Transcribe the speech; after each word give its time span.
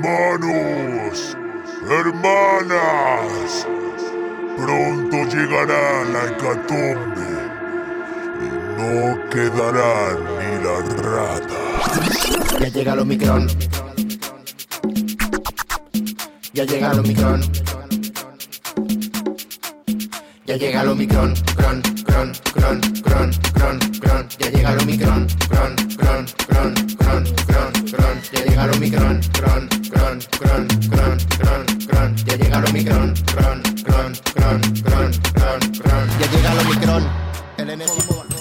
Hermanos, 0.00 1.36
hermanas, 1.90 3.66
pronto 4.56 5.16
llegará 5.34 6.04
la 6.04 6.24
hecatombe 6.26 7.30
y 8.40 8.48
no 8.78 9.18
quedarán 9.28 10.18
ni 10.38 10.50
las 10.64 10.86
ratas. 11.02 12.60
Ya 12.60 12.68
llega 12.68 12.92
el 12.92 12.98
Omicron. 13.00 13.48
Ya 16.52 16.64
llega 16.64 16.92
el 16.92 16.98
Omicron. 17.00 17.40
Ya 20.46 20.56
llega 20.56 20.82
el 20.82 20.88
Omicron, 20.88 21.34
cron, 21.56 21.82
cron, 22.04 22.32
cron, 22.54 22.80
cron, 23.02 23.30
cron, 23.52 23.80
cron. 24.00 24.28
Ya 24.38 24.48
llega 24.50 24.72
el 24.74 24.78
Omicron, 24.80 25.26
cron, 25.48 25.74
cron, 25.96 26.26
cron, 26.46 26.74
cron, 26.96 27.24
cron, 27.46 27.72
cron. 27.90 28.20
Ya 28.32 28.44
llega 28.44 28.64
el 28.64 28.70
Omicron, 28.70 29.20
cron, 29.32 29.77
cron, 30.26 30.66
cron, 30.66 30.68
cron, 30.88 31.16
cron, 31.38 31.66
cron. 31.86 32.16
Ya 32.16 32.36
llega 32.36 32.58
el 32.58 32.64
Omicron, 32.64 33.14
cron, 33.34 33.62
cron, 33.84 34.14
cron, 34.34 34.60
cron, 34.82 35.12
cron, 35.32 35.60
cron. 35.72 36.08
Ya 36.20 36.30
llega 36.30 36.52
el 36.52 36.58
Omicron, 36.58 37.08
el 37.58 37.70
enésimo 37.70 38.16
bajón. 38.16 38.38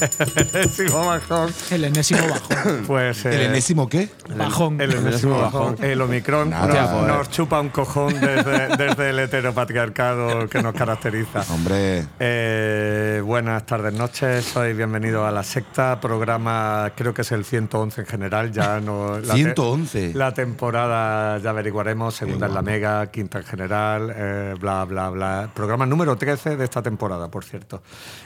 enésimo 0.52 1.06
bajón. 1.06 1.54
El 1.70 1.84
enésimo 1.84 2.28
bajón. 2.28 2.84
Pues. 2.86 3.24
¿El 3.26 3.34
eh, 3.34 3.44
enésimo 3.46 3.88
qué? 3.88 4.08
Bajón. 4.40 4.80
El 4.80 4.92
enésimo 4.92 5.38
bajón. 5.40 5.76
El 5.82 6.00
Omicron 6.00 6.50
Nada, 6.50 7.06
nos, 7.06 7.30
chupa 7.30 7.60
un 7.60 7.68
cojón 7.70 8.14
desde, 8.20 8.76
desde 8.76 9.10
el 9.10 9.18
heteropatriarcado 9.20 10.48
que 10.48 10.62
nos 10.62 10.74
caracteriza. 10.74 11.42
Hombre, 11.52 12.04
Eh, 12.18 13.22
buenas 13.24 13.66
tardes, 13.66 13.92
noches. 13.94 14.44
Soy 14.44 14.72
bienvenido 14.72 15.26
a 15.26 15.30
la 15.30 15.42
secta. 15.42 16.00
Programa, 16.00 16.92
creo 16.96 17.12
que 17.12 17.22
es 17.22 17.32
el 17.32 17.44
111 17.44 18.00
en 18.02 18.06
general. 18.06 18.52
Ya 18.52 18.80
no. 18.80 19.18
la 19.18 19.34
te- 19.34 19.40
111. 19.42 20.12
La 20.14 20.32
temporada 20.32 21.38
ya 21.38 21.50
averiguaremos. 21.50 22.14
Segunda 22.14 22.46
en 22.46 22.54
la 22.54 22.62
Mega, 22.62 23.06
quinta 23.10 23.38
en 23.38 23.44
general, 23.44 24.12
eh, 24.14 24.54
bla, 24.60 24.84
bla, 24.84 25.10
bla. 25.10 25.50
Programa 25.54 25.86
número 25.86 26.16
13 26.16 26.56
de 26.56 26.64
esta 26.64 26.82
temporada, 26.82 27.28
por 27.30 27.44
cierto. 27.44 27.82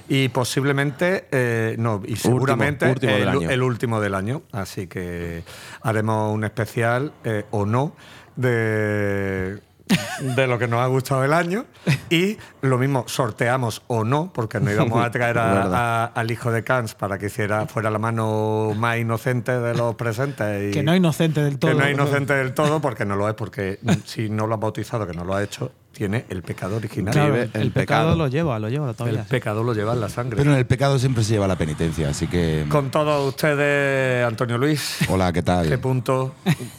Y 0.08 0.28
posiblemente, 0.28 1.26
eh, 1.30 1.76
no, 1.78 2.02
y 2.06 2.16
seguramente 2.16 2.90
último 2.90 3.12
el, 3.12 3.50
el 3.50 3.62
último 3.62 4.00
del 4.00 4.14
año. 4.14 4.42
Así 4.52 4.86
que 4.86 5.42
haremos 5.82 6.03
un 6.08 6.44
especial 6.44 7.12
eh, 7.24 7.44
o 7.50 7.66
no 7.66 7.92
de 8.36 9.60
de 10.36 10.46
lo 10.46 10.58
que 10.58 10.66
nos 10.66 10.80
ha 10.80 10.86
gustado 10.86 11.24
el 11.24 11.32
año 11.34 11.66
y 12.08 12.38
lo 12.62 12.78
mismo 12.78 13.04
sorteamos 13.06 13.82
o 13.86 14.02
no 14.04 14.32
porque 14.32 14.58
no 14.58 14.72
íbamos 14.72 15.04
a 15.04 15.10
traer 15.10 15.36
a- 15.38 16.04
al 16.14 16.30
hijo 16.30 16.50
de 16.50 16.64
Kans 16.64 16.94
para 16.94 17.18
que 17.18 17.26
hiciera 17.26 17.66
fuera 17.66 17.90
la 17.90 17.98
mano 17.98 18.72
más 18.76 18.96
inocente 18.98 19.52
de 19.52 19.74
los 19.74 19.94
presentes 19.96 20.70
y 20.70 20.72
Que 20.72 20.82
no 20.82 20.96
inocente 20.96 21.42
del 21.42 21.58
todo. 21.58 21.70
que 21.70 21.76
no 21.76 21.84
es 21.84 21.92
inocente 21.92 22.32
del 22.34 22.54
todo 22.54 22.80
porque 22.80 23.04
no 23.04 23.14
lo 23.16 23.28
es 23.28 23.34
porque 23.34 23.78
si 24.06 24.30
no 24.30 24.46
lo 24.46 24.54
has 24.54 24.60
bautizado 24.60 25.06
que 25.06 25.12
no 25.12 25.24
lo 25.24 25.34
ha 25.34 25.42
hecho 25.42 25.70
tiene 25.92 26.24
el 26.30 26.42
pecado 26.42 26.76
original 26.76 27.12
Claro, 27.12 27.34
el, 27.36 27.42
el 27.42 27.70
pecado, 27.70 27.72
pecado. 27.72 28.16
lo 28.16 28.28
lleva, 28.28 28.58
lo 28.58 28.68
lleva 28.70 28.90
el 28.90 28.96
todavía. 28.96 29.24
pecado 29.28 29.62
lo 29.62 29.74
lleva 29.74 29.92
en 29.92 30.00
la 30.00 30.08
sangre 30.08 30.36
pero 30.38 30.50
en 30.52 30.58
el 30.58 30.66
pecado 30.66 30.98
siempre 30.98 31.22
se 31.24 31.34
lleva 31.34 31.46
la 31.46 31.56
penitencia, 31.56 32.08
así 32.08 32.26
que. 32.26 32.64
con 32.70 32.90
todos 32.90 33.28
ustedes 33.28 34.26
Antonio 34.26 34.56
Luis 34.56 34.96
Hola, 35.08 35.30
¿qué 35.32 35.42
tal? 35.42 35.78
punto 35.78 36.34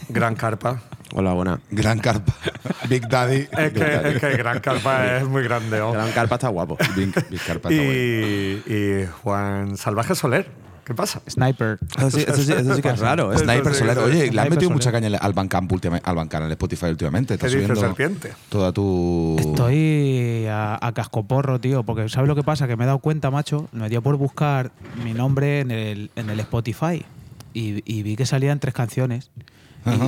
Gran 0.09 0.35
Carpa 0.35 0.81
Hola, 1.13 1.33
buena. 1.33 1.59
Gran 1.71 1.99
carpa. 1.99 2.33
Big 2.89 3.07
Daddy. 3.07 3.47
es 3.57 3.73
que, 3.73 4.09
es 4.09 4.19
que 4.19 4.37
Gran 4.37 4.59
Carpa 4.59 5.17
es 5.17 5.27
muy 5.27 5.43
grande. 5.43 5.77
Gran 5.77 6.11
Carpa 6.11 6.35
está 6.35 6.49
guapo. 6.49 6.77
Big, 6.95 7.13
Big 7.29 7.41
carpa. 7.41 7.69
está 7.69 7.81
bueno. 7.83 7.93
y, 7.93 8.63
y 8.67 9.07
Juan 9.23 9.77
Salvaje 9.77 10.15
Soler. 10.15 10.65
¿Qué 10.83 10.93
pasa? 10.93 11.19
Sniper. 11.27 11.79
Eso 11.97 12.11
sí, 12.11 12.25
eso 12.27 12.43
sí, 12.43 12.51
eso 12.51 12.75
sí 12.75 12.81
que 12.81 12.89
es 12.89 12.99
raro. 12.99 13.33
¿eh? 13.33 13.37
Sniper 13.39 13.73
sí, 13.73 13.79
Soler. 13.79 13.97
Oye, 13.99 14.31
le 14.31 14.39
has 14.39 14.49
metido 14.49 14.69
Soler. 14.69 14.73
mucha 14.75 14.91
caña 14.91 15.17
al 15.17 15.33
Bandcamp 15.33 15.71
últimamente, 15.71 16.07
al 16.07 16.15
Bandcamp, 16.15 16.45
al 16.45 16.51
Spotify 16.51 16.85
últimamente. 16.87 17.33
Estás 17.35 17.51
¿Qué 17.53 17.65
Serpiente? 17.75 18.33
Toda 18.49 18.71
tu. 18.71 19.35
Estoy 19.39 20.45
a, 20.47 20.77
a 20.79 20.91
cascoporro, 20.93 21.59
tío, 21.59 21.83
porque 21.83 22.07
¿sabes 22.09 22.27
lo 22.27 22.35
que 22.35 22.43
pasa? 22.43 22.67
Que 22.67 22.75
me 22.75 22.83
he 22.83 22.87
dado 22.87 22.99
cuenta, 22.99 23.31
macho, 23.31 23.67
me 23.71 23.89
dio 23.89 24.03
por 24.03 24.17
buscar 24.17 24.71
mi 25.03 25.13
nombre 25.13 25.61
en 25.61 25.71
el, 25.71 26.11
en 26.15 26.29
el 26.29 26.39
Spotify 26.41 27.03
y, 27.53 27.81
y 27.91 28.03
vi 28.03 28.15
que 28.15 28.27
salían 28.27 28.59
tres 28.59 28.75
canciones 28.75 29.31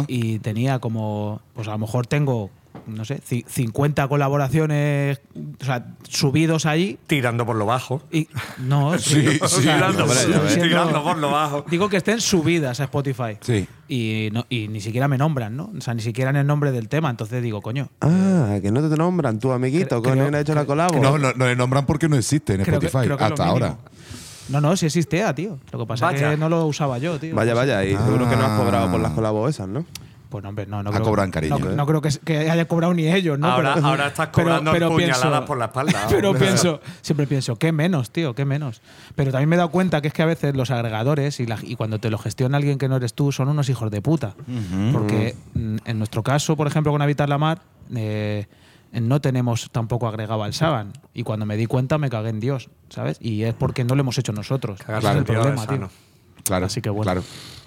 y- 0.07 0.39
tenía 0.39 0.79
como, 0.79 1.41
pues 1.53 1.67
a 1.67 1.71
lo 1.71 1.77
mejor 1.79 2.07
tengo, 2.07 2.49
no 2.85 3.05
sé, 3.05 3.21
ci- 3.21 3.45
50 3.47 4.07
colaboraciones, 4.07 5.19
o 5.61 5.65
sea, 5.65 5.87
subidos 6.07 6.65
ahí 6.65 6.97
Tirando 7.07 7.45
por 7.45 7.55
lo 7.55 7.65
bajo. 7.65 8.01
y 8.11 8.27
no, 8.59 8.97
Sí, 8.99 9.25
o 9.41 9.47
sí, 9.47 9.63
sea, 9.63 9.75
tirando, 9.75 10.07
siendo- 10.47 11.03
por 11.03 11.17
lo 11.17 11.31
bajo. 11.31 11.65
Digo 11.69 11.89
que 11.89 11.97
estén 11.97 12.21
subidas 12.21 12.79
a 12.79 12.85
Spotify. 12.85 13.37
Sí. 13.41 13.67
Y, 13.89 14.29
no, 14.33 14.45
y 14.49 14.67
ni 14.67 14.81
siquiera 14.81 15.07
me 15.07 15.17
nombran, 15.17 15.55
¿no? 15.55 15.71
O 15.77 15.81
sea, 15.81 15.93
ni 15.93 16.01
siquiera 16.01 16.29
en 16.29 16.35
el 16.37 16.45
nombre 16.47 16.71
del 16.71 16.87
tema. 16.89 17.09
Entonces 17.09 17.41
digo, 17.41 17.61
coño, 17.61 17.89
Ah, 18.01 18.57
que 18.61 18.71
no 18.71 18.87
te 18.89 18.95
nombran, 18.97 19.39
tu 19.39 19.51
amiguito, 19.51 19.99
Cre- 19.99 20.03
con 20.03 20.11
creo- 20.13 20.23
quien 20.25 20.35
ha 20.35 20.39
hecho 20.41 20.53
la 20.55 20.65
colabo. 20.65 20.99
No, 21.01 21.17
no, 21.17 21.33
no 21.33 21.45
le 21.45 21.55
nombran 21.55 21.85
porque 21.85 22.07
no 22.09 22.15
existe 22.17 22.53
en 22.55 22.63
creo 22.63 22.79
que, 22.79 22.87
Spotify 22.87 23.07
que 23.17 23.23
hasta 23.23 23.45
mínimo. 23.45 23.77
No, 24.49 24.61
no, 24.61 24.75
sí 24.77 24.85
existía, 24.85 25.33
tío. 25.35 25.57
Lo 25.71 25.79
que 25.79 25.85
pasa 25.85 26.07
es 26.11 26.21
Vaya. 26.21 26.31
que 26.31 26.37
no 26.37 26.49
lo 26.49 26.65
usaba 26.65 26.97
yo, 26.97 27.19
tío. 27.19 27.35
Vaya, 27.35 27.53
vaya, 27.53 27.83
y 27.83 27.91
seguro 27.95 28.29
que 28.29 28.35
no 28.35 28.45
has 28.45 28.59
cobrado 28.59 28.89
por 28.91 28.99
las 28.99 29.11
Ah. 29.11 29.15
colabos 29.15 29.49
esas, 29.49 29.67
¿no? 29.67 29.85
Pues 30.29 30.43
no, 30.43 30.49
hombre, 30.49 30.65
no, 30.65 30.83
no 30.83 30.89
Ha 30.89 30.93
creo. 30.93 31.05
cobrado 31.05 31.23
en 31.25 31.31
cariño, 31.31 31.57
No, 31.57 31.69
¿eh? 31.71 31.75
no 31.77 31.85
creo 31.85 32.01
que, 32.01 32.09
que 32.25 32.49
haya 32.51 32.67
cobrado 32.67 32.93
ni 32.93 33.07
ellos, 33.07 33.39
¿no? 33.39 33.47
ahora, 33.47 33.75
Pero- 33.75 33.87
ahora 33.87 34.07
estás 34.07 34.27
pero- 34.33 34.43
cobrando 34.47 34.71
pero 34.73 34.89
puñaladas 34.89 35.21
pienso- 35.21 35.45
por 35.45 35.57
la 35.57 35.65
espalda. 35.65 35.93
Pero 36.09 36.29
hombre. 36.31 36.45
pienso, 36.47 36.81
siempre 37.01 37.27
pienso, 37.27 37.55
qué 37.55 37.71
menos, 37.71 38.11
tío, 38.11 38.35
qué 38.35 38.43
menos. 38.43 38.81
Pero 39.15 39.31
también 39.31 39.47
me 39.47 39.55
he 39.55 39.57
dado 39.57 39.69
cuenta 39.71 40.01
que 40.01 40.09
es 40.09 40.13
que 40.13 40.23
a 40.23 40.25
veces 40.25 40.53
los 40.53 40.69
agregadores 40.69 41.39
y, 41.39 41.45
la- 41.45 41.57
y 41.63 41.77
cuando 41.77 41.99
te 41.99 42.09
lo 42.09 42.17
gestiona 42.17 42.57
alguien 42.57 42.77
que 42.77 42.89
no 42.89 42.97
eres 42.97 43.13
tú 43.13 43.31
son 43.31 43.47
unos 43.47 43.69
hijos 43.69 43.89
de 43.89 44.01
puta. 44.01 44.35
Porque 44.91 45.33
mm, 45.53 45.77
en 45.85 45.97
nuestro 45.97 46.23
caso, 46.23 46.57
por 46.57 46.67
ejemplo, 46.67 46.91
con 46.91 47.01
Habitar 47.01 47.29
la 47.29 47.37
Mar, 47.37 47.61
eh, 47.95 48.47
no 48.91 49.21
tenemos 49.21 49.69
tampoco 49.71 50.07
agregado 50.07 50.43
al 50.43 50.53
Saban. 50.53 50.93
Y 51.13 51.23
cuando 51.23 51.45
me 51.45 51.57
di 51.57 51.65
cuenta 51.65 51.97
me 51.97 52.09
cagué 52.09 52.29
en 52.29 52.39
Dios, 52.39 52.69
¿sabes? 52.89 53.17
Y 53.19 53.43
es 53.43 53.53
porque 53.53 53.83
no 53.83 53.95
lo 53.95 54.01
hemos 54.01 54.17
hecho 54.17 54.33
nosotros. 54.33 54.79
Cagarse 54.79 55.07
Ese 55.07 55.19
es 55.19 55.29
en 55.29 55.35
el 55.35 55.41
problema, 55.41 55.67
tío. 55.67 55.89
Claro. 56.43 56.65
Así 56.67 56.81
que 56.81 56.89
bueno. 56.89 57.03
Claro. 57.03 57.23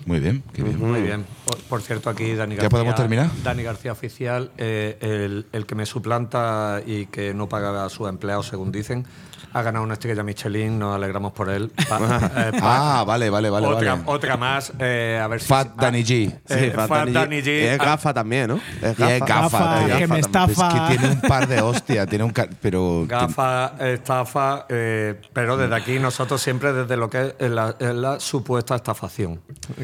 Muy 0.07 0.21
bien, 0.21 0.43
qué 0.55 0.63
bien. 0.63 0.79
Muy 0.79 1.03
bien. 1.03 1.27
Por, 1.45 1.59
por 1.59 1.83
cierto, 1.83 2.09
aquí 2.09 2.35
Dani 2.35 2.55
García. 2.55 2.63
¿Ya 2.63 2.71
podemos 2.71 2.95
terminar? 2.95 3.29
Dani 3.45 3.63
García 3.63 3.93
Oficial, 3.93 4.51
eh, 4.57 4.97
el, 5.03 5.47
el 5.53 5.67
que 5.67 5.75
me 5.75 5.85
suplanta 5.85 6.81
y 6.87 7.05
que 7.07 7.35
no 7.35 7.49
paga 7.49 7.85
a 7.85 7.89
sus 7.91 8.09
empleados, 8.09 8.47
según 8.47 8.73
dicen, 8.73 9.05
ha 9.53 9.63
ganado 9.63 9.85
una 9.85 9.95
estrella 9.95 10.23
Michelin. 10.23 10.79
Nos 10.79 10.95
alegramos 10.97 11.33
por 11.33 11.49
él. 11.51 11.71
Pa- 11.89 11.99
eh, 12.49 12.53
pa- 12.61 13.01
Ah, 13.01 13.05
vale, 13.05 13.31
vale, 13.31 13.51
vale. 13.51 13.67
otra, 13.67 13.93
vale. 13.95 14.03
otra 14.07 14.37
más. 14.37 14.73
eh, 14.79 15.21
a 15.23 15.27
ver 15.29 15.41
si. 15.41 15.47
Fat 15.47 15.75
Danny 15.77 16.03
G. 16.03 16.29
eh, 16.29 16.39
Sí, 16.47 16.71
Fat 16.77 16.89
Fat 16.89 17.09
Danny 17.09 17.41
G. 17.41 17.47
Y 17.63 17.67
es 17.67 17.79
gafa 17.79 18.13
también, 18.15 18.49
¿no? 18.49 18.61
Es 18.83 18.99
Y 18.99 19.03
es 19.03 19.21
gafa, 19.21 19.41
Gafa, 19.59 19.87
tío. 19.87 19.97
que 19.99 20.07
me 20.07 20.19
Es 20.21 20.27
estafa. 20.27 20.69
que 20.89 20.97
tiene 20.99 21.15
un 21.15 21.21
par 21.21 21.47
de 21.49 21.61
hostias, 21.61 22.07
tiene 22.09 22.25
un 22.25 22.33
pero 22.61 23.05
Gafa, 23.07 23.73
estafa, 23.81 24.67
eh, 24.69 25.21
pero 25.33 25.57
desde 25.57 25.75
aquí 25.75 25.99
nosotros 25.99 26.41
siempre 26.41 26.73
desde 26.73 26.97
lo 26.97 27.11
que 27.11 27.35
es 27.39 27.51
la, 27.51 27.75
es 27.79 27.95
la 27.95 28.19
supuesta 28.21 28.75
estafación. 28.77 29.41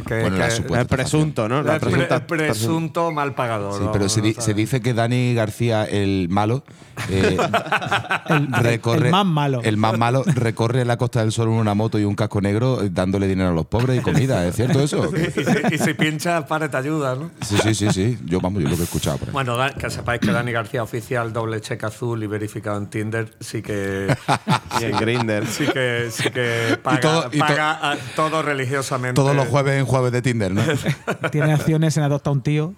Que- 0.06 0.20
Bueno, 0.22 0.36
la 0.38 0.46
que- 0.46 0.50
supuesta 0.52 0.80
El 0.82 0.86
presunto, 0.86 1.48
¿no? 1.48 1.58
el 1.60 1.80
pre- 1.80 2.18
presunto 2.26 3.10
mal 3.12 3.34
pagador. 3.34 3.74
Sí, 3.78 3.84
¿no? 3.84 3.92
pero 3.92 4.08
se, 4.08 4.20
di- 4.20 4.36
dice 4.54 4.80
que 4.80 4.94
Dani 4.94 5.34
García, 5.34 5.84
el 5.84 6.28
malo, 6.30 6.64
eh, 7.10 7.36
recorre, 8.62 9.06
el 9.06 9.10
más 9.12 9.26
malo. 9.26 9.55
El 9.62 9.76
más 9.76 9.96
malo, 9.98 10.22
recorre 10.26 10.84
la 10.84 10.96
Costa 10.96 11.20
del 11.20 11.32
Sol 11.32 11.48
en 11.48 11.54
una 11.54 11.74
moto 11.74 11.98
y 11.98 12.04
un 12.04 12.14
casco 12.14 12.40
negro 12.40 12.82
eh, 12.82 12.90
dándole 12.92 13.26
dinero 13.28 13.50
a 13.50 13.52
los 13.52 13.66
pobres 13.66 13.98
y 13.98 14.02
comida. 14.02 14.46
¿Es 14.46 14.56
cierto 14.56 14.80
eso? 14.80 15.10
Y 15.16 15.30
si, 15.30 15.74
y 15.74 15.78
si 15.78 15.94
pinchas, 15.94 16.44
para 16.44 16.70
te 16.70 16.76
ayuda, 16.76 17.14
¿no? 17.14 17.30
Sí, 17.42 17.56
sí, 17.62 17.74
sí, 17.74 17.88
sí. 17.92 18.18
Yo, 18.24 18.40
vamos, 18.40 18.62
yo 18.62 18.68
lo 18.68 18.74
que 18.76 18.82
he 18.82 18.84
escuchado. 18.84 19.18
por. 19.18 19.30
Bueno, 19.32 19.56
que 19.78 19.90
sepáis 19.90 20.20
que 20.20 20.30
Dani 20.32 20.52
García 20.52 20.82
oficial, 20.82 21.32
doble 21.32 21.60
cheque 21.60 21.86
azul 21.86 22.22
y 22.22 22.26
verificado 22.26 22.78
en 22.78 22.86
Tinder, 22.86 23.34
sí 23.40 23.62
que 23.62 24.14
Y 24.80 24.84
en 24.84 24.96
Grindr. 24.96 25.46
sí 25.46 25.66
que 25.66 26.08
sí 26.10 26.30
que 26.30 26.78
paga, 26.82 27.00
todo- 27.00 27.28
y 27.32 27.38
to- 27.38 27.46
paga 27.46 27.92
a- 27.92 27.96
todo 28.14 28.42
religiosamente. 28.42 29.14
Todos 29.14 29.34
los 29.36 29.46
jueves 29.48 29.78
en 29.78 29.86
jueves 29.86 30.12
de 30.12 30.22
Tinder, 30.22 30.52
¿no? 30.52 30.62
Tiene 31.30 31.52
acciones 31.52 31.96
en 31.96 32.02
Adopta 32.04 32.30
a 32.30 32.32
un 32.32 32.42
tío. 32.42 32.74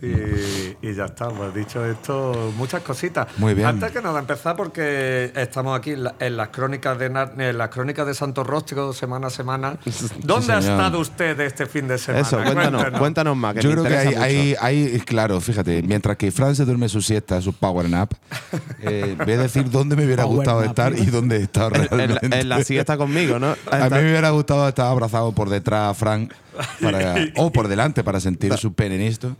Y, 0.00 0.76
y 0.80 0.94
ya 0.94 1.06
está, 1.06 1.28
pues 1.28 1.52
dicho 1.54 1.84
esto, 1.84 2.52
muchas 2.56 2.82
cositas. 2.82 3.26
Muy 3.36 3.54
bien. 3.54 3.66
Antes 3.66 3.90
que 3.90 4.00
nada, 4.00 4.20
empezar 4.20 4.54
porque 4.54 5.32
estamos 5.34 5.76
aquí 5.76 5.90
en, 5.90 6.04
la- 6.04 6.14
en 6.20 6.36
las 6.36 6.48
crónicas 6.48 6.96
de 6.98 7.10
Nar- 7.10 7.32
en 7.40 7.58
las 7.58 7.68
crónicas 7.70 8.06
de 8.06 8.14
Santo 8.14 8.44
Rostro 8.44 8.92
semana 8.92 9.26
a 9.26 9.30
semana. 9.30 9.76
¿Dónde 10.22 10.52
ha 10.52 10.58
estado 10.60 11.00
usted 11.00 11.40
este 11.40 11.66
fin 11.66 11.88
de 11.88 11.98
semana? 11.98 12.20
Eso, 12.26 12.36
cuéntanos, 12.42 12.84
cuéntanos 12.98 13.36
más. 13.36 13.54
Que 13.54 13.62
Yo 13.62 13.72
creo 13.72 13.84
que 13.84 13.96
hay, 13.96 14.14
hay, 14.14 14.54
hay- 14.60 15.00
claro, 15.00 15.40
fíjate, 15.40 15.82
mientras 15.82 16.16
que 16.16 16.30
Fran 16.30 16.54
se 16.54 16.64
duerme 16.64 16.88
su 16.88 17.02
siesta, 17.02 17.40
su 17.42 17.52
power 17.52 17.88
nap, 17.90 18.12
eh, 18.82 19.16
voy 19.18 19.32
a 19.34 19.38
decir 19.38 19.68
dónde 19.70 19.96
me 19.96 20.04
hubiera 20.04 20.24
gustado 20.24 20.62
estar 20.62 20.96
y 20.96 21.06
dónde 21.06 21.38
he 21.38 21.42
estado 21.42 21.70
En, 21.74 21.82
en 21.82 21.82
la- 21.90 21.96
realmente. 21.96 22.38
en 22.40 22.48
la 22.48 22.62
siesta 22.62 22.96
conmigo, 22.96 23.38
¿no? 23.38 23.56
A 23.70 23.88
mí 23.88 23.96
me 23.96 24.10
hubiera 24.10 24.30
gustado 24.30 24.68
estar 24.68 24.86
abrazado 24.86 25.32
por 25.32 25.48
detrás 25.50 25.90
a 25.90 25.94
Frank 25.94 26.32
para- 26.80 27.14
o 27.36 27.50
por 27.52 27.68
delante 27.68 28.02
para 28.04 28.20
sentir 28.20 28.56
su 28.56 28.72
pene 28.72 28.96
en 28.96 29.02
esto. 29.02 29.36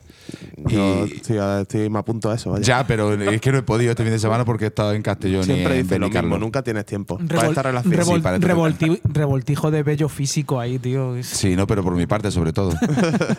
Yo 0.66 1.06
Y- 1.06 1.12
estoy, 1.16 1.38
estoy- 1.62 1.88
me 1.90 1.98
apunto 1.98 2.30
a 2.30 2.34
eso. 2.34 2.50
Vaya. 2.50 2.62
Ya, 2.62 2.86
pero 2.86 3.14
es 3.14 3.40
que 3.40 3.50
no 3.52 3.58
he 3.58 3.62
podido 3.62 3.90
este 3.90 4.02
fin 4.02 4.12
de 4.12 4.18
semana 4.18 4.44
porque 4.44 4.64
he 4.64 4.68
estado 4.68 4.92
en 4.92 5.02
Castellón 5.02 5.44
y 5.48 5.52
en 5.52 5.82
dice 5.82 5.98
lo 5.98 6.08
mismo, 6.08 6.38
nunca 6.38 6.62
tienes 6.62 6.84
tiempo 6.84 7.16
para 7.18 7.28
Revol- 7.42 7.48
esta 7.48 7.62
relación. 7.62 7.94
revol- 7.94 8.14
Sí, 8.16 8.20
para 8.20 8.38
revolti- 8.38 9.00
revoltijo 9.04 9.70
de 9.70 9.82
bello 9.82 10.08
físico 10.08 10.60
ahí, 10.60 10.78
tío. 10.78 11.14
Sí, 11.22 11.56
no, 11.56 11.66
pero 11.66 11.82
por 11.82 11.94
mi 11.94 12.06
parte 12.06 12.30
sobre 12.30 12.52
todo. 12.52 12.72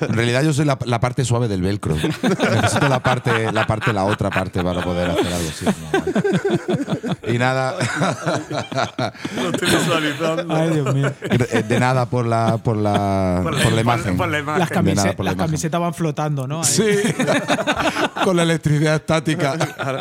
En 0.01 0.13
realidad 0.13 0.43
yo 0.43 0.53
soy 0.53 0.65
la, 0.65 0.77
la 0.85 0.99
parte 0.99 1.23
suave 1.25 1.47
del 1.47 1.61
velcro. 1.61 1.95
Necesito 1.95 2.89
la 2.89 3.01
parte, 3.01 3.51
la 3.51 3.67
parte, 3.67 3.93
la 3.93 4.05
otra 4.05 4.29
parte 4.29 4.63
para 4.63 4.81
poder 4.83 5.09
hacer 5.11 5.27
algo 5.33 5.49
así. 5.49 5.65
No, 7.23 7.33
Y 7.33 7.37
nada, 7.37 7.75
Lo 9.41 9.49
estoy 9.49 9.69
visualizando. 9.69 10.55
Ay, 10.55 10.69
Dios 10.71 10.95
mío. 10.95 11.11
de 11.67 11.79
nada 11.79 12.05
por 12.07 12.25
la, 12.25 12.57
por 12.57 12.77
la, 12.77 13.41
por 13.43 13.53
la 13.53 13.59
imagen. 13.81 14.17
por 14.17 14.27
la 14.29 14.39
imagen. 14.39 14.59
Las, 14.59 14.69
De 14.69 14.75
nada 14.75 14.83
camise- 14.83 15.15
por 15.15 15.25
la 15.25 15.31
las 15.31 15.35
imagen. 15.35 15.47
camisetas 15.51 15.81
van 15.81 15.93
flotando, 15.93 16.47
¿no? 16.47 16.59
Ahí. 16.59 16.65
Sí, 16.65 16.83
con 18.23 18.35
la 18.37 18.43
electricidad 18.43 18.95
estática. 18.95 19.57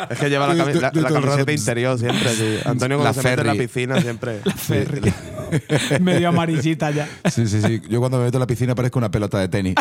Es 0.09 0.17
que 0.19 0.29
lleva 0.29 0.47
la, 0.47 0.55
cami- 0.65 0.73
De- 0.73 0.81
la- 0.81 0.91
de 0.91 1.01
la 1.01 1.09
camiseta 1.09 1.51
interior 1.51 1.97
siempre. 1.99 2.29
sí. 2.35 2.57
Antonio 2.65 2.97
cuando 2.97 3.03
La 3.03 3.13
se 3.13 3.19
mete 3.29 3.41
en 3.41 3.47
la 3.47 3.53
Ferry. 3.53 3.67
piscina 3.67 4.01
siempre. 4.01 4.39
Ferry. 4.55 5.13
Medio 6.01 6.29
amarillita 6.29 6.91
ya. 6.91 7.07
Sí, 7.31 7.47
sí, 7.47 7.61
sí. 7.61 7.81
Yo 7.89 7.99
cuando 7.99 8.17
me 8.17 8.25
meto 8.25 8.37
en 8.37 8.41
la 8.41 8.47
piscina 8.47 8.75
parezco 8.75 8.99
una 8.99 9.09
pelota 9.11 9.39
de 9.39 9.47
tenis. 9.47 9.75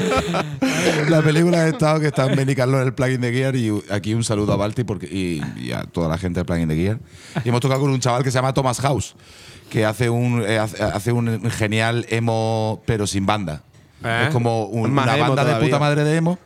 la 1.08 1.22
película 1.22 1.58
ha 1.62 1.68
estado 1.68 2.00
que 2.00 2.06
está 2.08 2.26
en 2.26 2.36
Benicarló 2.36 2.80
en 2.80 2.86
el 2.88 2.94
plugin 2.94 3.20
de 3.20 3.32
Gear 3.32 3.56
y 3.56 3.70
aquí 3.90 4.14
un 4.14 4.24
saludo 4.24 4.52
a 4.52 4.56
Balti 4.56 4.84
porque, 4.84 5.06
y, 5.06 5.42
y 5.60 5.72
a 5.72 5.84
toda 5.84 6.08
la 6.08 6.18
gente 6.18 6.40
del 6.40 6.46
plugin 6.46 6.68
de 6.68 6.76
Gear. 6.76 6.98
Y 7.44 7.48
hemos 7.48 7.60
tocado 7.60 7.80
con 7.80 7.90
un 7.90 8.00
chaval 8.00 8.22
que 8.22 8.30
se 8.30 8.36
llama 8.36 8.52
Thomas 8.54 8.80
House, 8.80 9.14
que 9.70 9.84
hace 9.84 10.10
un, 10.10 10.42
eh, 10.46 10.58
hace, 10.58 11.12
un 11.12 11.50
genial 11.50 12.06
emo 12.08 12.82
pero 12.86 13.06
sin 13.06 13.26
banda. 13.26 13.62
¿Eh? 14.04 14.24
Es 14.26 14.32
como 14.32 14.64
un- 14.66 14.90
una 14.90 15.16
banda 15.16 15.44
de 15.44 15.64
puta 15.64 15.78
madre 15.78 16.04
de 16.04 16.16
emo, 16.16 16.38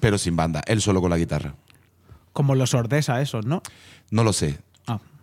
pero 0.00 0.18
sin 0.18 0.36
banda. 0.36 0.62
Él 0.66 0.80
solo 0.80 1.00
con 1.00 1.10
la 1.10 1.18
guitarra. 1.18 1.54
Como 2.32 2.54
los 2.54 2.74
Ordesa 2.74 3.20
esos, 3.22 3.46
¿no? 3.46 3.62
No 4.10 4.22
lo 4.22 4.32
sé. 4.32 4.58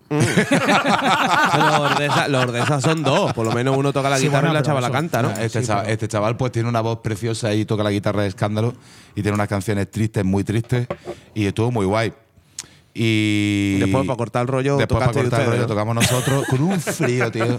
Ah. 0.10 1.80
los, 1.80 1.92
Ordesa, 1.92 2.28
los 2.28 2.44
Ordesa 2.44 2.82
son 2.82 3.04
dos. 3.04 3.34
Por 3.34 3.46
lo 3.46 3.52
menos 3.54 3.76
uno 3.78 3.92
toca 3.94 4.10
la 4.10 4.18
Sí, 4.18 4.26
guitarra 4.26 4.42
bueno, 4.50 4.54
y 4.54 4.58
la 4.60 4.64
chavala 4.64 4.88
eso- 4.88 4.94
canta, 4.94 5.22
¿no? 5.22 5.32
Este, 5.32 5.62
Sí, 5.62 5.68
chaval, 5.68 5.84
pero- 5.84 5.94
este 5.94 6.08
chaval 6.08 6.38
pues 6.38 6.52
tiene 6.52 6.70
una 6.70 6.82
voz 6.82 7.00
preciosa 7.00 7.54
y 7.54 7.66
toca 7.66 7.84
la 7.84 7.92
guitarra 7.92 8.22
de 8.24 8.28
escándalo 8.30 8.74
y 9.16 9.22
tiene 9.22 9.36
unas 9.36 9.48
canciones 9.48 9.90
tristes, 9.92 10.24
muy 10.24 10.44
tristes 10.44 10.88
y 11.34 11.46
estuvo 11.46 11.72
muy 11.72 11.86
guay. 11.86 12.14
Y 12.96 13.80
Después, 13.80 14.06
para 14.06 14.18
cortar 14.18 14.44
el 14.44 14.48
rollo, 14.50 14.78
después 14.78 15.00
para 15.00 15.12
cortar 15.12 15.42
el 15.42 15.48
rollo 15.48 15.66
tocamos 15.66 15.96
nosotros 15.96 16.46
con 16.48 16.62
un 16.62 16.80
frío, 16.80 17.32
tío. 17.32 17.58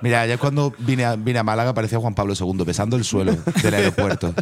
Mira, 0.00 0.20
ayer 0.20 0.38
cuando 0.38 0.72
vine 0.78 1.04
a, 1.04 1.16
vine 1.16 1.40
a 1.40 1.42
Málaga 1.42 1.74
parecía 1.74 1.98
Juan 1.98 2.14
Pablo 2.14 2.34
II 2.38 2.62
besando 2.64 2.96
el 2.96 3.02
suelo 3.02 3.36
del 3.64 3.74
aeropuerto. 3.74 4.32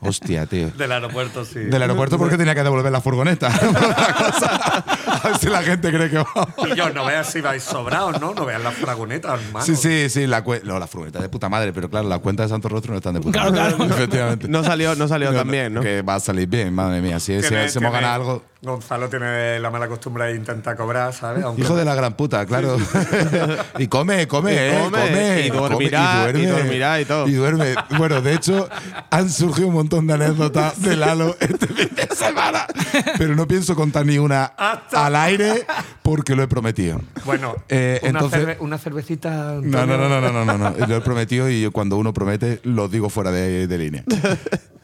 Hostia, 0.00 0.44
tío. 0.44 0.70
Del 0.72 0.92
aeropuerto, 0.92 1.42
sí. 1.46 1.60
Del 1.60 1.80
aeropuerto 1.80 2.18
porque 2.18 2.36
tenía 2.36 2.54
que 2.54 2.62
devolver 2.64 2.92
la 2.92 3.00
furgoneta. 3.00 3.48
A 5.24 5.28
ver 5.28 5.38
si 5.38 5.46
la 5.48 5.62
gente 5.62 5.90
cree 5.90 6.10
que 6.10 6.24
Y 6.66 6.76
yo, 6.76 6.90
no 6.90 7.04
veas 7.04 7.30
si 7.30 7.40
vais 7.40 7.62
sobrados, 7.62 8.20
¿no? 8.20 8.34
No 8.34 8.44
veas 8.44 8.62
las 8.62 8.74
fragonetas, 8.74 9.40
hermano. 9.40 9.64
Sí, 9.64 9.76
sí, 9.76 10.08
sí, 10.10 10.26
la, 10.26 10.44
no, 10.64 10.78
la 10.78 10.86
furgoneta 10.86 11.20
de 11.20 11.28
puta 11.28 11.48
madre, 11.48 11.72
pero 11.72 11.88
claro, 11.88 12.08
la 12.08 12.18
cuenta 12.18 12.42
de 12.44 12.48
Santo 12.48 12.68
Rostro 12.68 12.92
no 12.92 12.98
están 12.98 13.14
de 13.14 13.20
puta 13.20 13.40
Claro, 13.40 13.52
madre. 13.52 13.74
claro. 13.76 13.94
Efectivamente. 13.94 14.48
No 14.48 14.64
salió, 14.64 14.94
no 14.94 15.08
salió 15.08 15.32
tan 15.32 15.50
bien, 15.50 15.74
¿no? 15.74 15.80
Que 15.80 16.02
va 16.02 16.16
a 16.16 16.20
salir 16.20 16.48
bien, 16.48 16.74
madre 16.74 17.00
mía. 17.00 17.18
Si, 17.20 17.40
si, 17.42 17.54
hemos 17.54 17.92
ganado 17.92 18.14
algo. 18.14 18.42
Gonzalo 18.60 19.08
tiene 19.08 19.60
la 19.60 19.70
mala 19.70 19.86
costumbre 19.86 20.24
de 20.26 20.34
intentar 20.34 20.76
cobrar, 20.76 21.12
¿sabes? 21.12 21.44
Aunque 21.44 21.62
Hijo 21.62 21.76
de 21.76 21.84
la 21.84 21.94
gran 21.94 22.14
puta, 22.14 22.44
claro. 22.44 22.76
y 23.78 23.86
come, 23.86 24.26
come, 24.26 24.52
Y 24.52 24.56
eh, 24.58 24.80
come, 24.82 24.98
come. 25.00 25.40
y 25.46 25.50
dormirá, 25.50 26.30
y 26.34 26.46
dormirá 26.46 27.00
y 27.00 27.04
todo. 27.04 27.28
Y 27.28 27.34
duerme. 27.34 27.74
Bueno, 27.96 28.20
de 28.20 28.34
hecho, 28.34 28.68
han 29.10 29.30
surgido 29.30 29.68
un 29.68 29.74
montón 29.74 30.08
de 30.08 30.14
anécdotas 30.14 30.82
de 30.82 30.96
Lalo 30.96 31.36
este 31.38 31.68
fin 31.68 31.88
de 31.94 32.08
semana. 32.16 32.66
Pero 33.16 33.36
no 33.36 33.46
pienso 33.46 33.76
contar 33.76 34.04
ni 34.04 34.18
una 34.18 34.46
Hasta- 34.56 35.06
al 35.08 35.16
aire 35.16 35.66
porque 36.02 36.34
lo 36.36 36.42
he 36.44 36.48
prometido. 36.48 37.00
Bueno, 37.24 37.56
Eh, 37.68 37.98
una, 38.02 38.10
entonces- 38.10 38.40
cerve- 38.40 38.56
una 38.60 38.78
cervecita. 38.78 39.58
No, 39.60 39.84
no, 39.86 39.98
no, 39.98 40.08
no, 40.08 40.20
no, 40.20 40.32
no, 40.32 40.44
no, 40.44 40.58
no. 40.70 40.86
Lo 40.86 40.96
he 40.96 41.00
prometido 41.00 41.50
y 41.50 41.60
yo 41.60 41.72
cuando 41.72 41.96
uno 41.96 42.12
promete 42.14 42.60
lo 42.62 42.88
digo 42.88 43.10
fuera 43.10 43.30
de, 43.30 43.66
de 43.66 43.78
línea. 43.78 44.04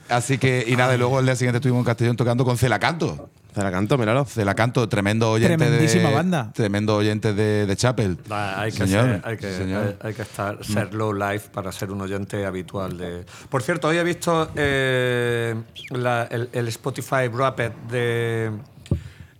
Así 0.08 0.36
que, 0.36 0.64
y 0.68 0.76
nada, 0.76 0.94
y 0.94 0.98
luego 0.98 1.18
el 1.20 1.24
día 1.24 1.34
siguiente 1.36 1.58
estuvimos 1.58 1.80
en 1.80 1.84
Castellón 1.86 2.16
tocando 2.16 2.44
con 2.44 2.58
Celacanto. 2.58 3.30
Te 3.54 3.62
la 3.62 3.70
canto, 3.70 3.96
míralo. 3.96 4.24
Celacanto, 4.24 4.88
tremendo 4.88 5.30
oyente 5.30 5.56
Tremendísima 5.56 6.08
de. 6.08 6.14
banda. 6.16 6.50
Tremendo 6.52 6.96
oyente 6.96 7.32
de, 7.34 7.66
de 7.66 7.76
Chapel. 7.76 8.18
Hay, 8.28 8.72
que 8.72 8.78
Señor, 8.78 9.04
ser- 9.04 9.20
hay, 9.24 9.36
que, 9.36 9.52
señor. 9.56 9.96
hay- 10.02 10.08
hay 10.08 10.14
que 10.14 10.22
estar, 10.22 10.64
ser 10.64 10.92
low 10.92 11.12
life 11.12 11.50
para 11.54 11.70
ser 11.70 11.92
un 11.92 12.00
oyente 12.00 12.44
habitual 12.46 12.98
de. 12.98 13.24
Por 13.48 13.62
cierto, 13.62 13.86
hoy 13.86 13.98
he 13.98 14.02
visto 14.02 14.50
eh, 14.56 15.54
la- 15.90 16.24
el, 16.24 16.48
el 16.52 16.66
Spotify 16.66 17.28
Wrapped 17.32 17.70
de, 17.88 18.50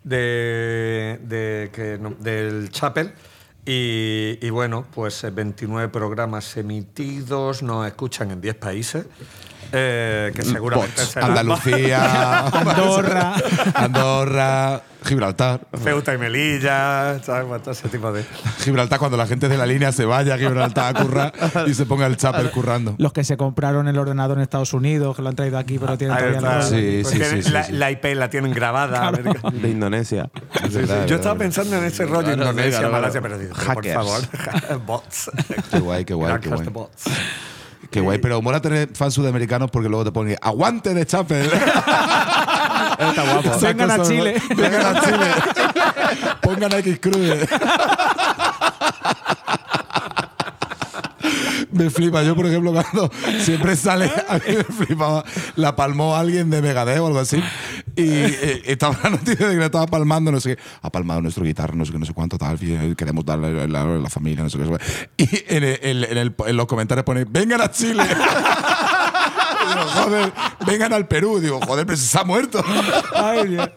de, 0.05 1.19
del 2.21 2.71
Chapel. 2.71 3.13
Y, 3.67 4.39
y 4.43 4.51
bueno, 4.51 4.87
pues 4.95 5.25
eh, 5.25 5.31
29 5.31 5.89
programas 5.89 6.57
emitidos, 6.59 7.63
nos 7.63 7.87
escuchan 7.87 8.31
en 8.31 8.41
10 8.41 8.55
países. 8.57 9.07
Eh, 9.75 10.33
que 10.35 10.43
seguramente 10.43 11.01
Bots. 11.03 11.17
Andalucía, 11.17 12.47
Andorra. 12.47 13.35
Andorra, 13.75 14.83
Gibraltar. 15.05 15.61
Ceuta 15.83 16.15
y 16.15 16.19
Melilla, 16.19 17.19
¿sabes? 17.23 17.63
Todo 17.63 17.73
ese 17.73 17.89
tipo 17.89 18.11
de. 18.13 18.25
Gibraltar, 18.63 18.99
cuando 18.99 19.17
la 19.17 19.27
gente 19.27 19.49
de 19.49 19.59
la 19.59 19.67
línea 19.67 19.93
se 19.93 20.05
vaya 20.05 20.35
a 20.35 20.39
Gibraltar 20.39 20.97
a 20.97 21.03
currar 21.03 21.33
y 21.67 21.75
se 21.75 21.85
ponga 21.87 22.07
el 22.07 22.17
Chapel 22.17 22.51
currando. 22.51 22.95
Los 22.99 23.13
que 23.13 23.25
se 23.25 23.37
compraron 23.37 23.87
el 23.89 23.99
ordenador 23.99 24.39
en 24.39 24.43
Estados 24.43 24.73
Unidos, 24.73 25.15
que 25.17 25.23
lo 25.23 25.29
han 25.29 25.37
traído 25.37 25.59
aquí, 25.59 25.79
pero 25.79 25.99
tienen 25.99 26.17
Ahí 26.17 26.33
todavía 26.35 26.41
la- 26.59 26.63
Sí, 26.63 27.01
Pues 27.03 27.09
sí, 27.13 27.19
tienen- 27.19 27.37
sí, 27.43 27.49
sí, 27.49 27.51
la, 27.53 27.63
sí. 27.65 27.73
la 27.73 27.91
IP 27.91 28.05
la 28.15 28.31
tienen 28.31 28.53
grabada. 28.53 29.13
De 29.13 29.69
Indonesia. 29.69 30.31
Es 30.63 30.73
verdad, 30.73 31.07
Yo 31.07 31.17
es 31.17 31.21
estaba 31.21 31.37
pensando 31.39 31.77
en 31.77 31.85
ese 31.85 32.07
rollo 32.07 32.33
Indonesia, 32.33 32.79
claro, 32.79 32.93
Malasia, 32.93 33.21
pero 33.21 33.39
digo, 33.39 33.55
por 33.55 33.65
Hackers. 33.65 33.95
favor, 33.95 34.21
bots. 34.87 35.31
Qué 35.71 35.79
guay, 35.81 36.05
qué 36.05 36.15
guay, 36.15 36.39
qué 36.41 36.49
guay. 36.49 36.69
bots. 36.69 37.05
Qué 37.91 38.01
guay, 38.01 38.19
pero 38.19 38.41
mola 38.43 38.61
tener 38.61 38.89
fans 38.95 39.15
sudamericanos 39.15 39.71
porque 39.71 39.89
luego 39.89 40.05
te 40.05 40.13
ponen 40.13 40.37
aguante 40.41 40.95
de 40.95 41.07
Chapel. 41.07 41.47
Está 41.53 43.23
guapo. 43.25 43.59
Vengan 43.61 43.91
a 43.91 44.03
Chile. 44.03 44.43
Vengan 44.57 44.97
a 44.97 45.01
Chile. 45.01 45.27
Pongan 46.43 46.75
a 46.75 46.79
X 46.79 46.99
Cruz. 47.01 47.19
Me 51.73 51.91
flipa, 51.91 52.23
yo 52.23 52.37
por 52.37 52.47
ejemplo 52.47 52.73
cuando 52.73 53.11
siempre 53.41 53.75
sale, 53.75 54.11
a 54.29 54.35
mí 54.35 54.57
me 54.57 54.63
flipaba, 54.63 55.25
la 55.57 55.75
palmó 55.75 56.15
alguien 56.15 56.49
de 56.49 56.63
Megadeth 56.63 57.01
o 57.01 57.09
algo 57.09 57.19
así 57.19 57.43
y 57.97 58.03
eh, 58.11 58.63
estaba 58.67 58.99
la 59.03 59.11
noticia 59.11 59.47
de 59.49 59.55
que 59.55 59.59
le 59.61 59.65
estaba 59.67 59.87
palmando, 59.87 60.31
no 60.33 60.41
sé 60.41 60.57
qué, 60.57 60.63
ha 60.83 60.91
palmado 60.91 61.21
nuestro 61.23 61.45
guitarra, 61.45 61.75
no 61.75 61.85
sé 61.85 61.93
qué, 61.93 61.99
no 61.99 62.07
sé 62.07 62.13
cuánto 62.15 62.39
tal, 62.39 62.59
queremos 62.97 63.25
darle 63.25 63.63
a 63.63 63.67
la, 63.69 63.83
a 63.83 63.87
la 63.87 64.11
familia, 64.11 64.43
no 64.45 64.51
sé 64.51 64.59
qué. 64.59 64.65
Y 65.17 65.45
en, 65.55 65.65
el- 65.65 65.79
en 65.83 65.97
el- 65.97 66.05
en 66.05 66.19
el- 66.19 66.35
en 66.47 66.57
los 66.57 66.67
comentarios 66.67 67.05
pone, 67.05 67.25
vengan 67.29 67.61
a 67.61 67.71
Chile. 67.71 68.03
Y 69.65 69.67
digo, 69.67 69.81
joder, 69.87 70.33
vengan 70.67 70.93
al 70.93 71.09
Perú. 71.09 71.41
Digo, 71.41 71.59
joder, 71.61 71.87
pero 71.87 71.97
se 71.97 72.19
ha 72.19 72.25
muerto. 72.25 72.63
Ay, 73.15 73.49
Dios. 73.49 73.71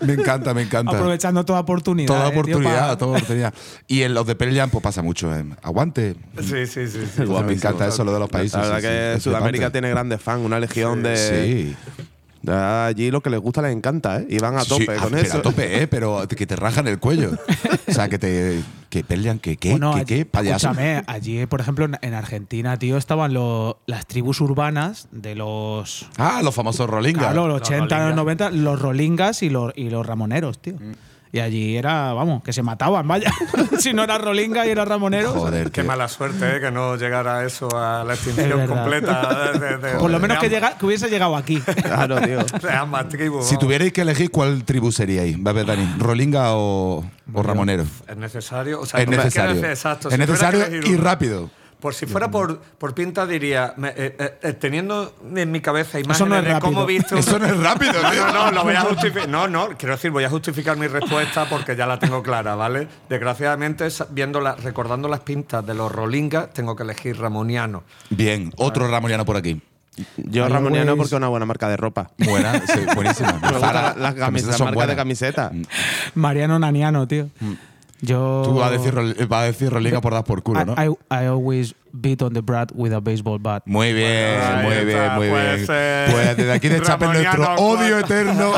Me 0.00 0.12
encanta, 0.12 0.52
me 0.52 0.60
encanta. 0.62 0.92
Aprovechando 0.92 1.44
toda 1.46 1.60
oportunidad. 1.60 2.08
Toda 2.08 2.26
eh, 2.28 2.30
tío, 2.32 2.40
oportunidad, 2.40 2.98
toda 2.98 3.10
oportunidad. 3.12 3.54
Y 3.86 4.02
en 4.02 4.12
los 4.12 4.26
de 4.26 4.34
Pearl 4.34 4.54
Jam 4.54 4.68
pues 4.68 4.82
pasa 4.82 5.00
mucho. 5.00 5.34
eh. 5.34 5.44
Aguante. 5.62 6.14
Sí, 6.42 6.66
sí, 6.66 6.86
sí. 6.88 7.00
sí. 7.16 7.22
Me 7.22 7.52
encanta 7.54 7.86
eso, 7.86 8.04
lo 8.04 8.12
de 8.12 8.18
los 8.18 8.28
países. 8.28 8.52
La 8.60 8.68
verdad 8.68 8.78
sí, 8.80 8.82
que 9.16 9.20
Sudamérica 9.22 9.70
tiene 9.70 9.88
grandes 9.88 10.20
fans, 10.20 10.44
una 10.44 10.60
legión 10.60 11.02
de. 11.02 11.16
Sí. 11.16 11.76
De 12.42 12.52
Allí 12.54 13.10
lo 13.10 13.20
que 13.22 13.30
les 13.30 13.40
gusta 13.40 13.62
les 13.62 13.72
encanta, 13.74 14.18
¿eh? 14.20 14.26
Y 14.28 14.38
van 14.38 14.56
a 14.56 14.64
tope 14.64 14.82
sí, 14.94 15.00
con 15.00 15.10
pero 15.10 15.22
eso. 15.22 15.38
A 15.38 15.42
tope, 15.42 15.82
¿eh? 15.82 15.86
Pero 15.86 16.26
que 16.28 16.46
te 16.46 16.56
rajan 16.56 16.86
el 16.88 16.98
cuello. 16.98 17.32
o 17.88 17.92
sea, 17.92 18.08
que 18.08 18.18
te. 18.18 18.60
Que 18.88 19.04
Pearl 19.04 19.22
Jam, 19.24 19.38
que 19.38 19.56
qué, 19.56 19.70
Bueno, 19.70 19.94
que 19.94 20.04
qué, 20.04 20.24
payaso. 20.24 20.68
Escúchame, 20.68 21.04
allí, 21.06 21.46
por 21.46 21.60
ejemplo, 21.60 21.84
en, 21.84 21.96
en 22.02 22.14
Argentina, 22.14 22.76
tío, 22.76 22.96
estaban 22.96 23.32
lo- 23.32 23.78
las 23.86 24.06
tribus 24.06 24.40
urbanas 24.40 25.06
de 25.12 25.34
los. 25.36 26.08
Ah, 26.16 26.40
los 26.42 26.54
famosos 26.54 26.90
Rollinga. 26.90 27.20
Claro, 27.20 27.46
los 27.46 27.60
80, 27.60 27.78
los 27.78 27.88
rolingas. 28.16 28.16
90, 28.16 28.50
los 28.50 28.82
rolingas 28.82 29.42
y 29.44 29.50
los, 29.50 29.72
y 29.76 29.90
los 29.90 30.04
ramoneros, 30.06 30.60
tío. 30.60 30.74
Mm. 30.74 30.92
Y 31.32 31.38
allí 31.38 31.76
era, 31.76 32.12
vamos, 32.12 32.42
que 32.42 32.52
se 32.52 32.60
mataban, 32.62 33.06
vaya. 33.06 33.30
si 33.78 33.92
no 33.92 34.02
era 34.02 34.18
rolinga 34.18 34.66
y 34.66 34.70
era 34.70 34.84
ramonero. 34.84 35.30
Joder, 35.32 35.70
Qué 35.70 35.84
mala 35.84 36.08
suerte, 36.08 36.56
¿eh? 36.56 36.60
Que 36.60 36.72
no 36.72 36.96
llegara 36.96 37.44
eso 37.44 37.68
a 37.76 38.02
la 38.02 38.14
Es 38.14 38.26
extinción 38.26 38.66
completa. 38.66 39.52
de- 39.52 39.58
de- 39.60 39.76
de- 39.78 39.92
Por 39.98 40.10
lo 40.10 40.18
de 40.18 40.22
menos 40.22 40.38
que, 40.38 40.46
ambas- 40.46 40.50
llega, 40.60 40.76
que 40.78 40.86
hubiese 40.86 41.08
llegado 41.08 41.36
aquí. 41.36 41.60
Claro, 41.82 42.20
tío. 42.20 42.38
De 42.44 42.72
ambas 42.72 43.08
tribus. 43.08 43.46
Si 43.46 43.56
tuvierais 43.58 43.92
que 43.92 44.00
elegir, 44.00 44.30
¿cuál 44.32 44.64
tribu 44.64 44.90
seríais? 44.90 45.36
Va 45.36 45.50
a 45.50 45.54
ver, 45.54 45.66
Dani. 45.66 45.94
¿Rolinga 45.98 46.54
o, 46.56 47.04
o 47.32 47.42
Ramonero? 47.44 47.84
Es 48.08 48.16
necesario. 48.16 48.80
O 48.80 48.86
sea, 48.86 49.00
Es 49.00 49.08
necesario. 49.08 49.52
es 49.64 49.78
si 49.78 49.88
tuviera 49.88 50.10
que 50.10 50.26
necesario 50.26 50.92
y 50.92 50.96
rápido. 50.96 51.50
Por 51.80 51.94
si 51.94 52.06
fuera 52.06 52.30
por, 52.30 52.58
por 52.60 52.94
pinta, 52.94 53.26
diría, 53.26 53.74
me- 53.76 53.88
eh, 53.88 54.14
eh, 54.18 54.38
eh, 54.42 54.52
teniendo 54.52 55.14
en 55.34 55.50
mi 55.50 55.60
cabeza 55.60 55.98
imágenes 55.98 56.44
es 56.46 56.54
de 56.54 56.60
cómo 56.60 56.86
viste 56.86 57.14
un- 57.14 57.20
Eso 57.20 57.38
no 57.38 57.46
es 57.46 57.56
rápido, 57.58 57.94
No, 58.02 58.10
tío. 58.10 58.26
no, 58.26 58.32
no, 58.32 58.50
lo 58.52 58.62
voy 58.64 58.74
a 58.74 58.80
justificar. 58.82 59.28
No, 59.28 59.48
no, 59.48 59.68
quiero 59.78 59.94
decir, 59.94 60.10
voy 60.10 60.24
a 60.24 60.30
justificar 60.30 60.76
mi 60.76 60.86
respuesta 60.86 61.46
porque 61.48 61.74
ya 61.76 61.86
la 61.86 61.98
tengo 61.98 62.22
clara, 62.22 62.54
¿vale? 62.54 62.86
Desgraciadamente, 63.08 63.88
viendo 64.10 64.40
la- 64.40 64.54
recordando 64.56 65.08
las 65.08 65.20
pintas 65.20 65.66
de 65.66 65.74
los 65.74 65.90
Rolingas, 65.90 66.50
tengo 66.52 66.76
que 66.76 66.82
elegir 66.82 67.18
Ramoniano. 67.18 67.82
Bien, 68.10 68.52
otro 68.56 68.86
ramoniano 68.88 69.24
por 69.24 69.36
aquí. 69.36 69.60
Yo 70.16 70.48
Ramoniano 70.48 70.96
porque 70.96 71.08
es 71.08 71.12
una 71.12 71.28
buena 71.28 71.44
marca 71.46 71.68
de 71.68 71.76
ropa. 71.76 72.10
Buena, 72.16 72.54
sí, 72.66 72.80
buenísima. 72.94 73.32
Me 73.42 73.58
Zara, 73.58 73.94
las, 73.98 74.14
camisetas 74.14 74.56
son 74.56 74.72
buenas. 74.72 74.90
de 74.90 74.96
camiseta. 74.96 75.50
Mariano 76.14 76.58
Naniano, 76.58 77.06
tío. 77.06 77.28
Yo. 78.02 78.42
Tú 78.44 78.54
vas 78.54 78.68
a 78.68 78.72
decir, 78.72 78.94
Rol- 78.94 79.14
vas 79.28 79.40
a 79.42 79.44
decir 79.44 79.70
Roliga 79.70 80.00
por 80.00 80.12
dar 80.14 80.24
por 80.24 80.42
culo, 80.42 80.64
¿no? 80.64 80.72
I, 80.74 80.88
I, 80.88 81.24
I 81.24 81.26
always 81.26 81.74
beat 81.92 82.22
on 82.22 82.32
the 82.32 82.40
brat 82.40 82.70
with 82.74 82.92
a 82.92 83.00
baseball 83.00 83.38
bat. 83.38 83.62
Muy 83.66 83.92
bien, 83.92 84.40
Ahí 84.40 84.64
muy 84.64 84.84
bien, 84.86 84.88
está, 85.00 85.14
muy 85.16 85.26
bien. 85.28 85.66
ser. 85.66 86.10
Pues 86.10 86.36
desde 86.36 86.52
aquí 86.52 86.68
de 86.68 86.80
Chape 86.82 87.06
nuestro 87.06 87.54
odio 87.56 87.98
eterno. 87.98 88.52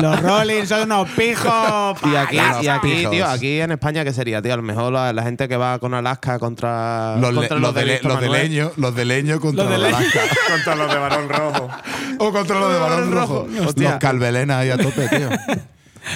Los 0.00 0.22
Rollins 0.22 0.68
son 0.68 0.82
unos 0.82 1.08
pijos. 1.10 1.98
Y 2.04 2.14
aquí, 2.16 2.36
y 2.62 2.68
aquí, 2.68 2.88
pijos. 2.96 3.10
tío, 3.10 3.26
aquí 3.26 3.60
en 3.60 3.72
España, 3.72 4.04
¿qué 4.04 4.12
sería, 4.12 4.40
tío? 4.40 4.54
A 4.54 4.56
lo 4.56 4.62
mejor 4.62 4.92
la, 4.92 5.12
la 5.12 5.22
gente 5.22 5.48
que 5.48 5.56
va 5.56 5.78
con 5.78 5.94
Alaska 5.94 6.38
contra 6.38 7.16
Los, 7.18 7.34
contra 7.34 7.58
los, 7.58 7.74
de, 7.74 8.00
los 8.02 8.20
de 8.20 8.28
leño, 8.28 8.72
los 8.76 8.94
de 8.94 9.04
leño 9.04 9.40
contra 9.40 9.64
Los 9.64 9.72
de 9.72 9.78
los 9.78 9.86
de 9.86 9.92
leño. 9.92 10.10
Alaska. 10.12 10.20
Contra 10.54 10.74
los 10.76 10.92
de 10.92 10.98
Barón 10.98 11.28
Rojo. 11.28 11.68
O 12.18 12.32
contra 12.32 12.60
los 12.60 12.72
de 12.72 12.78
Barón 12.78 13.12
Rojo. 13.12 13.46
Hostia. 13.66 13.90
Los 13.90 13.98
calvelenas 13.98 14.56
ahí 14.58 14.70
a 14.70 14.78
tope, 14.78 15.08
tío. 15.08 15.28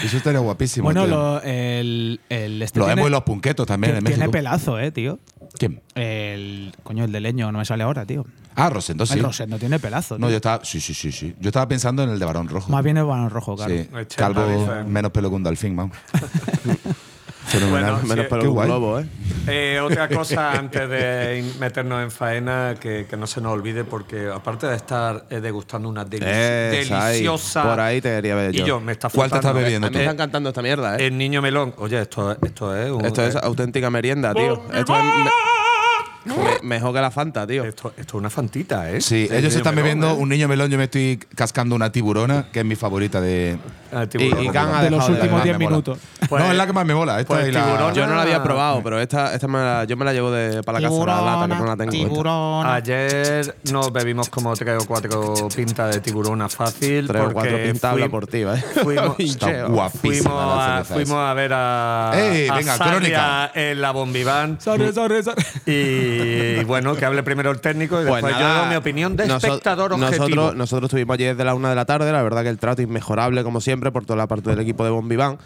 Eso 0.04 0.16
estaría 0.18 0.40
guapísimo. 0.40 0.84
Bueno, 0.84 1.04
tío. 1.06 1.16
lo- 1.16 1.42
el, 1.42 2.20
el 2.28 2.62
este 2.62 2.78
Los 2.78 2.88
tiene, 2.88 3.00
emos 3.00 3.08
y 3.10 3.12
los 3.12 3.22
punquetos 3.22 3.66
también 3.66 3.92
tiene- 3.94 3.98
en 3.98 4.04
tiene 4.04 4.18
México. 4.18 4.32
pelazo, 4.32 4.78
eh, 4.78 4.90
tío. 4.90 5.18
¿Quién? 5.58 5.80
El 5.94 6.74
coño, 6.82 7.04
el 7.04 7.12
de 7.12 7.20
leño, 7.20 7.50
no 7.52 7.58
me 7.58 7.64
sale 7.64 7.82
ahora, 7.84 8.04
tío. 8.04 8.24
Ah, 8.54 8.70
Rosendo, 8.70 9.06
sí. 9.06 9.14
El 9.18 9.24
Rosendo 9.24 9.58
tiene 9.58 9.78
pelazo. 9.78 10.18
No, 10.18 10.26
tío. 10.26 10.32
yo 10.32 10.36
estaba. 10.36 10.64
Sí, 10.64 10.80
sí, 10.80 10.92
sí, 10.94 11.12
sí. 11.12 11.34
Yo 11.40 11.48
estaba 11.48 11.66
pensando 11.68 12.02
en 12.02 12.10
el 12.10 12.18
de 12.18 12.24
Barón 12.24 12.48
Rojo. 12.48 12.70
Más 12.70 12.82
bien 12.84 12.96
el 12.96 13.04
balón 13.04 13.30
rojo, 13.30 13.56
claro. 13.56 13.72
Sí. 13.74 13.88
Calvo, 14.16 14.46
dice. 14.46 14.84
menos 14.84 15.10
pelo 15.12 15.30
que 15.30 15.36
un 15.36 15.42
delfín, 15.44 15.76
vamos. 15.76 15.96
Fenomenal. 17.48 17.92
Bueno, 17.92 18.06
Menos 18.08 18.26
Sí, 18.26 18.38
que 18.40 18.46
un 18.48 18.54
guay. 18.54 18.68
globo, 18.68 19.00
¿eh? 19.00 19.06
Eh, 19.46 19.80
otra 19.80 20.08
cosa 20.08 20.52
antes 20.52 20.88
de 20.88 21.42
meternos 21.58 22.02
en 22.02 22.10
faena 22.10 22.74
que, 22.78 23.06
que 23.08 23.16
no 23.16 23.26
se 23.26 23.40
nos 23.40 23.52
olvide, 23.52 23.84
porque 23.84 24.28
aparte 24.32 24.66
de 24.66 24.76
estar 24.76 25.24
eh, 25.30 25.40
degustando 25.40 25.88
una 25.88 26.04
deli- 26.04 26.26
Esa 26.26 27.06
ahí, 27.06 27.12
deliciosa. 27.14 27.62
por 27.62 27.80
ahí 27.80 28.00
te 28.02 28.10
quería 28.10 28.34
ver 28.34 28.54
Y 28.54 28.58
yo. 28.58 28.66
yo, 28.66 28.80
me 28.80 28.92
está 28.92 29.08
¿Cuál 29.08 29.30
te 29.30 29.36
estás 29.36 29.50
flotando. 29.52 29.60
bebiendo 29.64 29.86
A 29.86 29.90
mí 29.90 29.94
tú? 29.94 29.98
me 29.98 30.04
está 30.04 30.12
encantando 30.12 30.48
esta 30.50 30.60
mierda, 30.62 30.96
¿eh? 30.98 31.06
El 31.06 31.16
niño 31.16 31.40
melón. 31.40 31.72
Oye, 31.78 32.00
esto, 32.02 32.36
esto 32.42 32.76
es 32.76 32.90
un. 32.90 33.04
Esto 33.06 33.24
es 33.24 33.34
eh, 33.34 33.40
auténtica 33.42 33.88
merienda, 33.88 34.34
tío. 34.34 34.62
Esto 34.74 34.94
es 34.96 35.02
me- 35.04 36.34
me- 36.34 36.58
mejor 36.62 36.92
que 36.94 37.00
la 37.00 37.10
Fanta, 37.10 37.46
tío. 37.46 37.64
esto, 37.64 37.92
esto 37.96 38.16
es 38.18 38.20
una 38.20 38.28
fantita, 38.28 38.90
¿eh? 38.90 39.00
Sí, 39.00 39.26
El 39.30 39.38
ellos 39.38 39.44
niño 39.52 39.56
están 39.58 39.74
melón, 39.74 39.84
bebiendo 39.84 40.10
¿eh? 40.10 40.12
un 40.22 40.28
niño 40.28 40.46
melón. 40.48 40.70
Yo 40.70 40.76
me 40.76 40.84
estoy 40.84 41.18
cascando 41.34 41.74
una 41.74 41.90
tiburona, 41.90 42.48
que 42.52 42.58
es 42.60 42.64
mi 42.66 42.76
favorita 42.76 43.18
de. 43.22 43.56
Ah, 43.92 44.04
Y, 44.04 44.06
tiburón. 44.06 44.44
y 44.44 44.48
Can 44.50 44.74
ha 44.74 44.82
De 44.82 44.90
los 44.90 44.98
dejado 45.00 45.08
de 45.08 45.14
últimos 45.20 45.34
más 45.38 45.44
10 45.44 45.58
me 45.58 45.64
mola. 45.64 45.70
minutos. 45.76 45.98
Pues- 46.28 46.44
no, 46.44 46.50
es 46.50 46.56
la 46.56 46.66
que 46.66 46.72
más 46.72 46.86
me 46.86 46.94
mola. 46.94 47.20
Esta 47.20 47.34
pues 47.34 47.48
y 47.48 47.52
la. 47.52 47.64
tiburón- 47.66 47.94
Yo 47.94 48.06
no 48.06 48.14
la 48.14 48.22
había 48.22 48.42
probado, 48.42 48.82
pero 48.82 49.00
esta, 49.00 49.34
esta 49.34 49.48
me 49.48 49.58
la- 49.58 49.84
yo 49.84 49.96
me 49.96 50.04
la 50.04 50.12
llevo 50.12 50.30
de, 50.30 50.62
para 50.62 50.78
la 50.80 50.88
casa, 50.88 51.04
la 51.06 51.20
lata, 51.22 51.48
que 51.48 51.60
no 51.60 51.66
la 51.66 51.76
tengo. 51.76 51.90
tiburona. 51.90 52.74
Ayer 52.74 53.54
nos 53.70 53.92
bebimos 53.92 54.28
como 54.28 54.54
tres 54.54 54.82
o 54.82 54.86
cuatro 54.86 55.34
pintas 55.54 55.94
de 55.94 56.00
tiburona 56.00 56.48
fácil. 56.48 57.06
Tres 57.06 57.20
o 57.20 57.24
porque 57.24 57.34
cuatro 57.34 57.56
pintas 57.62 57.84
habla 57.92 58.06
fuim- 58.06 58.10
por 58.10 58.26
ti, 58.26 58.38
¿eh? 58.42 58.64
Fuimos, 58.82 59.16
Está 59.18 59.66
guapísima 59.66 60.30
fuimos, 60.30 60.56
la 60.56 60.78
a, 60.78 60.84
cerveza 60.84 60.94
fuimos 60.94 61.08
esa. 61.16 61.30
a 61.30 61.34
ver 61.34 61.52
a, 61.54 62.10
Ey, 62.14 62.48
a 62.48 62.54
venga, 62.54 62.76
Sarria 62.76 62.92
crónica. 62.96 63.50
en 63.54 63.80
la 63.80 63.90
Bombiván. 63.92 64.60
Sorry, 64.60 64.92
sorry, 64.92 65.22
sorry. 65.22 65.42
Y 65.66 66.64
bueno, 66.64 66.94
que 66.96 67.04
hable 67.04 67.22
primero 67.22 67.50
el 67.50 67.60
técnico 67.60 67.96
y 68.02 68.06
Pues 68.06 68.14
después 68.22 68.34
yo 68.34 68.40
nada, 68.40 68.60
doy 68.60 68.68
mi 68.70 68.76
opinión 68.76 69.16
de 69.16 69.26
noso- 69.28 69.46
espectador 69.46 69.92
objetivo. 69.92 70.24
Nosotros, 70.28 70.56
nosotros 70.56 70.88
estuvimos 70.88 71.14
allí 71.14 71.24
desde 71.24 71.44
la 71.44 71.54
una 71.54 71.70
de 71.70 71.74
la 71.76 71.84
tarde, 71.84 72.10
la 72.12 72.22
verdad 72.22 72.42
que 72.42 72.48
el 72.48 72.58
trato 72.58 72.82
inmejorable 72.82 73.42
como 73.44 73.60
siempre 73.78 73.92
por 73.92 74.04
toda 74.04 74.16
la 74.16 74.26
parte 74.26 74.50
del 74.50 74.58
equipo 74.58 74.84
de 74.84 74.90
Bombiván. 74.90 75.38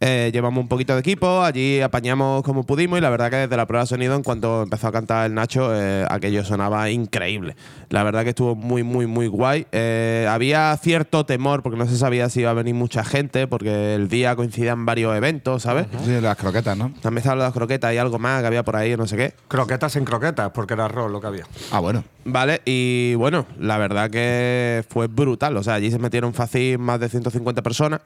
Eh, 0.00 0.30
llevamos 0.32 0.60
un 0.60 0.68
poquito 0.68 0.92
de 0.92 1.00
equipo, 1.00 1.42
allí 1.42 1.80
apañamos 1.80 2.42
como 2.42 2.64
pudimos 2.64 2.98
y 2.98 3.02
la 3.02 3.08
verdad 3.08 3.30
que 3.30 3.36
desde 3.36 3.56
la 3.56 3.66
prueba 3.66 3.84
de 3.84 3.88
sonido, 3.88 4.14
en 4.14 4.22
cuanto 4.22 4.62
empezó 4.62 4.88
a 4.88 4.92
cantar 4.92 5.26
el 5.26 5.34
Nacho, 5.34 5.70
eh, 5.74 6.04
aquello 6.10 6.44
sonaba 6.44 6.90
increíble. 6.90 7.56
La 7.88 8.02
verdad 8.02 8.22
que 8.24 8.30
estuvo 8.30 8.54
muy, 8.54 8.82
muy, 8.82 9.06
muy 9.06 9.26
guay. 9.26 9.66
Eh, 9.72 10.26
había 10.28 10.76
cierto 10.76 11.24
temor 11.24 11.62
porque 11.62 11.78
no 11.78 11.86
se 11.86 11.96
sabía 11.96 12.28
si 12.28 12.40
iba 12.40 12.50
a 12.50 12.54
venir 12.54 12.74
mucha 12.74 13.04
gente, 13.04 13.46
porque 13.46 13.94
el 13.94 14.08
día 14.08 14.36
coincidían 14.36 14.84
varios 14.84 15.16
eventos, 15.16 15.62
¿sabes? 15.62 15.86
Sí, 16.04 16.20
las 16.20 16.36
croquetas, 16.36 16.76
¿no? 16.76 16.92
También 17.00 17.18
estaban 17.18 17.38
las 17.38 17.52
croquetas 17.52 17.94
y 17.94 17.98
algo 17.98 18.18
más 18.18 18.42
que 18.42 18.48
había 18.48 18.64
por 18.64 18.76
ahí, 18.76 18.96
no 18.96 19.06
sé 19.06 19.16
qué. 19.16 19.34
Croquetas 19.48 19.96
en 19.96 20.04
croquetas, 20.04 20.50
porque 20.50 20.74
era 20.74 20.84
arroz 20.86 21.10
lo 21.10 21.20
que 21.20 21.26
había. 21.26 21.46
Ah, 21.70 21.80
bueno. 21.80 22.04
Vale, 22.24 22.60
y 22.64 23.14
bueno, 23.14 23.46
la 23.58 23.78
verdad 23.78 24.10
que 24.10 24.84
fue 24.88 25.06
brutal. 25.06 25.56
O 25.56 25.62
sea, 25.62 25.74
allí 25.74 25.90
se 25.90 25.98
metieron 25.98 26.34
fácil 26.34 26.78
más 26.78 26.98
de 27.00 27.08
150 27.08 27.62
personas. 27.62 28.00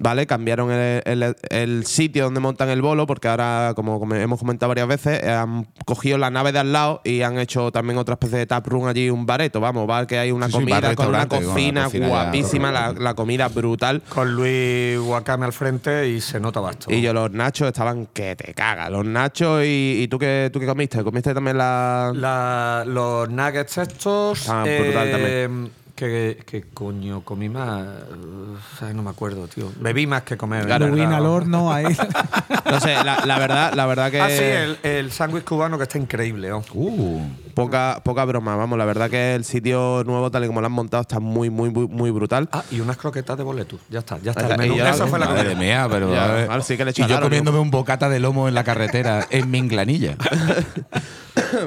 ¿Vale? 0.00 0.28
Cambiaron 0.28 0.70
el, 0.70 1.02
el- 1.04 1.36
el 1.50 1.84
sitio 1.84 2.22
donde 2.24 2.38
montan 2.38 2.68
el 2.68 2.80
bolo, 2.80 3.04
porque 3.06 3.26
ahora, 3.26 3.72
como, 3.74 4.00
hemos 4.14 4.38
comentado 4.38 4.68
varias 4.68 4.86
veces, 4.86 5.20
eh, 5.24 5.30
han 5.32 5.66
cogido 5.84 6.18
la 6.18 6.30
nave 6.30 6.52
de 6.52 6.60
al 6.60 6.72
lado 6.72 7.00
y 7.02 7.22
han 7.22 7.36
hecho 7.38 7.72
también 7.72 7.98
otra 7.98 8.14
especie 8.14 8.38
de 8.38 8.46
tap 8.46 8.64
room 8.68 8.86
allí, 8.86 9.10
un 9.10 9.26
bareto, 9.26 9.58
vamos, 9.60 9.88
bar 9.88 10.06
que 10.06 10.16
hay 10.18 10.30
una 10.30 10.46
Sí, 10.46 10.52
sí, 10.52 10.58
comida 10.60 10.80
bar 10.80 10.94
con 10.94 11.08
una 11.08 11.26
con 11.26 11.42
cocina, 11.44 11.88
ya- 11.88 12.06
guapísima, 12.06 12.70
la, 12.70 12.92
la 12.92 13.14
comida 13.14 13.48
brutal. 13.48 14.02
Con 14.08 14.36
Luis 14.36 14.98
Wakame 15.00 15.46
al 15.46 15.52
frente 15.52 16.08
y 16.08 16.20
se 16.20 16.38
nota 16.38 16.60
basto. 16.60 16.92
Y 16.92 17.00
yo, 17.02 17.12
los 17.12 17.32
nachos 17.32 17.66
estaban 17.66 18.06
que 18.06 18.36
te 18.36 18.54
cagas. 18.54 18.90
Los 18.90 19.04
nachos 19.04 19.64
y, 19.64 20.02
y 20.02 20.06
tú 20.08 20.16
qué 20.20 20.48
tú 20.52 20.60
qué 20.60 20.66
comiste? 20.66 21.02
¿Comiste 21.02 21.34
también 21.34 21.58
la, 21.58 22.12
La- 22.14 22.84
los 22.86 23.28
nuggets 23.28 23.78
estos. 23.78 24.48
Ah, 24.48 24.62
brutal 24.62 25.08
eh, 25.10 25.48
Que, 25.98 26.38
que 26.46 26.62
coño, 26.62 27.22
comí 27.24 27.48
más. 27.48 27.84
No 28.94 29.02
me 29.02 29.10
acuerdo, 29.10 29.48
tío. 29.48 29.72
Bebí 29.80 30.06
más 30.06 30.22
que 30.22 30.36
comer. 30.36 30.64
Claro, 30.64 30.86
al 31.16 31.26
horno 31.26 31.72
ahí. 31.72 31.86
No 32.68 32.78
la, 33.02 33.24
la 33.24 33.38
verdad, 33.38 33.72
la 33.74 33.86
verdad 33.86 34.10
que 34.10 34.20
Ah, 34.20 34.28
sí, 34.28 34.44
el, 34.44 34.78
el 34.82 35.10
sándwich 35.10 35.42
cubano 35.42 35.76
que 35.78 35.84
está 35.84 35.98
increíble. 35.98 36.52
oh. 36.52 36.62
Uh. 36.74 37.22
Poca, 37.64 38.00
poca 38.04 38.24
broma, 38.24 38.54
vamos, 38.56 38.78
la 38.78 38.84
verdad 38.84 39.10
que 39.10 39.34
el 39.34 39.44
sitio 39.44 40.04
nuevo, 40.06 40.30
tal 40.30 40.44
y 40.44 40.46
como 40.46 40.60
lo 40.60 40.66
han 40.66 40.72
montado, 40.72 41.00
está 41.00 41.18
muy, 41.18 41.50
muy, 41.50 41.70
muy, 41.70 41.88
muy 41.88 42.10
brutal. 42.12 42.48
Ah, 42.52 42.62
y 42.70 42.78
unas 42.80 42.96
croquetas 42.96 43.36
de 43.36 43.42
boletus. 43.42 43.80
Ya 43.90 43.98
está, 43.98 44.18
ya 44.18 44.30
está. 44.30 44.46
El 44.46 44.58
menú. 44.58 44.76
ya- 44.76 44.90
Eso 44.90 45.06
fue 45.08 45.18
la 45.18 45.26
Madre 45.26 45.50
comida. 45.54 45.58
mía, 45.58 45.86
pero. 45.90 46.12
Ya, 46.12 46.24
a 46.24 46.32
ver. 46.32 46.50
ahora 46.50 46.62
sí 46.62 46.76
que 46.76 46.84
le 46.84 46.92
y 46.92 47.06
yo 47.06 47.20
comiéndome 47.20 47.58
un 47.58 47.70
bocata 47.70 48.08
de 48.08 48.20
lomo 48.20 48.46
en 48.48 48.54
la 48.54 48.62
carretera 48.64 49.26
en 49.30 49.50
Minglanilla. 49.50 50.16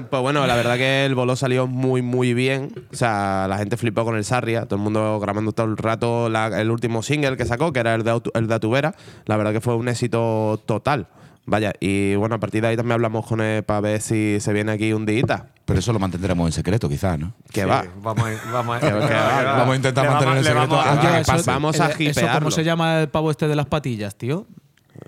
Pues 0.10 0.21
bueno, 0.21 0.45
la 0.48 0.55
verdad 0.55 0.75
que 0.75 1.05
el 1.05 1.15
bolo 1.15 1.36
salió 1.36 1.65
muy, 1.65 2.01
muy 2.01 2.33
bien. 2.33 2.71
O 2.91 2.95
sea, 2.95 3.45
la 3.50 3.57
gente 3.57 3.77
flipó 3.77 4.03
con 4.03 4.15
el 4.15 4.25
Sarria, 4.25 4.65
todo 4.65 4.75
el 4.75 4.81
mundo 4.81 5.17
grabando 5.19 5.53
todo 5.53 5.65
el 5.65 5.77
rato 5.77 6.29
la- 6.29 6.60
el 6.62 6.69
último 6.69 7.01
single 7.01 7.38
que 7.38 7.45
sacó, 7.45 7.71
que 7.71 7.79
era 7.79 7.95
el 7.95 8.03
de, 8.03 8.21
el 8.33 8.48
de 8.48 8.53
Atubera. 8.53 8.93
La 9.25 9.38
verdad 9.38 9.53
que 9.53 9.62
fue 9.62 9.75
un 9.75 9.88
éxito 9.88 10.62
total. 10.65 11.07
Vaya, 11.45 11.74
y 11.79 12.15
bueno, 12.15 12.36
a 12.36 12.39
partir 12.39 12.62
de 12.62 12.67
ahí 12.69 12.77
también 12.77 12.93
hablamos 12.93 13.25
con 13.25 13.41
él 13.41 13.63
para 13.63 13.81
ver 13.81 14.01
si 14.01 14.39
se 14.39 14.53
viene 14.53 14.71
aquí 14.74 14.93
un 14.93 15.05
día. 15.05 15.48
Pero 15.65 15.79
eso 15.79 15.91
lo 15.93 16.00
mantendremos 16.00 16.48
en 16.48 16.51
secreto, 16.51 16.88
quizás, 16.89 17.17
¿no? 17.17 17.33
Que 17.51 17.62
Sí, 17.62 17.67
va. 17.67 17.83
Vamos 18.01 18.25
a, 18.27 18.51
vamos 18.51 18.77
a, 18.77 18.79
Que 18.79 18.91
va, 18.91 19.07
que 19.07 19.13
va. 19.13 19.43
Vamos 19.57 19.74
a 19.74 19.75
intentar 19.75 20.10
mantener 20.10 20.38
el 20.38 20.43
le 20.43 20.50
secreto. 20.50 20.75
vamos 20.75 20.86
a- 20.86 20.89
Ah, 20.91 21.00
Oye, 21.00 21.24
¿qué 21.25 21.31
eso-? 21.31 21.51
Vamos 21.51 21.79
a 21.79 21.88
¿Eso 21.89 22.03
hipearlo. 22.03 22.39
cómo 22.39 22.51
se 22.51 22.63
llama 22.63 23.00
el 23.01 23.10
pavo 23.10 23.31
este 23.31 23.48
de 23.48 23.55
las 23.55 23.65
patillas, 23.65 24.15
tío? 24.15 24.45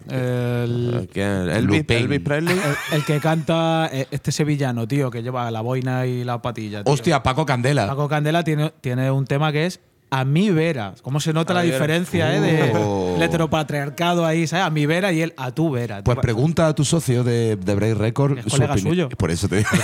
El, 0.09 1.09
¿Quién? 1.13 1.49
Elvis, 1.49 1.79
Lupin. 1.79 1.97
Elvis 1.97 2.19
Presley. 2.21 2.57
el- 2.57 2.97
el 2.97 3.05
que 3.05 3.19
canta 3.19 3.89
eh, 3.91 4.07
este 4.11 4.31
sevillano, 4.31 4.87
tío, 4.87 5.11
que 5.11 5.21
lleva 5.21 5.49
la 5.51 5.61
boina 5.61 6.05
y 6.05 6.23
la 6.23 6.41
patilla. 6.41 6.83
tío. 6.83 6.93
Hostia, 6.93 7.21
Paco 7.23 7.45
Candela. 7.45 7.87
Paco 7.87 8.07
Candela 8.09 8.43
tiene, 8.43 8.73
tiene 8.81 9.11
un 9.11 9.25
tema 9.25 9.51
que 9.51 9.65
es 9.65 9.79
a 10.15 10.25
mi 10.25 10.49
vera. 10.51 10.93
¿Cómo 11.01 11.19
se 11.19 11.33
nota 11.33 11.53
A 11.53 11.55
la 11.57 11.61
diferencia 11.63 12.35
eh, 12.35 12.39
de 12.39 12.71
Oh. 12.75 13.13
el 13.17 13.23
heteropatriarcado 13.23 14.25
ahí, 14.25 14.45
¿sabes? 14.47 14.65
A 14.65 14.69
mi 14.69 14.85
vera 14.85 15.11
y 15.11 15.21
él 15.21 15.33
a 15.37 15.51
tu 15.51 15.71
vera. 15.71 16.03
Pues 16.03 16.17
pregunta 16.19 16.67
a 16.67 16.73
tu 16.75 16.85
socio 16.85 17.23
de, 17.23 17.55
de 17.55 17.75
Brave 17.75 17.95
Record. 17.95 18.37
Es 18.39 18.45
colega 18.45 18.73
opinión. 18.73 18.91
suyo. 18.93 19.09
Por 19.09 19.31
eso 19.31 19.47
te 19.47 19.57
digo. 19.57 19.69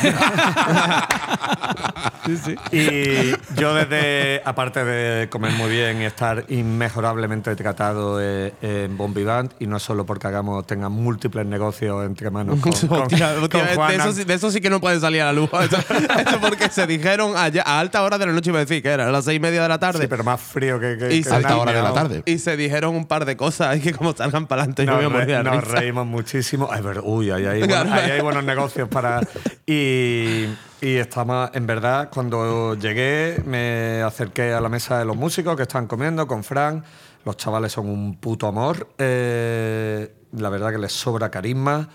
Y 2.71 3.31
yo 3.59 3.73
desde, 3.73 4.41
aparte 4.45 4.83
de 4.85 5.29
comer 5.29 5.51
muy 5.53 5.69
bien 5.71 5.99
y 6.01 6.05
estar 6.05 6.45
inmejorablemente 6.49 7.55
tratado 7.55 8.19
eh, 8.21 8.53
en 8.61 8.97
Bombivant, 8.97 9.51
y 9.59 9.65
no 9.65 9.79
solo 9.79 10.05
porque 10.05 10.27
hagamos, 10.27 10.67
tengan 10.67 10.91
múltiples 10.91 11.45
negocios 11.47 12.05
entre 12.05 12.29
manos 12.29 12.59
con, 12.59 12.71
de, 13.09 13.95
eso, 13.95 14.11
sí- 14.13 14.23
de 14.25 14.33
eso 14.35 14.51
sí 14.51 14.61
que 14.61 14.69
no 14.69 14.79
puede 14.79 14.99
salir 14.99 15.21
a 15.21 15.25
la 15.27 15.33
luz. 15.33 15.49
Eso, 15.59 15.77
eso 15.77 16.39
porque 16.41 16.69
se 16.69 16.85
dijeron 16.85 17.35
allá- 17.35 17.63
a 17.65 17.79
alta 17.79 18.03
hora 18.03 18.17
de 18.17 18.27
la 18.27 18.31
noche, 18.33 18.49
iba 18.51 18.59
a 18.59 18.65
decir 18.65 18.81
que 18.83 18.89
era 18.89 19.07
a 19.07 19.11
las 19.11 19.25
seis 19.25 19.37
y 19.37 19.39
media 19.39 19.61
de 19.63 19.69
la 19.69 19.79
tarde. 19.79 20.01
Sí, 20.01 20.07
pero 20.19 20.23
más 20.25 20.41
frío 20.41 20.79
que... 20.79 20.97
que- 20.97 21.15
Y 21.15 21.23
que 21.23 21.29
alta 21.29 21.49
la 21.49 21.57
hora 21.57 21.71
de 21.71 21.81
la 21.81 21.93
tarde. 21.93 22.23
Y 22.25 22.39
se 22.39 22.57
dijeron 22.57 22.95
un 22.95 23.05
par 23.05 23.23
de 23.25 23.37
cosas 23.37 23.77
y 23.77 23.79
que 23.79 23.93
como 23.93 24.13
salgan 24.15 24.47
para 24.47 24.63
adelante 24.63 24.85
yo 24.85 24.95
me 24.97 25.03
Nos, 25.03 25.11
voy 25.13 25.21
a 25.21 25.25
morir 25.25 25.43
nos 25.45 25.63
risa. 25.63 25.79
reímos 25.79 26.05
muchísimo. 26.07 26.67
Ay, 26.71 26.81
pero, 26.83 27.03
uy, 27.05 27.31
ahí 27.31 27.45
hay, 27.45 27.61
Claro. 27.61 27.85
buenos, 27.89 28.03
ahí 28.03 28.11
hay 28.11 28.21
buenos 28.21 28.43
negocios 28.43 28.89
para. 28.89 29.21
Y, 29.65 30.45
y 30.81 30.95
estamos, 30.97 31.49
en 31.53 31.65
verdad, 31.67 32.09
cuando 32.13 32.75
llegué, 32.75 33.41
me 33.45 34.01
acerqué 34.01 34.51
a 34.53 34.59
la 34.61 34.67
mesa 34.69 34.99
de 34.99 35.05
los 35.05 35.15
músicos 35.15 35.55
que 35.55 35.61
estaban 35.63 35.87
comiendo 35.87 36.27
con 36.27 36.43
Fran. 36.43 36.83
Los 37.25 37.37
chavales 37.37 37.71
son 37.71 37.87
un 37.89 38.17
puto 38.19 38.47
amor. 38.47 38.89
Eh, 38.97 40.11
la 40.33 40.49
verdad 40.49 40.71
que 40.71 40.77
les 40.79 40.91
sobra 40.91 41.29
carisma. 41.31 41.89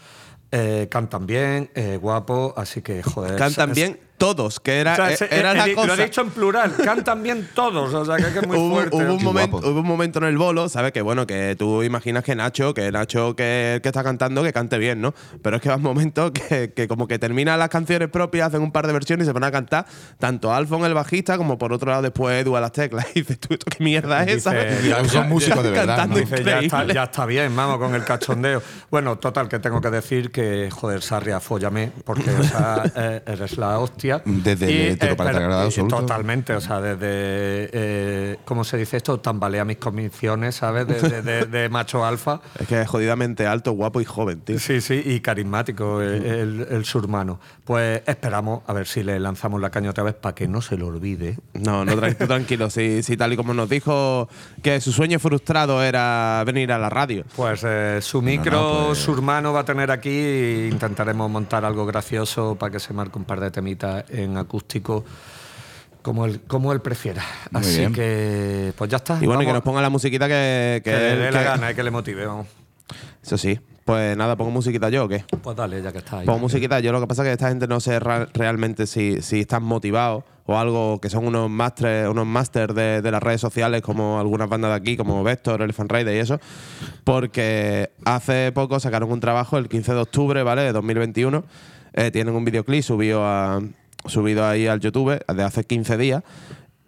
eh, 0.56 0.86
cantan 0.88 1.26
bien, 1.26 1.68
eh, 1.74 1.98
guapo, 2.00 2.54
así 2.56 2.80
que, 2.80 3.02
joder. 3.02 3.34
Cantan 3.36 3.70
es- 3.70 3.74
bien 3.76 3.98
todos, 4.16 4.61
que 4.61 4.78
era, 4.80 4.92
o 4.92 4.97
sea, 4.97 5.11
eh, 5.11 5.28
era 5.30 5.52
he- 5.52 5.54
la 5.68 5.75
cosa. 5.75 5.87
Lo 5.88 5.94
he 6.02 6.04
dicho 6.06 6.21
en 6.21 6.30
plural, 6.30 6.75
cantan 6.83 7.23
bien 7.23 7.49
todos, 7.54 7.92
o 7.94 8.04
sea, 8.04 8.16
que, 8.16 8.33
que 8.33 8.38
es 8.40 8.47
muy 8.47 8.56
hubo, 8.59 8.75
fuerte. 8.75 8.97
hubo 8.97 9.14
un 9.14 9.23
momento, 9.25 9.56
hubo 9.59 9.80
un 9.80 9.87
momento 9.87 10.18
en 10.21 10.25
el 10.26 10.38
bolo, 10.38 10.68
¿sabes? 10.68 10.92
Que 10.92 11.02
bueno, 11.02 11.26
que 11.26 11.56
tú 11.59 11.83
imaginas 11.83 12.23
que 12.25 12.35
Nacho, 12.35 12.75
que 12.75 12.90
Nacho 12.92 13.35
que, 13.37 13.80
que 13.83 13.88
está 13.88 14.02
cantando, 14.04 14.42
que 14.42 14.52
cante 14.52 14.78
bien, 14.78 15.00
¿no? 15.00 15.14
Pero 15.42 15.56
es 15.56 15.62
que 15.62 15.68
va 15.68 15.76
un 15.76 15.83
momento 15.83 16.33
que, 16.33 16.73
que 16.73 16.87
como 16.88 17.09
que 17.09 17.18
termina 17.18 17.56
las 17.56 17.68
canciones 17.68 18.09
propias, 18.09 18.49
hacen 18.49 18.62
un 18.62 18.73
par 18.73 18.87
de 18.87 18.92
versiones 18.92 19.25
y 19.25 19.28
se 19.28 19.33
van 19.33 19.44
a 19.44 19.50
cantar 19.50 19.87
tanto 20.18 20.52
Alfon 20.54 20.85
el 20.85 20.94
bajista 20.94 21.37
como 21.37 21.59
por 21.59 21.73
otro 21.73 21.90
lado 21.90 22.02
después 22.02 22.40
Edu 22.40 22.56
a 22.56 22.61
las 22.61 22.73
teclas. 22.73 23.06
Y 23.14 23.21
dices, 23.21 23.38
tú, 23.40 23.54
¿esto 23.54 23.66
qué 23.71 23.83
mierda 23.83 24.23
es 24.25 24.37
esa? 24.38 24.52
Dice, 24.52 25.09
son 25.09 25.28
músicos 25.28 25.62
de 25.62 25.71
verdad, 25.71 25.97
Cantando 25.97 26.14
¿no? 26.16 26.21
Dice, 26.21 26.37
ya, 26.44 26.59
está, 26.61 26.64
increíble. 26.64 26.94
ya 26.94 27.02
está 27.04 27.26
bien, 27.26 27.54
vamos, 27.54 27.78
con 27.78 27.94
el 27.94 28.04
cachondeo. 28.04 28.62
Bueno, 28.90 29.18
total, 29.18 29.49
que 29.49 29.59
tengo 29.59 29.80
que 29.80 29.90
decir 29.90 30.30
que, 30.30 30.68
joder, 30.71 31.02
Sarria, 31.02 31.40
fóllame, 31.40 31.92
porque 32.04 32.30
o 32.30 32.42
sea, 32.42 32.83
eh, 32.97 33.23
eres 33.26 33.56
la 33.59 33.78
hostia. 33.78 34.13
Desde 34.25 34.66
el 34.66 34.80
eléctrico 34.87 35.16
para 35.16 35.33
pero- 35.33 35.47
el 35.47 35.52
absoluto. 35.66 35.97
Totalmente, 35.97 36.54
o 36.54 36.61
sea, 36.61 36.80
desde, 36.80 36.99
eh, 37.73 38.37
¿cómo 38.44 38.64
se 38.64 38.76
dice 38.76 38.97
esto? 38.97 39.18
Tambalea 39.21 39.64
mis 39.64 39.76
convicciones, 39.78 40.56
¿sabes? 40.56 40.87
De, 40.87 41.00
de- 41.00 41.23
de- 41.23 41.44
de 41.47 41.68
macho 41.68 42.04
alfa. 42.04 42.40
Es 42.59 42.66
que 42.68 42.80
es 42.80 42.88
jodidamente 42.88 43.47
alto, 43.47 43.73
guapo 43.73 44.00
y 44.00 44.04
joven, 44.04 44.40
tío. 44.40 44.59
Sí, 44.59 44.80
sí, 44.80 45.02
y 45.04 45.21
carismático 45.21 46.00
el, 46.02 46.25
el, 46.25 46.66
el 46.71 46.85
surmano. 46.85 47.40
Pues 47.64 48.02
esperamos 48.06 48.62
a 48.66 48.73
ver 48.73 48.87
si 48.87 49.02
le 49.02 49.18
lanzamos 49.21 49.61
la 49.61 49.71
caña 49.71 49.90
otra 49.90 50.04
vez 50.04 50.14
para 50.14 50.35
que 50.35 50.49
no 50.49 50.61
se 50.62 50.76
lo 50.76 50.87
olvide. 50.88 51.38
No, 51.54 51.85
no, 51.85 51.94
tú 52.14 52.26
tranquilo. 52.26 52.71
Si, 52.71 53.02
si 53.02 53.16
tal 53.16 53.33
y 53.33 53.37
como 53.37 53.54
nos 53.54 53.68
dijo 53.68 54.28
que 54.62 54.80
su 54.80 54.92
sueño 54.92 55.18
frustrado 55.18 55.83
era 55.83 56.42
venir 56.47 56.73
a 56.73 56.78
la 56.78 56.90
radio. 56.90 57.25
Pues 57.37 57.62
eh, 57.64 57.99
su 58.02 58.21
micro 58.23 58.52
no, 58.52 58.87
pues- 58.88 58.99
surmano 58.99 59.52
va 59.52 59.61
a 59.61 59.64
tener 59.64 59.90
aquí 59.90 60.11
e 60.11 60.68
intentaremos 60.71 61.30
montar 61.30 61.64
algo 61.64 61.87
gracioso 61.87 62.56
para 62.59 62.73
que 62.73 62.80
se 62.80 62.92
marque 62.92 63.18
un 63.18 63.25
par 63.25 63.40
de 63.40 63.50
temitas 63.50 63.93
en 64.08 64.36
acústico 64.36 65.04
como 66.02 66.26
él, 66.26 66.40
como 66.46 66.72
él 66.72 66.80
prefiera. 66.80 67.22
Muy 67.50 67.62
Así 67.62 67.78
bien. 67.78 67.92
que, 67.92 68.72
pues 68.76 68.90
ya 68.90 68.98
está. 68.98 69.18
Y 69.20 69.26
bueno, 69.26 69.42
y 69.42 69.46
que 69.46 69.52
nos 69.52 69.62
ponga 69.62 69.80
la 69.82 69.90
musiquita 69.90 70.26
que. 70.28 70.82
que 70.84 70.90
que- 70.90 70.96
le 70.96 71.16
dé 71.16 71.30
la 71.32 71.38
que- 71.38 71.44
gana, 71.44 71.70
eh, 71.70 71.74
que 71.74 71.82
le 71.82 71.90
motive. 71.90 72.26
Vamos. 72.26 72.46
Eso 73.22 73.38
sí. 73.38 73.58
Pues 73.86 74.16
nada, 74.16 74.34
pongo 74.36 74.50
musiquita 74.50 74.88
yo 74.88 75.04
o 75.04 75.08
qué. 75.08 75.24
Pues 75.42 75.56
dale, 75.56 75.82
ya 75.82 75.92
que 75.92 75.98
está 75.98 76.20
ahí. 76.20 76.26
Pongo 76.26 76.38
musiquita 76.38 76.80
yo. 76.80 76.90
Lo 76.92 77.00
que 77.00 77.06
pasa 77.06 77.22
es 77.22 77.28
que 77.28 77.32
esta 77.32 77.48
gente 77.48 77.66
no 77.66 77.80
sé 77.80 77.98
realmente 78.00 78.86
si, 78.86 79.20
si 79.20 79.40
están 79.40 79.62
motivados 79.62 80.24
o 80.46 80.58
algo 80.58 81.00
que 81.00 81.08
son 81.10 81.26
unos 81.26 81.48
másteres 81.50 82.08
unos 82.08 82.26
máster 82.26 82.72
de, 82.74 83.00
de 83.02 83.10
las 83.10 83.22
redes 83.22 83.40
sociales 83.42 83.80
como 83.82 84.18
algunas 84.20 84.48
bandas 84.48 84.70
de 84.70 84.76
aquí, 84.76 84.96
como 84.96 85.22
Vector, 85.22 85.60
Elephant 85.60 85.90
Rider 85.92 86.14
y 86.16 86.18
eso. 86.18 86.40
Porque 87.04 87.90
hace 88.04 88.52
poco 88.52 88.80
sacaron 88.80 89.10
un 89.12 89.20
trabajo 89.20 89.58
el 89.58 89.68
15 89.68 89.92
de 89.94 90.00
octubre, 90.00 90.42
¿vale? 90.42 90.62
De 90.62 90.72
2021. 90.72 91.44
Eh, 91.92 92.10
tienen 92.10 92.34
un 92.34 92.44
videoclip 92.44 92.82
subido, 92.82 93.24
a, 93.24 93.60
subido 94.06 94.46
ahí 94.46 94.66
al 94.66 94.80
YouTube 94.80 95.25
de 95.26 95.42
hace 95.42 95.64
15 95.64 95.96
días 95.96 96.23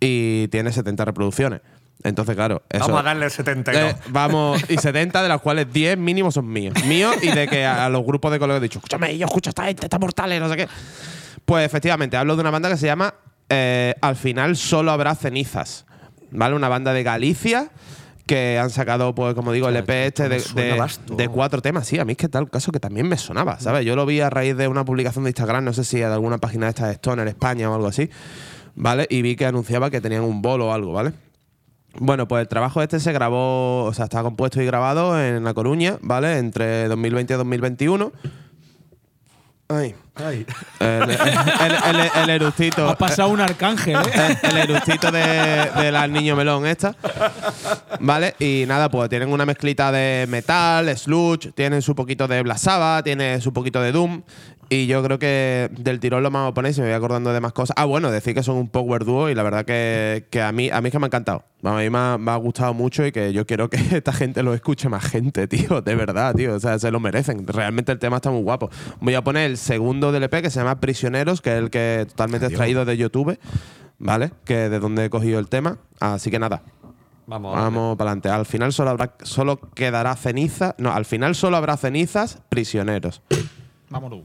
y 0.01 0.49
tiene 0.49 0.73
70 0.73 1.05
reproducciones. 1.05 1.61
Entonces, 2.03 2.37
claro, 2.37 2.63
eso, 2.69 2.85
Vamos 2.87 3.01
a 3.01 3.03
darle 3.03 3.31
72. 3.31 3.83
eh, 3.83 3.97
vamos, 4.11 4.63
y 4.69 4.77
70 4.79 5.23
de 5.23 5.29
las 5.29 5.41
cuales 5.41 5.73
10 5.73 5.99
mínimo 5.99 6.31
son 6.31 6.47
míos. 6.49 6.75
Míos 6.85 7.17
y 7.23 7.29
de 7.29 7.49
que 7.49 7.65
a, 7.65 7.87
a 7.87 7.89
los 7.89 8.05
grupos 8.05 8.31
de 8.31 8.39
colegas 8.39 8.61
he 8.61 8.65
dicho, 8.65 8.79
escúchame, 8.79 9.17
yo 9.17 9.27
escucho 9.27 9.49
a 9.49 9.53
esta 9.53 9.65
gente, 9.65 9.87
está 9.87 9.99
mortales, 9.99 10.41
no 10.41 10.49
sé 10.49 10.57
qué. 10.57 10.69
Pues 11.45 11.65
efectivamente, 11.65 12.17
hablo 12.17 12.37
de 12.37 12.43
una 12.43 12.51
banda 12.51 12.69
que 12.69 12.77
se 12.77 12.87
llama 12.87 13.15
eh, 13.49 13.95
Al 14.01 14.17
final 14.17 14.57
solo 14.57 14.93
habrá 14.93 15.15
cenizas. 15.15 15.85
¿Vale? 16.33 16.55
Una 16.57 16.69
banda 16.69 16.93
de 16.93 17.03
Galicia 17.05 17.71
que 18.27 18.59
han 18.59 18.71
sacado, 18.71 19.15
pues, 19.15 19.35
como 19.35 19.53
digo, 19.53 19.69
el 19.69 19.77
EP 19.77 19.89
este 19.89 20.29
de, 20.29 21.29
cuatro 21.29 21.63
temas. 21.63 21.87
Sí, 21.87 21.99
a 21.99 22.05
mí 22.05 22.13
es 22.13 22.19
que 22.19 22.29
tal 22.29 22.51
caso 22.51 22.73
que 22.73 22.81
también 22.81 23.09
me 23.09 23.17
sonaba, 23.17 23.61
¿sabes? 23.61 23.85
Yo 23.85 23.95
lo 23.95 24.05
vi 24.05 24.21
a 24.21 24.29
raíz 24.29 24.57
de 24.57 24.67
una 24.67 24.85
publicación 24.85 25.25
de 25.25 25.31
Instagram, 25.31 25.65
no 25.65 25.73
sé 25.73 25.85
si 25.85 25.99
de 25.99 26.05
alguna 26.05 26.39
página 26.39 26.67
de 26.67 26.71
esta 26.71 26.89
de 26.89 26.95
Stoner 26.95 27.29
España 27.29 27.71
o 27.71 27.75
algo 27.75 27.87
así, 27.87 28.11
¿vale? 28.75 29.07
Y 29.09 29.23
vi 29.23 29.37
que 29.37 29.47
anunciaba 29.47 29.91
que 29.91 30.01
tenían 30.01 30.23
un 30.23 30.43
bolo 30.43 30.69
o 30.69 30.73
algo, 30.73 30.93
¿vale? 30.93 31.13
Bueno, 31.99 32.29
pues 32.29 32.43
el 32.43 32.49
trabajo 32.49 32.83
este 32.83 33.01
se 33.01 33.13
grabó, 33.13 33.85
o 33.85 33.95
sea, 33.95 34.05
está 34.05 34.23
compuesto 34.23 34.61
y 34.61 34.67
grabado 34.67 35.21
en 35.21 35.45
La 35.45 35.55
Coruña, 35.55 35.97
¿vale? 36.03 36.39
Entre 36.39 36.89
2020 36.89 37.33
y 37.33 37.37
2021. 37.37 38.13
Ay. 39.69 39.95
Ay. 40.15 40.47
El, 40.81 41.03
el, 41.11 41.11
el- 41.11 42.11
el 42.23 42.31
eructito. 42.31 42.89
Ha 42.89 42.97
pasado 42.97 43.29
un 43.31 43.41
arcángel, 43.41 43.97
¿eh? 43.97 44.39
El, 44.45 44.51
el 44.51 44.57
eructito 44.71 45.11
de, 45.11 45.71
de 45.77 45.93
la 45.93 46.07
niño 46.07 46.37
melón 46.37 46.67
esta. 46.67 46.95
¿Vale? 48.01 48.35
Y 48.39 48.65
nada, 48.67 48.89
pues 48.89 49.11
tienen 49.11 49.31
una 49.31 49.45
mezclita 49.45 49.91
de 49.93 50.27
metal, 50.29 50.97
sludge, 50.97 51.53
tienen 51.53 51.83
su 51.83 51.95
poquito 51.95 52.27
de 52.29 52.43
Black 52.43 52.59
Sabbath, 52.59 53.05
tiene 53.05 53.41
su 53.41 53.53
poquito 53.53 53.81
de 53.83 53.93
Doom. 53.93 54.23
Y 54.69 54.89
yo 54.89 55.03
creo 55.03 55.19
que 55.19 55.71
del 55.79 56.01
tirón 56.01 56.25
lo 56.25 56.31
vamos 56.31 56.51
a 56.51 56.55
poner 56.55 56.73
y 56.77 56.81
me 56.81 56.87
voy 56.87 56.95
acordando 56.95 57.33
de 57.33 57.41
más 57.41 57.53
cosas. 57.53 57.75
Ah, 57.79 57.85
bueno, 57.85 58.11
decir 58.11 58.35
que 58.35 58.43
son 58.43 58.57
un 58.57 58.69
power 58.69 59.05
duo 59.05 59.31
y 59.31 59.35
la 59.35 59.45
verdad 59.45 59.65
que, 59.65 60.27
que 60.31 60.43
a, 60.43 60.51
mí, 60.51 60.71
a 60.71 60.81
mí 60.81 60.89
es 60.89 60.93
que 60.93 60.99
me 60.99 61.05
ha 61.05 61.07
encantado. 61.07 61.45
A 61.63 61.77
mí 61.77 61.89
me 61.89 61.99
ha, 61.99 62.19
me 62.19 62.33
ha 62.33 62.37
gustado 62.37 62.75
mucho 62.75 63.07
y 63.07 63.13
que 63.13 63.33
yo 63.33 63.47
quiero 63.47 63.71
que 63.71 63.77
esta 63.97 64.13
gente 64.13 64.43
lo 64.43 64.55
escuche 64.55 64.89
más 64.89 65.05
gente, 65.05 65.47
tío. 65.47 65.83
De 65.83 65.95
verdad, 65.95 66.35
tío. 66.35 66.55
O 66.55 66.61
sea, 66.61 66.79
se 66.81 66.91
lo 66.91 66.99
merecen. 66.99 67.47
Realmente 67.47 67.93
el 67.93 68.01
tema 68.01 68.17
está 68.17 68.31
muy 68.31 68.43
guapo. 68.43 68.69
Voy 69.01 69.15
a 69.15 69.23
poner 69.23 69.51
el 69.51 69.57
segundo 69.57 70.11
del 70.11 70.25
EP 70.25 70.43
que 70.43 70.51
se 70.51 70.59
llama 70.59 70.81
Prisioneros, 70.81 71.41
que 71.41 71.53
es 71.53 71.59
el 71.59 71.71
que 71.71 72.07
totalmente 72.09 72.47
extraído 72.47 72.85
de 72.85 72.97
YouTube, 72.97 73.39
¿vale? 73.99 74.33
Que 74.45 74.69
de 74.69 74.81
donde 74.81 75.05
he 75.05 75.11
cogido 75.11 75.39
el 75.39 75.49
tema. 75.49 75.79
Así 76.01 76.31
que 76.31 76.41
nada, 76.41 76.63
Vamos. 77.29 77.57
Vamos 77.57 77.97
para 77.97 78.11
adelante. 78.11 78.29
Al 78.29 78.47
final 78.47 78.73
solo 78.73 78.91
habrá, 78.91 79.15
solo 79.23 79.59
quedará 79.75 80.15
ceniza. 80.15 80.75
No, 80.79 80.93
al 80.93 81.05
final 81.05 81.35
solo 81.35 81.57
habrá 81.57 81.77
cenizas 81.77 82.39
prisioneros. 82.49 83.23
Vámonos. 83.91 84.23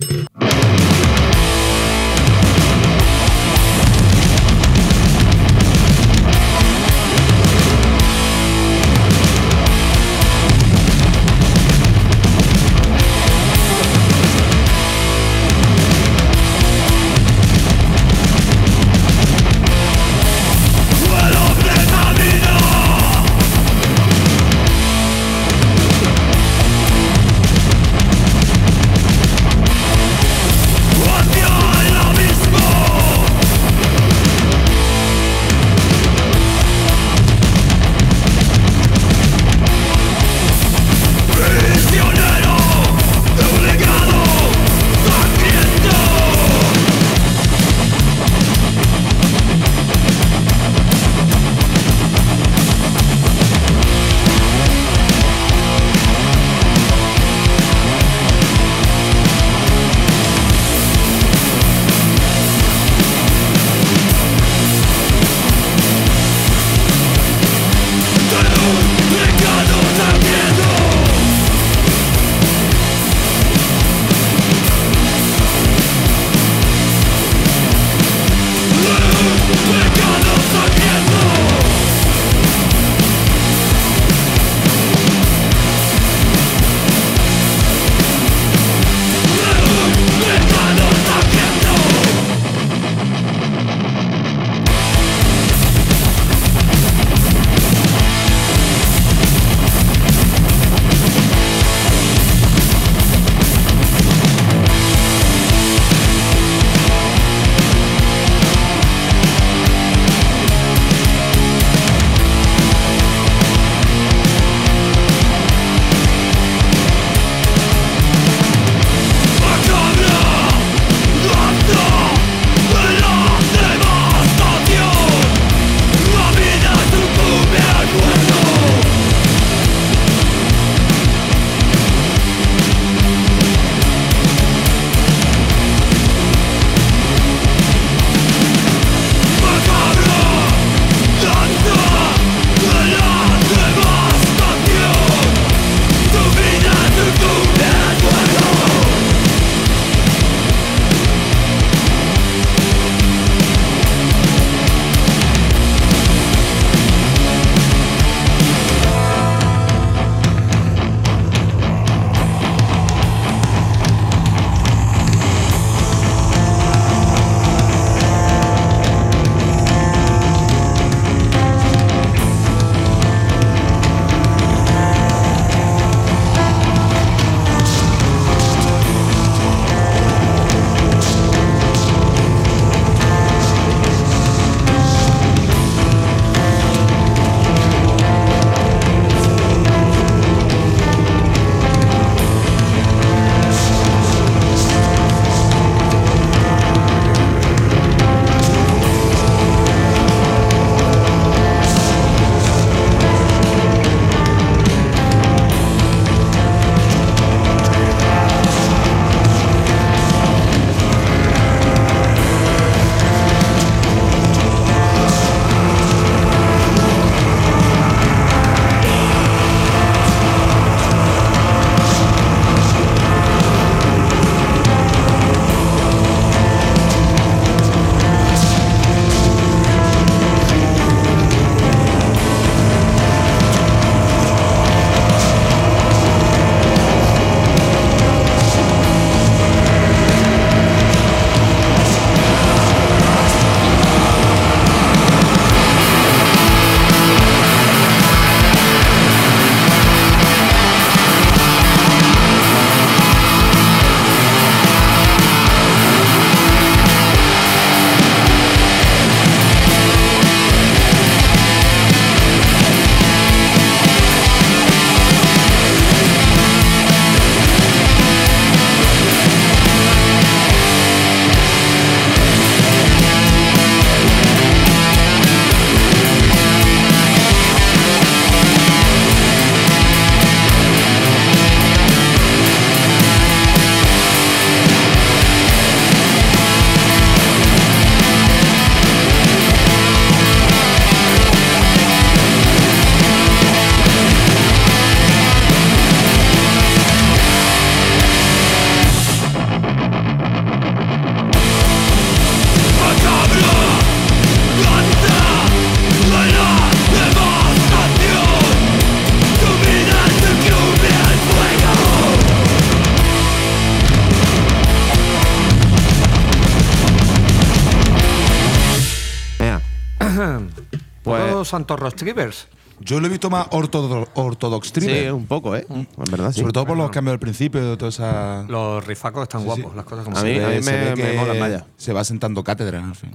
Santos 321.51 321.79
Rostrivers? 321.79 322.47
Yo 322.83 322.99
lo 322.99 323.05
he 323.05 323.09
visto 323.11 323.29
más 323.29 323.45
ortodo- 323.51 324.07
ortodox 324.15 324.67
Sí, 324.69 324.73
Triver. 324.73 325.13
un 325.13 325.27
poco, 325.27 325.55
¿eh? 325.55 325.67
En 325.69 325.87
verdad, 326.09 326.31
sí. 326.31 326.39
Sobre 326.39 326.51
todo 326.51 326.65
por 326.65 326.75
los 326.77 326.89
cambios 326.89 327.13
del 327.13 327.19
principio 327.19 327.63
de 327.63 327.77
toda 327.77 327.89
esa. 327.89 328.43
Los 328.47 328.83
rifacos 328.87 329.21
están 329.21 329.43
guapos, 329.45 329.75
las 329.75 329.85
cosas 329.85 330.03
como 330.03 330.17
A 330.17 330.23
mí- 330.23 330.33
Se 330.33 330.39
ve- 330.39 330.63
se 330.63 330.71
me- 330.71 330.77
ve 330.85 330.95
me 330.95 331.11
que 331.11 331.13
mola, 331.17 331.33
vaya. 331.39 331.65
Se 331.77 331.93
va 331.93 332.03
sentando 332.03 332.43
cátedra 332.43 332.83
al 332.83 332.95
fin. 332.95 333.11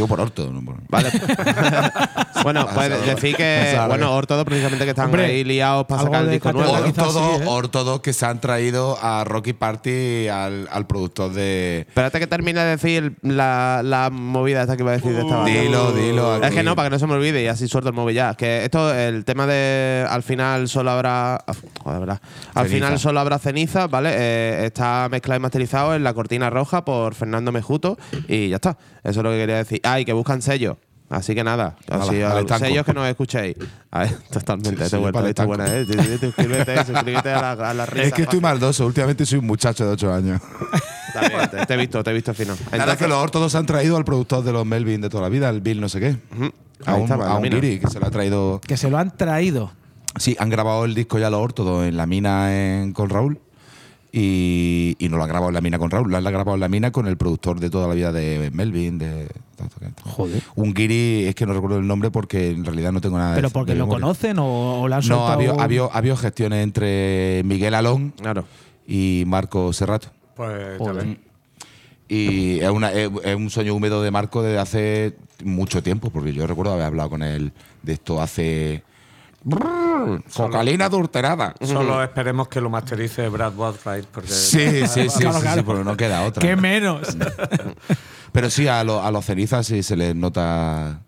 Yo 0.00 0.06
por 0.08 0.20
orto. 0.20 0.50
no 0.50 0.64
por- 0.64 0.80
Vale. 0.88 1.10
bueno, 2.42 2.66
pues 2.74 3.06
decir 3.06 3.36
que, 3.36 3.78
bueno, 3.88 4.14
Ortodo 4.14 4.44
precisamente 4.44 4.84
que 4.84 4.90
están 4.90 5.06
Hombre, 5.06 5.26
ahí 5.26 5.44
liados 5.44 5.86
para 5.86 6.02
sacar 6.02 6.24
el 6.24 6.30
disco 6.30 6.52
nuevo. 6.52 6.72
Ortodo, 6.72 7.36
sí, 7.36 7.42
¿eh? 7.42 7.46
ortodo 7.46 8.02
que 8.02 8.12
se 8.12 8.24
han 8.26 8.40
traído 8.40 8.98
a 9.02 9.24
Rocky 9.24 9.52
Party 9.52 10.28
al, 10.28 10.68
al 10.72 10.86
productor 10.86 11.32
de. 11.32 11.80
Espérate 11.88 12.18
que 12.18 12.26
termine 12.26 12.60
de 12.60 12.70
decir 12.70 13.16
la, 13.22 13.82
la 13.84 14.10
movida 14.10 14.62
esta 14.62 14.76
que 14.76 14.82
iba 14.82 14.92
a 14.92 14.94
decir 14.96 15.12
de 15.12 15.20
esta 15.20 15.36
banda. 15.36 15.50
Dilo, 15.60 15.92
dilo. 15.92 16.36
Es 16.36 16.44
aquí. 16.44 16.56
que 16.56 16.62
no, 16.62 16.74
para 16.76 16.88
que 16.88 16.94
no 16.94 16.98
se 16.98 17.06
me 17.06 17.14
olvide 17.14 17.42
y 17.42 17.46
así 17.46 17.68
suelto 17.68 17.90
el 17.90 17.94
móvil 17.94 18.16
ya. 18.16 18.34
Que 18.34 18.64
esto, 18.64 18.94
el 18.94 19.24
tema 19.24 19.46
de 19.46 20.06
al 20.08 20.22
final 20.22 20.68
solo 20.68 20.90
habrá. 20.92 21.44
Joder, 21.82 22.00
¿verdad? 22.00 22.20
Al 22.54 22.66
Ceniza. 22.66 22.86
final 22.86 22.98
solo 22.98 23.20
habrá 23.20 23.38
ceniza, 23.38 23.86
¿vale? 23.86 24.10
Eh, 24.14 24.64
está 24.66 25.08
mezclado 25.10 25.38
y 25.38 25.42
masterizado 25.42 25.94
en 25.94 26.04
la 26.04 26.14
cortina 26.14 26.48
roja 26.50 26.84
por 26.84 27.14
Fernando 27.14 27.52
Mejuto 27.52 27.98
y 28.28 28.48
ya 28.48 28.56
está. 28.56 28.76
Eso 29.02 29.20
es 29.20 29.24
lo 29.24 29.30
que 29.30 29.38
quería 29.38 29.56
decir. 29.56 29.80
Ah, 29.92 30.00
y 30.00 30.04
que 30.04 30.12
buscan 30.12 30.42
sellos. 30.42 30.76
Así 31.08 31.34
que 31.34 31.42
nada, 31.42 31.76
estanco. 31.80 32.58
sellos 32.64 32.86
que 32.86 32.92
nos 32.94 33.08
escuchéis. 33.08 33.56
A 33.90 34.00
ver, 34.00 34.12
totalmente, 34.30 34.84
Sí, 34.84 34.90
te 34.92 34.96
vuelta, 34.96 35.28
está 35.28 35.44
buena, 35.44 35.66
¿eh? 35.66 35.84
Suscríbete, 35.84 36.84
suscríbete 36.86 37.32
a 37.32 37.40
la, 37.56 37.70
a 37.70 37.74
la 37.74 37.84
risa. 37.86 38.06
Es 38.06 38.12
que 38.12 38.22
estoy 38.22 38.40
maldoso. 38.40 38.86
Últimamente 38.86 39.26
soy 39.26 39.40
un 39.40 39.46
muchacho 39.46 39.84
de 39.84 39.90
8 39.92 40.12
años. 40.14 40.40
Te, 41.50 41.66
te 41.66 41.74
he 41.74 41.76
visto, 41.76 42.04
te 42.04 42.10
he 42.10 42.14
visto 42.14 42.32
fino. 42.34 42.54
Nada, 42.54 42.68
Entonces, 42.70 42.96
que 42.98 43.08
los 43.08 43.18
ortodos 43.18 43.56
han 43.56 43.66
traído 43.66 43.96
al 43.96 44.04
productor 44.04 44.44
de 44.44 44.52
los 44.52 44.64
Melvin 44.64 45.00
de 45.00 45.08
toda 45.08 45.24
la 45.24 45.28
vida, 45.28 45.48
el 45.50 45.60
Bill 45.60 45.80
no 45.80 45.88
sé 45.88 45.98
qué. 45.98 46.16
A 46.86 46.94
un, 46.94 47.10
a 47.10 47.34
un 47.34 47.42
que 47.50 47.80
se 47.90 47.98
lo 47.98 48.06
ha 48.06 48.10
traído. 48.12 48.60
Que 48.64 48.76
se 48.76 48.88
lo 48.90 48.96
han 48.98 49.16
traído. 49.16 49.72
Sí, 50.16 50.36
han 50.38 50.50
grabado 50.50 50.84
el 50.84 50.94
disco 50.94 51.18
ya 51.18 51.28
los 51.28 51.40
ortodos 51.40 51.84
en 51.86 51.96
la 51.96 52.06
mina 52.06 52.54
en- 52.54 52.92
con 52.92 53.10
Raúl. 53.10 53.40
Y, 54.12 54.96
y 54.98 55.08
no 55.08 55.18
lo 55.18 55.22
han 55.22 55.28
grabado 55.28 55.50
en 55.50 55.54
la 55.54 55.60
mina 55.60 55.78
con 55.78 55.88
Raúl, 55.90 56.10
lo 56.10 56.16
han 56.16 56.24
grabado 56.24 56.54
en 56.54 56.60
la 56.60 56.68
mina 56.68 56.90
con 56.90 57.06
el 57.06 57.16
productor 57.16 57.60
de 57.60 57.70
toda 57.70 57.86
la 57.86 57.94
vida 57.94 58.10
de 58.10 58.50
Melvin. 58.52 58.98
De, 58.98 59.28
Joder. 60.04 60.42
Un 60.56 60.74
guiri, 60.74 61.26
es 61.26 61.34
que 61.34 61.46
no 61.46 61.52
recuerdo 61.52 61.78
el 61.78 61.86
nombre 61.86 62.10
porque 62.10 62.50
en 62.50 62.64
realidad 62.64 62.90
no 62.92 63.00
tengo 63.00 63.18
nada 63.18 63.30
de 63.30 63.36
¿Pero 63.36 63.50
porque 63.50 63.72
de 63.72 63.78
lo 63.78 63.84
memoria. 63.86 64.02
conocen 64.02 64.38
o, 64.40 64.80
o 64.82 64.88
lo 64.88 64.94
han 64.96 65.00
No, 65.02 65.06
soltado? 65.06 65.28
ha 65.28 65.32
habido, 65.34 65.60
ha 65.60 65.64
habido- 65.64 65.90
ha 65.92 65.98
habido 65.98 66.16
gestiones 66.16 66.62
entre 66.64 67.42
Miguel 67.44 67.74
Alón 67.74 68.12
claro. 68.20 68.44
y 68.86 69.22
Marco 69.26 69.72
Serrato. 69.72 70.08
Pues 70.34 70.78
ves. 70.78 71.16
Y 72.08 72.58
es, 72.58 72.70
una, 72.70 72.90
es, 72.90 73.08
es 73.22 73.36
un 73.36 73.50
sueño 73.50 73.74
húmedo 73.74 74.02
de 74.02 74.10
Marco 74.10 74.42
desde 74.42 74.58
hace 74.58 75.16
mucho 75.44 75.82
tiempo, 75.84 76.10
porque 76.10 76.32
yo 76.32 76.44
recuerdo 76.48 76.72
haber 76.72 76.86
hablado 76.86 77.10
con 77.10 77.22
él 77.22 77.52
de 77.82 77.92
esto 77.92 78.20
hace. 78.20 78.82
Focalina 80.26 80.86
adulterada. 80.86 81.54
Solo 81.60 82.02
esperemos 82.02 82.48
que 82.48 82.60
lo 82.60 82.70
masterice 82.70 83.28
Brad 83.28 83.54
Watright. 83.56 84.06
Porque 84.06 84.28
Sí, 84.30 84.58
sí, 84.86 85.08
sí, 85.08 85.20
Claro, 85.20 85.36
sí, 85.38 85.42
claro. 85.42 85.60
sí, 85.60 85.64
pero 85.66 85.84
no 85.84 85.96
queda 85.96 86.22
otra. 86.24 86.40
¿Qué 86.46 86.56
menos? 86.56 87.16
Pero 88.32 88.48
sí, 88.48 88.68
a, 88.68 88.84
lo- 88.84 89.02
a 89.02 89.10
los 89.10 89.24
cenizas 89.24 89.66
sí 89.66 89.82
se 89.82 89.96
les 89.96 90.14
nota 90.14 91.02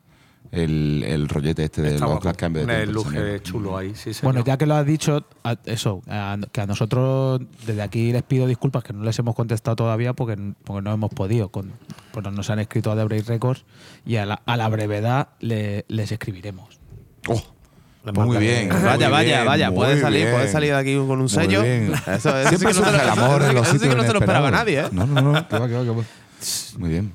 el, 0.50 1.04
el 1.06 1.28
rollete 1.28 1.64
este 1.64 1.80
de 1.80 1.88
Está 1.94 2.00
los, 2.00 2.10
guapo. 2.14 2.28
los 2.28 2.36
cambios 2.36 2.66
de 2.66 2.72
Un 2.74 2.82
tiempo, 2.82 2.92
luje 3.10 3.40
chulo 3.42 3.76
ahí, 3.78 3.94
sí, 3.94 4.12
señor. 4.12 4.34
Bueno, 4.34 4.44
ya 4.44 4.58
que 4.58 4.66
lo 4.66 4.74
has 4.74 4.84
dicho, 4.84 5.24
a- 5.44 5.56
eso, 5.64 6.02
a- 6.08 6.36
que 6.50 6.60
a 6.60 6.66
nosotros 6.66 7.40
desde 7.64 7.80
aquí 7.80 8.10
les 8.12 8.24
pido 8.24 8.48
disculpas 8.48 8.82
que 8.82 8.92
no 8.92 9.04
les 9.04 9.16
hemos 9.20 9.36
contestado 9.36 9.76
todavía 9.76 10.14
porque, 10.14 10.36
porque 10.64 10.82
no 10.82 10.92
hemos 10.92 11.10
podido. 11.12 11.48
Con, 11.50 11.72
pues 12.12 12.26
nos 12.32 12.50
han 12.50 12.58
escrito 12.58 12.90
a 12.90 12.96
The 12.96 13.04
Break 13.04 13.28
Records 13.28 13.64
y 14.04 14.16
a 14.16 14.26
la, 14.26 14.42
a 14.44 14.56
la 14.56 14.68
brevedad 14.68 15.28
le- 15.38 15.84
les 15.86 16.10
escribiremos. 16.10 16.80
Oh, 17.28 17.40
Le 18.04 18.12
muy 18.12 18.36
bien. 18.38 18.68
Vaya, 18.68 18.82
muy 19.08 19.12
vaya, 19.12 19.22
bien, 19.36 19.46
vaya. 19.46 19.70
muy 19.70 19.76
Puedes 19.76 20.00
salir, 20.00 20.22
bien. 20.22 20.34
puedes 20.34 20.50
salir 20.52 20.70
de 20.72 20.76
aquí 20.78 20.94
con 20.96 21.20
un 21.20 21.28
sello. 21.28 21.62
Eso, 21.62 21.90
eso 22.06 22.48
sí 22.50 22.56
Siempre 22.56 22.58
que 22.58 22.64
no 22.64 22.68
te 22.68 22.74
surge 22.74 22.92
lo- 22.92 23.02
el 23.02 23.08
amor 23.08 23.42
en 23.42 23.54
los 23.54 23.62
eso 23.68 23.72
sí 23.74 23.78
que 23.78 23.78
sitios 23.84 23.96
no 23.96 24.02
te 24.04 24.12
lo 24.12 24.18
esperaba 24.18 24.50
nadie, 24.50 24.80
¿eh? 24.80 24.86
No, 24.90 25.06
no, 25.06 25.20
no. 25.22 25.48
que 25.48 25.58
va, 25.58 25.68
que 25.68 25.74
va, 25.74 25.82
que 25.84 25.90
va. 25.90 26.02
Muy 26.78 26.90
bien. 26.90 27.12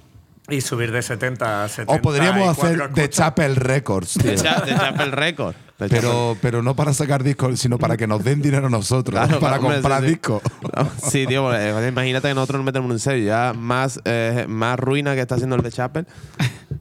Y 0.49 0.61
subir 0.61 0.93
de 0.93 1.01
70 1.01 1.65
a 1.65 1.67
70. 1.67 1.93
O 1.93 2.01
podríamos 2.01 2.57
hacer 2.57 2.89
The. 2.93 3.09
Chapel 3.09 3.57
Records, 3.57 4.13
tío. 4.13 4.31
De 4.31 4.37
Chapel 4.37 5.11
Record. 5.11 5.55
Pero, 5.77 6.35
pero 6.41 6.63
no 6.63 6.75
para 6.75 6.91
sacar 6.93 7.23
discos, 7.23 7.59
sino 7.59 7.77
para 7.77 7.97
que 7.97 8.07
nos 8.07 8.23
den 8.23 8.41
dinero 8.41 8.65
a 8.67 8.69
nosotros, 8.69 9.19
Claro, 9.19 9.39
para 9.41 9.57
hombre, 9.57 9.75
comprar 9.75 10.01
sí, 10.01 10.07
sí. 10.07 10.13
discos. 10.13 10.41
No, 10.75 10.89
Sí, 11.09 11.27
tío, 11.27 11.53
eh, 11.53 11.87
imagínate 11.89 12.27
que 12.29 12.33
nosotros 12.33 12.57
nos 12.59 12.65
metemos 12.65 12.87
en 12.87 12.91
un 12.93 12.99
sello 12.99 13.25
ya 13.25 13.53
más, 13.53 13.99
eh, 14.05 14.45
más 14.49 14.79
ruina 14.79 15.13
que 15.13 15.21
está 15.21 15.35
haciendo 15.35 15.55
el 15.55 15.61
de 15.61 15.71
Chapel. 15.71 16.07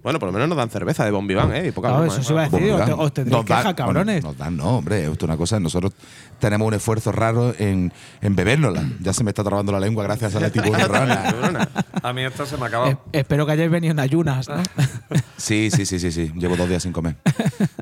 Bueno, 0.02 0.18
por 0.18 0.28
lo 0.28 0.32
menos 0.32 0.48
nos 0.48 0.56
dan 0.56 0.70
cerveza 0.70 1.04
de 1.04 1.10
Bon 1.10 1.26
Vivant, 1.26 1.52
¿eh? 1.52 1.66
Y 1.68 1.72
poca 1.72 1.88
Claro, 1.88 2.04
broma, 2.04 2.12
eso 2.14 2.22
¿eh? 2.22 2.24
se 2.24 2.32
iba 2.32 2.42
a 2.42 2.48
decir, 2.48 2.70
os, 2.72 2.84
te- 2.86 2.92
os 2.92 3.12
tendréis 3.12 3.44
queja, 3.44 3.62
bueno, 3.62 3.76
cabrones. 3.76 4.24
nos 4.24 4.38
dan, 4.38 4.56
no, 4.56 4.78
hombre, 4.78 5.02
esto 5.02 5.12
es 5.12 5.22
una 5.24 5.36
cosa. 5.36 5.60
Nosotros 5.60 5.92
tenemos 6.38 6.66
un 6.68 6.74
esfuerzo 6.74 7.12
raro 7.12 7.54
en, 7.58 7.92
en 8.20 8.36
bebérnosla. 8.36 8.84
Ya 9.00 9.12
se 9.12 9.24
me 9.24 9.30
está 9.30 9.42
trabando 9.44 9.72
la 9.72 9.80
lengua 9.80 10.04
gracias 10.04 10.34
a 10.36 10.40
la 10.40 10.50
tiburona. 10.52 11.68
A 12.02 12.12
mí 12.12 12.22
esto 12.22 12.46
se 12.46 12.56
me 12.56 12.64
ha 12.64 12.68
acabado. 12.68 12.90
Eh, 12.92 12.98
espero 13.12 13.46
que 13.46 13.52
hayáis 13.52 13.70
venido 13.70 13.92
en 13.92 14.00
ayunas. 14.00 14.48
¿no? 14.48 14.62
Sí, 15.36 15.70
sí, 15.70 15.84
sí, 15.84 15.98
sí, 16.00 16.10
sí. 16.10 16.32
Llevo 16.34 16.56
dos 16.56 16.68
días 16.68 16.82
sin 16.82 16.92
comer. 16.92 17.16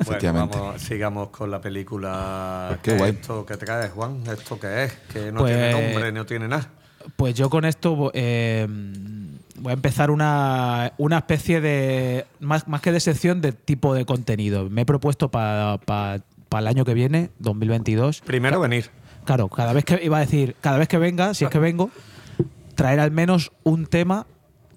Bueno, 0.05 0.19
Efectivamente. 0.19 0.59
vamos, 0.59 0.83
sigamos 0.83 1.29
con 1.31 1.51
la 1.51 1.61
película. 1.63 2.79
Qué 2.83 2.91
¿Qué 2.93 2.99
guay. 2.99 3.11
Esto 3.13 3.47
que 3.47 3.57
te 3.57 3.65
caes, 3.65 3.91
Juan. 3.93 4.23
¿Esto 4.31 4.59
qué 4.61 4.85
es? 4.85 4.93
Que 5.13 5.33
no 5.33 5.41
Pues- 5.41 5.55
tiene 5.55 5.73
nombre, 5.73 6.13
no 6.13 6.27
tiene 6.27 6.49
nada. 6.49 6.69
Pues 7.17 7.35
yo 7.35 7.49
con 7.51 7.65
esto 7.65 8.11
eh, 8.15 8.67
voy 9.61 9.71
a 9.71 9.75
empezar 9.75 10.11
una, 10.11 10.93
una 10.99 11.19
especie 11.19 11.61
de, 11.61 12.27
más, 12.41 12.67
más 12.69 12.81
que 12.83 12.93
de 12.93 13.01
sección, 13.01 13.41
de 13.41 13.53
tipo 13.53 13.95
de 13.95 14.05
contenido. 14.05 14.69
Me 14.69 14.83
he 14.83 14.87
propuesto 14.87 15.31
para 15.31 15.79
el 16.61 16.67
año 16.67 16.85
que 16.85 16.95
viene, 16.95 17.31
2022. 17.39 18.21
Primero 18.23 18.61
venir. 18.61 18.91
Claro, 19.25 19.49
cada 19.49 19.73
vez 19.73 19.85
que 19.85 20.01
iba 20.03 20.19
a 20.19 20.21
decir, 20.21 20.55
cada 20.61 20.79
vez 20.79 20.89
que 20.89 20.99
venga, 20.99 21.33
si 21.35 21.45
es 21.45 21.51
que 21.51 21.59
vengo, 21.59 21.91
traer 22.75 23.01
al 23.01 23.11
menos 23.11 23.53
un 23.63 23.87
tema 23.87 24.27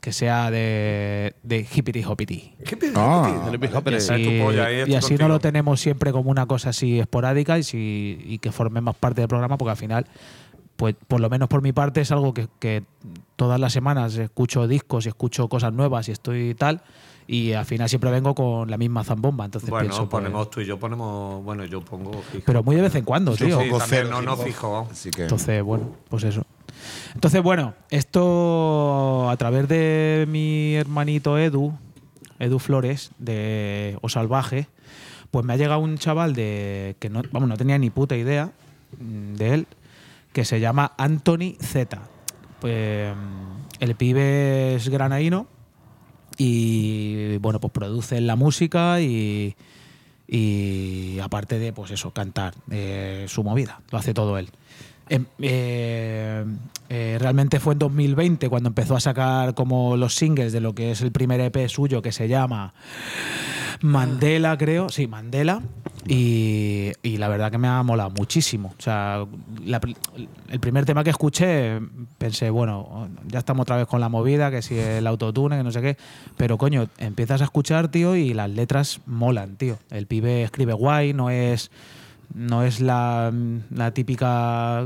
que 0.01 0.13
sea 0.13 0.49
de, 0.51 1.35
de 1.43 1.67
hippity 1.73 2.03
hoppity. 2.03 2.53
Ah. 2.95 3.49
Y 3.91 3.97
así- 3.97 4.11
y 4.87 4.95
así 4.95 5.15
no 5.15 5.27
lo 5.27 5.39
tenemos 5.39 5.81
siempre 5.81 6.11
como 6.13 6.31
una 6.31 6.45
cosa 6.45 6.69
así 6.69 6.99
esporádica 6.99 7.57
y, 7.59 7.63
si, 7.63 8.17
y 8.23 8.37
que 8.37 8.51
forme 8.53 8.79
más 8.79 8.95
parte 8.95 9.21
del 9.21 9.27
programa, 9.27 9.57
porque 9.57 9.71
al 9.71 9.77
final, 9.77 10.05
pues 10.77 10.95
por 11.07 11.19
lo 11.19 11.29
menos 11.29 11.49
por 11.49 11.61
mi 11.61 11.73
parte, 11.73 11.99
es 12.01 12.11
algo 12.13 12.33
que, 12.33 12.47
que 12.59 12.83
todas 13.35 13.59
las 13.59 13.73
semanas 13.73 14.15
escucho 14.15 14.65
discos 14.67 15.05
y 15.05 15.09
escucho 15.09 15.49
cosas 15.49 15.73
nuevas 15.73 16.07
y 16.07 16.11
estoy 16.13 16.55
tal. 16.55 16.81
Y 17.27 17.51
al 17.51 17.65
final 17.65 17.89
siempre 17.89 18.09
vengo 18.09 18.33
con 18.33 18.71
la 18.71 18.77
misma 18.77 19.03
zambomba. 19.03 19.45
Entonces 19.45 19.69
Bueno, 19.69 19.89
pienso, 19.89 20.09
pues, 20.09 20.21
ponemos 20.21 20.49
tú 20.49 20.61
y 20.61 20.65
yo 20.65 20.79
ponemos. 20.79 21.43
Bueno, 21.43 21.65
yo 21.65 21.81
pongo 21.81 22.13
fijo. 22.31 22.43
pero 22.45 22.63
muy 22.63 22.77
de 22.77 22.83
vez 22.83 22.95
en 22.95 23.03
cuando, 23.03 23.35
Yo 23.35 23.45
tío. 23.45 23.59
sí, 23.59 23.69
también, 23.69 23.81
cero, 23.87 24.09
no, 24.09 24.21
no 24.21 24.37
fijo. 24.37 24.87
Así 24.89 25.11
que. 25.11 25.23
Entonces, 25.23 25.61
bueno, 25.61 25.91
pues 26.09 26.23
eso. 26.23 26.45
Entonces, 27.13 27.43
bueno, 27.43 27.73
esto 27.89 29.29
a 29.29 29.35
través 29.35 29.67
de 29.67 30.25
mi 30.29 30.75
hermanito 30.75 31.37
Edu, 31.37 31.73
Edu 32.39 32.59
Flores, 32.59 33.11
de 33.17 33.97
O 34.01 34.07
Salvaje, 34.07 34.67
pues 35.29 35.43
me 35.43 35.53
ha 35.53 35.57
llegado 35.57 35.81
un 35.81 35.97
chaval 35.97 36.33
de 36.33 36.95
que 36.99 37.09
no, 37.09 37.23
vamos, 37.31 37.49
no 37.49 37.57
tenía 37.57 37.77
ni 37.77 37.89
puta 37.89 38.15
idea 38.15 38.51
mm, 38.99 39.33
de 39.35 39.53
él, 39.53 39.67
que 40.31 40.45
se 40.45 40.61
llama 40.61 40.93
Anthony 40.97 41.55
Z. 41.59 41.99
Pues 42.61 43.13
mm, 43.13 43.83
el 43.83 43.95
pibe 43.95 44.75
es 44.75 44.87
granaíno 44.87 45.47
y 46.38 47.38
bueno, 47.38 47.60
pues 47.60 47.73
produce 47.73 48.21
la 48.21 48.36
música 48.36 49.02
y, 49.02 49.56
y 50.28 51.19
aparte 51.19 51.58
de 51.60 51.73
pues 51.73 51.91
eso, 51.91 52.12
cantar 52.12 52.54
eh, 52.69 53.26
su 53.28 53.43
movida, 53.43 53.82
lo 53.91 53.97
hace 53.97 54.13
todo 54.13 54.38
él. 54.38 54.50
Em, 55.10 55.26
eh, 55.39 56.45
eh, 56.89 57.17
realmente 57.19 57.60
fue 57.60 57.73
en 57.73 57.80
2020 57.80 58.50
cuando 58.50 58.67
empezó 58.67 58.95
a 58.95 59.00
sacar 59.00 59.54
como 59.54 59.95
los 59.95 60.15
singles 60.15 60.52
de 60.52 60.60
lo 60.60 60.76
que 60.76 60.91
es 60.91 61.02
el 61.02 61.12
primer 61.12 61.39
EP 61.39 61.69
suyo 61.69 62.02
que 62.02 62.12
se 62.12 62.28
llama 62.28 62.73
Mandela, 63.82 64.58
creo, 64.58 64.89
sí, 64.89 65.08
Mandela. 65.08 65.62
Y, 66.07 67.17
la 67.17 67.27
verdad 67.27 67.51
que 67.51 67.57
me 67.57 67.67
ha 67.67 67.81
molado 67.83 68.11
muchísimo. 68.11 68.73
O 68.77 68.81
sea, 68.81 69.25
el 70.49 70.59
primer 70.59 70.85
tema 70.85 71.03
que 71.03 71.09
escuché 71.09 71.79
pensé, 72.17 72.49
bueno, 72.49 73.09
ya 73.27 73.39
estamos 73.39 73.63
otra 73.63 73.77
vez 73.77 73.87
con 73.87 73.99
la 73.99 74.09
movida, 74.09 74.51
que 74.51 74.61
si 74.61 74.77
el 74.77 75.07
autotune, 75.07 75.57
que 75.57 75.63
no 75.63 75.71
sé 75.71 75.81
qué. 75.81 75.97
Pero 76.37 76.57
coño, 76.57 76.87
empiezas 76.97 77.41
a 77.41 77.45
escuchar, 77.45 77.89
tío, 77.89 78.15
y 78.15 78.33
las 78.33 78.49
letras 78.49 79.01
molan, 79.05 79.55
tío. 79.55 79.77
El 79.89 80.07
pibe 80.07 80.43
escribe 80.43 80.73
guay, 80.73 81.13
no 81.13 81.29
es, 81.29 81.71
no 82.33 82.63
es 82.63 82.79
la 82.79 83.31
típica 83.93 84.85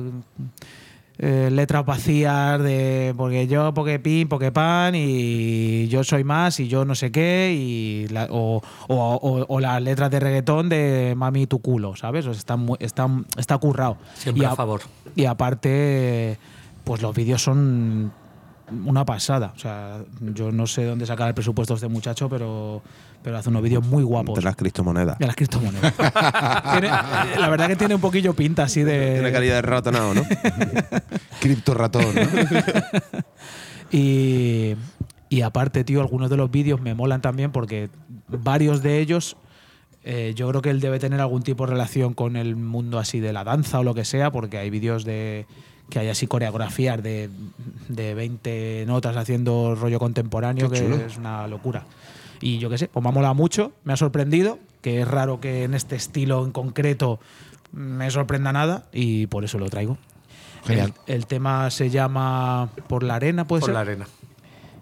eh, 1.23 1.49
letras 1.51 1.86
vacías 1.86 2.60
de 2.63 3.13
porque 3.15 3.45
yo, 3.45 3.73
porque 3.75 3.99
pin, 3.99 4.27
porque 4.27 4.51
pan 4.51 4.95
y 4.95 5.88
yo 5.88 6.03
soy 6.03 6.23
más 6.23 6.60
y 6.60 6.67
yo 6.67 6.84
no 6.84 6.95
sé 6.95 7.12
qué 7.12 7.55
y 7.55 8.07
la- 8.07 8.27
o, 8.31 8.62
o- 8.88 8.95
o- 9.21 9.45
o 9.47 9.60
las 9.60 9.79
letras 9.84 10.10
de 10.10 10.19
reggaetón 10.19 10.67
de 10.67 11.13
mami 11.15 11.45
tu 11.45 11.60
culo, 11.60 11.95
¿sabes? 11.95 12.25
O 12.25 12.34
sea, 12.34 12.39
está, 12.39 12.55
muy- 12.57 12.77
está, 12.79 13.07
está 13.38 13.57
currado. 13.60 13.97
Siempre 14.15 14.41
y 14.43 14.45
a 14.47 14.55
favor. 14.55 14.81
Y 15.15 15.25
aparte, 15.25 16.39
pues 16.84 17.01
los 17.03 17.15
vídeos 17.15 17.43
son 17.43 18.12
una 18.86 19.05
pasada. 19.05 19.53
O 19.55 19.60
sea, 19.60 19.99
yo 20.34 20.51
no 20.51 20.65
sé 20.65 20.86
dónde 20.86 21.05
sacar 21.05 21.27
el 21.27 21.34
presupuesto 21.36 21.75
este 21.75 21.88
muchacho, 21.88 22.29
pero, 22.29 22.81
pero 23.23 23.38
hace 23.38 23.49
unos 23.49 23.62
vídeos 23.62 23.86
muy 23.86 24.03
guapos. 24.03 24.36
De 24.38 24.41
las 24.43 24.55
criptomonedas. 24.55 25.17
De 25.19 25.27
las 25.27 25.36
criptomonedas. 25.36 25.93
Tiene- 26.71 26.89
la 26.89 27.49
verdad 27.49 27.67
que 27.67 27.75
tiene 27.75 27.95
un 27.95 28.01
poquillo 28.01 28.34
pinta 28.34 28.63
así 28.63 28.84
de. 28.84 29.13
Tiene 29.15 29.31
calidad 29.31 29.55
de 29.55 29.62
ratonado, 29.62 30.13
¿no? 30.13 30.23
Cripto 31.39 31.73
ratón. 31.73 32.05
¿no? 32.15 32.21
Y, 33.91 34.75
y 35.29 35.41
aparte, 35.41 35.84
tío, 35.84 36.01
algunos 36.01 36.29
de 36.29 36.38
los 36.38 36.49
vídeos 36.49 36.79
me 36.81 36.93
molan 36.95 37.21
también 37.21 37.51
porque 37.51 37.89
varios 38.29 38.81
de 38.81 38.99
ellos, 38.99 39.36
eh, 40.03 40.34
yo 40.36 40.47
creo 40.49 40.62
que 40.62 40.69
él 40.69 40.79
debe 40.79 40.97
tener 40.99 41.19
algún 41.19 41.43
tipo 41.43 41.65
de 41.65 41.73
relación 41.73 42.13
con 42.13 42.36
el 42.38 42.55
mundo 42.55 42.99
así 42.99 43.19
de 43.19 43.34
la 43.34 43.43
danza 43.43 43.79
o 43.79 43.84
lo 43.84 43.93
que 43.93 44.05
sea, 44.05 44.31
porque 44.31 44.57
hay 44.57 44.69
vídeos 44.69 45.03
de 45.03 45.45
que 45.89 45.99
hay 45.99 46.07
así 46.07 46.25
coreografías 46.25 47.03
de, 47.03 47.29
de 47.89 48.13
20 48.13 48.86
notas 48.88 49.17
haciendo 49.17 49.75
rollo 49.75 49.99
contemporáneo, 49.99 50.69
Qué 50.69 50.79
que 50.79 50.84
chulo. 50.86 50.95
es 50.95 51.17
una 51.17 51.45
locura. 51.47 51.84
Y 52.41 52.58
yo 52.58 52.69
qué 52.69 52.77
sé, 52.77 52.88
pues 52.88 53.04
me 53.04 53.10
ha 53.10 53.12
molado 53.13 53.36
mucho, 53.36 53.71
me 53.84 53.93
ha 53.93 53.97
sorprendido, 53.97 54.58
que 54.82 55.01
es 55.01 55.08
raro 55.08 55.39
que 55.39 55.63
en 55.63 55.73
este 55.73 55.95
estilo 55.95 56.43
en 56.43 56.51
concreto 56.51 57.19
me 57.71 58.10
sorprenda 58.12 58.51
nada 58.51 58.86
y 58.91 59.27
por 59.27 59.45
eso 59.45 59.58
lo 59.60 59.69
traigo. 59.69 59.97
Genial. 60.65 60.93
El, 61.06 61.15
el 61.15 61.27
tema 61.27 61.69
se 61.71 61.89
llama 61.89 62.69
Por 62.88 63.04
la 63.04 63.15
arena, 63.15 63.45
puede 63.45 63.62
Por 63.62 63.67
ser. 63.67 63.73
la 63.75 63.80
arena. 63.82 64.08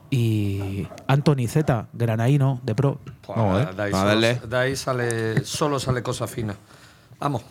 Y 0.10 0.88
Anthony 1.08 1.48
Z, 1.48 1.88
granaíno 1.94 2.60
de 2.64 2.74
pro. 2.76 3.00
Vamos 3.28 3.62
a 3.62 3.66
ver. 3.66 3.76
de, 3.76 3.84
ahí 3.84 3.92
solo, 3.92 4.48
de 4.48 4.58
ahí 4.58 4.76
sale, 4.76 5.46
solo 5.46 5.80
sale 5.80 6.02
cosa 6.02 6.28
fina. 6.28 6.56
Vamos. 7.20 7.44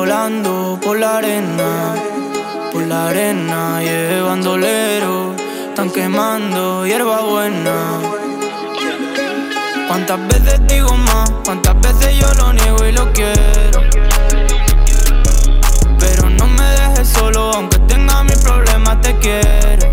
Volando 0.00 0.80
por 0.82 0.98
la 0.98 1.18
arena, 1.18 1.94
por 2.72 2.86
la 2.86 3.08
arena, 3.08 3.82
llevando 3.82 4.52
bandolero, 4.52 5.34
están 5.68 5.90
quemando 5.90 6.86
hierba 6.86 7.20
buena. 7.20 7.74
¿Cuántas 9.88 10.26
veces 10.28 10.66
digo 10.66 10.90
más? 10.96 11.30
¿Cuántas 11.44 11.78
veces 11.82 12.18
yo 12.18 12.32
lo 12.32 12.50
niego 12.54 12.82
y 12.86 12.92
lo 12.92 13.12
quiero? 13.12 13.82
Pero 15.98 16.30
no 16.30 16.46
me 16.46 16.64
dejes 16.80 17.06
solo, 17.06 17.52
aunque 17.52 17.78
tenga 17.80 18.24
mis 18.24 18.38
problemas, 18.38 19.02
te 19.02 19.14
quiero. 19.18 19.86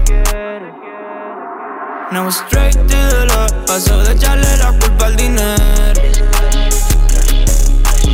Now 2.14 2.30
straight 2.30 2.76
to 2.76 2.98
the 3.12 3.26
love, 3.26 3.66
paso 3.66 4.02
de 4.04 4.14
echarle 4.14 4.56
la 4.56 4.72
culpa 4.72 5.08
al 5.08 5.18
dinero. 5.18 6.02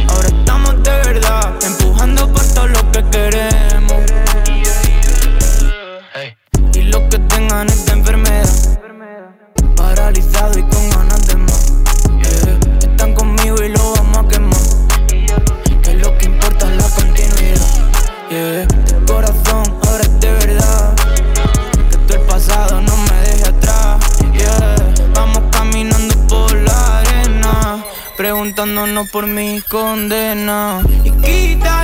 Ahora 0.10 0.28
estamos 0.28 0.82
de 0.82 0.92
verdad, 0.92 1.54
por 2.12 2.46
todo 2.54 2.68
lo 2.68 2.92
que 2.92 3.04
queremos. 3.12 4.04
Y 6.74 6.82
los 6.84 7.02
que 7.04 7.18
tengan 7.20 7.68
esta 7.70 7.94
enfermedad, 7.94 8.50
paralizado 9.78 10.60
y 10.60 10.64
con 10.64 10.90
ganas 10.90 11.26
de 11.28 11.38
más. 11.38 11.74
Yeah. 12.20 12.90
Están 12.92 13.14
conmigo 13.14 13.56
y 13.64 13.70
lo 13.70 13.94
vamos 13.94 14.18
a 14.18 14.28
quemar. 14.28 14.60
Que 15.82 15.94
lo 15.94 16.18
que 16.18 16.26
importa 16.26 16.70
es 16.70 16.78
la 16.78 16.90
continuidad. 16.90 17.68
Yeah. 18.30 18.68
Corazón 19.08 19.64
ahora 19.86 20.04
es 20.04 20.20
de 20.20 20.32
verdad. 20.32 20.96
Que 21.90 21.98
todo 21.98 22.18
el 22.18 22.22
pasado 22.24 22.82
no 22.82 22.98
me 22.98 23.14
deje 23.28 23.48
atrás. 23.48 23.98
Yeah. 24.34 24.76
Vamos 25.14 25.44
caminando 25.52 26.16
por 26.28 26.54
la 26.54 27.00
arena. 27.00 27.86
Preguntándonos 28.18 29.10
por 29.10 29.26
mi 29.26 29.62
condena. 29.62 30.82
Y 31.04 31.12
quizás 31.12 31.83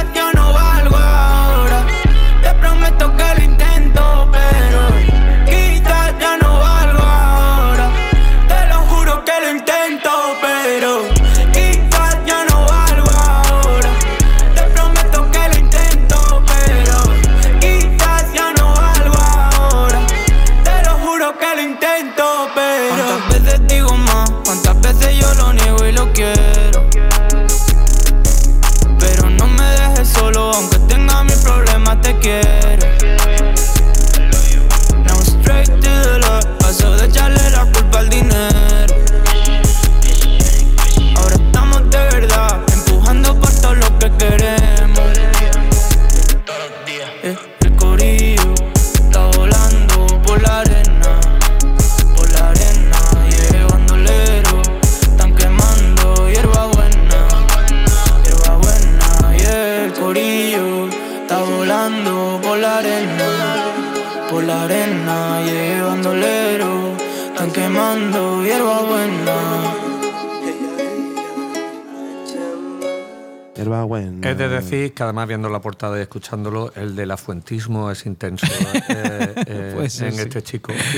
decir 74.69 74.93
que 74.93 75.03
además 75.03 75.27
viendo 75.27 75.49
la 75.49 75.61
portada 75.61 75.97
y 75.97 76.01
escuchándolo, 76.01 76.71
el 76.75 76.95
del 76.95 77.11
afuentismo 77.11 77.89
es 77.91 78.05
intenso 78.05 78.45
eh, 78.89 79.33
eh, 79.47 79.71
Puede 79.75 79.89
ser, 79.89 80.07
en 80.09 80.13
sí. 80.15 80.21
este 80.21 80.41
chico. 80.43 80.71
Y, 80.95 80.97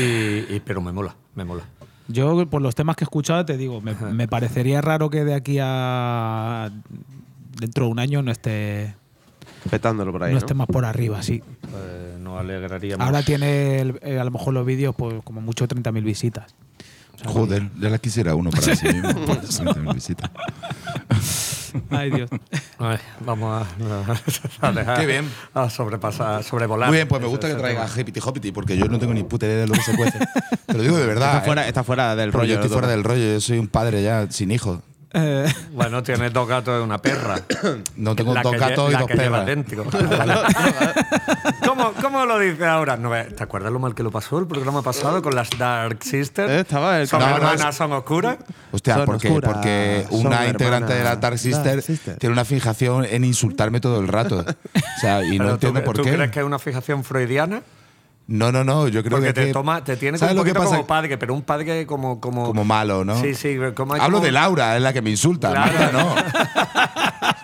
y- 0.56 0.62
pero 0.66 0.82
me 0.82 0.92
mola, 0.92 1.16
me 1.36 1.44
mola. 1.46 1.64
Yo, 2.08 2.46
por 2.50 2.62
los 2.62 2.76
temas 2.76 2.96
que 2.98 3.04
he 3.04 3.06
escuchado, 3.06 3.46
te 3.46 3.56
digo, 3.58 3.80
me, 3.82 3.94
me 3.94 4.28
parecería 4.28 4.82
raro 4.82 5.10
que 5.10 5.24
de 5.24 5.34
aquí 5.34 5.58
a 5.62 6.70
dentro 7.60 7.86
de 7.86 7.92
un 7.92 8.00
año 8.00 8.22
no 8.22 8.32
esté, 8.32 8.96
Petándolo 9.70 10.12
por 10.12 10.24
ahí, 10.24 10.30
no 10.32 10.40
¿no? 10.40 10.40
esté 10.40 10.54
más 10.56 10.68
por 10.68 10.84
arriba, 10.86 11.22
sí. 11.22 11.42
Eh, 11.76 12.18
nos 12.20 12.40
alegraríamos. 12.40 13.06
Ahora 13.06 13.22
tiene 13.24 13.80
el- 13.80 14.00
eh, 14.02 14.20
a 14.20 14.24
lo 14.24 14.32
mejor 14.32 14.54
los 14.54 14.66
vídeos, 14.66 14.96
pues 14.98 15.22
como 15.24 15.40
mucho 15.42 15.68
30.000 15.68 16.04
visitas. 16.04 16.54
Joder, 17.26 17.70
ya 17.80 17.90
la 17.90 17.98
quisiera 17.98 18.36
uno 18.36 18.50
para 18.50 18.76
sí 18.76 18.88
mismo. 18.88 19.14
por 19.26 19.42
30.000 19.42 19.94
visitas. 19.94 20.30
Ay, 21.90 22.12
Dios. 22.12 22.30
Ay, 22.80 22.98
vamos 23.22 23.66
a, 24.62 24.68
a 24.68 24.72
dejar 24.72 25.00
Qué 25.00 25.06
bien. 25.06 25.30
a 25.54 25.70
sobrepasar, 25.70 26.44
sobrevolar. 26.44 26.90
Muy 26.90 26.98
bien, 26.98 27.08
pues 27.08 27.22
me 27.22 27.28
gusta 27.28 27.48
que 27.48 27.56
traiga. 27.56 27.88
Hippity 27.96 28.20
Hoppity, 28.24 28.52
porque 28.52 28.78
yo 28.78 28.86
no 28.88 29.00
tengo 29.00 29.14
ni 29.14 29.24
puta 29.24 29.46
idea 29.46 29.58
de 29.62 29.68
lo 29.68 29.74
que 29.74 29.82
se 29.82 29.96
cuece. 29.96 30.20
Te 30.66 30.74
lo 30.74 30.84
digo 30.84 30.98
de 30.98 31.06
verdad. 31.06 31.36
Está 31.36 31.42
fuera, 31.46 31.66
¿eh? 31.66 31.68
está 31.68 31.84
fuera 31.84 32.16
del 32.16 32.34
rollo. 32.34 32.46
yo 32.46 32.56
estoy 32.56 32.70
fuera 32.70 32.88
del 32.88 33.04
rollo, 33.04 33.34
yo 33.34 33.42
soy 33.42 33.58
un 33.60 33.68
padre 33.68 34.04
ya 34.04 34.30
sin 34.30 34.52
hijos. 34.52 34.80
Eh, 35.14 35.46
Bueno, 35.74 36.02
tienes 36.04 36.32
dos 36.32 36.48
gatos 36.48 36.80
y 36.80 36.84
una 36.84 36.98
perra. 36.98 37.36
No 37.98 38.16
tengo 38.16 38.34
La 38.34 38.44
dos 38.44 38.56
gatos 38.58 38.90
y 38.90 38.94
la 38.94 39.00
dos 39.00 39.10
perras. 39.10 39.46
¿Cómo, 41.68 41.94
¿Cómo 42.02 42.26
lo 42.26 42.40
dice 42.40 42.66
ahora? 42.66 42.98
No, 42.98 43.10
ve- 43.10 43.26
¿Te 43.26 43.44
acuerdas 43.44 43.72
lo 43.72 43.80
mal 43.80 43.94
que 43.94 44.04
lo 44.04 44.12
pasó 44.12 44.40
el 44.40 44.48
programa 44.48 44.82
pasado 44.82 45.22
con 45.22 45.36
las 45.36 45.50
Dark 45.58 46.04
Sisters? 46.04 46.50
Eh, 46.50 46.60
estaba 46.62 47.00
el 47.02 47.08
¿Son 47.08 47.20
No, 47.20 47.28
hermanas, 47.36 47.70
es- 47.70 47.76
son 47.76 47.92
oscuras? 47.94 48.38
Hostia, 48.72 48.96
Son 48.96 49.06
porque, 49.06 49.28
oscuras, 49.28 49.54
porque 49.54 50.06
son 50.10 50.28
una 50.28 50.48
integrante 50.48 50.94
de 50.94 51.04
la 51.04 51.12
hermanas. 51.12 51.22
Dark 51.22 51.38
Sister, 51.40 51.64
Dark 51.66 51.82
Sister. 51.84 52.18
tiene 52.18 52.34
una 52.34 52.46
fijación 52.46 53.06
en 53.06 53.26
insultarme 53.26 53.80
todo 53.82 54.00
el 54.00 54.08
rato. 54.08 54.46
O 54.48 55.00
sea, 55.02 55.24
y 55.24 55.32
no 55.38 55.44
Pero 55.44 55.54
entiendo 55.56 55.80
¿tú, 55.82 55.86
por 55.86 55.96
¿Tú 55.98 56.04
qué. 56.04 56.14
crees 56.14 56.32
que 56.32 56.40
es 56.40 56.46
una 56.46 56.60
fijación 56.60 57.04
freudiana? 57.04 57.62
No, 58.28 58.50
no, 58.52 58.64
no, 58.64 58.88
yo 58.88 59.04
creo 59.04 59.18
Porque 59.18 59.28
que. 59.28 59.34
te 59.34 59.46
que- 59.48 59.54
toma, 59.54 59.84
te 59.84 59.98
tiene 59.98 60.18
¿Sabes 60.18 60.32
como 60.34 60.42
un 60.42 60.48
lo 60.48 60.54
que 60.54 60.58
poquito 60.60 60.76
como 60.76 60.88
padre, 60.88 61.18
pero 61.18 61.34
un 61.34 61.42
padre 61.42 61.86
como 61.86 62.22
como, 62.22 62.46
Como 62.46 62.64
malo, 62.64 63.04
¿no? 63.04 63.20
Sí, 63.20 63.36
sí, 63.36 63.58
como 63.76 63.96
Hablo 63.96 64.18
como- 64.18 64.26
de 64.26 64.32
Laura, 64.32 64.78
es 64.78 64.82
la 64.82 64.94
que 64.94 65.02
me 65.02 65.10
insulta. 65.10 65.52
Marta, 65.52 65.92
no. 65.94 66.16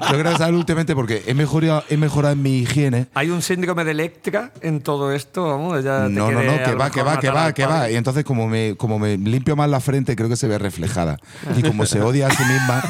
Yo 0.09 0.17
creo 0.19 0.31
que 0.31 0.37
sabes 0.37 0.55
últimamente 0.55 0.95
porque 0.95 1.23
he 1.27 1.33
mejorado, 1.33 1.83
he 1.89 1.97
mejorado 1.97 2.33
en 2.33 2.41
mi 2.41 2.59
higiene. 2.59 3.07
Hay 3.15 3.29
un 3.31 3.41
síndrome 3.41 3.83
de 3.83 3.91
Electra 3.91 4.51
en 4.61 4.79
todo 4.81 5.11
esto, 5.11 5.43
vamos, 5.47 5.79
te 5.83 5.89
No, 5.89 6.31
no, 6.31 6.41
no, 6.43 6.63
que 6.63 6.73
va, 6.75 6.89
que 6.89 7.01
va, 7.01 7.19
que 7.19 7.29
va, 7.31 7.51
que 7.53 7.65
va. 7.65 7.89
Y 7.89 7.95
entonces, 7.95 8.23
como 8.23 8.47
me, 8.47 8.75
como 8.77 8.97
me 8.99 9.17
limpio 9.17 9.57
más 9.57 9.69
la 9.69 9.81
frente, 9.81 10.15
creo 10.15 10.29
que 10.29 10.37
se 10.37 10.47
ve 10.47 10.57
reflejada. 10.57 11.17
Y 11.57 11.63
como 11.63 11.85
se 11.85 11.99
odia 12.01 12.27
a 12.27 12.31
sí 12.31 12.43
misma, 12.45 12.83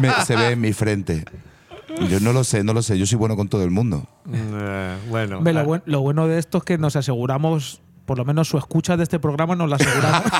me- 0.00 0.24
se 0.24 0.34
ve 0.34 0.50
en 0.52 0.60
mi 0.60 0.72
frente. 0.72 1.24
Yo 2.08 2.20
no 2.20 2.32
lo 2.32 2.44
sé, 2.44 2.64
no 2.64 2.72
lo 2.72 2.82
sé. 2.82 2.98
Yo 2.98 3.06
soy 3.06 3.18
bueno 3.18 3.36
con 3.36 3.48
todo 3.48 3.62
el 3.64 3.70
mundo. 3.70 4.04
Eh, 4.32 4.96
bueno. 5.10 5.40
lo, 5.42 5.60
ah, 5.60 5.62
buen- 5.64 5.82
lo 5.86 6.00
bueno 6.00 6.26
de 6.28 6.38
esto 6.38 6.58
es 6.58 6.64
que 6.64 6.78
nos 6.78 6.96
aseguramos 6.96 7.81
por 8.04 8.18
lo 8.18 8.24
menos 8.24 8.48
su 8.48 8.58
escucha 8.58 8.96
de 8.96 9.02
este 9.04 9.18
programa 9.18 9.54
nos 9.56 9.68
la 9.70 9.76
aseguramos. 9.76 10.22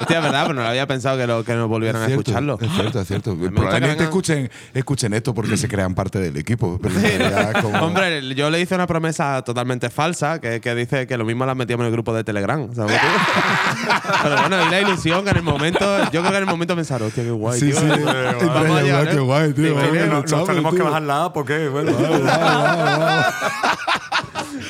Hostia, 0.00 0.18
es 0.18 0.22
verdad, 0.22 0.42
pero 0.42 0.54
no 0.54 0.62
lo 0.62 0.68
había 0.68 0.86
pensado 0.86 1.16
que, 1.18 1.26
lo, 1.26 1.42
que 1.42 1.54
nos 1.54 1.68
volvieran 1.68 2.02
a 2.02 2.04
Es 2.04 2.12
cierto, 2.12 2.20
escucharlo. 2.30 2.58
Es 2.60 2.70
cierto, 2.72 3.00
es 3.00 3.08
cierto. 3.08 3.36
Probablemente 3.36 4.04
escuchen, 4.04 4.50
escuchen 4.72 5.14
esto 5.14 5.34
porque 5.34 5.56
se 5.56 5.66
crean 5.68 5.94
parte 5.94 6.18
del 6.20 6.36
equipo. 6.36 6.78
Pero 6.80 6.94
realidad 7.00 7.60
como- 7.62 7.78
Hombre, 7.78 8.34
yo 8.34 8.48
le 8.50 8.60
hice 8.60 8.74
una 8.76 8.86
promesa 8.86 9.42
totalmente 9.42 9.90
falsa 9.90 10.40
que, 10.40 10.60
que 10.60 10.74
dice 10.74 11.06
que 11.06 11.16
lo 11.18 11.24
mismo 11.24 11.44
la 11.46 11.54
metíamos 11.54 11.82
en 11.84 11.86
el 11.88 11.92
grupo 11.92 12.14
de 12.14 12.22
Telegram. 12.24 12.72
¿sabes? 12.74 12.96
Pero 14.22 14.36
bueno, 14.42 14.66
y 14.66 14.70
la 14.70 14.80
ilusión 14.80 15.24
que 15.24 15.30
en 15.30 15.36
el 15.38 15.42
momento, 15.42 15.98
yo 16.12 16.20
creo 16.20 16.30
que 16.30 16.36
en 16.36 16.42
el 16.44 16.46
momento 16.46 16.76
pensaron, 16.76 17.08
hostia, 17.08 17.24
qué 17.24 17.30
guay. 17.30 17.58
Sí, 17.60 17.70
tío, 17.70 17.80
sí. 17.80 17.86
vamos 17.86 18.68
Vaya, 18.70 18.76
allá, 18.78 18.92
guay, 18.94 19.06
¿eh? 19.06 19.10
qué 19.12 19.18
guay, 19.18 19.52
tío. 19.54 19.80
Sí, 19.80 19.98
Vamos, 20.08 20.30
nos 20.32 20.46
tenemos 20.46 20.74
que 20.74 20.82
bajar 20.82 21.02
la 21.02 21.24
A 21.24 21.32
porque, 21.32 21.68
bueno, 21.68 21.92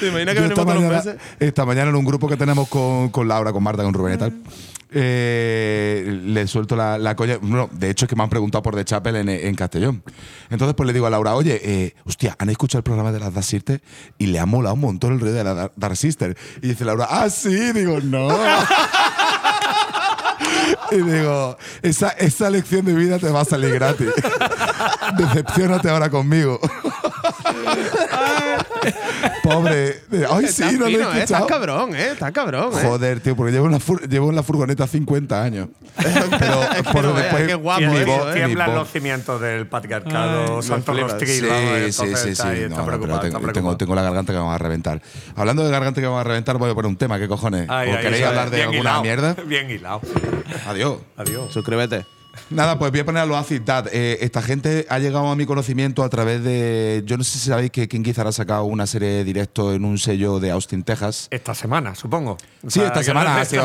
¿Te 0.01 0.09
imaginas 0.09 0.35
que 0.35 0.41
venimos 0.41 0.51
esta 0.51 0.55
todos 0.63 0.67
los 0.67 0.85
mañana, 0.85 0.97
meses? 1.05 1.17
esta 1.41 1.65
mañana 1.65 1.91
en 1.91 1.97
un 1.97 2.05
grupo 2.05 2.29
que 2.29 2.37
tenemos 2.37 2.69
con, 2.69 3.09
con 3.11 3.29
Laura, 3.29 3.53
con 3.53 3.63
Marta, 3.63 3.83
con 3.83 3.95
Rubén 3.95 4.15
y 4.15 4.19
tal, 4.19 4.33
eh, 4.91 6.21
le 6.25 6.47
suelto 6.47 6.77
la, 6.77 6.97
la 6.99 7.17
coña. 7.17 7.39
No, 7.43 7.69
de 7.73 7.91
hecho, 7.91 8.05
es 8.05 8.09
que 8.09 8.17
me 8.17 8.23
han 8.23 8.31
preguntado 8.31 8.63
por 8.63 8.75
The 8.75 8.85
Chapel 8.85 9.17
en, 9.17 9.29
en 9.29 9.55
Castellón. 9.55 10.03
Entonces, 10.49 10.75
pues 10.75 10.87
le 10.87 10.93
digo 10.93 11.07
a 11.07 11.11
Laura, 11.11 11.35
oye, 11.35 11.61
eh, 11.63 11.95
hostia, 12.05 12.37
¿han 12.39 12.49
escuchado 12.51 12.79
el 12.79 12.85
programa 12.85 13.13
de 13.13 13.21
las 13.21 13.35
Dark 13.35 13.45
Sisters? 13.45 13.83
Y 14.19 14.27
le 14.27 14.39
ha 14.39 14.47
molado 14.47 14.75
un 14.75 14.81
montón 14.81 15.15
el 15.15 15.21
rollo 15.21 15.33
de 15.33 15.45
la 15.45 15.73
Dark 15.77 15.97
Sister. 15.97 16.37
Y 16.63 16.69
dice 16.69 16.85
Laura, 16.85 17.07
ah, 17.11 17.29
sí. 17.29 17.73
Digo, 17.73 18.01
no. 18.01 18.29
Y 20.91 20.97
digo, 20.97 21.57
esa, 21.83 22.11
esa 22.11 22.49
lección 22.49 22.85
de 22.85 22.95
vida 22.95 23.19
te 23.19 23.29
va 23.29 23.41
a 23.41 23.45
salir 23.45 23.73
gratis. 23.75 24.09
Decepcionate 25.19 25.89
ahora 25.89 26.11
conmigo. 26.11 26.61
Pobre. 29.43 30.03
Ay, 30.31 30.47
sí, 30.49 30.63
no 30.79 30.89
lo 30.89 31.13
he 31.13 31.19
¿eh? 31.19 31.23
Estás 31.23 31.45
cabrón, 31.47 31.95
¿eh? 31.95 32.11
Estás 32.13 32.33
cabrón, 32.33 32.73
¿eh? 32.75 32.83
Joder, 32.83 33.21
tío, 33.21 33.37
porque 33.37 33.53
llevo 33.53 33.67
en 33.67 33.73
la, 33.73 33.79
fur- 33.79 34.09
llevo 34.09 34.31
en 34.31 34.37
la 34.37 34.43
furgoneta 34.43 34.87
50 34.87 35.43
años. 35.43 35.69
Pero 35.97 36.61
por 36.93 37.15
después 37.15 37.47
qué 37.47 37.55
guapo 37.55 37.81
mi 37.81 37.97
eso, 37.97 38.07
voz- 38.07 38.31
¿eh? 38.31 38.35
tiemblan 38.35 38.75
los 38.75 38.91
cimientos 38.91 39.41
del 39.41 39.67
patriarcado, 39.67 40.63
santo 40.63 40.93
flipas. 40.93 41.13
rostril, 41.13 41.47
vamos, 41.49 41.79
Sí, 41.87 41.93
sí, 41.93 42.15
sí, 42.17 42.35
sí. 42.35 42.43
tengo, 42.43 42.69
tengo, 43.21 43.41
preocupado. 43.41 43.77
tengo 43.77 43.95
la 43.95 44.03
garganta 44.03 44.33
que 44.33 44.39
me 44.39 44.45
va 44.45 44.55
a 44.55 44.59
reventar. 44.59 45.01
Hablando 45.37 45.65
de 45.65 45.71
garganta 45.71 46.01
que 46.01 46.07
me 46.07 46.13
va 46.13 46.21
a 46.21 46.25
reventar, 46.25 46.59
voy 46.59 46.71
a 46.71 46.75
poner 46.75 46.89
un 46.89 46.97
tema. 46.97 47.19
¿Qué 47.19 47.29
cojones? 47.29 47.67
Ay, 47.71 47.91
¿O 47.91 47.97
ay, 47.97 48.03
queréis 48.03 48.25
hablar 48.25 48.51
de 48.51 48.63
alguna 48.63 49.01
mierda? 49.01 49.37
Bien 49.47 49.71
hilado. 49.71 50.01
Adiós. 50.67 50.99
Adiós. 51.17 51.53
Suscríbete. 51.53 52.05
Nada, 52.51 52.79
pues 52.79 52.91
voy 52.91 53.01
a 53.01 53.05
poner 53.05 53.23
a 53.23 53.27
los 53.27 53.37
Acid 53.37 53.63
Dad. 53.63 53.87
Eh, 53.93 54.19
esta 54.21 54.43
gente 54.43 54.87
ha 54.89 54.99
llegado 54.99 55.29
a 55.29 55.37
mi 55.37 55.47
conocimiento 55.47 56.03
a 56.05 56.09
través 56.09 56.43
de. 56.43 57.03
Yo 57.07 57.17
no 57.17 57.25
sé 57.25 57.39
si 57.39 57.49
sabéis 57.49 57.71
que 57.71 57.89
King 57.89 58.03
Gizzard 58.05 58.29
ha 58.29 58.33
sacado 58.33 58.65
una 58.65 58.87
serie 58.87 59.09
de 59.09 59.25
directos 59.25 59.75
en 59.75 59.85
un 59.85 59.99
sello 59.99 60.39
de 60.41 60.51
Austin, 60.51 60.83
Texas. 60.85 61.29
Esta 61.31 61.55
semana, 61.55 61.95
supongo. 61.95 62.37
Sí, 62.67 62.81
esta 62.81 63.03
semana 63.03 63.41
Hace 63.41 63.59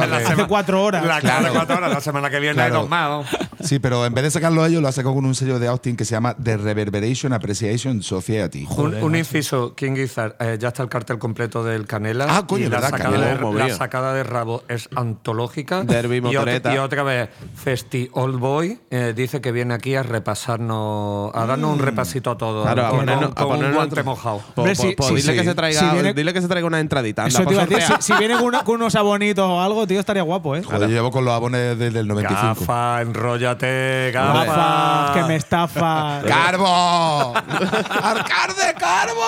cuatro 0.48 0.84
horas. 0.84 1.06
La, 1.06 1.20
Claro. 1.22 1.54
cuatro 1.54 1.78
horas. 1.78 1.92
La 1.92 2.02
semana 2.02 2.30
que 2.30 2.40
viene 2.40 2.56
Claro. 2.56 2.76
hay 2.76 2.82
dos 2.82 2.90
más. 2.90 3.26
Sí, 3.62 3.80
pero 3.80 4.06
en 4.06 4.14
vez 4.14 4.24
de 4.24 4.32
sacarlo 4.32 4.66
ellos, 4.66 4.82
lo 4.82 4.88
ha 4.88 4.92
sacado 4.92 5.16
con 5.16 5.26
un 5.26 5.36
sello 5.36 5.60
de 5.60 5.68
Austin 5.68 5.96
que 5.96 6.06
se 6.06 6.12
llama 6.12 6.36
The 6.42 6.58
Reverberation 6.58 7.34
Appreciation 7.34 8.02
Society. 8.02 8.68
Un, 8.78 8.96
un 8.96 9.16
inciso, 9.16 9.76
King 9.76 9.96
Gizzard, 9.96 10.36
eh, 10.40 10.58
ya 10.60 10.70
está 10.70 10.84
el 10.84 10.90
cartel 10.90 11.18
completo 11.20 11.64
del 11.64 11.86
Canela. 11.86 12.26
Ah, 12.30 12.46
coño, 12.48 12.66
y 12.66 12.70
la 12.70 12.78
verdad, 12.78 12.90
sacada, 12.92 13.12
Canela. 13.12 13.52
de, 13.52 13.70
la 13.70 13.76
sacada 13.76 14.14
de 14.14 14.24
rabo 14.24 14.64
es 14.68 14.90
antológica. 14.96 15.84
Derby, 15.84 16.18
y, 16.32 16.36
otra, 16.36 16.74
y 16.74 16.78
otra 16.78 17.04
vez, 17.04 17.30
Festi 17.56 18.10
Old 18.14 18.40
Boy 18.40 18.61
eh, 18.90 19.14
dice 19.16 19.42
que 19.42 19.52
viene 19.52 19.74
aquí 19.74 19.96
a 19.96 20.04
repasarnos, 20.04 21.32
a 21.36 21.46
darnos 21.46 21.72
un 21.74 21.80
repasito 21.80 22.32
a 22.32 22.38
todo. 22.38 22.64
Claro, 22.64 22.86
a 22.86 22.90
con, 22.90 23.00
ponernos, 23.00 23.30
con- 23.30 23.32
a 23.32 23.36
con 23.36 23.46
un 23.46 23.52
ponernos 23.58 23.76
guante 23.76 24.04
mojado. 24.04 24.38
Po- 24.56 24.62
Hombre, 24.62 24.76
po- 24.76 24.82
sí, 24.84 24.96
po- 24.96 25.04
sí, 25.08 25.16
dile 25.16 25.32
sí. 25.34 25.38
que 25.40 25.44
se 25.46 25.56
traiga, 25.56 25.80
Si 25.80 25.86
viene- 25.88 26.14
dile 26.14 26.34
que 26.34 26.42
se 26.42 26.48
traiga 26.48 26.68
una 26.68 26.80
entradita. 26.80 27.24
anda, 27.24 27.30
Eso 27.30 27.40
te 27.40 27.46
pa' 27.46 27.52
iba 27.54 27.62
a 27.62 27.66
decir, 27.66 27.82
si, 27.82 27.88
sortear. 27.88 28.04
si 28.04 28.14
viene 28.20 28.36
con, 28.36 28.46
una- 28.46 28.64
con 28.64 28.76
unos 28.76 28.96
abonitos 28.96 29.46
o 29.50 29.62
algo, 29.62 29.86
tío, 29.88 30.00
estaría 30.00 30.24
guapo, 30.24 30.56
¿eh? 30.56 30.64
Joder, 30.64 30.82
yo 30.82 30.88
llevo 30.88 31.12
con 31.12 31.26
los 31.26 31.34
abones 31.34 31.78
desde 31.80 32.00
el 32.00 32.08
95. 32.08 32.56
Gafa, 32.62 33.02
enróllate, 33.02 34.12
Gafa, 34.14 34.46
gafa. 34.46 35.14
que 35.14 35.24
me 35.28 35.36
estafa. 35.36 36.22
¡Carbo! 36.28 37.34
¡Arcar 38.04 38.56
de 38.56 38.74
Carbo! 38.80 39.22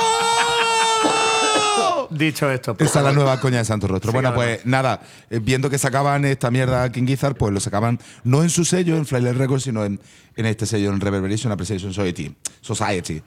Dicho 2.14 2.50
esto, 2.52 2.76
por 2.76 2.86
Esa 2.88 3.00
es 3.00 3.06
la 3.06 3.12
nueva 3.12 3.40
coña 3.40 3.58
de 3.60 3.66
Santo 3.66 3.88
Rostro. 3.88 4.12
Sí, 4.12 4.14
bueno, 4.16 4.34
claro. 4.34 4.36
pues 4.54 4.66
nada, 4.66 5.02
eh, 5.30 5.40
viendo 5.42 5.70
que 5.70 5.78
sacaban 5.78 6.26
esta 6.26 6.52
mierda 6.52 6.92
King 6.92 7.06
Gizzard, 7.08 7.36
pues 7.36 7.54
lo 7.54 7.60
sacaban 7.60 8.00
no 8.24 8.44
en 8.44 8.50
su 8.50 8.66
sello, 8.66 8.96
en 8.98 9.06
Flyer 9.06 9.38
Records, 9.38 9.64
sino 9.64 9.84
en, 9.86 10.00
en 10.36 10.46
este 10.46 10.66
sello, 10.66 10.92
en 10.92 11.00
Reverberation 11.00 11.52
Appreciation 11.52 11.94
Society. 11.94 12.36
Society. 12.62 13.22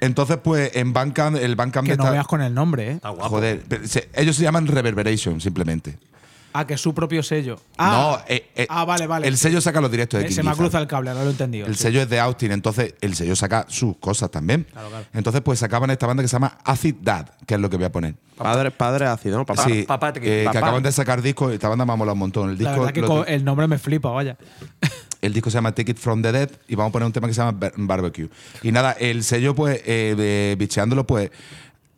Entonces, 0.00 0.36
pues 0.42 0.70
en 0.76 0.92
Bandcamp, 0.92 1.36
el 1.38 1.56
Bandcamp 1.56 1.86
Que 1.86 1.92
de 1.92 1.96
no 1.96 2.04
esta- 2.04 2.12
veas 2.12 2.26
con 2.26 2.40
el 2.40 2.54
nombre, 2.54 2.88
¿eh? 2.88 2.92
Está 2.92 3.08
guapo. 3.08 3.30
Joder, 3.30 3.62
se- 3.84 4.08
ellos 4.14 4.36
se 4.36 4.42
llaman 4.44 4.66
Reverberation, 4.66 5.40
simplemente. 5.40 5.98
Ah, 6.58 6.66
que 6.66 6.74
es 6.74 6.80
su 6.80 6.92
propio 6.94 7.22
sello. 7.22 7.56
Ah, 7.76 8.18
no, 8.18 8.24
eh, 8.34 8.48
eh, 8.56 8.66
ah 8.68 8.84
vale, 8.84 9.06
vale. 9.06 9.28
El 9.28 9.36
sello 9.36 9.60
saca 9.60 9.80
los 9.80 9.90
directos 9.90 10.18
de 10.18 10.24
Eh, 10.24 10.28
King 10.28 10.34
Se 10.34 10.42
me 10.42 10.48
ha 10.50 10.52
Gizzard. 10.54 10.64
cruzado 10.66 10.82
el 10.82 10.88
cable, 10.88 11.10
ahora 11.10 11.22
lo 11.22 11.28
he 11.28 11.32
entendido. 11.32 11.66
El 11.66 11.76
sí. 11.76 11.82
sello 11.84 12.02
es 12.02 12.08
de 12.08 12.18
Austin, 12.18 12.50
entonces 12.52 12.94
el 13.00 13.14
sello 13.14 13.36
saca 13.36 13.64
sus 13.68 13.96
cosas 13.98 14.30
también. 14.30 14.66
Entonces, 15.12 15.40
pues 15.42 15.58
sacaban 15.60 15.90
esta 15.90 16.06
banda 16.06 16.22
que 16.22 16.28
se 16.28 16.32
llama 16.32 16.58
Acid 16.64 16.96
Dad, 17.00 17.26
que 17.46 17.54
es 17.54 17.60
lo 17.60 17.70
que 17.70 17.76
voy 17.76 17.86
a 17.86 17.92
poner. 17.92 18.14
Padre, 18.36 18.70
padre 18.70 19.06
ácido, 19.06 19.38
¿no? 19.38 19.46
Papá. 19.46 19.64
sí, 19.64 19.82
papá, 19.82 20.12
te- 20.12 20.20
eh, 20.20 20.48
que 20.50 20.58
acaban 20.58 20.82
de 20.82 20.90
sacar 20.92 21.22
disco. 21.22 21.50
Esta 21.50 21.68
banda 21.68 21.84
me 21.84 21.92
ha 21.92 21.96
molado 21.96 22.14
un 22.14 22.18
montón. 22.20 22.50
El 22.50 22.62
La 22.62 22.72
disco, 22.72 22.86
que 22.92 23.00
lo 23.00 23.24
el 23.26 23.44
nombre 23.44 23.66
me 23.68 23.78
flipa, 23.78 24.10
vaya. 24.10 24.36
el 25.22 25.32
disco 25.32 25.50
se 25.50 25.54
llama 25.58 25.72
Take 25.74 25.92
It 25.92 25.98
From 25.98 26.22
The 26.22 26.32
Dead 26.32 26.50
y 26.68 26.74
vamos 26.74 26.90
a 26.90 26.92
poner 26.92 27.06
un 27.06 27.12
tema 27.12 27.26
que 27.28 27.34
se 27.34 27.40
llama 27.40 27.52
Bar- 27.58 27.72
Barbecue. 27.76 28.28
Y 28.62 28.72
nada, 28.72 28.92
el 28.92 29.22
sello, 29.24 29.54
pues, 29.54 29.80
eh, 29.84 30.56
bicheándolo, 30.58 31.06
pues, 31.06 31.30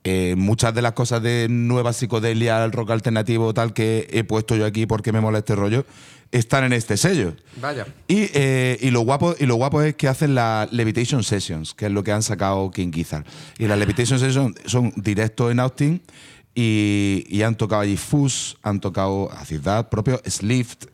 eh, 0.05 0.35
muchas 0.37 0.75
de 0.75 0.83
las 0.83 0.93
cosas 0.93 1.23
de 1.23 1.47
nueva 1.51 1.93
psicodelia, 1.93 2.65
el 2.65 2.73
rock 2.73 2.91
alternativo, 2.91 3.53
tal, 3.53 3.75
que 3.75 4.09
he 4.11 4.25
puesto 4.25 4.57
yo 4.57 4.65
aquí 4.65 4.87
porque 4.87 5.13
me 5.13 5.21
mola 5.21 5.39
este 5.39 5.55
rollo, 5.55 5.85
están 6.33 6.65
en 6.65 6.73
este 6.73 6.97
sello. 6.97 7.35
Vaya. 7.61 7.87
Y, 8.09 8.31
eh, 8.33 8.79
y 8.81 8.91
lo 8.91 9.01
guapo, 9.01 9.35
y 9.39 9.47
lo 9.47 9.57
guapo 9.57 9.83
es 9.83 9.95
que 9.97 10.09
hacen 10.09 10.35
las 10.35 10.73
Levitation 10.73 11.23
Sessions, 11.23 11.75
que 11.75 11.87
es 11.87 11.93
lo 11.93 12.03
que 12.03 12.13
han 12.13 12.23
sacado 12.23 12.71
King 12.71 12.93
Gizzard. 12.93 13.27
Y 13.59 13.67
las 13.67 13.79
Levitation 13.79 14.19
Sessions 14.19 14.57
son 14.65 14.93
directos 14.97 15.51
en 15.51 15.61
Austin 15.61 16.03
y, 16.55 17.27
y 17.29 17.43
han 17.43 17.57
tocado 17.57 17.83
allí 17.83 17.97
Fuzz, 17.97 18.57
han 18.63 18.81
tocado 18.81 19.31
a 19.33 19.45
Ciudad 19.45 19.89
propio, 19.91 20.21
Slift, 20.25 20.87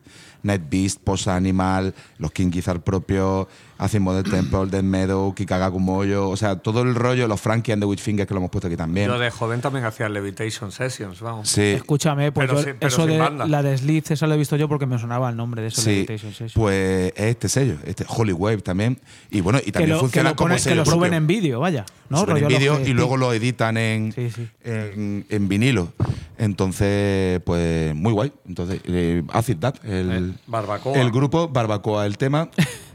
Night 0.43 0.63
Beast, 0.69 0.99
Posa 1.01 1.35
Animal, 1.35 1.93
los 2.17 2.31
King 2.31 2.51
Gizzard 2.51 2.81
propios, 2.81 3.47
hacen 3.77 4.01
Model 4.03 4.23
Temple, 4.31 4.67
Dead 4.69 4.83
Meadow, 4.83 5.33
Kikagaku 5.33 5.79
Moyo, 5.79 6.29
o 6.29 6.37
sea, 6.37 6.55
todo 6.57 6.81
el 6.81 6.95
rollo, 6.95 7.27
los 7.27 7.39
Frankie 7.41 7.71
and 7.71 7.81
the 7.81 7.85
Witchfingers 7.85 8.27
que 8.27 8.33
lo 8.33 8.39
hemos 8.39 8.49
puesto 8.51 8.67
aquí 8.67 8.77
también. 8.77 9.07
Yo 9.07 9.19
de 9.19 9.29
joven 9.31 9.61
también 9.61 9.85
hacía 9.85 10.09
Levitation 10.09 10.71
Sessions, 10.71 11.21
vamos. 11.21 11.49
Sí. 11.49 11.61
Escúchame, 11.61 12.31
pues 12.31 12.47
Pero 12.47 12.59
yo- 12.59 12.65
sin- 12.65 12.75
pero 12.79 12.87
eso 12.87 13.01
sin 13.03 13.11
de 13.11 13.17
banda. 13.17 13.45
la 13.47 13.63
de 13.63 13.77
Slith, 13.77 14.11
esa 14.11 14.27
lo 14.27 14.33
he 14.33 14.37
visto 14.37 14.55
yo 14.55 14.67
porque 14.67 14.85
me 14.85 14.97
sonaba 14.99 15.29
el 15.29 15.35
nombre 15.35 15.61
de 15.61 15.67
eso, 15.69 15.81
Sí, 15.81 15.89
Levitation 16.07 16.31
Session. 16.33 16.51
pues 16.61 17.13
es 17.15 17.25
este 17.25 17.49
sello, 17.49 17.75
este 17.85 18.05
Holy 18.07 18.33
Wave 18.33 18.61
también. 18.61 18.99
Y 19.31 19.41
bueno, 19.41 19.59
y 19.59 19.65
que 19.65 19.71
también 19.73 19.93
que 19.95 19.99
funciona 19.99 20.29
lo, 20.31 20.35
como 20.35 20.49
ponen- 20.49 20.55
que 20.55 20.61
sello 20.61 20.75
lo 20.77 20.85
suben 20.85 20.99
propio. 20.99 21.17
en 21.17 21.27
vídeo, 21.27 21.59
vaya. 21.59 21.85
¿no? 22.09 22.19
suben 22.21 22.37
en 22.37 22.47
vídeo 22.47 22.79
y 22.85 22.93
luego 22.93 23.17
lo 23.17 23.33
editan 23.33 23.75
en, 23.77 24.13
Sí, 24.13 24.29
sí. 24.31 24.47
en, 24.63 25.25
en 25.29 25.47
vinilo. 25.49 25.91
Entonces, 26.37 27.41
pues 27.45 27.93
muy 27.95 28.13
guay. 28.13 28.31
Entonces, 28.47 28.79
eh, 28.85 29.23
Acid 29.33 29.57
That, 29.57 29.75
el, 29.83 30.11
Eh, 30.11 30.39
Barbacoa. 30.47 30.93
el 30.99 31.11
grupo, 31.11 31.49
Barbacoa 31.49 32.05
el 32.05 32.17
tema. 32.17 32.49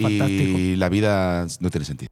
y 0.00 0.18
Fantástico. 0.18 0.58
la 0.76 0.88
vida 0.88 1.46
no 1.60 1.70
tiene 1.70 1.84
sentido. 1.84 2.10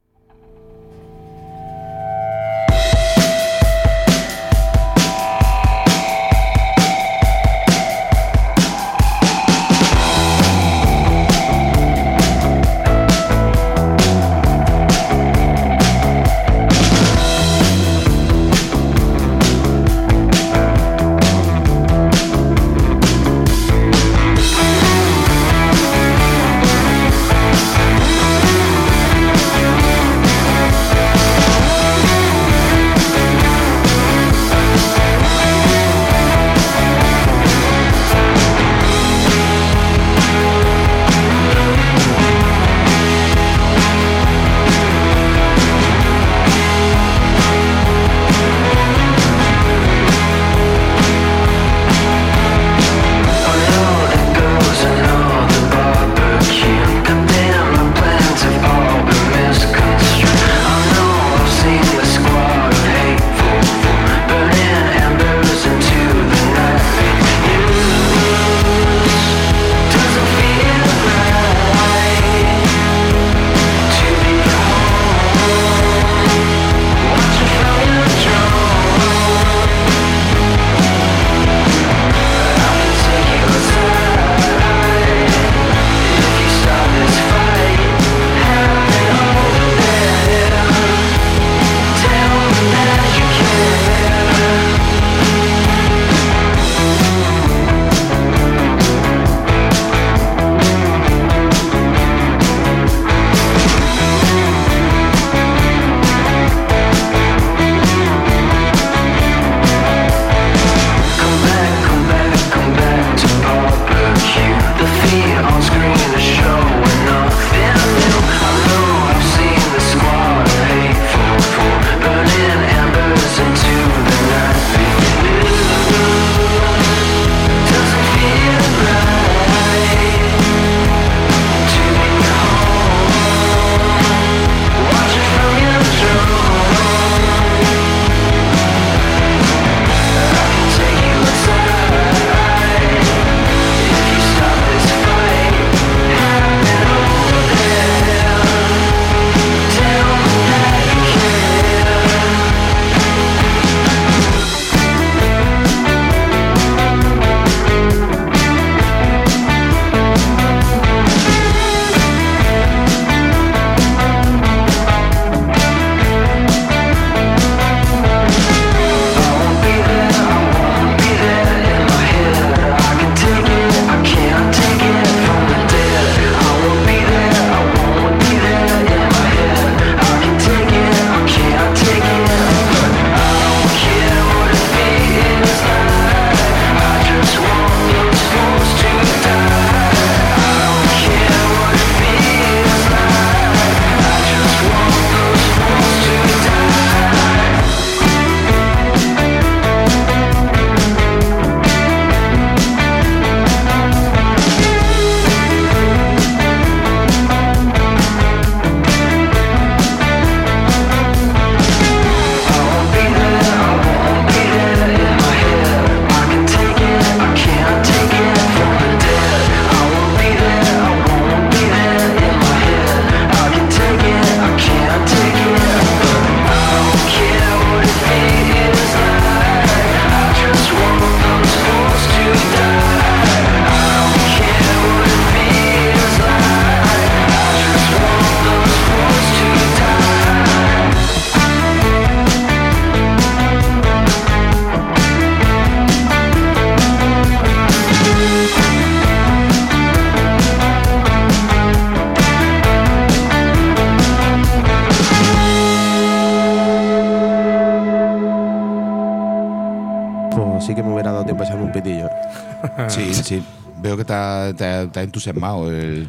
Entusiasmado. 265.09 265.69
El... 265.71 266.07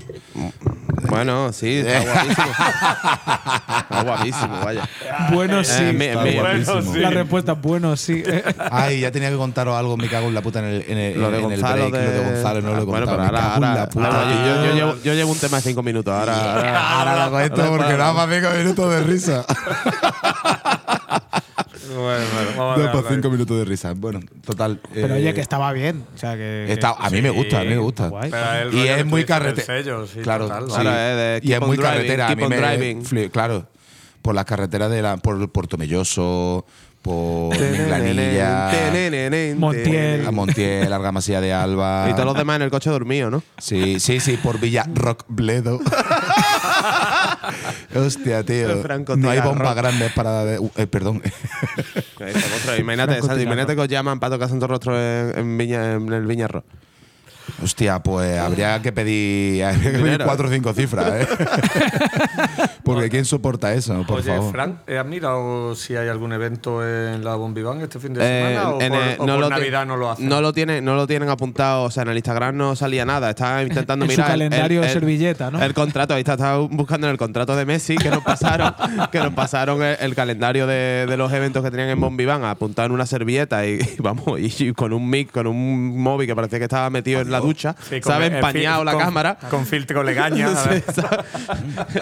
Bueno, 1.08 1.52
sí, 1.52 1.78
está 1.78 2.00
guapísimo. 2.02 2.46
está 3.82 4.02
guapísimo, 4.04 4.60
vaya. 4.64 4.88
Bueno, 5.32 5.64
sí. 5.64 5.82
Eh, 5.82 6.10
Está 6.10 6.22
mi- 6.22 6.34
guapísimo. 6.34 6.82
sí. 6.94 6.98
La 7.00 7.10
respuesta, 7.10 7.52
bueno, 7.54 7.96
sí. 7.96 8.22
Ay, 8.70 9.00
ya 9.00 9.10
tenía 9.10 9.30
que 9.30 9.36
contaros 9.36 9.76
algo, 9.76 9.96
me 9.96 10.08
cago 10.08 10.28
en 10.28 10.34
la 10.34 10.42
puta 10.42 10.58
en 10.60 10.64
el, 10.66 10.84
en 10.88 10.98
el, 10.98 11.20
Lo 11.20 11.30
de 11.30 11.38
en 11.40 11.52
el 11.52 11.60
break, 11.60 11.90
lo 11.92 11.98
de 11.98 12.24
Gonzalo, 12.32 12.60
no 12.60 12.74
lo 12.74 12.78
he 12.78 12.80
Ah, 12.80 12.84
bueno, 12.84 13.06
contado. 13.06 13.06
pero 13.06 13.18
me 13.18 13.24
ahora, 13.26 13.54
ahora- 13.54 13.74
la 13.74 13.88
puta. 13.88 14.06
ahora 14.06 14.46
yo, 14.46 14.66
yo 14.66 14.74
llevo, 14.74 14.96
yo 15.02 15.14
llevo 15.14 15.32
un 15.32 15.38
tema 15.38 15.56
de 15.56 15.62
cinco 15.62 15.82
minutos. 15.82 16.12
Ahora, 16.14 16.34
ahora, 16.36 17.00
Ahora 17.00 17.24
lo 17.26 17.30
cuento 17.32 17.76
porque 17.76 17.96
nada 17.96 18.12
más 18.12 18.28
cinco 18.30 18.48
minutos 18.56 18.90
de 18.90 19.00
risa. 19.02 19.44
Vamos 22.60 22.86
a 22.86 22.92
por 22.92 23.06
ahí. 23.06 23.14
cinco 23.14 23.30
minutos 23.30 23.58
de 23.58 23.64
risa. 23.64 23.92
Bueno, 23.96 24.20
total. 24.44 24.80
Pero 24.94 25.14
eh, 25.14 25.18
oye, 25.18 25.34
que 25.34 25.40
estaba 25.40 25.72
bien. 25.72 26.04
O 26.14 26.18
sea, 26.18 26.36
que. 26.36 26.72
está- 26.72 26.94
a 26.98 27.10
mí 27.10 27.20
me 27.22 27.30
gusta, 27.30 27.60
a 27.60 27.64
mí 27.64 27.70
me 27.70 27.78
gusta. 27.78 28.08
guay. 28.08 28.30
Pero 28.30 28.52
el 28.68 28.74
Y 28.74 28.88
es 28.88 29.04
muy 29.06 29.24
carretera. 29.24 29.66
sello, 29.66 30.06
sí, 30.06 30.20
claro, 30.20 30.44
total, 30.46 30.64
sí. 30.64 30.70
vamos. 30.70 30.82
Claro, 30.82 30.96
eh, 30.98 31.14
de 31.16 31.38
y 31.38 31.40
keep 31.48 31.52
es 31.56 31.60
on 31.62 31.66
muy 31.68 31.76
driving, 31.76 31.92
carretera. 31.92 32.26
A 32.26 32.28
mí 32.30 32.34
keep 32.36 32.44
on 32.44 32.50
me, 32.50 32.56
driving. 32.56 33.02
fli- 33.04 33.30
claro, 33.30 33.66
por 34.22 34.34
las 34.34 34.44
carreteras 34.44 34.90
de 34.90 35.02
la, 35.02 35.16
por 35.16 35.50
Puerto 35.50 35.76
Melloso, 35.78 36.64
por 37.02 37.58
Minglanilla, 37.58 38.70
Montiel. 39.56 40.26
a 40.26 40.30
Montiel, 40.30 40.92
Argamasilla 40.92 41.40
de 41.40 41.52
Alba. 41.52 42.08
Y 42.10 42.12
todos 42.12 42.26
los 42.26 42.36
demás 42.36 42.56
en 42.56 42.62
el 42.62 42.70
coche 42.70 42.90
dormido, 42.90 43.30
¿no? 43.30 43.42
Sí, 43.58 43.98
sí, 44.00 44.20
sí, 44.20 44.36
por 44.36 44.60
Villa 44.60 44.84
Rock 44.94 45.24
Bledo. 45.28 45.80
Hostia, 47.94 48.42
tío. 48.44 48.68
No 49.16 49.30
hay 49.30 49.38
bombas 49.50 49.74
grandes 49.76 50.12
para. 50.12 50.44
de- 50.44 50.58
uh, 50.60 50.70
eh, 50.76 50.86
perdón. 50.86 51.22
Imagínate, 52.78 53.14
imagínate 53.42 53.74
que 53.74 53.80
os 53.80 53.88
llaman 53.88 54.20
para 54.20 54.36
tocar 54.36 54.48
Santo 54.48 54.66
Rostro 54.66 54.96
en, 54.98 55.38
en, 55.38 55.58
Viña, 55.58 55.94
en 55.94 56.12
el 56.12 56.26
Viñarro. 56.26 56.64
Hostia, 57.62 57.98
pues 58.02 58.38
habría 58.38 58.80
que 58.82 58.92
pedir, 58.92 59.64
habría 59.64 59.82
que 59.82 59.88
pedir 59.90 60.04
Dinero, 60.04 60.24
cuatro 60.24 60.48
o 60.48 60.50
cinco 60.50 60.72
cifras, 60.72 61.12
¿eh? 61.22 61.26
Porque 62.82 63.08
¿quién 63.10 63.24
soporta 63.24 63.72
eso? 63.74 64.04
Por 64.06 64.18
Oye, 64.20 64.34
favor. 64.34 64.50
Fran, 64.52 64.80
¿has 64.98 65.06
mirado 65.06 65.74
si 65.76 65.96
hay 65.96 66.08
algún 66.08 66.32
evento 66.32 66.84
en 66.86 67.22
la 67.24 67.34
Bombiván 67.36 67.80
este 67.80 67.98
fin 68.00 68.14
de 68.14 68.20
Eh, 68.22 68.48
semana? 68.54 68.70
¿O 68.70 68.80
en 68.80 68.92
por, 68.92 69.02
el- 69.02 69.20
o 69.20 69.26
no 69.26 69.32
por 69.34 69.40
lo 69.40 69.46
ti- 69.48 69.54
Navidad 69.54 69.86
no 69.86 69.96
lo 69.96 70.10
hacen? 70.10 70.28
No 70.28 70.40
lo, 70.40 70.52
tienen, 70.52 70.84
no 70.84 70.94
lo 70.96 71.06
tienen 71.06 71.28
apuntado, 71.28 71.84
o 71.84 71.90
sea, 71.90 72.02
en 72.02 72.08
el 72.10 72.16
Instagram 72.16 72.56
no 72.56 72.74
salía 72.76 73.04
nada. 73.04 73.30
Estaba 73.30 73.62
intentando 73.62 74.04
En 74.06 74.10
su 74.10 74.16
mirar. 74.16 74.26
el- 74.28 74.32
calendario 74.32 74.80
el- 74.80 74.86
de 74.86 74.92
el- 74.92 74.98
servilleta, 75.00 75.50
¿no? 75.50 75.62
El 75.62 75.74
contrato, 75.74 76.14
ahí 76.14 76.20
está, 76.20 76.32
estaba 76.32 76.58
buscando 76.58 77.06
en 77.06 77.12
el 77.12 77.18
contrato 77.18 77.54
de 77.54 77.64
Messi 77.64 77.96
que 77.96 78.10
nos 78.10 78.22
pasaron, 78.24 78.74
que 79.12 79.18
nos 79.18 79.34
pasaron 79.34 79.82
el, 79.82 79.96
el 80.00 80.14
calendario 80.14 80.66
de, 80.66 81.06
de 81.08 81.16
los 81.16 81.32
eventos 81.32 81.62
que 81.62 81.70
tenían 81.70 81.90
en 81.90 82.00
Bombiván, 82.00 82.44
apuntado 82.44 82.86
en 82.86 82.92
una 82.92 83.06
servilleta 83.06 83.66
y, 83.66 83.74
y 83.80 83.96
vamos, 83.98 84.38
y, 84.38 84.72
con 84.72 84.92
un 84.92 85.08
mic, 85.08 85.30
con 85.30 85.46
un 85.46 86.00
móvil 86.02 86.26
que 86.26 86.34
parecía 86.34 86.58
que 86.58 86.64
estaba 86.64 86.90
metido 86.90 87.20
en 87.20 87.30
la 87.30 87.39
ducha, 87.40 87.74
Sí, 87.88 87.96
el 87.96 88.22
Empañado 88.22 88.84
la 88.84 88.92
con- 88.92 89.00
cámara. 89.02 89.38
Con 89.50 89.66
filtro 89.66 90.02
legaña. 90.02 90.48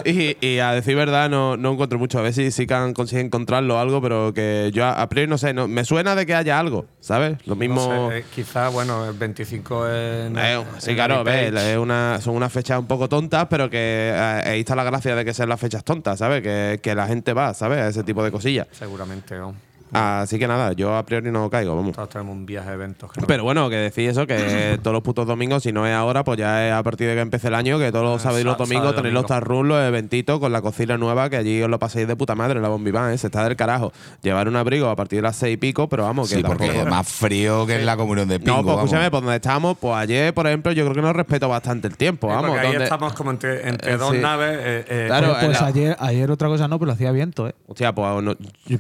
Sí, 0.04 0.36
y, 0.40 0.46
y 0.46 0.58
a 0.58 0.72
decir 0.72 0.96
verdad, 0.96 1.28
no, 1.30 1.56
no 1.56 1.72
encuentro 1.72 1.98
mucho. 1.98 2.18
A 2.18 2.22
ver 2.22 2.32
si, 2.32 2.50
si 2.50 2.66
can- 2.66 2.92
consigue 2.94 3.20
encontrarlo 3.20 3.76
o 3.76 3.78
algo, 3.78 4.00
pero 4.02 4.32
que 4.34 4.70
yo 4.72 4.86
a, 4.86 5.08
priori 5.08 5.28
no 5.28 5.38
sé. 5.38 5.52
No, 5.54 5.68
me 5.68 5.84
suena 5.84 6.14
de 6.14 6.26
que 6.26 6.34
haya 6.34 6.58
algo, 6.58 6.86
¿sabes? 7.00 7.38
Lo 7.46 7.56
mismo. 7.56 7.76
No 7.92 8.10
sé, 8.10 8.18
eh, 8.18 8.24
quizá, 8.34 8.68
bueno, 8.68 9.06
el 9.06 9.16
25 9.16 9.88
en. 9.88 10.38
Eh, 10.38 10.54
en 10.54 10.64
sí, 10.78 10.94
claro, 10.94 11.24
ves, 11.24 11.52
es 11.54 11.76
una, 11.78 12.20
son 12.20 12.34
unas 12.36 12.52
fechas 12.52 12.78
un 12.78 12.86
poco 12.86 13.08
tontas, 13.08 13.46
pero 13.48 13.68
que 13.70 14.10
eh, 14.14 14.42
ahí 14.46 14.60
está 14.60 14.74
la 14.76 14.84
gracia 14.84 15.14
de 15.14 15.24
que 15.24 15.34
sean 15.34 15.48
las 15.48 15.60
fechas 15.60 15.84
tontas, 15.84 16.18
¿sabes? 16.18 16.42
Que, 16.42 16.80
que 16.82 16.94
la 16.94 17.06
gente 17.06 17.32
va, 17.32 17.54
¿sabes? 17.54 17.78
A 17.78 17.88
ese 17.88 18.02
tipo 18.04 18.22
de 18.24 18.30
cosillas. 18.30 18.66
Seguramente, 18.72 19.36
¿no? 19.36 19.54
Así 19.92 20.38
que 20.38 20.46
nada, 20.48 20.72
yo 20.72 20.94
a 20.96 21.04
priori 21.04 21.30
no 21.30 21.48
caigo, 21.50 21.74
vamos. 21.76 21.92
Todos 21.94 22.08
tenemos 22.08 22.34
un 22.36 22.46
viaje 22.46 22.68
de 22.68 22.74
eventos. 22.74 23.10
que 23.12 23.20
no- 23.20 23.26
Pero 23.26 23.44
bueno, 23.44 23.68
que 23.70 23.76
decís 23.76 24.08
eso, 24.10 24.26
que 24.26 24.36
todos 24.82 24.92
los 24.94 25.02
putos 25.02 25.26
domingos, 25.26 25.62
si 25.62 25.72
no 25.72 25.86
es 25.86 25.94
ahora, 25.94 26.24
pues 26.24 26.38
ya 26.38 26.66
es 26.68 26.72
a 26.74 26.82
partir 26.82 27.08
de 27.08 27.14
que 27.14 27.20
empiece 27.20 27.48
el 27.48 27.54
año, 27.54 27.78
que 27.78 27.90
todos 27.92 28.04
los 28.04 28.22
sábados 28.22 28.40
y 28.42 28.44
los 28.44 28.58
domingos 28.58 28.94
tenéis 28.94 29.14
los 29.14 29.26
tarrus, 29.26 29.66
los 29.66 29.82
eventitos 29.82 30.38
con 30.40 30.52
la 30.52 30.60
cocina 30.62 30.96
nueva, 30.98 31.30
que 31.30 31.36
allí 31.36 31.62
os 31.62 31.70
lo 31.70 31.78
paséis 31.78 32.06
de 32.08 32.16
puta 32.16 32.34
madre, 32.34 32.60
la 32.60 32.68
bombiván, 32.68 33.12
¿eh? 33.12 33.18
Se 33.18 33.28
está 33.28 33.44
del 33.44 33.56
carajo. 33.56 33.92
Llevar 34.22 34.48
un 34.48 34.56
abrigo 34.56 34.88
a 34.88 34.96
partir 34.96 35.18
de 35.18 35.22
las 35.22 35.36
seis 35.36 35.54
y 35.54 35.56
pico, 35.56 35.88
pero 35.88 36.04
vamos, 36.04 36.28
que 36.28 36.36
Sí, 36.36 36.42
porque 36.42 36.66
tampoco- 36.66 36.82
es 36.86 36.90
más 36.90 37.08
frío 37.08 37.66
que 37.66 37.76
en 37.76 37.86
la 37.86 37.96
comunión 37.96 38.28
de 38.28 38.38
Pingo. 38.40 38.56
No, 38.58 38.62
pues 38.62 38.66
vamos. 38.76 38.84
escúchame, 38.90 39.10
pues 39.10 39.22
donde 39.22 39.36
estábamos, 39.36 39.78
pues 39.78 39.94
ayer, 39.96 40.34
por 40.34 40.46
ejemplo, 40.46 40.72
yo 40.72 40.84
creo 40.84 40.94
que 40.94 41.02
nos 41.02 41.16
respeto 41.16 41.48
bastante 41.48 41.88
el 41.88 41.96
tiempo, 41.96 42.28
Sí, 42.28 42.34
vamos. 42.34 42.50
porque 42.50 42.60
ahí 42.66 42.72
donde- 42.72 42.84
estamos 42.84 43.12
como 43.14 43.30
entre, 43.30 43.68
entre 43.68 43.92
Eh, 43.92 43.96
dos 43.96 44.12
sí. 44.12 44.18
naves. 44.18 44.56
eh, 44.60 44.84
eh, 44.88 45.04
Claro, 45.06 45.36
pues 45.40 45.60
la- 45.60 45.66
ayer, 45.66 45.96
ayer 45.98 46.30
otra 46.30 46.48
cosa 46.48 46.68
no, 46.68 46.78
pero 46.78 46.92
hacía 46.92 47.10
viento, 47.12 47.48
¿eh? 47.48 47.54
Hostia, 47.66 47.94
pues, 47.94 48.22
no- 48.22 48.36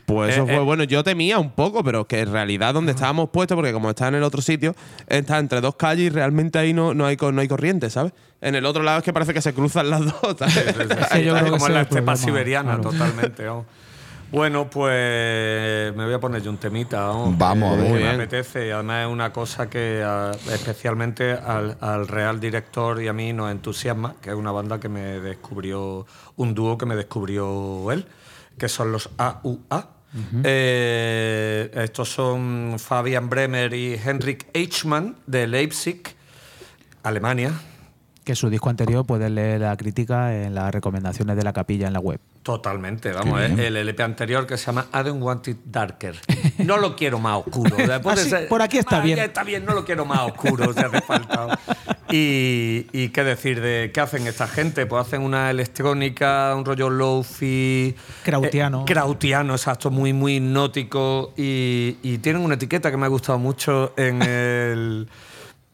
pues 0.06 0.32
eso 0.34 0.42
Eh, 0.42 0.46
fue 0.46 0.56
eh. 0.56 0.58
bueno. 0.60 0.84
Yo 0.84 0.97
temía 1.04 1.38
un 1.38 1.50
poco, 1.50 1.82
pero 1.84 2.06
que 2.06 2.20
en 2.20 2.32
realidad 2.32 2.74
donde 2.74 2.92
estábamos 2.92 3.30
puestos, 3.30 3.54
porque 3.56 3.72
como 3.72 3.90
está 3.90 4.08
en 4.08 4.16
el 4.16 4.22
otro 4.22 4.42
sitio, 4.42 4.74
está 5.06 5.38
entre 5.38 5.60
dos 5.60 5.76
calles 5.76 6.06
y 6.06 6.10
realmente 6.10 6.58
ahí 6.58 6.72
no, 6.72 6.94
no, 6.94 7.06
hay, 7.06 7.16
no 7.16 7.40
hay 7.40 7.48
corriente, 7.48 7.90
¿sabes? 7.90 8.12
En 8.40 8.54
el 8.54 8.64
otro 8.66 8.82
lado 8.82 8.98
es 8.98 9.04
que 9.04 9.12
parece 9.12 9.34
que 9.34 9.42
se 9.42 9.52
cruzan 9.52 9.90
las 9.90 10.04
dos. 10.04 10.36
¿sabes? 10.38 10.54
que 11.12 11.24
yo 11.24 11.34
creo 11.34 11.44
que 11.44 11.50
como 11.50 11.66
en 11.66 11.74
la 11.74 11.80
estepa 11.82 11.88
problema, 11.88 12.16
siberiana, 12.16 12.74
claro. 12.76 12.90
totalmente. 12.90 13.44
vamos. 13.46 13.66
Bueno, 14.30 14.68
pues 14.68 15.94
me 15.96 16.04
voy 16.04 16.12
a 16.12 16.20
poner 16.20 16.42
yo 16.42 16.50
un 16.50 16.58
temita. 16.58 17.06
Vamos, 17.06 17.38
Vamos, 17.38 17.78
a 17.78 17.82
ver. 17.82 17.92
Me 17.92 18.08
apetece 18.10 18.68
y 18.68 18.70
además 18.70 19.06
es 19.06 19.12
una 19.12 19.32
cosa 19.32 19.70
que 19.70 20.04
especialmente 20.52 21.32
al, 21.32 21.78
al 21.80 22.06
real 22.06 22.38
director 22.38 23.00
y 23.02 23.08
a 23.08 23.14
mí 23.14 23.32
nos 23.32 23.50
entusiasma, 23.50 24.16
que 24.20 24.28
es 24.30 24.36
una 24.36 24.52
banda 24.52 24.78
que 24.78 24.90
me 24.90 25.20
descubrió, 25.20 26.06
un 26.36 26.54
dúo 26.54 26.76
que 26.76 26.84
me 26.84 26.94
descubrió 26.94 27.90
él, 27.90 28.06
que 28.58 28.68
son 28.68 28.92
los 28.92 29.08
AUA. 29.16 29.97
Eh, 30.42 31.70
estos 31.74 32.08
son 32.08 32.76
Fabian 32.78 33.28
Bremer 33.28 33.74
y 33.74 33.94
Henrik 33.94 34.46
Eichmann 34.54 35.16
de 35.26 35.46
Leipzig, 35.46 36.02
Alemania. 37.02 37.52
Que 38.24 38.34
su 38.34 38.50
disco 38.50 38.70
anterior 38.70 39.06
puedes 39.06 39.30
leer 39.30 39.60
la 39.60 39.76
crítica 39.76 40.34
en 40.34 40.54
las 40.54 40.72
recomendaciones 40.72 41.36
de 41.36 41.42
la 41.44 41.52
capilla 41.52 41.86
en 41.86 41.92
la 41.92 42.00
web. 42.00 42.20
Totalmente, 42.48 43.12
vamos, 43.12 43.42
eh, 43.42 43.66
el 43.66 43.76
LP 43.76 44.02
anterior 44.02 44.46
que 44.46 44.56
se 44.56 44.64
llama 44.64 44.86
I 44.94 45.02
Don't 45.04 45.22
Want 45.22 45.46
It 45.48 45.58
Darker. 45.66 46.14
No 46.56 46.78
lo 46.78 46.96
quiero 46.96 47.18
más 47.18 47.36
oscuro. 47.44 47.76
Después 47.76 48.16
de 48.16 48.22
Así, 48.22 48.30
ser- 48.30 48.48
por 48.48 48.62
aquí 48.62 48.78
está 48.78 48.96
Ah, 48.96 49.00
bien. 49.02 49.18
está 49.18 49.44
bien, 49.44 49.66
no 49.66 49.74
lo 49.74 49.84
quiero 49.84 50.06
más 50.06 50.20
oscuro, 50.20 50.72
si 50.72 50.80
hace 50.80 51.02
falta. 51.02 51.58
Y, 52.10 52.86
y 52.94 53.10
qué 53.10 53.22
decir 53.22 53.60
de 53.60 53.90
qué 53.92 54.00
hacen 54.00 54.26
esta 54.26 54.48
gente, 54.48 54.86
pues 54.86 55.06
hacen 55.06 55.20
una 55.20 55.50
electrónica, 55.50 56.54
un 56.56 56.64
rollo 56.64 56.88
lofi. 56.88 57.94
Krautiano. 58.24 58.80
eh, 58.80 58.84
krautiano, 58.86 59.52
exacto, 59.52 59.90
muy, 59.90 60.14
muy 60.14 60.36
hipnótico. 60.36 61.34
Y, 61.36 61.98
y 62.02 62.16
tienen 62.16 62.40
una 62.40 62.54
etiqueta 62.54 62.90
que 62.90 62.96
me 62.96 63.04
ha 63.04 63.10
gustado 63.10 63.38
mucho 63.38 63.92
en 63.98 64.22
el, 64.22 65.06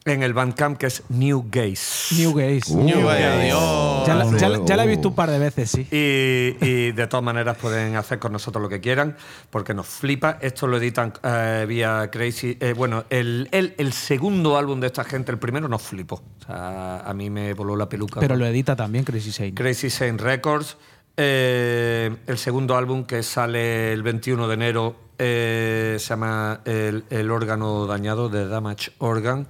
en 0.06 0.22
el 0.22 0.34
Bandcamp 0.34 0.76
que 0.78 0.86
es 0.86 1.02
New 1.08 1.46
Gaze. 1.50 2.14
New 2.16 2.34
Gaze. 2.34 2.74
New 2.74 3.06
Gaze, 3.06 3.44
Dios. 3.46 4.06
Ya, 4.06 4.14
la, 4.14 4.36
ya 4.36 4.48
la- 4.50 4.64
ya 4.64 4.76
la 4.76 4.84
he 4.84 4.86
visto 4.86 5.08
un 5.08 5.14
par 5.14 5.30
de 5.30 5.38
veces, 5.38 5.70
sí. 5.70 5.86
Y, 5.90 6.56
y 6.64 6.92
de 6.92 7.06
todas 7.06 7.24
maneras 7.24 7.56
pueden 7.56 7.96
hacer 7.96 8.18
con 8.18 8.32
nosotros 8.32 8.62
lo 8.62 8.68
que 8.68 8.80
quieran, 8.80 9.16
porque 9.50 9.72
nos 9.72 9.86
flipa. 9.86 10.38
Esto 10.42 10.66
lo 10.66 10.76
editan 10.76 11.14
eh, 11.22 11.64
vía 11.66 12.10
Crazy. 12.12 12.56
eh, 12.60 12.74
bueno, 12.76 13.04
el, 13.08 13.48
el- 13.50 13.74
el 13.78 13.92
segundo 13.94 14.58
álbum 14.58 14.78
de 14.80 14.88
esta 14.88 15.04
gente, 15.04 15.32
el 15.32 15.38
primero 15.38 15.68
nos 15.68 15.80
flipó. 15.82 16.16
O 16.16 16.44
sea, 16.46 17.00
a 17.00 17.14
mí 17.14 17.30
me 17.30 17.54
voló 17.54 17.74
la 17.76 17.88
peluca. 17.88 18.20
Pero 18.20 18.36
lo 18.36 18.44
edita 18.46 18.76
también 18.76 19.04
Crazy 19.04 19.32
Saint. 19.32 19.56
Crazy 19.56 19.88
Saint 19.88 20.20
Records. 20.20 20.76
Eh, 21.16 22.14
el 22.26 22.38
segundo 22.38 22.76
álbum 22.76 23.04
que 23.04 23.22
sale 23.22 23.92
el 23.92 24.02
21 24.02 24.48
de 24.48 24.54
enero 24.54 24.96
eh, 25.18 25.96
se 26.00 26.08
llama 26.08 26.60
el, 26.64 27.04
El 27.08 27.30
órgano 27.30 27.86
dañado, 27.86 28.28
de 28.28 28.48
Damage 28.48 28.90
Organ, 28.98 29.46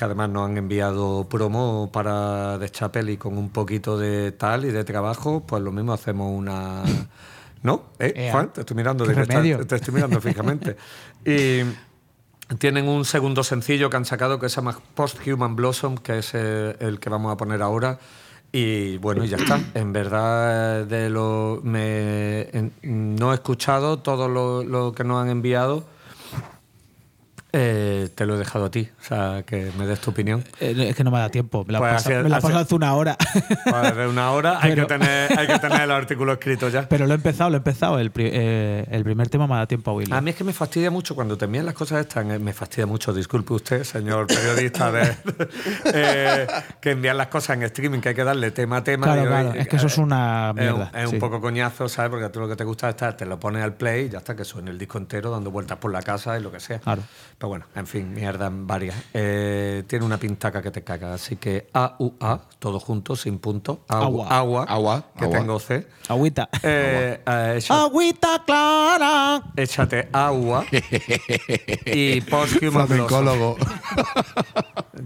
que 0.00 0.06
además 0.06 0.30
nos 0.30 0.48
han 0.48 0.56
enviado 0.56 1.26
promo 1.28 1.90
para 1.92 2.56
The 2.58 2.70
Chapel 2.70 3.10
y 3.10 3.18
con 3.18 3.36
un 3.36 3.50
poquito 3.50 3.98
de 3.98 4.32
tal 4.32 4.64
y 4.64 4.70
de 4.70 4.82
trabajo, 4.82 5.44
pues 5.46 5.62
lo 5.62 5.72
mismo 5.72 5.92
hacemos 5.92 6.32
una... 6.34 6.82
¿No? 7.62 7.82
¿Eh, 7.98 8.14
Ea. 8.16 8.32
Juan? 8.32 8.50
Te 8.50 8.60
estoy 8.60 8.78
mirando 8.78 9.04
¿Qué 9.04 9.10
directa- 9.10 9.34
remedio? 9.34 9.66
te 9.66 9.76
estoy 9.76 9.92
mirando 9.92 10.18
fijamente. 10.22 10.78
Y 11.26 11.60
tienen 12.56 12.88
un 12.88 13.04
segundo 13.04 13.44
sencillo 13.44 13.90
que 13.90 13.98
han 13.98 14.06
sacado 14.06 14.40
que 14.40 14.48
se 14.48 14.56
llama 14.56 14.78
Post-Human 14.94 15.54
Blossom, 15.54 15.96
que 15.98 16.20
es 16.20 16.32
el 16.34 16.98
que 16.98 17.10
vamos 17.10 17.30
a 17.30 17.36
poner 17.36 17.60
ahora. 17.60 17.98
Y 18.52 18.96
bueno, 18.96 19.22
y 19.22 19.28
ya 19.28 19.36
está. 19.36 19.60
En 19.74 19.92
verdad, 19.92 20.86
de 20.86 21.10
lo, 21.10 21.60
me, 21.62 22.48
en- 22.56 22.72
no 22.82 23.32
he 23.32 23.34
escuchado 23.34 23.98
todo 23.98 24.30
lo, 24.30 24.64
lo 24.64 24.92
que 24.92 25.04
nos 25.04 25.22
han 25.22 25.28
enviado. 25.28 25.84
Eh, 27.52 28.08
te 28.14 28.26
lo 28.26 28.36
he 28.36 28.38
dejado 28.38 28.66
a 28.66 28.70
ti, 28.70 28.88
o 29.00 29.04
sea, 29.04 29.42
que 29.44 29.72
me 29.76 29.86
des 29.86 30.00
tu 30.00 30.10
opinión. 30.10 30.44
Eh, 30.60 30.86
es 30.90 30.94
que 30.96 31.02
no 31.04 31.10
me 31.10 31.18
da 31.18 31.28
tiempo. 31.30 31.64
Me 31.66 31.72
la 31.72 31.78
Pues 31.80 31.92
pasado, 31.94 32.22
me 32.22 32.28
la 32.28 32.36
hace 32.36 32.74
una 32.74 32.94
hora. 32.94 33.16
Para 33.70 33.90
de 33.92 34.06
una 34.06 34.30
hora 34.30 34.58
hay, 34.60 34.70
Pero- 34.74 34.86
que 34.86 34.94
tener, 34.98 35.38
hay 35.38 35.46
que 35.48 35.58
tener 35.58 35.80
el 35.82 35.90
artículo 35.90 36.32
escrito 36.32 36.68
ya. 36.68 36.88
Pero 36.88 37.06
lo 37.06 37.12
he 37.12 37.16
empezado, 37.16 37.50
lo 37.50 37.56
he 37.56 37.58
empezado. 37.58 37.98
El, 37.98 38.12
eh, 38.16 38.86
el 38.90 39.02
primer 39.04 39.28
tema 39.28 39.46
me 39.48 39.54
da 39.56 39.66
tiempo 39.66 39.90
a 39.90 39.94
oírlo. 39.94 40.14
A 40.14 40.20
mí 40.20 40.30
es 40.30 40.36
que 40.36 40.44
me 40.44 40.52
fastidia 40.52 40.90
mucho 40.90 41.14
cuando 41.14 41.36
te 41.36 41.46
envían 41.46 41.66
las 41.66 41.74
cosas 41.74 42.00
estas, 42.00 42.24
eh, 42.26 42.38
me 42.38 42.52
fastidia 42.52 42.86
mucho, 42.86 43.12
disculpe 43.12 43.52
usted, 43.54 43.82
señor 43.84 44.26
periodista, 44.28 44.92
de, 44.92 45.12
que 46.80 46.90
envían 46.92 47.16
las 47.18 47.26
cosas 47.28 47.56
en 47.56 47.62
streaming, 47.64 48.00
que 48.00 48.10
hay 48.10 48.14
que 48.14 48.24
darle 48.24 48.50
tema 48.50 48.78
a 48.78 48.84
tema. 48.84 49.06
Claro, 49.06 49.26
claro, 49.26 49.54
es 49.54 49.68
que 49.68 49.76
eso 49.76 49.86
es 49.86 49.98
una 49.98 50.50
un- 50.50 50.56
mierda, 50.60 50.90
Es, 50.94 51.06
un 51.06 51.10
sí. 51.12 51.18
poco 51.18 51.40
coñazo, 51.40 51.88
¿sabes? 51.88 52.10
Porque 52.10 52.28
tú 52.28 52.40
lo 52.40 52.48
que 52.48 52.56
te 52.56 52.64
gusta 52.64 52.88
es 52.88 52.94
estar, 52.94 53.16
te 53.16 53.26
lo 53.26 53.38
pones 53.38 53.62
al 53.62 53.74
play 53.74 54.06
y 54.06 54.08
ya 54.10 54.18
está, 54.18 54.36
que 54.36 54.44
suene 54.44 54.70
el 54.70 54.78
disco 54.78 54.98
entero 54.98 55.30
dando 55.30 55.50
vueltas 55.50 55.78
por 55.78 55.92
la 55.92 56.02
casa 56.02 56.38
y 56.38 56.42
lo 56.42 56.50
que 56.52 56.60
sea. 56.60 56.78
Claro. 56.78 57.02
Pero 57.40 57.48
bueno, 57.48 57.64
en 57.74 57.86
fin, 57.86 58.12
mierda, 58.12 58.50
varias. 58.52 58.94
Eh, 59.14 59.84
tiene 59.86 60.04
una 60.04 60.18
pintaca 60.18 60.60
que 60.60 60.70
te 60.70 60.84
caga. 60.84 61.14
Así 61.14 61.36
que 61.36 61.70
A-U-A, 61.72 62.38
todo 62.58 62.78
junto, 62.78 63.16
sin 63.16 63.38
punto. 63.38 63.80
Agua. 63.88 64.26
Agua. 64.28 64.28
Agua. 64.28 64.64
Agua, 64.68 65.04
Que 65.16 65.24
agua. 65.24 65.38
tengo 65.38 65.58
C. 65.58 65.86
Agüita. 66.10 66.50
Eh, 66.62 67.22
eh, 67.26 67.60
Agüita 67.70 68.42
clara. 68.44 69.40
échate 69.56 70.10
agua 70.12 70.66
y 71.86 72.20
posthumous. 72.20 72.86
Flamencólogo. 72.86 73.56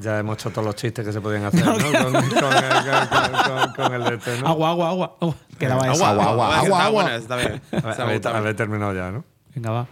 Ya 0.01 0.19
hemos 0.19 0.35
hecho 0.37 0.51
todos 0.51 0.67
los 0.67 0.75
chistes 0.75 1.07
que 1.07 1.13
se 1.13 1.21
podían 1.21 1.45
hacer, 1.45 1.65
¿no? 1.65 1.73
Con, 1.75 1.93
con 1.93 2.17
el- 2.17 2.31
con- 2.35 3.45
con- 3.45 3.73
con 3.77 3.95
el 3.95 4.03
de 4.05 4.15
este, 4.17 4.41
¿no? 4.41 4.49
Agua, 4.49 4.71
agua, 4.71 4.89
agua. 4.89 5.17
agua. 5.21 5.35
Quedaba 5.57 5.93
eso. 5.93 6.05
Agua, 6.05 6.25
agua, 6.25 6.47
Está 6.49 6.59
agua, 6.67 6.85
agua. 6.85 7.03
bueno, 7.05 7.17
Está 7.17 7.37
bien. 7.37 7.49
A 7.49 7.53
ver, 7.53 7.63
Está 7.71 7.89
a 7.89 7.91
ver, 7.91 8.07
bien, 8.07 8.17
está 8.17 8.29
a 8.31 8.33
bien. 8.33 8.45
ver, 8.45 8.57
terminado 8.57 8.93
ya, 8.93 9.11
¿no? 9.13 9.25
Venga, 9.55 9.71
va. 9.71 9.87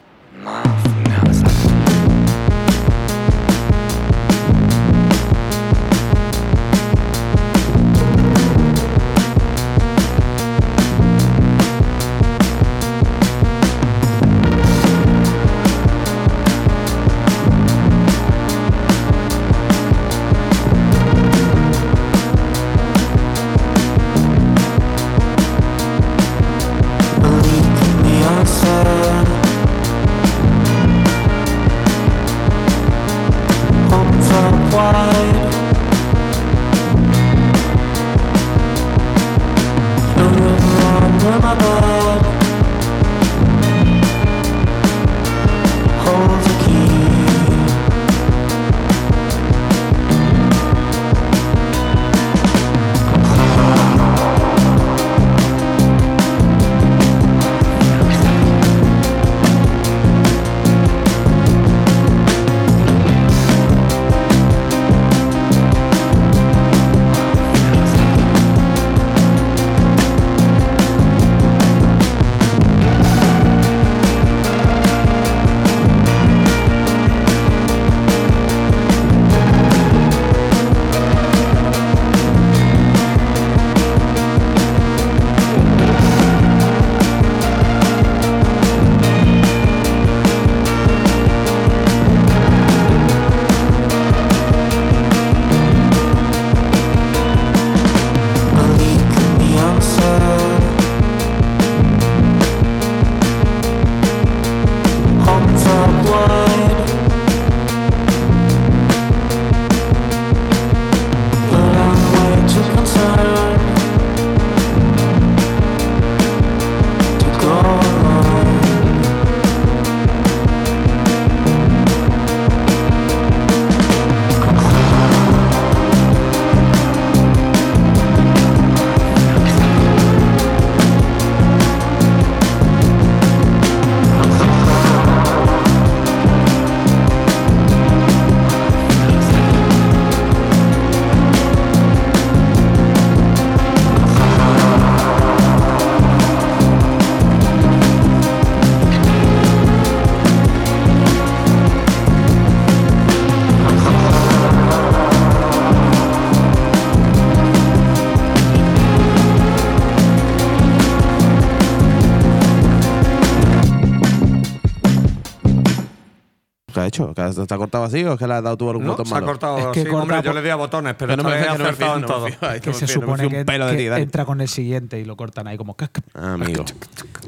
¿Te 167.47 167.55
ha 167.55 167.59
cortado 167.59 167.84
así 167.84 168.05
o 168.05 168.12
es 168.14 168.18
que 168.18 168.26
le 168.26 168.34
has 168.34 168.43
dado 168.43 168.57
tú 168.57 168.68
algún 168.70 168.84
No, 168.86 168.93
botón 168.93 169.07
se 169.07 169.12
ha 169.12 169.14
malo? 169.16 169.26
cortado 169.26 169.59
Es 169.59 169.66
que 169.68 169.80
así. 169.82 169.88
corta 169.90 170.03
Hombre, 170.03 170.22
yo 170.22 170.32
le 170.32 170.43
di 170.43 170.49
a 170.51 170.57
botones, 170.57 170.95
pero 170.99 171.11
Que 171.11 171.16
no 171.16 171.28
me 171.28 171.38
he 171.38 171.43
que 171.43 171.49
acertado 171.49 171.97
en 171.97 172.07
todo. 172.07 172.26
Que 172.62 172.72
se 172.74 172.86
supone 172.86 173.28
que, 173.28 173.45
que 173.45 173.97
entra 173.97 174.24
con 174.24 174.40
el 174.40 174.49
siguiente 174.49 174.99
y 175.01 175.05
lo 175.05 175.16
cortan 175.16 175.47
ahí 175.49 175.57
como. 175.57 175.74
Amigo. 175.78 175.91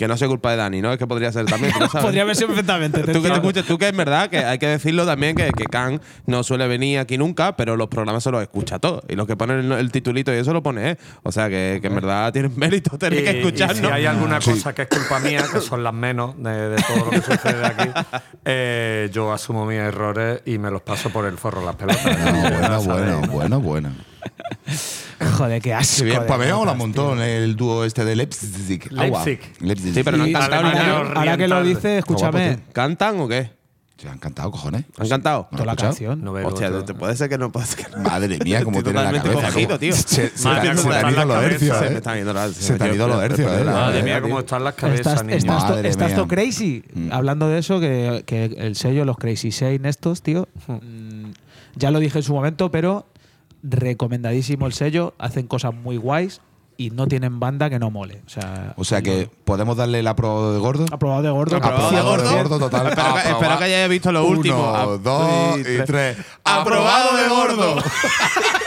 Que 0.05 0.09
no 0.09 0.19
sea 0.19 0.29
culpa 0.29 0.51
de 0.51 0.59
Dani, 0.59 0.83
¿no? 0.83 0.93
Es 0.93 0.99
que 0.99 1.07
podría 1.07 1.33
ser 1.33 1.47
también. 1.47 1.73
¿tú 1.73 1.81
lo 1.81 1.89
sabes? 1.91 2.05
Podría 2.05 2.23
haber 2.25 2.37
sido 2.37 2.49
perfectamente. 2.49 3.03
te 3.03 3.11
Tú 3.15 3.23
que 3.23 3.29
te 3.31 3.35
escuchas, 3.37 3.65
tú 3.65 3.79
que 3.79 3.89
es 3.89 3.97
verdad 3.97 4.29
que 4.29 4.37
hay 4.45 4.59
que 4.59 4.67
decirlo 4.67 5.07
también 5.07 5.35
que, 5.35 5.51
que 5.51 5.65
Khan 5.65 5.99
no 6.27 6.43
suele 6.43 6.69
venir 6.69 6.99
aquí 6.99 7.17
nunca, 7.17 7.57
pero 7.57 7.75
los 7.75 7.89
programas 7.89 8.23
se 8.23 8.31
los 8.31 8.43
escucha 8.43 8.79
todos. 8.79 9.03
Y 9.09 9.15
los 9.15 9.27
que 9.27 9.35
ponen 9.35 9.61
el, 9.61 9.73
el 9.73 9.91
titulito 9.91 10.31
y 10.31 10.37
eso 10.37 10.53
lo 10.53 10.63
pone, 10.63 10.91
¿eh? 10.91 10.99
O 11.23 11.33
sea 11.33 11.49
que, 11.49 11.79
que 11.81 11.87
en 11.87 11.95
verdad 11.95 12.35
tienes 12.35 12.55
mérito 12.59 12.99
tener 12.99 13.25
que 13.25 13.33
y 13.33 13.37
escucharnos. 13.39 13.79
si 13.79 13.87
hay 13.87 14.05
alguna 14.05 14.41
cosa 14.41 14.75
que 14.75 14.83
es 14.83 14.89
culpa 14.89 15.21
mía, 15.21 15.43
que 15.51 15.63
son 15.63 15.83
las 15.83 15.95
menos 15.95 16.35
de, 16.37 16.69
de 16.69 16.83
todo 16.83 17.07
lo 17.07 17.11
que 17.11 17.23
sucede 17.23 17.65
aquí, 17.65 17.89
eh, 18.45 19.09
yo 19.11 19.33
asumo 19.33 19.65
mis 19.65 19.79
errores 19.79 20.43
y 20.45 20.59
me 20.59 20.71
los 20.71 20.83
paso 20.83 21.09
por 21.09 21.25
el 21.25 21.39
forro 21.39 21.65
las 21.65 21.77
pelotas. 21.77 22.05
No, 22.05 22.83
bueno, 22.83 22.83
bueno, 22.83 23.21
¿no? 23.23 23.27
bueno, 23.29 23.61
bueno. 23.61 23.91
Joder, 25.35 25.61
qué 25.63 25.75
asco. 25.75 25.99
Qué 25.99 26.05
bien, 26.05 26.21
de 26.21 26.27
pues 26.27 26.39
me 26.39 26.53
mola 26.53 26.73
notas, 26.73 26.85
un 26.85 26.93
tío. 26.93 27.03
montón 27.05 27.23
el 27.23 27.57
dúo 27.57 27.85
este 27.85 28.05
de 28.05 28.17
Leipzig. 28.17 28.89
Agua. 28.97 29.25
Leipzig. 29.25 29.53
Leipzig. 29.61 29.95
Sí, 29.95 30.03
pero 30.03 30.17
no 30.17 30.25
han 30.25 30.33
cantado 30.33 30.63
ni 30.63 30.69
nada. 30.71 30.97
ahora, 30.99 31.37
que 31.37 31.49
lo 31.49 31.57
Oriental. 31.59 31.65
dice, 31.67 31.99
escúchame. 31.99 32.47
guapo, 32.49 32.63
¿Cantan 32.73 33.21
o 33.21 33.29
qué? 33.29 33.51
Se 33.97 34.09
han 34.09 34.19
cantado, 34.19 34.51
cojones. 34.51 34.85
¿Han 34.99 35.09
cantado? 35.09 35.49
¿No 35.53 35.57
Toda 35.59 35.67
la 35.67 35.77
canción. 35.77 36.23
No 36.23 36.33
veo 36.33 36.49
Hostia, 36.49 36.67
otro. 36.69 36.85
te 36.85 36.95
puede 36.95 37.17
ser 37.17 37.29
que 37.29 37.39
no 37.39 37.53
puede 37.53 37.65
ser 37.67 37.87
que 37.87 37.97
no. 37.97 38.03
Madre 38.03 38.39
mía, 38.45 38.63
cómo 38.65 38.79
Estoy 38.79 38.93
tiene 38.93 39.05
la 39.13 39.21
totalmente 39.23 39.29
cabeza. 39.31 39.53
cogido, 39.53 39.69
cómo- 39.69 39.79
tío. 39.79 39.95
Se, 39.95 40.29
se, 40.37 40.49
Madre 40.49 40.63
mía, 40.63 40.75
se 40.77 40.83
cómo 40.83 40.91
te 40.93 40.99
han 41.07 41.13
ido 41.13 41.25
los 41.25 41.43
hercios. 41.45 41.79
Se 41.79 41.85
me 41.85 41.91
¿eh? 41.91 41.97
están 41.99 42.17
yendo 42.17 42.33
las- 42.35 42.53
Se 42.53 42.75
te 42.77 42.85
han 42.85 42.95
ido 42.95 43.09
los 43.09 43.23
hercios, 43.23 43.53
¿eh? 43.53 43.65
Madre 43.65 44.03
mía, 44.03 44.15
tío. 44.15 44.23
cómo 44.25 44.41
están 44.41 44.65
las 44.65 44.75
cabezas, 44.75 45.07
Estás, 45.07 45.25
niño. 45.25 45.37
estás, 45.39 45.67
to- 45.69 45.73
Madre 45.75 45.89
estás 45.89 46.09
mía. 46.09 46.17
to 46.17 46.29
crazy. 46.29 46.85
Mm. 46.93 47.13
Hablando 47.13 47.49
de 47.49 47.59
eso, 47.61 47.79
que, 47.81 48.25
que 48.27 48.45
el 48.45 48.75
sello, 48.75 49.05
los 49.05 49.17
Crazy 49.17 49.53
Sane 49.53 49.89
estos, 49.89 50.23
tío, 50.23 50.49
mm, 50.67 51.31
ya 51.77 51.91
lo 51.93 52.01
dije 52.01 52.19
en 52.19 52.25
su 52.25 52.35
momento, 52.35 52.71
pero 52.73 53.07
recomendadísimo 53.65 54.67
el 54.67 54.73
sello. 54.73 55.15
Hacen 55.19 55.47
cosas 55.47 55.75
muy 55.75 55.97
guays 55.97 56.41
y 56.77 56.91
no 56.91 57.07
tienen 57.07 57.39
banda 57.41 57.71
que 57.71 57.79
no 57.79 57.91
mole. 57.91 58.21
O 58.27 58.29
sea, 58.29 58.75
O 58.77 58.85
sea 58.85 59.01
que 59.03 59.31
podemos 59.45 59.77
darle 59.77 60.01
el 60.01 60.07
aprobado 60.07 60.53
de 60.53 60.59
gordo. 60.59 60.85
aprobado 60.93 61.23
de 61.23 61.31
gordo. 61.31 61.57
Aprobado 61.57 61.91
de 61.91 61.97
Aprobado 61.99 62.11
gordo. 62.19 62.31
de 62.31 62.37
gordo 62.43 62.59
total. 62.59 62.87
Espero 62.89 63.15
que, 63.15 63.31
espero 63.31 63.59
que 63.59 63.65
hayáis 63.65 63.89
visto 63.91 64.13
lo 64.13 64.25
último. 64.27 64.71
Uno, 64.73 64.99
dos 64.99 65.59
y 65.61 65.85
tres. 65.85 66.17
¡Aprobado 66.45 67.17
de 67.17 67.29
gordo! 67.29 67.77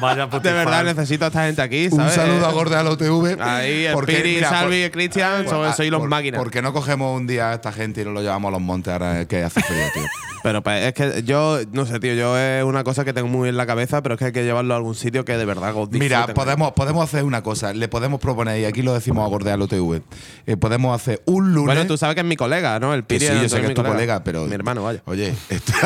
vaya 0.00 0.22
De 0.26 0.28
putifal. 0.30 0.54
verdad 0.54 0.84
necesito 0.84 1.24
a 1.24 1.28
esta 1.28 1.44
gente 1.46 1.62
aquí, 1.62 1.88
Un 1.90 2.08
saludo 2.10 2.46
a 2.46 2.52
Gordealo 2.52 2.96
TV. 2.96 3.36
Ahí, 3.40 3.84
el 3.86 3.92
Porque, 3.94 4.16
Piri, 4.16 4.34
mira, 4.36 4.50
Salvi 4.50 4.80
por- 4.82 4.86
y 4.86 4.90
Cristian, 4.90 5.44
por- 5.44 5.72
soy, 5.74 5.90
los 5.90 6.00
por- 6.00 6.08
máquinas. 6.08 6.38
¿Por 6.40 6.50
qué 6.50 6.62
no 6.62 6.72
cogemos 6.72 7.16
un 7.18 7.26
día 7.26 7.50
a 7.50 7.54
esta 7.54 7.72
gente 7.72 8.02
y 8.02 8.04
nos 8.04 8.14
lo 8.14 8.20
llevamos 8.22 8.48
a 8.48 8.52
los 8.52 8.60
montes 8.60 8.92
ahora 8.92 9.24
que 9.26 9.42
hace 9.42 9.60
frío, 9.62 9.84
tío? 9.94 10.02
Pero 10.42 10.60
pues, 10.60 10.86
es 10.86 10.92
que 10.94 11.22
yo, 11.22 11.60
no 11.70 11.86
sé, 11.86 12.00
tío, 12.00 12.14
yo 12.14 12.36
es 12.36 12.64
una 12.64 12.82
cosa 12.82 13.04
que 13.04 13.12
tengo 13.12 13.28
muy 13.28 13.48
en 13.48 13.56
la 13.56 13.64
cabeza, 13.64 14.02
pero 14.02 14.16
es 14.16 14.18
que 14.18 14.24
hay 14.24 14.32
que 14.32 14.42
llevarlo 14.42 14.74
a 14.74 14.76
algún 14.76 14.96
sitio 14.96 15.24
que 15.24 15.36
de 15.36 15.44
verdad 15.44 15.72
os 15.76 15.88
Mira, 15.92 16.26
podemos, 16.34 16.72
podemos 16.72 17.04
hacer 17.04 17.22
una 17.22 17.44
cosa. 17.44 17.72
Le 17.72 17.86
podemos 17.86 18.18
proponer, 18.18 18.58
y 18.60 18.64
aquí 18.64 18.82
lo 18.82 18.92
decimos 18.92 19.24
a 19.24 19.28
Gordealo 19.28 19.68
TV, 19.68 20.02
eh, 20.46 20.56
podemos 20.56 21.00
hacer 21.00 21.22
un 21.26 21.52
lunes. 21.54 21.66
Bueno, 21.76 21.86
tú 21.86 21.96
sabes 21.96 22.16
que 22.16 22.22
es 22.22 22.26
mi 22.26 22.34
colega, 22.34 22.80
¿no? 22.80 22.92
El 22.92 23.04
Piri 23.04 23.24
sí, 23.28 23.32
yo 23.40 23.48
sé 23.48 23.60
que 23.60 23.68
es 23.68 23.74
tu 23.74 23.84
colega, 23.84 24.24
pero. 24.24 24.46
Mi 24.46 24.54
hermano, 24.56 24.82
vaya. 24.82 25.00
Oye, 25.06 25.32
esto- 25.48 25.72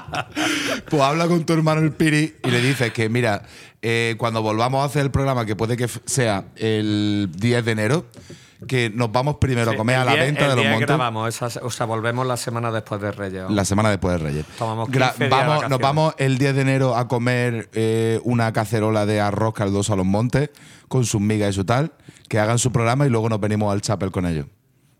pues 0.88 1.02
habla 1.02 1.26
con 1.28 1.44
tu 1.44 1.52
hermano 1.52 1.80
el 1.80 1.92
Piri 1.92 2.34
y 2.44 2.50
le 2.50 2.60
dices 2.60 2.92
que, 2.92 3.08
mira, 3.08 3.42
eh, 3.82 4.14
cuando 4.18 4.42
volvamos 4.42 4.82
a 4.82 4.86
hacer 4.86 5.02
el 5.02 5.10
programa, 5.10 5.46
que 5.46 5.56
puede 5.56 5.76
que 5.76 5.88
sea 6.06 6.44
el 6.56 7.30
10 7.36 7.64
de 7.64 7.72
enero, 7.72 8.06
que 8.68 8.90
nos 8.94 9.10
vamos 9.10 9.36
primero 9.40 9.70
a 9.70 9.76
comer 9.76 9.96
a 9.96 10.04
la 10.04 10.12
día- 10.12 10.22
venta 10.24 10.42
el 10.44 10.50
de 10.50 10.56
los 10.56 10.62
día 10.64 10.70
montes. 10.72 10.86
grabamos, 10.88 11.42
o 11.62 11.70
sea, 11.70 11.86
volvemos 11.86 12.26
la 12.26 12.36
semana 12.36 12.70
después 12.70 13.00
de 13.00 13.10
Reyes. 13.10 13.44
La 13.48 13.64
semana 13.64 13.88
después 13.88 14.18
de 14.20 14.26
Reyes. 14.28 14.44
Tomamos 14.58 14.88
Gra- 14.90 15.12
15 15.12 15.28
días 15.28 15.30
de 15.40 15.46
vamos, 15.48 15.68
nos 15.70 15.78
vamos 15.78 16.14
el 16.18 16.36
10 16.36 16.54
de 16.54 16.60
enero 16.60 16.94
a 16.94 17.08
comer 17.08 17.70
eh, 17.72 18.20
una 18.24 18.52
cacerola 18.52 19.06
de 19.06 19.18
arroz 19.20 19.54
caldoso 19.54 19.94
a 19.94 19.96
los 19.96 20.04
montes 20.04 20.50
con 20.88 21.06
sus 21.06 21.22
migas 21.22 21.50
y 21.50 21.52
su 21.54 21.64
tal, 21.64 21.92
que 22.28 22.38
hagan 22.38 22.58
su 22.58 22.70
programa 22.70 23.06
y 23.06 23.08
luego 23.08 23.30
nos 23.30 23.40
venimos 23.40 23.72
al 23.72 23.80
chapel 23.80 24.10
con 24.10 24.26
ellos. 24.26 24.44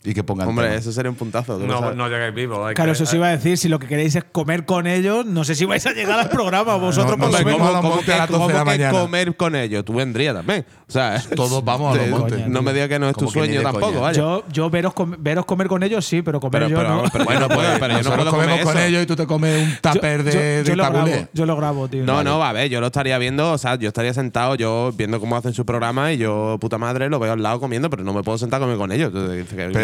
Y 0.02 0.14
que 0.14 0.24
pongan 0.24 0.48
Hombre, 0.48 0.66
tema. 0.68 0.78
eso 0.78 0.92
sería 0.92 1.10
un 1.10 1.16
puntazo. 1.16 1.58
No, 1.58 1.92
no 1.92 2.08
llegáis 2.08 2.34
vivos. 2.34 2.72
Claro, 2.74 2.90
que- 2.90 2.92
eso 2.92 3.04
sí 3.04 3.16
iba 3.16 3.26
a 3.28 3.32
decir. 3.32 3.58
Si 3.58 3.68
lo 3.68 3.78
que 3.78 3.86
queréis 3.86 4.14
es 4.16 4.24
comer 4.24 4.64
con 4.64 4.86
ellos, 4.86 5.26
no 5.26 5.44
sé 5.44 5.54
si 5.54 5.66
vais 5.66 5.84
a 5.86 5.92
llegar 5.92 6.18
al 6.18 6.30
programa. 6.30 6.76
Vosotros 6.80 7.18
no, 7.18 7.24
por 7.28 7.32
lo 7.32 7.38
no, 7.38 7.44
menos. 7.44 7.58
¿cómo? 7.60 7.68
a 7.68 7.72
los 7.72 7.80
¿Cómo 7.82 8.00
que, 8.02 8.12
a 8.14 8.16
las 8.18 8.30
12 8.30 8.46
de 8.46 8.52
la 8.54 8.64
cómo 8.64 8.70
que 8.78 8.90
comer 9.02 9.36
con 9.36 9.54
ellos? 9.56 9.84
Tú 9.84 9.92
vendrías 9.92 10.34
también. 10.34 10.64
O 10.88 10.90
sea, 10.90 11.22
Todos 11.36 11.62
vamos 11.64 11.92
a 11.94 11.98
los 11.98 12.04
te- 12.06 12.10
montes. 12.10 12.48
No 12.48 12.62
me 12.62 12.72
digas 12.72 12.88
que 12.88 12.98
no 12.98 13.10
es 13.10 13.16
tu 13.16 13.28
sueño 13.28 13.60
tampoco, 13.60 14.00
vaya. 14.00 14.16
Yo, 14.16 14.42
yo 14.50 14.70
veros, 14.70 14.94
com- 14.94 15.16
veros 15.18 15.44
comer 15.44 15.68
con 15.68 15.82
ellos 15.82 16.06
sí, 16.06 16.22
pero 16.22 16.40
comer 16.40 16.62
pero, 16.62 16.68
yo 16.70 16.76
pero, 16.78 16.88
no. 16.88 16.96
vamos, 16.96 17.10
pero 17.12 17.24
yo 17.32 17.40
no 17.40 17.48
puedo, 17.48 17.78
pero 17.78 18.00
yo 18.00 18.02
no 18.10 18.16
puedo 18.16 18.30
comemos 18.30 18.58
comer 18.60 18.64
con 18.74 18.78
ellos 18.78 19.02
y 19.02 19.06
tú 19.06 19.16
te 19.16 19.26
comes 19.26 19.62
un 19.68 19.76
tupper 19.82 20.24
de, 20.24 20.62
yo, 20.64 20.70
yo 20.70 20.76
lo 20.76 20.82
grabo, 20.84 20.96
tabulé. 21.04 21.28
yo 21.34 21.44
lo 21.46 21.56
grabo, 21.56 21.88
tío. 21.88 22.04
No, 22.06 22.24
no, 22.24 22.38
va 22.38 22.48
a 22.48 22.52
ver, 22.54 22.70
yo 22.70 22.80
lo 22.80 22.86
estaría 22.86 23.18
viendo, 23.18 23.52
o 23.52 23.58
sea, 23.58 23.74
yo 23.74 23.88
estaría 23.88 24.14
sentado, 24.14 24.54
yo 24.54 24.92
viendo 24.96 25.20
cómo 25.20 25.36
hacen 25.36 25.52
su 25.52 25.66
programa 25.66 26.10
y 26.14 26.16
yo, 26.16 26.56
puta 26.58 26.78
madre, 26.78 27.10
lo 27.10 27.18
veo 27.18 27.34
al 27.34 27.42
lado 27.42 27.60
comiendo, 27.60 27.90
pero 27.90 28.02
no 28.02 28.14
me 28.14 28.22
puedo 28.22 28.38
sentar 28.38 28.62
a 28.62 28.64
comer 28.64 28.78
con 28.78 28.90
ellos. 28.92 29.12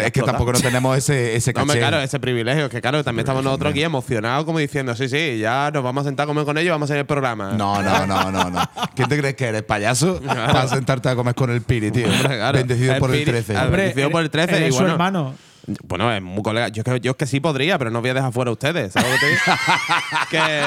Es 0.07 0.11
que 0.13 0.21
tampoco 0.21 0.53
no 0.53 0.59
tenemos 0.59 0.97
ese, 0.97 1.35
ese 1.35 1.53
No, 1.55 1.65
caché. 1.65 1.79
claro, 1.79 1.99
ese 2.01 2.19
privilegio, 2.19 2.65
es 2.65 2.71
que 2.71 2.81
claro, 2.81 3.03
también 3.03 3.21
estamos 3.25 3.43
nosotros 3.43 3.71
aquí 3.71 3.83
emocionados 3.83 4.45
como 4.45 4.59
diciendo, 4.59 4.95
sí, 4.95 5.07
sí, 5.09 5.37
ya 5.39 5.69
nos 5.73 5.83
vamos 5.83 6.01
a 6.05 6.09
sentar 6.09 6.23
a 6.25 6.27
comer 6.27 6.45
con 6.45 6.57
ellos 6.57 6.67
y 6.67 6.71
vamos 6.71 6.89
a 6.89 6.93
hacer 6.93 6.99
el 6.99 7.05
programa. 7.05 7.53
No, 7.53 7.81
no, 7.81 8.05
no, 8.07 8.31
no, 8.31 8.49
no. 8.49 8.69
¿Quién 8.95 9.07
te 9.09 9.17
crees 9.17 9.35
que 9.35 9.45
eres, 9.45 9.63
payaso? 9.63 10.19
Para 10.25 10.67
sentarte 10.67 11.09
a 11.09 11.15
comer 11.15 11.35
con 11.35 11.49
el 11.49 11.61
Piri, 11.61 11.91
tío. 11.91 12.07
Hombre, 12.07 12.37
claro. 12.37 12.57
Bendecido 12.57 12.93
El 12.93 12.99
por 12.99 13.11
el 13.13 13.21
Piri- 13.21 13.25
13. 13.31 13.51
a 13.53 13.55
ver, 13.59 13.65
Hombre, 13.67 13.81
bendecido 13.83 14.11
por 14.11 14.21
el 14.23 14.29
13 14.29 14.55
eres 14.55 14.69
y 14.69 14.71
su 14.71 14.77
bueno. 14.77 14.91
hermano. 14.93 15.35
Bueno, 15.83 16.11
es 16.13 16.21
muy 16.21 16.41
colega. 16.43 16.69
Yo, 16.69 16.81
es 16.85 16.85
que- 16.93 16.99
yo 17.01 17.11
es 17.11 17.17
que 17.17 17.25
sí 17.27 17.39
podría, 17.39 17.77
pero 17.77 17.91
no 17.91 17.99
voy 18.01 18.09
a 18.09 18.13
dejar 18.13 18.31
fuera 18.31 18.49
a 18.49 18.53
ustedes. 18.53 18.93
¿Sabes 18.93 19.09
lo 19.11 19.15
que 19.15 19.19
te 19.19 19.31
digo? 19.31 19.41
que 20.31 20.61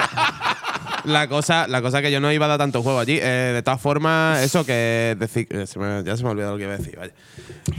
la 1.10 1.26
cosa, 1.28 1.66
la 1.68 1.80
cosa 1.80 2.02
que 2.02 2.12
yo 2.12 2.20
no 2.20 2.30
iba 2.32 2.44
a 2.44 2.48
dar 2.50 2.58
tanto 2.58 2.82
juego 2.82 2.98
allí. 3.00 3.18
eh, 3.20 3.52
de 3.54 3.62
todas 3.62 3.80
formas, 3.80 4.42
eso 4.42 4.64
que 4.66 5.16
decir, 5.18 5.46
eh, 5.50 5.66
se 5.66 5.78
me- 5.78 6.04
ya 6.04 6.16
se 6.16 6.22
me 6.22 6.28
ha 6.28 6.32
olvidado 6.32 6.52
lo 6.52 6.58
que 6.58 6.64
iba 6.64 6.74
a 6.74 6.76
decir, 6.76 6.96
vaya. 6.98 7.12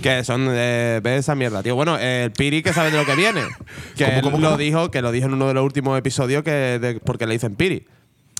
Que 0.01 0.24
son 0.24 0.47
eh, 0.49 0.99
ve 1.03 1.17
esa 1.17 1.36
mierda, 1.36 1.61
tío. 1.61 1.76
Bueno, 1.76 1.97
el 1.97 2.32
Piri 2.32 2.63
que 2.63 2.74
sabe 2.74 2.89
de 2.91 2.97
lo 2.97 3.05
que 3.05 3.15
viene. 3.15 3.41
Que 3.95 4.05
¿Cómo, 4.05 4.15
él 4.17 4.22
cómo, 4.24 4.38
lo 4.39 4.45
cómo? 4.47 4.57
dijo, 4.57 4.89
que 4.91 5.01
lo 5.03 5.11
dijo 5.11 5.28
en 5.28 5.34
uno 5.34 5.47
de 5.47 5.53
los 5.53 5.63
últimos 5.63 5.97
episodios 5.99 6.43
que 6.43 6.51
de- 6.51 6.99
porque 7.05 7.28
le 7.28 7.34
dicen 7.34 7.55
Piri. 7.55 7.86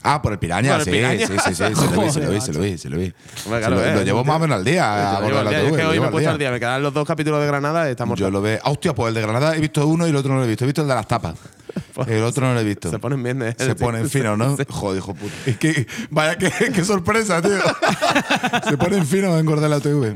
Ah, 0.04 0.22
por 0.22 0.34
el 0.34 0.39
piraña, 0.39 0.72
Por 0.72 0.80
el 0.80 0.86
sí, 0.86 0.91
piraña. 0.91 1.28
sí, 1.28 1.34
sí, 1.34 1.39
sí, 1.49 1.56
se 1.56 1.70
lo 1.70 2.02
vi, 2.02 2.10
se 2.12 2.22
lo 2.22 2.32
vi, 2.32 2.41
se 2.41 2.54
lo 2.54 2.60
vi, 2.62 2.78
se 2.78 2.89
lo 2.89 2.97
vi. 2.97 3.14
Hombre, 3.45 3.62
Se 3.62 3.68
claro, 3.68 3.76
lo, 3.76 3.86
eh, 3.86 3.95
lo 3.95 4.04
llevo 4.04 4.24
más 4.24 4.38
o 4.38 4.39
menos 4.39 4.58
al 4.58 4.64
día. 4.64 5.20
Yo, 5.22 5.41
es 5.52 5.74
que 5.74 5.86
hoy 5.86 5.99
me 5.99 6.08
he 6.08 6.10
puesto 6.10 6.30
al 6.30 6.38
día. 6.38 6.52
Me 6.52 6.60
quedan 6.60 6.82
los 6.82 6.93
dos 6.93 7.08
capítulos 7.08 7.39
de 7.39 7.47
Granada 7.47 7.88
y 7.88 7.91
estamos 7.91 8.18
Yo 8.20 8.30
lo 8.32 8.41
veo. 8.41 8.60
Ah, 8.64 8.72
hostia, 8.72 8.95
pues 8.95 9.10
el 9.10 9.14
de 9.16 9.22
Granada 9.22 9.56
he 9.56 9.60
visto 9.60 9.86
uno 9.86 10.08
y 10.08 10.10
el 10.10 10.16
otro 10.16 10.34
no 10.34 10.39
lo 10.39 10.45
he 10.45 10.47
visto. 10.47 10.66
He 10.66 10.68
visto 10.68 10.82
el 10.82 10.88
de 10.88 10.95
las 10.95 11.08
tapas. 11.08 11.36
El 12.08 12.24
otro 12.24 12.47
no 12.47 12.54
lo 12.54 12.60
he 12.60 12.64
visto. 12.64 12.89
Se 12.89 12.99
ponen 12.99 13.22
bien, 13.24 13.41
¿eh? 13.41 13.56
Se 13.58 13.76
ponen 13.76 14.10
finos, 14.10 14.38
¿no? 14.38 14.58
Joder, 14.70 14.97
hijo 14.97 15.14
puta. 15.14 15.34
Es 15.45 15.58
que, 15.58 15.88
vaya, 16.10 16.38
qué, 16.38 16.52
qué 16.74 16.84
sorpresa, 16.84 17.41
tío. 17.41 17.52
Se 18.70 18.78
ponen 18.78 19.06
finos 19.06 19.39
en 19.39 19.45
Gordela 19.45 19.80
TV. 19.80 20.16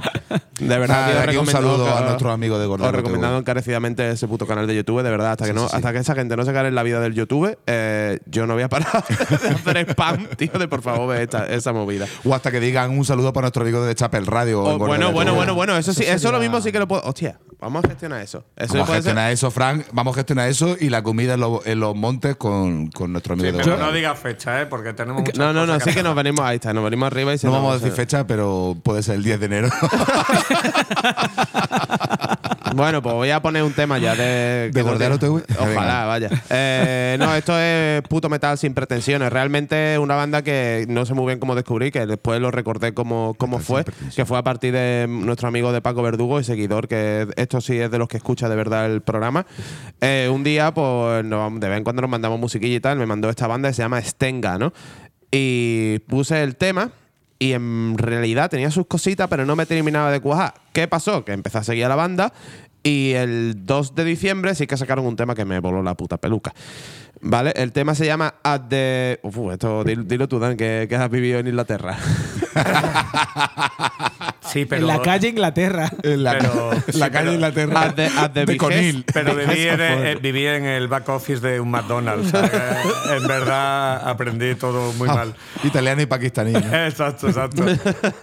De 0.60 0.80
verdad, 0.80 0.88
Nada, 0.88 1.12
tío, 1.12 1.30
aquí 1.30 1.38
un 1.38 1.48
saludo 1.48 1.96
a 1.96 2.02
nuestros 2.02 2.34
amigos 2.34 2.60
de 2.60 2.66
Gordela 2.66 2.90
Os 2.90 2.96
recomendado 2.96 3.38
encarecidamente 3.38 4.10
ese 4.10 4.28
puto 4.28 4.48
canal 4.48 4.68
de 4.68 4.76
YouTube, 4.76 5.02
de 5.04 5.10
verdad. 5.10 5.32
Hasta 5.32 5.46
que 5.46 5.54
no, 5.54 5.66
hasta 5.66 5.94
que 5.94 6.00
esa 6.00 6.16
gente 6.16 6.36
no 6.36 6.44
se 6.44 6.52
gane 6.52 6.70
en 6.70 6.76
la 6.76 6.84
vida 6.84 7.00
del 7.00 7.14
YouTube, 7.14 7.58
eh, 7.68 8.20
yo 8.26 8.48
no 8.48 8.54
voy 8.54 8.64
a 8.64 8.70
parar 8.70 9.06
de 9.08 9.36
hacer 9.36 9.58
spam, 9.82 10.28
tío, 10.38 10.52
de 10.54 10.68
por 10.68 10.82
favor 10.82 11.10
ve 11.10 11.24
esta- 11.24 11.46
esa 11.48 11.74
movida. 11.74 12.08
O 12.24 12.34
hasta 12.34 12.52
que 12.52 12.60
digan 12.60 12.92
un 12.98 13.06
saludo 13.06 13.34
para 13.34 13.46
nuestro 13.46 13.64
amigo 13.64 13.84
de 13.86 13.96
Chapel 13.96 14.26
Radio. 14.26 14.62
Oh, 14.64 14.78
bueno, 14.78 15.12
bueno, 15.12 15.34
bueno, 15.34 15.54
bueno, 15.56 15.78
eso 15.78 15.94
sí, 15.94 16.04
Eso 16.04 16.14
eso 16.14 16.32
lo 16.32 16.40
mismo 16.40 16.62
sí 16.62 16.72
que 16.72 16.80
lo 16.80 16.88
puedo. 16.88 17.02
Hostia, 17.04 17.40
vamos 17.60 17.84
a 17.84 17.88
gestionar 17.90 18.22
eso. 18.22 18.44
Eso 18.56 18.74
Vamos 18.74 18.90
a 18.90 18.94
ser- 18.94 18.96
gestionar 19.04 19.32
eso, 19.32 19.52
Frank. 19.52 19.86
Vamos 19.92 20.14
a 20.14 20.16
gestionar 20.16 20.50
eso 20.50 20.76
y 20.80 20.90
la 20.90 21.04
comida 21.04 21.34
en, 21.36 21.40
los- 21.42 21.66
en 21.66 21.80
los 21.80 21.96
montes 21.96 22.36
con, 22.36 22.88
con 22.92 23.12
nuestro 23.12 23.34
amigo 23.34 23.50
Sí, 23.52 23.58
de 23.58 23.64
pero 23.64 23.78
no 23.78 23.92
digas 23.92 24.18
fecha, 24.20 24.62
¿eh? 24.62 24.66
Porque 24.66 24.94
tenemos 24.94 25.22
muchas 25.22 25.38
No, 25.38 25.54
no, 25.54 25.66
no, 25.66 25.74
cosas 25.74 25.90
sí 25.90 25.96
que 25.96 26.04
nos 26.04 26.16
venimos, 26.16 26.42
ahí 26.46 26.56
está, 26.56 26.74
nos 26.74 26.84
venimos 26.84 27.08
arriba 27.08 27.34
y 27.34 27.38
se 27.38 27.48
No 27.48 27.54
vamos 27.54 27.72
a 27.72 27.76
decir 27.80 27.92
fecha, 27.92 28.26
pero 28.28 28.76
puede 28.84 29.04
ser 29.04 29.16
el 29.16 29.24
10 29.24 29.40
de 29.40 29.46
enero. 29.46 29.70
Bueno, 32.76 33.02
pues 33.02 33.16
voy 33.16 33.30
a 33.30 33.42
poner 33.42 33.64
un 33.64 33.72
tema 33.72 33.98
ya 34.00 34.16
de. 34.16 34.70
Gordealo 34.74 35.18
tiene- 35.18 35.40
TV. 35.42 35.54
Ojalá, 35.58 35.72
Venga. 35.76 36.06
vaya. 36.06 36.30
Eh, 36.50 37.16
no, 37.18 37.34
esto 37.34 37.58
es 37.58 38.02
puto 38.04 38.28
metal 38.30 38.58
sin 38.58 38.74
pretensiones. 38.74 39.32
Realmente 39.32 39.94
es 39.94 40.00
una 40.00 40.16
banda 40.16 40.42
que 40.42 40.86
no 40.90 41.06
sé 41.06 41.14
muy 41.14 41.26
bien 41.28 41.40
cómo 41.40 41.56
descubrí, 41.56 41.90
que 41.92 42.06
después 42.06 42.42
lo 42.42 42.52
recordé 42.52 42.94
cómo, 42.94 43.34
cómo 43.38 43.60
fue. 43.60 43.86
Que 44.16 44.26
fue 44.26 44.38
a 44.38 44.44
partir 44.44 44.74
de 44.74 45.06
nuestro 45.10 45.48
amigo 45.48 45.72
de 45.72 45.82
Paco 45.82 46.02
Verdugo 46.04 46.40
y 46.40 46.44
seguidor, 46.44 46.90
que 46.90 47.28
esto 47.38 47.62
sí 47.62 47.80
es 47.80 47.90
de 47.90 47.98
los 47.98 48.10
que 48.10 48.18
escucha 48.18 48.50
de 48.50 48.56
verdad 48.58 48.86
el 48.88 49.02
programa. 49.02 49.46
Eh, 50.02 50.30
un 50.32 50.44
día, 50.44 50.74
pues 50.74 51.24
de 51.24 51.70
vez 51.70 51.78
en 51.78 51.84
cuando 51.86 52.02
nos 52.02 52.12
mandamos 52.12 52.40
musiquilla 52.40 52.76
y 52.76 52.80
tal, 52.82 52.98
me 52.98 53.06
mandó 53.06 53.30
esta 53.30 53.48
banda 53.48 53.70
que 53.70 53.74
se 53.76 53.84
llama 53.84 54.02
Stenga, 54.02 54.58
¿no? 54.58 54.74
Y 55.32 56.00
puse 56.08 56.44
el 56.44 56.56
tema. 56.58 56.92
Y 57.38 57.52
en 57.52 57.98
realidad 57.98 58.50
tenía 58.50 58.72
sus 58.72 58.88
cositas, 58.88 59.28
pero 59.28 59.46
no 59.46 59.58
me 59.58 59.66
terminaba 59.66 60.10
de 60.10 60.22
cuajar. 60.22 60.54
¿Qué 60.72 60.88
pasó? 60.88 61.26
Que 61.26 61.34
empecé 61.34 61.58
a 61.58 61.64
seguir 61.66 61.84
a 61.84 61.90
la 61.90 61.96
banda 61.96 62.32
y 62.86 63.14
el 63.14 63.66
2 63.66 63.96
de 63.96 64.04
diciembre 64.06 64.54
sí 64.54 64.68
que 64.68 64.78
sacaron 64.78 65.08
un 65.08 65.16
tema 65.16 65.34
que 65.34 65.44
me 65.44 65.60
voló 65.60 65.82
la 65.82 65.96
puta 65.96 66.18
peluca. 66.18 66.54
¿Vale? 67.20 67.52
El 67.56 67.72
tema 67.72 67.96
se 67.96 68.06
llama 68.06 68.36
At 68.44 68.68
the. 68.70 69.20
Uf, 69.24 69.52
esto 69.52 69.84
dilo, 69.84 70.04
dilo 70.04 70.28
tú, 70.28 70.38
Dan, 70.38 70.56
que, 70.56 70.86
que 70.88 70.96
has 70.96 71.10
vivido 71.10 71.40
en 71.40 71.48
Inglaterra. 71.48 71.98
Sí, 74.48 74.64
pero. 74.66 74.82
en 74.84 74.88
la 74.88 75.02
calle 75.02 75.30
Inglaterra. 75.30 75.92
en 76.04 76.24
la, 76.24 76.38
Pero- 76.38 76.72
en 76.72 76.78
la 77.00 77.06
sí, 77.08 77.12
calle 77.12 77.12
pero- 77.12 77.34
Inglaterra. 77.34 77.82
At 77.82 77.96
the, 77.96 78.06
at 78.06 78.32
the 78.32 78.46
de 78.46 78.58
Conil. 78.58 79.04
Pero 79.12 79.36
viví 79.36 79.68
en, 79.68 79.82
eh, 79.82 80.16
viví 80.22 80.46
en 80.46 80.66
el 80.66 80.88
back 80.88 81.10
office 81.10 81.42
de 81.46 81.60
un 81.60 81.72
McDonald's. 81.72 82.32
que 82.32 83.16
en 83.18 83.28
verdad 83.28 84.08
aprendí 84.08 84.56
todo 84.56 84.94
muy 84.94 85.10
Ah, 85.10 85.16
mal. 85.16 85.36
Italiano 85.64 86.02
y 86.02 86.06
pakistaní. 86.06 86.54
¿no? 86.54 86.60
Exacto, 86.86 87.28
exacto. 87.28 87.66
Eh, 87.68 87.76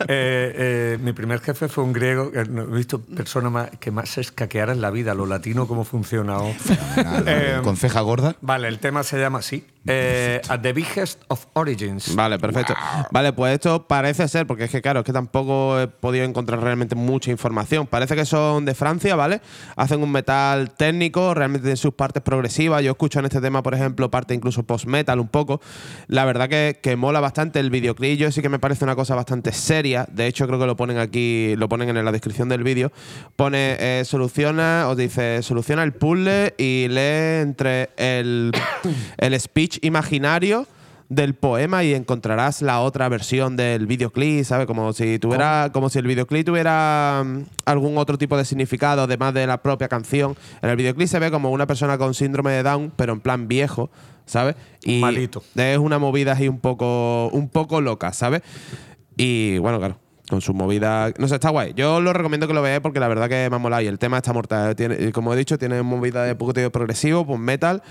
eh, 0.08 0.98
mi 1.02 1.12
primer 1.12 1.40
jefe 1.40 1.68
fue 1.68 1.84
un 1.84 1.92
griego. 1.92 2.30
que 2.32 2.44
no 2.46 2.62
he 2.62 2.66
visto 2.66 3.00
persona 3.02 3.50
más, 3.50 3.68
que 3.78 3.90
más 3.90 4.08
se 4.08 4.22
escaqueara 4.22 4.72
en 4.72 4.80
la 4.80 4.90
vida, 4.90 5.12
lo 5.14 5.26
latino, 5.26 5.66
cómo 5.66 5.84
funciona. 5.84 6.38
oh. 6.38 6.54
Nada, 6.96 7.22
Eh, 7.26 7.60
con 7.62 7.76
ceja 7.76 8.00
gorda. 8.00 8.36
Vale, 8.40 8.68
el 8.68 8.78
tema 8.78 9.02
se 9.02 9.18
llama 9.20 9.40
así: 9.40 9.66
eh, 9.86 10.40
At 10.48 10.60
the 10.60 10.72
Biggest 10.72 11.22
of 11.28 11.46
Origins. 11.54 12.14
Vale, 12.14 12.38
perfecto. 12.38 12.74
Vale, 13.10 13.32
pues 13.32 13.54
esto 13.54 13.86
parece 13.86 14.28
ser, 14.28 14.46
porque 14.46 14.64
es 14.64 14.70
que 14.70 14.80
claro, 14.80 15.00
es 15.00 15.06
que 15.06 15.12
tampoco 15.12 15.80
he 15.80 15.88
podido 15.88 16.24
encontrar 16.24 16.60
realmente 16.60 16.94
mucha 16.94 17.30
información. 17.30 17.86
Parece 17.86 18.14
que 18.14 18.24
son 18.24 18.64
de 18.64 18.74
Francia, 18.74 19.16
¿vale? 19.16 19.40
Hacen 19.76 20.02
un 20.02 20.12
metal 20.12 20.72
técnico, 20.74 21.34
realmente 21.34 21.64
tienen 21.64 21.76
sus 21.76 21.94
partes 21.94 22.22
progresivas. 22.22 22.82
Yo 22.82 22.92
escucho 22.92 23.18
en 23.18 23.26
este 23.26 23.40
tema, 23.40 23.62
por 23.62 23.74
ejemplo, 23.74 24.10
parte 24.10 24.34
incluso 24.34 24.62
post-metal 24.62 25.18
un 25.18 25.28
poco. 25.28 25.60
La 26.06 26.24
verdad 26.24 26.48
que, 26.48 26.78
que 26.82 26.96
mola 26.96 27.20
bastante 27.20 27.60
el 27.60 27.70
videoclip. 27.70 28.18
Yo 28.18 28.30
sí 28.30 28.42
que 28.42 28.48
me 28.48 28.58
parece 28.58 28.84
una 28.84 28.94
cosa 28.94 29.14
bastante 29.14 29.52
seria. 29.52 30.06
De 30.10 30.26
hecho, 30.26 30.46
creo 30.46 30.58
que 30.58 30.66
lo 30.66 30.76
ponen 30.76 30.98
aquí, 30.98 31.54
lo 31.56 31.68
ponen 31.68 31.96
en 31.96 32.04
la 32.04 32.12
descripción 32.12 32.48
del 32.48 32.62
vídeo. 32.62 32.92
Pone, 33.36 33.76
eh, 33.78 34.04
soluciona, 34.04 34.86
os 34.88 34.96
dice, 34.96 35.42
soluciona 35.42 35.82
el 35.82 35.92
puzzle 35.92 36.54
y 36.58 36.86
lee 36.88 37.42
entre 37.42 37.90
el, 37.96 38.52
el 39.18 39.40
speech 39.40 39.71
imaginario 39.82 40.66
del 41.14 41.34
poema 41.34 41.84
y 41.84 41.92
encontrarás 41.92 42.62
la 42.62 42.80
otra 42.80 43.08
versión 43.08 43.56
del 43.56 43.86
videoclip, 43.86 44.44
¿sabes? 44.44 44.66
Como 44.66 44.92
si 44.92 45.18
tuviera, 45.18 45.70
como 45.72 45.90
si 45.90 45.98
el 45.98 46.06
videoclip 46.06 46.46
tuviera 46.46 47.22
mm, 47.24 47.42
algún 47.66 47.98
otro 47.98 48.16
tipo 48.16 48.36
de 48.36 48.44
significado 48.44 49.02
además 49.02 49.34
de 49.34 49.46
la 49.46 49.62
propia 49.62 49.88
canción. 49.88 50.36
En 50.62 50.70
el 50.70 50.76
videoclip 50.76 51.08
se 51.08 51.18
ve 51.18 51.30
como 51.30 51.50
una 51.50 51.66
persona 51.66 51.98
con 51.98 52.14
síndrome 52.14 52.52
de 52.52 52.62
Down, 52.62 52.92
pero 52.96 53.12
en 53.12 53.20
plan 53.20 53.46
viejo, 53.46 53.90
¿sabes? 54.24 54.56
Y 54.84 55.00
Malito. 55.00 55.42
es 55.54 55.78
una 55.78 55.98
movida 55.98 56.32
así 56.32 56.48
un 56.48 56.60
poco, 56.60 57.28
un 57.28 57.50
poco 57.50 57.82
loca, 57.82 58.12
¿sabes? 58.12 58.42
Y 59.16 59.58
bueno, 59.58 59.78
claro. 59.78 59.98
Con 60.30 60.40
su 60.40 60.54
movida. 60.54 61.12
No 61.18 61.28
sé, 61.28 61.34
está 61.34 61.50
guay. 61.50 61.74
Yo 61.74 62.00
lo 62.00 62.14
recomiendo 62.14 62.46
que 62.46 62.54
lo 62.54 62.62
veáis 62.62 62.80
porque 62.80 63.00
la 63.00 63.08
verdad 63.08 63.28
que 63.28 63.50
me 63.50 63.56
ha 63.56 63.58
molado. 63.58 63.82
Y 63.82 63.86
el 63.86 63.98
tema 63.98 64.16
está 64.16 64.32
mortal. 64.32 64.74
Tiene, 64.76 65.12
como 65.12 65.34
he 65.34 65.36
dicho, 65.36 65.58
tiene 65.58 65.82
movida 65.82 66.24
de 66.24 66.34
poco 66.34 66.54
progresivo, 66.70 67.26
pues 67.26 67.38
metal. 67.38 67.82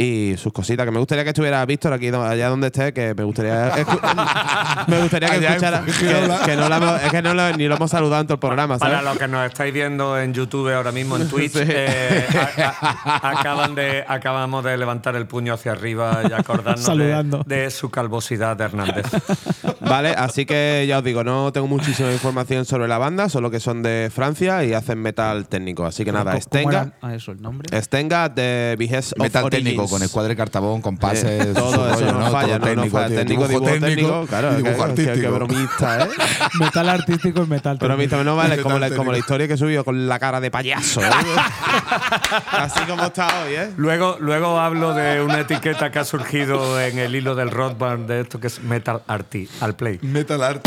Y 0.00 0.36
sus 0.36 0.52
cositas. 0.52 0.84
Que 0.86 0.90
me 0.92 0.98
gustaría 0.98 1.24
que 1.24 1.30
estuviera 1.30 1.64
Víctor 1.66 1.92
aquí, 1.92 2.08
allá 2.08 2.48
donde 2.48 2.68
esté, 2.68 2.92
que 2.92 3.14
me 3.14 3.24
gustaría, 3.24 3.72
me 4.86 4.98
gustaría 5.00 5.28
que 5.30 5.46
escuchara. 5.46 5.82
Que, 5.84 5.92
Fuengirola. 5.92 6.38
que 6.44 6.56
no 6.56 6.68
la 6.68 6.76
hemos- 6.78 7.02
es 7.02 7.10
que 7.10 7.22
no 7.22 7.34
lo- 7.34 7.52
ni 7.56 7.68
lo 7.68 7.76
hemos 7.76 7.90
saludado 7.90 8.20
en 8.22 8.26
todo 8.26 8.34
el 8.34 8.40
programa, 8.40 8.78
¿sabes? 8.78 8.94
Para 8.96 9.08
los 9.10 9.18
que 9.18 9.28
nos 9.28 9.46
estáis 9.46 9.72
viendo 9.74 10.18
en 10.18 10.32
YouTube 10.32 10.72
ahora 10.74 10.92
mismo, 10.92 11.16
en 11.16 11.28
Twitch, 11.28 11.52
Sí. 11.52 11.58
eh, 11.66 12.26
a- 12.56 13.18
a- 13.26 13.40
acaban 13.40 13.74
de, 13.74 14.04
acabamos 14.06 14.64
de 14.64 14.76
levantar 14.76 15.16
el 15.16 15.26
puño 15.26 15.54
hacia 15.54 15.72
arriba 15.72 16.22
y 16.28 16.32
acordarnos 16.32 16.84
Saludando. 16.84 17.42
de, 17.46 17.56
de 17.64 17.70
su 17.70 17.90
calvosidad 17.90 18.56
de 18.56 18.64
Hernández. 18.64 19.06
Vale, 19.80 20.10
así 20.10 20.46
que 20.46 20.84
ya 20.88 20.98
os 20.98 21.04
digo, 21.04 21.24
no 21.24 21.52
tengo 21.52 21.66
muchísima 21.66 22.12
información 22.12 22.64
sobre 22.64 22.86
la 22.88 22.98
banda, 22.98 23.28
solo 23.28 23.50
que 23.50 23.60
son 23.60 23.82
de 23.82 24.10
Francia 24.14 24.64
y 24.64 24.72
hacen 24.72 24.98
metal 25.00 25.48
técnico. 25.48 25.84
Así 25.84 26.04
que 26.04 26.12
nada, 26.12 26.32
¿Cómo 26.32 26.42
Stenga. 26.42 26.70
era? 26.82 26.92
Ah, 27.02 27.14
eso, 27.14 27.32
el 27.32 27.42
nombre. 27.42 27.80
Stenga 27.82 28.28
de 28.28 28.76
of 28.78 29.18
Metal 29.18 29.44
Origins. 29.44 29.50
técnico 29.64 29.88
con 29.90 30.02
escuadre 30.02 30.34
cartabón, 30.36 30.80
compases, 30.80 31.24
Eh, 31.24 31.52
todo 31.54 31.72
su 31.74 31.80
eso 31.84 32.00
rollo, 32.00 32.12
no, 32.12 32.30
falla, 32.30 32.58
Todo 32.58 32.74
no, 32.76 32.84
no 32.84 32.90
falla. 32.90 33.06
tío, 33.08 33.16
Técnico, 33.18 33.48
dibujo, 33.48 33.70
técnico, 33.72 34.26
claro, 34.28 34.52
y 34.52 34.56
dibujo 34.62 34.72
que- 34.86 34.94
que- 34.94 35.02
que, 35.04 35.10
artístico. 35.10 35.32
bromista, 35.34 36.04
¿eh? 36.04 36.08
metal 36.60 36.88
artístico 36.88 37.42
y 37.42 37.46
metal. 37.46 37.76
Pero 37.80 37.94
a 37.94 37.96
mí 37.96 38.08
también 38.08 38.26
no 38.26 38.36
vale 38.36 38.56
como 38.62 38.78
la, 38.78 38.88
como 38.90 39.04
la 39.10 39.16
técnico. 39.16 39.16
historia 39.18 39.48
que 39.48 39.56
subió 39.56 39.84
con 39.84 40.08
la 40.08 40.18
cara 40.18 40.40
de 40.40 40.50
payaso. 40.50 41.02
¿eh? 41.02 41.04
Así 42.52 42.80
como 42.88 43.04
está 43.04 43.26
hoy, 43.42 43.54
¿eh? 43.54 43.70
Luego, 43.76 44.16
luego 44.20 44.58
hablo 44.60 44.94
de 44.94 45.20
una 45.22 45.40
etiqueta 45.40 45.90
que 45.90 45.98
ha 45.98 46.04
surgido 46.04 46.80
en 46.80 46.98
el 46.98 47.14
hilo 47.14 47.34
del 47.34 47.50
rock 47.50 47.78
band 47.78 48.06
de 48.08 48.20
esto 48.20 48.38
que 48.40 48.46
es 48.46 48.62
Metal 48.62 49.02
Arty, 49.06 49.48
al 49.60 49.74
play. 49.74 49.98
Metal 50.02 50.42
art. 50.42 50.64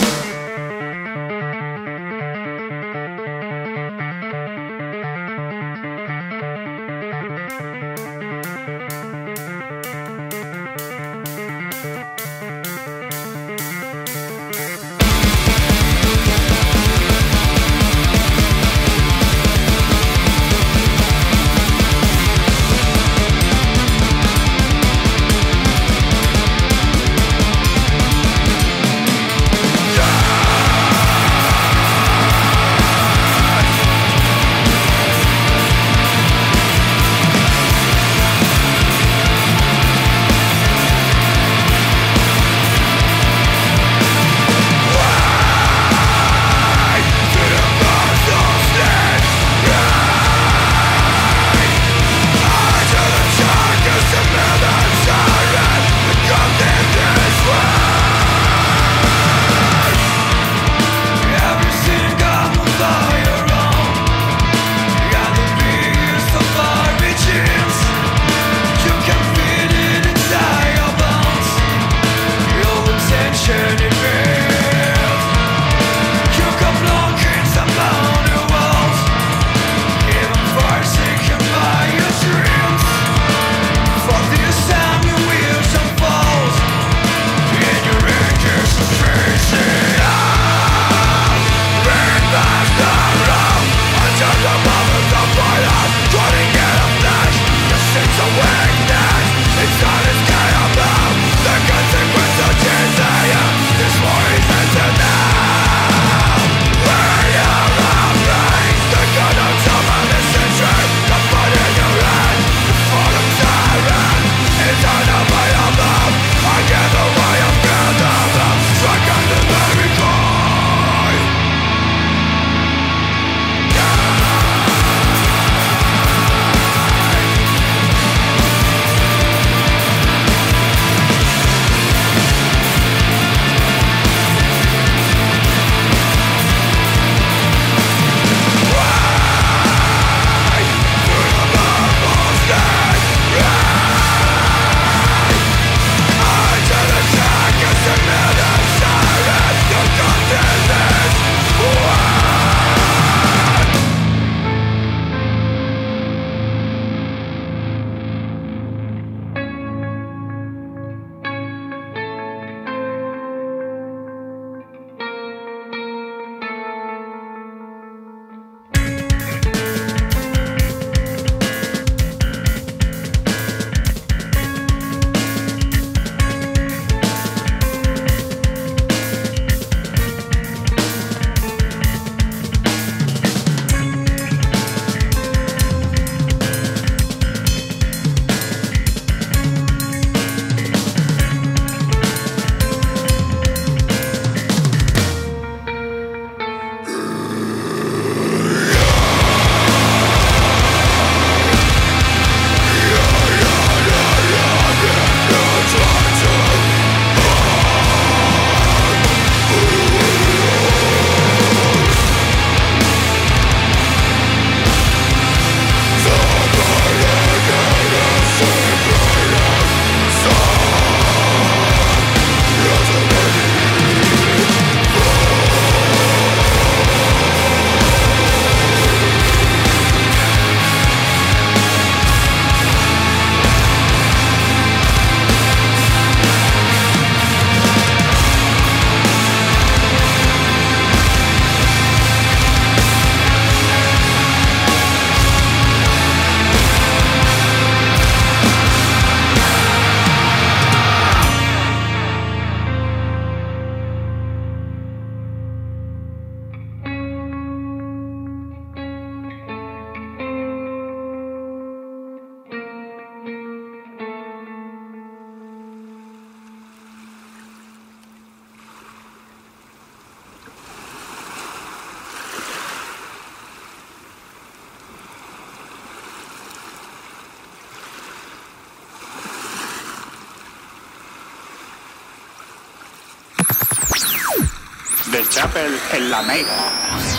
De 285.54 285.60
Chapel 285.60 285.80
en 285.94 286.10
la. 286.10 287.13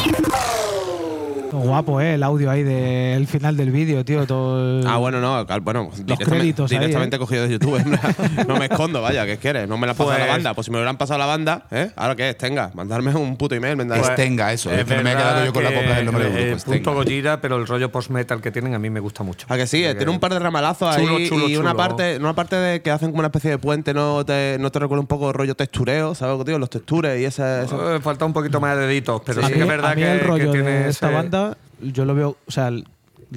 Guapo, 1.64 2.00
¿eh? 2.00 2.14
El 2.14 2.22
audio 2.22 2.50
ahí 2.50 2.62
del 2.62 3.26
final 3.26 3.56
del 3.56 3.70
vídeo, 3.70 4.04
tío. 4.04 4.26
Todo 4.26 4.80
el- 4.80 4.86
Ah, 4.86 4.96
bueno, 4.98 5.20
no, 5.20 5.44
bueno, 5.62 5.90
directamente, 5.92 6.24
créditos 6.24 6.70
ahí, 6.72 6.78
directamente 6.78 7.16
¿eh? 7.16 7.18
cogido 7.18 7.42
de 7.44 7.50
YouTube. 7.50 7.78
no 8.48 8.56
me 8.56 8.66
escondo, 8.66 9.02
vaya, 9.02 9.26
¿qué 9.26 9.36
quieres? 9.38 9.68
No 9.68 9.76
me 9.78 9.86
la 9.86 9.92
han 9.92 9.96
pasado 9.96 10.16
Pues- 10.16 10.26
la 10.26 10.32
banda. 10.32 10.54
Pues 10.54 10.64
si 10.66 10.70
me 10.70 10.78
hubieran 10.78 10.96
pasado 10.96 11.18
la 11.18 11.26
banda, 11.26 11.66
¿eh? 11.70 11.90
¿Ahora 11.96 12.16
qué 12.16 12.30
es? 12.30 12.38
Tenga, 12.38 12.70
mandarme 12.74 13.14
un 13.14 13.36
puto 13.36 13.54
email. 13.54 13.76
me 13.76 13.84
da- 13.84 13.96
Pues- 13.98 14.14
tenga 14.14 14.52
eso, 14.52 14.70
es 14.70 14.84
que 14.84 14.96
no 14.96 15.02
me 15.02 15.12
he 15.12 15.16
quedado 15.16 15.44
yo 15.44 15.52
con 15.52 15.64
la 15.64 15.70
que 15.70 15.76
copla 15.76 15.94
del 15.96 16.04
nombre 16.06 16.24
del 16.24 16.32
el 16.32 16.38
grupo, 16.38 16.52
pues 16.54 16.64
punto 16.64 16.90
tenga. 16.90 17.02
Gojira, 17.04 17.40
pero 17.40 17.56
el 17.56 17.66
rollo 17.66 17.90
post-metal 17.90 18.40
que 18.40 18.50
tienen 18.50 18.74
a 18.74 18.78
mí 18.78 18.90
me 18.90 19.00
gusta 19.00 19.22
mucho. 19.22 19.46
¿A 19.48 19.56
que 19.56 19.66
sí? 19.66 19.84
Tiene 19.96 20.10
un 20.10 20.20
par 20.20 20.32
de 20.32 20.38
ramalazos 20.38 20.94
Chulo, 20.96 21.16
ahí 21.16 21.28
chulo, 21.28 21.48
y 21.48 21.56
una 21.56 21.70
chulo. 21.72 21.76
parte, 21.82 22.16
una 22.18 22.34
parte 22.34 22.56
de 22.56 22.82
que 22.82 22.90
hacen 22.90 23.08
como 23.10 23.18
una 23.20 23.28
especie 23.28 23.50
de 23.50 23.58
puente, 23.58 23.94
¿no 23.94 24.24
te, 24.24 24.56
no 24.60 24.70
te 24.70 24.78
recuerda 24.78 25.00
un 25.00 25.06
poco 25.06 25.32
rollo 25.32 25.54
textureo? 25.54 26.14
¿Sabes 26.14 26.36
lo 26.38 26.44
que 26.44 26.50
digo? 26.50 26.58
Los 26.58 26.70
textures 26.70 27.20
y 27.20 27.24
ese. 27.24 27.64
ese- 27.64 27.74
Eh, 27.74 28.00
falta 28.00 28.24
un 28.24 28.32
poquito 28.32 28.60
más 28.60 28.76
de 28.76 28.86
deditos, 28.86 29.22
pero 29.24 29.42
sí, 29.46 29.52
que 29.52 29.60
es 29.60 29.66
verdad 29.68 29.92
a 29.92 29.94
mí 29.94 30.02
que, 30.02 30.12
el 30.12 30.20
que 30.20 30.26
rollo 30.26 30.50
tiene 30.52 30.70
de 30.70 30.88
esta 30.90 31.06
ese- 31.06 31.14
banda, 31.14 31.53
yo 31.92 32.04
lo 32.04 32.14
veo, 32.14 32.36
o 32.46 32.50
sea, 32.50 32.68
el- 32.68 32.86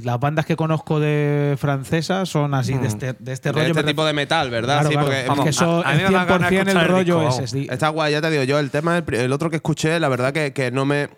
las 0.04 0.20
bandas 0.20 0.45
que 0.45 0.56
conozco 0.56 1.00
de 1.00 1.56
francesas 1.60 2.30
son 2.30 2.54
así, 2.54 2.74
de 2.74 2.88
este, 2.88 3.14
de 3.14 3.34
este 3.34 3.50
de 3.50 3.54
rollo. 3.54 3.68
este 3.68 3.84
tipo 3.84 4.06
de 4.06 4.14
metal, 4.14 4.50
¿verdad? 4.52 4.82
Claro, 4.82 4.89
sí, 4.89 4.93
claro. 4.93 5.06
porque 5.08 5.22
Es 5.22 5.28
vamos, 5.28 5.43
que 5.45 5.50
eso, 5.50 5.84
a- 5.86 5.89
a 5.89 5.93
mí 5.93 6.02
el 6.04 6.08
me 6.10 6.14
da 6.14 6.26
ganas 6.26 6.50
de 6.52 6.56
100% 6.58 6.72
el 6.72 6.78
el 6.78 6.88
rollo 6.88 7.18
es 7.22 7.36
vamos. 7.36 7.39
ese. 7.39 7.62
Está 7.74 7.89
guay, 7.89 8.12
ya 8.12 8.22
te 8.22 8.30
digo, 8.30 8.43
yo 8.43 8.60
el 8.60 8.70
tema, 8.70 9.02
pri- 9.02 9.18
el 9.20 9.34
otro 9.34 9.50
que 9.50 9.56
escuché, 9.56 10.00
la 10.00 10.10
verdad 10.10 10.34
que, 10.34 10.54
que 10.54 10.72
no 10.72 10.86
me 10.86 11.10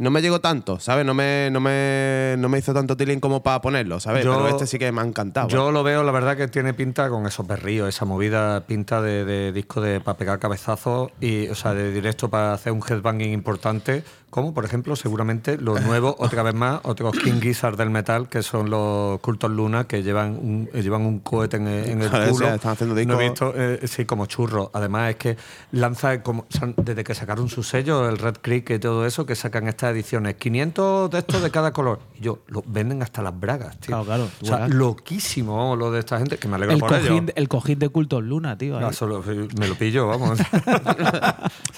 no 0.00 0.12
me 0.12 0.22
llegó 0.22 0.40
tanto, 0.40 0.78
¿sabes? 0.78 1.04
No 1.04 1.12
me, 1.12 1.48
no 1.50 1.58
me, 1.58 2.36
no 2.38 2.48
me 2.48 2.58
hizo 2.58 2.72
tanto 2.72 2.96
tiling 2.96 3.18
como 3.18 3.42
para 3.42 3.60
ponerlo, 3.60 3.98
¿sabes? 3.98 4.24
Yo- 4.24 4.36
Pero 4.36 4.48
este 4.48 4.68
sí 4.68 4.78
que 4.78 4.92
me 4.92 5.00
ha 5.00 5.04
encantado. 5.04 5.48
Yo 5.48 5.72
lo 5.72 5.82
veo, 5.82 6.04
la 6.04 6.12
verdad, 6.12 6.36
que 6.36 6.46
tiene 6.46 6.72
pinta 6.72 7.08
con 7.08 7.26
esos 7.26 7.44
berríos, 7.48 7.88
esa 7.88 8.04
movida 8.04 8.60
pinta 8.60 9.02
de, 9.02 9.24
de 9.24 9.50
disco 9.50 9.80
de 9.80 9.98
para 10.00 10.16
pegar 10.16 10.38
cabezazos 10.38 11.10
y, 11.20 11.48
o 11.48 11.56
sea, 11.56 11.74
de 11.74 11.90
directo 11.90 12.28
para 12.30 12.52
hacer 12.52 12.70
un 12.72 12.80
headbanging 12.88 13.32
importante, 13.32 14.04
como 14.30 14.52
por 14.54 14.64
ejemplo, 14.64 14.94
seguramente 14.96 15.56
los 15.58 15.80
nuevos, 15.82 16.14
otra 16.18 16.42
vez 16.42 16.54
más, 16.54 16.80
otros 16.84 17.12
King 17.18 17.40
Gizzard 17.40 17.76
del 17.76 17.90
metal, 17.90 18.28
que 18.28 18.42
son 18.42 18.68
los 18.70 19.20
Cultos 19.20 19.50
Luna, 19.50 19.84
que 19.84 20.02
llevan 20.02 20.32
un, 20.36 20.68
eh, 20.72 20.82
llevan 20.82 21.02
un 21.02 21.20
cohete 21.20 21.56
en 21.56 21.66
el, 21.68 21.88
en 21.90 22.02
el 22.02 22.10
culo. 22.10 22.46
sí, 22.48 22.54
están 22.54 22.72
haciendo 22.72 22.94
No 23.04 23.20
he 23.20 23.28
visto, 23.28 23.52
eh, 23.56 23.80
sí, 23.86 24.04
como 24.04 24.26
churro. 24.26 24.70
Además, 24.74 25.10
es 25.10 25.16
que 25.16 25.36
lanza, 25.72 26.22
como, 26.22 26.46
desde 26.76 27.04
que 27.04 27.14
sacaron 27.14 27.48
su 27.48 27.62
sello, 27.62 28.08
el 28.08 28.18
Red 28.18 28.36
Creek 28.42 28.70
y 28.70 28.78
todo 28.78 29.06
eso, 29.06 29.24
que 29.26 29.34
sacan 29.34 29.66
estas 29.68 29.92
ediciones, 29.92 30.34
500 30.36 31.10
de 31.10 31.18
estos 31.18 31.42
de 31.42 31.50
cada 31.50 31.72
color. 31.72 32.00
Y 32.18 32.22
yo, 32.22 32.40
lo 32.48 32.62
venden 32.66 33.02
hasta 33.02 33.22
las 33.22 33.38
bragas, 33.38 33.78
tío. 33.78 33.88
Claro, 34.04 34.04
claro, 34.04 34.28
O 34.42 34.44
sea, 34.44 34.56
verás. 34.56 34.70
loquísimo 34.70 35.74
lo 35.76 35.90
de 35.90 36.00
esta 36.00 36.18
gente, 36.18 36.36
que 36.38 36.48
me 36.48 36.56
alegro 36.56 36.74
El 36.74 36.80
por 36.80 36.92
ello. 36.94 37.08
cojín, 37.08 37.32
el 37.34 37.48
cojín 37.48 37.78
de 37.78 37.88
cultos 37.88 38.22
Luna, 38.22 38.58
tío. 38.58 38.78
No, 38.78 38.92
solo- 38.92 39.22
me 39.58 39.68
lo 39.68 39.74
pillo, 39.74 40.06
vamos. 40.06 40.38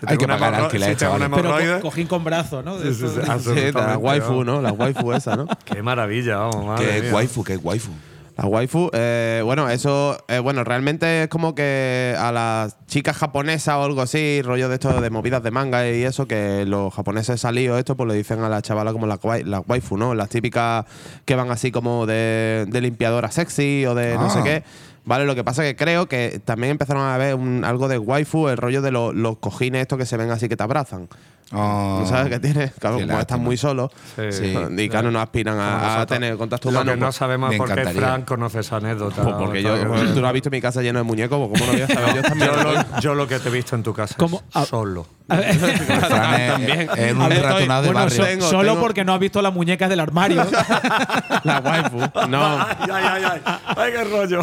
Si 0.00 0.06
Hay 0.06 0.16
tengo 0.16 0.32
que 0.34 0.40
pagar 0.40 0.54
alquiler, 0.54 0.90
si 0.90 0.96
tengo 0.96 1.14
una 1.14 1.28
chavales. 1.28 1.58
Pero 1.60 1.76
co- 1.80 1.88
cojín 1.88 2.06
con 2.06 2.24
¿no? 2.64 2.78
De 2.78 2.92
Sí, 2.92 3.00
sí, 3.00 3.04
estos 3.06 3.12
sí, 3.12 3.18
de- 3.20 3.24
Sí, 3.26 3.30
absolutamente, 3.30 3.80
la 3.80 3.98
waifu. 3.98 4.44
¿no? 4.44 4.60
La 4.62 4.72
waifu 4.72 5.12
esa, 5.12 5.36
¿no? 5.36 5.46
Qué 5.64 5.82
maravilla, 5.82 6.36
vamos, 6.38 6.66
madre 6.66 7.02
mía. 7.02 7.14
waifu, 7.14 7.44
que 7.44 7.56
waifu. 7.56 7.90
La 8.36 8.46
waifu, 8.46 8.88
eh, 8.94 9.42
bueno, 9.44 9.68
eso, 9.68 10.16
eh, 10.28 10.38
bueno, 10.38 10.64
realmente 10.64 11.24
es 11.24 11.28
como 11.28 11.54
que 11.54 12.14
a 12.18 12.32
las 12.32 12.74
chicas 12.86 13.14
japonesas 13.18 13.74
o 13.74 13.82
algo 13.84 14.00
así, 14.00 14.40
rollo 14.40 14.70
de 14.70 14.74
esto 14.76 14.98
de 14.98 15.10
movidas 15.10 15.42
de 15.42 15.50
manga 15.50 15.86
y 15.90 16.04
eso, 16.04 16.26
que 16.26 16.64
los 16.66 16.94
japoneses 16.94 17.38
salidos 17.38 17.78
esto, 17.78 17.96
pues 17.98 18.08
le 18.08 18.14
dicen 18.14 18.40
a 18.42 18.48
la 18.48 18.62
chavala 18.62 18.92
como 18.92 19.06
la, 19.06 19.18
wai- 19.20 19.44
la 19.44 19.60
waifu, 19.60 19.98
¿no? 19.98 20.14
Las 20.14 20.30
típicas 20.30 20.86
que 21.26 21.34
van 21.34 21.50
así 21.50 21.70
como 21.70 22.06
de, 22.06 22.64
de 22.66 22.80
limpiadora 22.80 23.30
sexy 23.30 23.84
o 23.84 23.94
de 23.94 24.14
no 24.14 24.26
Ah. 24.26 24.30
sé 24.30 24.42
qué. 24.42 24.64
Vale, 25.04 25.24
lo 25.24 25.34
que 25.34 25.42
pasa 25.44 25.62
que 25.62 25.74
creo 25.76 26.06
que 26.06 26.40
también 26.44 26.72
empezaron 26.72 27.02
a 27.02 27.16
ver 27.16 27.34
un- 27.34 27.64
algo 27.64 27.88
de 27.88 27.98
waifu, 27.98 28.48
el 28.48 28.56
rollo 28.56 28.82
de 28.82 28.90
lo- 28.90 29.12
los 29.12 29.38
cojines 29.38 29.82
estos 29.82 29.98
que 29.98 30.06
se 30.06 30.16
ven 30.16 30.30
así 30.30 30.48
que 30.48 30.56
te 30.56 30.62
abrazan. 30.62 31.08
¿No 31.52 32.04
sabes 32.06 32.28
qué 32.28 32.38
tiene? 32.38 32.70
Claro, 32.78 32.98
Qué 32.98 33.02
como 33.06 33.18
están 33.18 33.38
lástima. 33.38 33.38
muy 33.38 33.56
solos. 33.56 33.90
Sí. 34.14 34.30
Sí. 34.30 34.54
Y 34.78 34.88
claro, 34.88 35.10
no 35.10 35.20
aspiran 35.20 35.56
a, 35.58 36.06
tener 36.06 36.36
contacto 36.36 36.70
Lo 36.70 36.78
humano. 36.78 36.92
que 36.92 37.00
no 37.00 37.06
pues- 37.06 37.16
sabemos 37.16 37.52
por 37.56 37.74
qué. 37.74 37.84
Frank 37.86 38.24
conoce 38.24 38.60
esa 38.60 38.76
anécdota. 38.76 39.20
pues 39.24 39.34
porque 39.36 39.60
yo, 39.62 39.76
tú 40.14 40.20
no 40.20 40.28
has 40.28 40.32
visto 40.32 40.48
mi 40.50 40.60
casa 40.60 40.80
llena 40.80 41.00
de 41.00 41.04
muñecos, 41.04 41.48
pues 41.48 41.60
¿cómo 41.60 41.72
no 41.72 41.76
voy 41.78 41.82
a 41.82 41.88
saber? 41.92 42.14
Yo 42.14 42.22
también. 42.22 42.50
yo, 42.52 42.62
lo, 42.62 43.00
yo 43.00 43.14
lo 43.16 43.26
que 43.26 43.38
te 43.40 43.48
he 43.48 43.52
visto 43.52 43.74
en 43.74 43.82
tu 43.82 43.92
casa 43.92 44.14
¿Cómo? 44.16 44.36
es 44.38 44.42
Ah. 44.54 44.64
solo. 44.64 45.06
Fran 45.30 45.42
es- 45.44 46.48
También. 46.48 46.88
es 46.96 47.12
un 47.14 47.30
ratonado 47.30 47.82
de 47.82 47.88
Bueno, 47.88 48.00
barrio. 48.00 48.16
so- 48.16 48.24
Tengo, 48.24 48.48
solo 48.48 48.68
tengo- 48.72 48.80
porque 48.80 49.04
no 49.04 49.14
has 49.14 49.20
visto 49.20 49.42
las 49.42 49.52
muñecas 49.54 49.88
del 49.88 50.00
armario. 50.00 50.44
La 51.44 51.60
waifu. 51.60 51.98
No. 52.28 52.60
Ay, 52.60 52.76
ay, 52.92 53.22
ay. 53.24 53.40
Ay, 53.76 53.92
qué 53.92 54.04
rollo. 54.04 54.40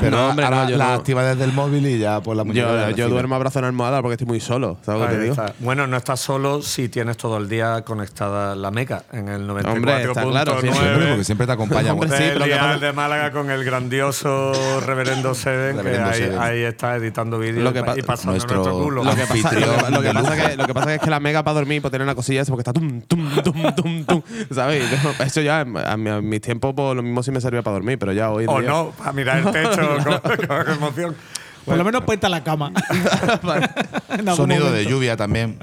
Pero 0.00 0.16
No, 0.16 0.28
hombre, 0.30 0.44
ahora 0.44 0.64
no, 0.64 0.70
yo 0.70 0.76
la 0.76 0.88
no. 0.88 0.92
activa 0.94 1.24
desde 1.24 1.44
el 1.44 1.52
móvil 1.52 1.86
y 1.86 1.98
ya 1.98 2.20
por 2.20 2.36
la 2.36 2.44
Yo, 2.44 2.74
la 2.74 2.90
yo 2.92 3.08
duermo 3.08 3.34
abrazo 3.34 3.58
en 3.58 3.64
almohada 3.66 4.00
porque 4.02 4.14
estoy 4.14 4.26
muy 4.26 4.40
solo. 4.40 4.78
¿Sabes 4.84 5.00
lo 5.02 5.08
que 5.08 5.14
te 5.14 5.20
digo? 5.22 5.36
Bueno, 5.60 5.86
no 5.86 5.96
estás 5.96 6.20
solo 6.20 6.62
si 6.62 6.88
tienes 6.88 7.16
todo 7.16 7.36
el 7.38 7.48
día 7.48 7.82
conectada 7.82 8.54
la 8.54 8.70
meca 8.70 9.04
en 9.12 9.28
el 9.28 9.46
94.9. 9.48 9.72
Hombre, 9.76 10.02
está 10.04 10.22
claro, 10.24 10.60
sí, 10.60 10.68
Siempre, 10.72 11.06
porque 11.08 11.24
siempre 11.24 11.46
te 11.46 11.52
acompaña. 11.52 11.92
Hombre, 11.92 12.08
sí, 12.10 12.38
pasa- 12.38 12.78
de 12.78 12.92
Málaga 12.92 13.30
con 13.32 13.50
el 13.50 13.64
grandioso 13.64 14.52
Reverendo 14.84 15.34
Seden, 15.34 15.78
que 15.78 16.34
ahí, 16.38 16.62
está 16.62 16.96
editando 16.96 17.38
vídeos 17.38 17.70
y 17.74 17.78
pa- 17.80 17.84
pa- 17.86 17.98
y 17.98 18.02
pasando 18.02 18.32
nuestro- 18.32 18.56
nuestro 18.56 18.78
culo. 18.84 19.04
Lo 19.04 19.14
que, 19.14 19.22
pasa, 19.26 19.52
lo 19.52 19.60
que- 19.60 19.90
lo 19.90 20.02
que 20.02 20.12
pasa 20.12 20.34
lujo. 20.36 20.48
que, 20.48 20.56
lo 20.56 20.66
que 20.66 20.74
pasa 20.74 20.94
es 20.94 21.00
que 21.00 21.10
la 21.10 21.20
mega 21.20 21.42
para 21.42 21.54
dormir, 21.54 21.82
para 21.82 21.92
tener 21.92 22.04
una 22.04 22.14
cosilla 22.14 22.42
esa, 22.42 22.52
porque 22.52 22.62
está 22.68 22.72
tum, 22.72 23.00
tum, 23.02 23.28
tum, 23.42 23.74
tum, 23.74 24.04
tum, 24.04 24.22
¿sabes? 24.50 24.84
Eso 25.20 25.40
ya, 25.40 25.60
a, 25.60 25.96
mi- 25.96 26.10
a 26.10 26.20
mis 26.20 26.40
tiempos, 26.40 26.72
pues, 26.74 26.96
lo 26.96 27.02
mismo 27.02 27.22
sí 27.22 27.30
me 27.30 27.40
servía 27.40 27.62
para 27.62 27.74
dormir, 27.74 27.98
pero 27.98 28.12
ya 28.12 28.30
hoy 28.30 28.44
O 28.48 28.60
día- 28.60 28.68
no, 28.68 28.90
para 28.96 29.12
mirar 29.12 29.38
el 29.38 29.44
techo 29.52 29.73
con, 30.04 30.46
con 30.46 30.70
emoción. 30.70 31.16
Por 31.64 31.76
lo 31.76 31.84
menos 31.84 32.04
puesta 32.04 32.28
la 32.28 32.42
cama. 32.44 32.72
Sonido 34.36 34.70
de 34.72 34.84
lluvia 34.86 35.16
también. 35.16 35.58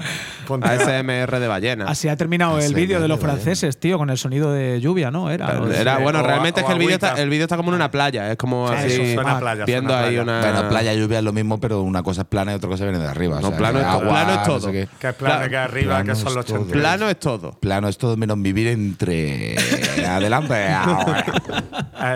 Ponte- 0.46 0.68
ASMR 0.68 1.38
de 1.38 1.46
ballena. 1.48 1.84
Así 1.86 2.08
ha 2.08 2.16
terminado 2.16 2.58
el 2.58 2.74
vídeo 2.74 3.00
de 3.00 3.08
los 3.08 3.20
franceses, 3.20 3.78
tío, 3.78 3.96
con 3.98 4.10
el 4.10 4.18
sonido 4.18 4.52
de 4.52 4.80
lluvia, 4.80 5.10
¿no? 5.10 5.30
Era. 5.30 5.52
¿no? 5.54 5.70
Era, 5.72 5.96
Sí, 5.96 6.02
bueno, 6.02 6.18
o- 6.20 6.22
realmente 6.22 6.60
es 6.60 6.66
que 6.66 6.72
el 6.72 6.78
vídeo 6.78 6.94
está, 6.94 7.12
el 7.14 7.30
vídeo 7.30 7.44
está 7.44 7.56
como 7.56 7.70
en 7.70 7.76
una 7.76 7.90
playa, 7.90 8.30
es 8.32 8.36
como 8.36 8.68
Sí, 8.68 8.74
así, 8.76 8.86
eso 9.00 9.14
suena 9.14 9.36
a 9.36 9.40
playa, 9.40 9.64
viendo 9.64 9.90
suena 9.90 10.02
a 10.02 10.08
ahí 10.08 10.14
playa. 10.16 10.22
una. 10.22 10.40
Bueno, 10.52 10.68
playa, 10.68 10.94
lluvia 10.94 11.18
es 11.18 11.24
lo 11.24 11.32
mismo, 11.32 11.60
pero 11.60 11.82
una 11.82 12.02
cosa 12.02 12.22
es 12.22 12.26
plana 12.26 12.52
y 12.52 12.54
otra 12.56 12.68
cosa 12.68 12.84
viene 12.84 12.98
de 12.98 13.06
arriba. 13.06 13.40
No, 13.40 13.48
o 13.48 13.50
sea, 13.50 13.58
plano 13.58 13.78
es 13.78 13.84
to- 13.84 13.90
agua, 13.90 14.08
plano 14.10 14.30
es 14.32 14.36
no 14.38 14.44
todo. 14.44 14.60
sé 14.60 14.72
qué. 14.72 14.88
que 15.00 15.08
es 15.08 15.14
plano, 15.14 15.48
que 15.48 15.56
arriba, 15.56 16.02
que 16.04 16.14
son 16.14 16.28
es 16.28 16.34
los 16.34 16.44
todo. 16.46 16.56
80. 16.56 16.72
Plano 16.78 17.08
es 17.08 17.18
todo. 17.18 17.52
Plano 17.52 17.88
es 17.88 17.98
todo 17.98 18.16
menos 18.16 18.42
vivir 18.42 18.66
entre 18.68 19.56
adelante 20.06 20.68
ahora. 20.72 21.24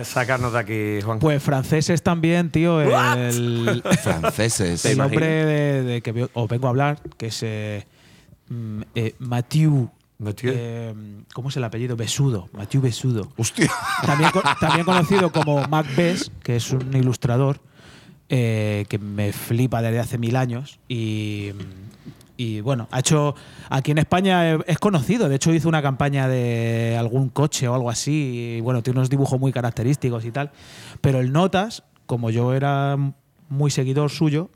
Sácanos 0.05 0.53
de 0.53 0.59
aquí, 0.59 0.99
Juan. 1.05 1.19
Pues 1.21 1.43
franceses 1.43 2.03
también, 2.03 2.51
tío. 2.51 2.81
El, 2.83 3.76
Franceses. 4.03 4.85
el 4.85 5.01
hombre 5.01 5.27
de, 5.27 5.83
de 5.83 6.01
que 6.03 6.29
os 6.33 6.49
vengo 6.49 6.67
a 6.67 6.71
hablar, 6.71 6.99
que 7.17 7.27
es 7.27 7.43
eh, 7.43 7.87
mm, 8.49 8.83
eh, 8.95 9.15
Mathieu. 9.19 9.91
Mathieu. 10.19 10.53
eh, 10.55 10.95
¿Cómo 11.35 11.51
es 11.51 11.57
el 11.57 11.65
apellido? 11.65 11.95
Besudo. 11.97 12.49
Mathieu 12.53 12.81
Besudo. 12.81 13.29
Hostia. 13.37 13.71
También, 14.05 14.31
co- 14.31 14.43
también 14.61 14.85
conocido 14.85 15.31
como 15.31 15.67
Mac 15.69 15.87
Bess, 15.95 16.31
que 16.43 16.57
es 16.57 16.71
un 16.73 16.95
ilustrador 16.97 17.61
eh, 18.29 18.87
que 18.89 18.99
me 18.99 19.33
flipa 19.33 19.83
desde 19.83 19.99
hace 20.01 20.17
mil 20.19 20.37
años. 20.37 20.79
Y, 20.89 21.51
y, 22.39 22.61
bueno, 22.63 22.89
ha 22.91 23.01
hecho. 23.01 23.35
Aquí 23.69 23.91
en 23.91 23.99
España 23.99 24.55
es 24.67 24.79
conocido. 24.79 25.29
De 25.29 25.37
hecho, 25.37 25.53
hizo 25.53 25.69
una 25.69 25.83
campaña 25.83 26.29
de 26.29 26.97
algún 26.99 27.29
coche 27.29 27.69
o 27.69 27.75
algo 27.75 27.91
así. 27.91 28.57
Y 28.57 28.61
bueno, 28.63 28.83
tiene 28.83 28.99
unos 29.01 29.11
dibujos 29.11 29.39
muy 29.39 29.53
característicos 29.53 30.25
y 30.25 30.31
tal. 30.31 30.51
Pero 31.03 31.21
el 31.21 31.31
Notas, 31.31 31.83
como 32.07 32.31
yo 32.31 32.55
era 32.55 32.97
muy 33.49 33.71
seguidor 33.71 34.11
suyo, 34.11 34.51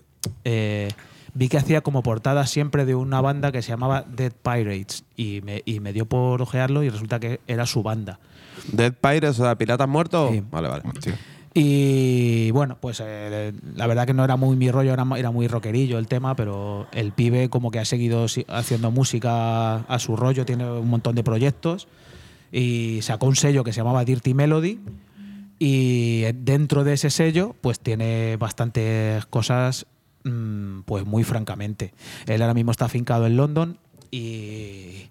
eh, 0.44 0.88
vi 1.34 1.48
que 1.48 1.58
hacía 1.58 1.80
como 1.80 2.02
portada 2.02 2.46
siempre 2.46 2.84
de 2.84 2.94
una 2.94 3.20
banda 3.20 3.52
que 3.52 3.62
se 3.62 3.70
llamaba 3.70 4.04
Dead 4.08 4.32
Pirates. 4.32 5.04
Y 5.16 5.40
me, 5.42 5.62
y 5.64 5.80
me 5.80 5.92
dio 5.92 6.06
por 6.06 6.42
ojearlo 6.42 6.82
y 6.82 6.88
resulta 6.88 7.20
que 7.20 7.40
era 7.46 7.66
su 7.66 7.82
banda. 7.82 8.18
Dead 8.72 8.92
Pirates, 8.92 9.40
o 9.40 9.44
sea, 9.44 9.56
piratas 9.56 9.88
muertos. 9.88 10.30
Sí. 10.32 10.42
Vale, 10.50 10.68
vale. 10.68 10.82
Y 11.52 12.52
bueno, 12.52 12.76
pues 12.80 13.02
eh, 13.04 13.52
la 13.74 13.86
verdad 13.88 14.06
que 14.06 14.14
no 14.14 14.24
era 14.24 14.36
muy 14.36 14.56
mi 14.56 14.70
rollo, 14.70 14.92
era, 14.92 15.04
era 15.16 15.32
muy 15.32 15.48
rockerillo 15.48 15.98
el 15.98 16.06
tema, 16.06 16.36
pero 16.36 16.86
el 16.92 17.10
pibe 17.10 17.48
como 17.48 17.72
que 17.72 17.80
ha 17.80 17.84
seguido 17.84 18.26
haciendo 18.48 18.92
música 18.92 19.76
a 19.78 19.98
su 19.98 20.14
rollo, 20.14 20.46
tiene 20.46 20.70
un 20.70 20.88
montón 20.88 21.16
de 21.16 21.24
proyectos 21.24 21.88
y 22.52 23.00
sacó 23.02 23.26
un 23.26 23.34
sello 23.34 23.64
que 23.64 23.72
se 23.72 23.78
llamaba 23.78 24.04
Dirty 24.04 24.32
Melody 24.32 24.78
y 25.62 26.22
dentro 26.36 26.82
de 26.84 26.94
ese 26.94 27.10
sello 27.10 27.54
pues 27.60 27.78
tiene 27.78 28.36
bastantes 28.38 29.26
cosas 29.26 29.86
mm, 30.24 30.80
pues 30.86 31.04
muy 31.04 31.22
francamente. 31.22 31.92
Él 32.26 32.40
ahora 32.42 32.54
mismo 32.54 32.72
está 32.72 32.86
afincado 32.86 33.26
en 33.26 33.36
London 33.36 33.78
y, 34.10 35.10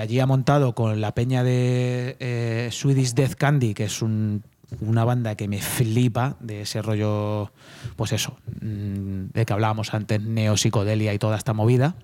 allí 0.00 0.18
ha 0.18 0.26
montado 0.26 0.74
con 0.74 1.00
la 1.00 1.14
peña 1.14 1.44
de 1.44 2.16
eh, 2.18 2.68
Swedish 2.72 3.12
Death 3.14 3.34
Candy, 3.34 3.74
que 3.74 3.84
es 3.84 4.02
un- 4.02 4.42
una 4.80 5.04
banda 5.04 5.34
que 5.34 5.48
me 5.48 5.60
flipa 5.62 6.36
de 6.40 6.62
ese 6.62 6.82
rollo, 6.82 7.52
pues 7.96 8.12
eso, 8.12 8.38
mm, 8.60 9.30
de 9.32 9.46
que 9.46 9.52
hablábamos 9.52 9.94
antes, 9.94 10.20
neopsicodelia 10.20 11.14
y 11.14 11.18
toda 11.18 11.36
esta 11.36 11.52
movida. 11.52 11.94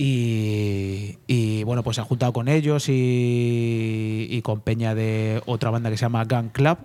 Y, 0.00 1.18
y, 1.26 1.64
bueno, 1.64 1.82
pues 1.82 1.96
se 1.96 2.00
ha 2.00 2.04
juntado 2.04 2.32
con 2.32 2.46
ellos 2.48 2.88
y, 2.88 4.26
y 4.30 4.42
con 4.42 4.60
Peña 4.60 4.94
de 4.94 5.42
otra 5.44 5.70
banda 5.70 5.90
que 5.90 5.96
se 5.96 6.02
llama 6.02 6.24
Gun 6.24 6.50
Club 6.50 6.78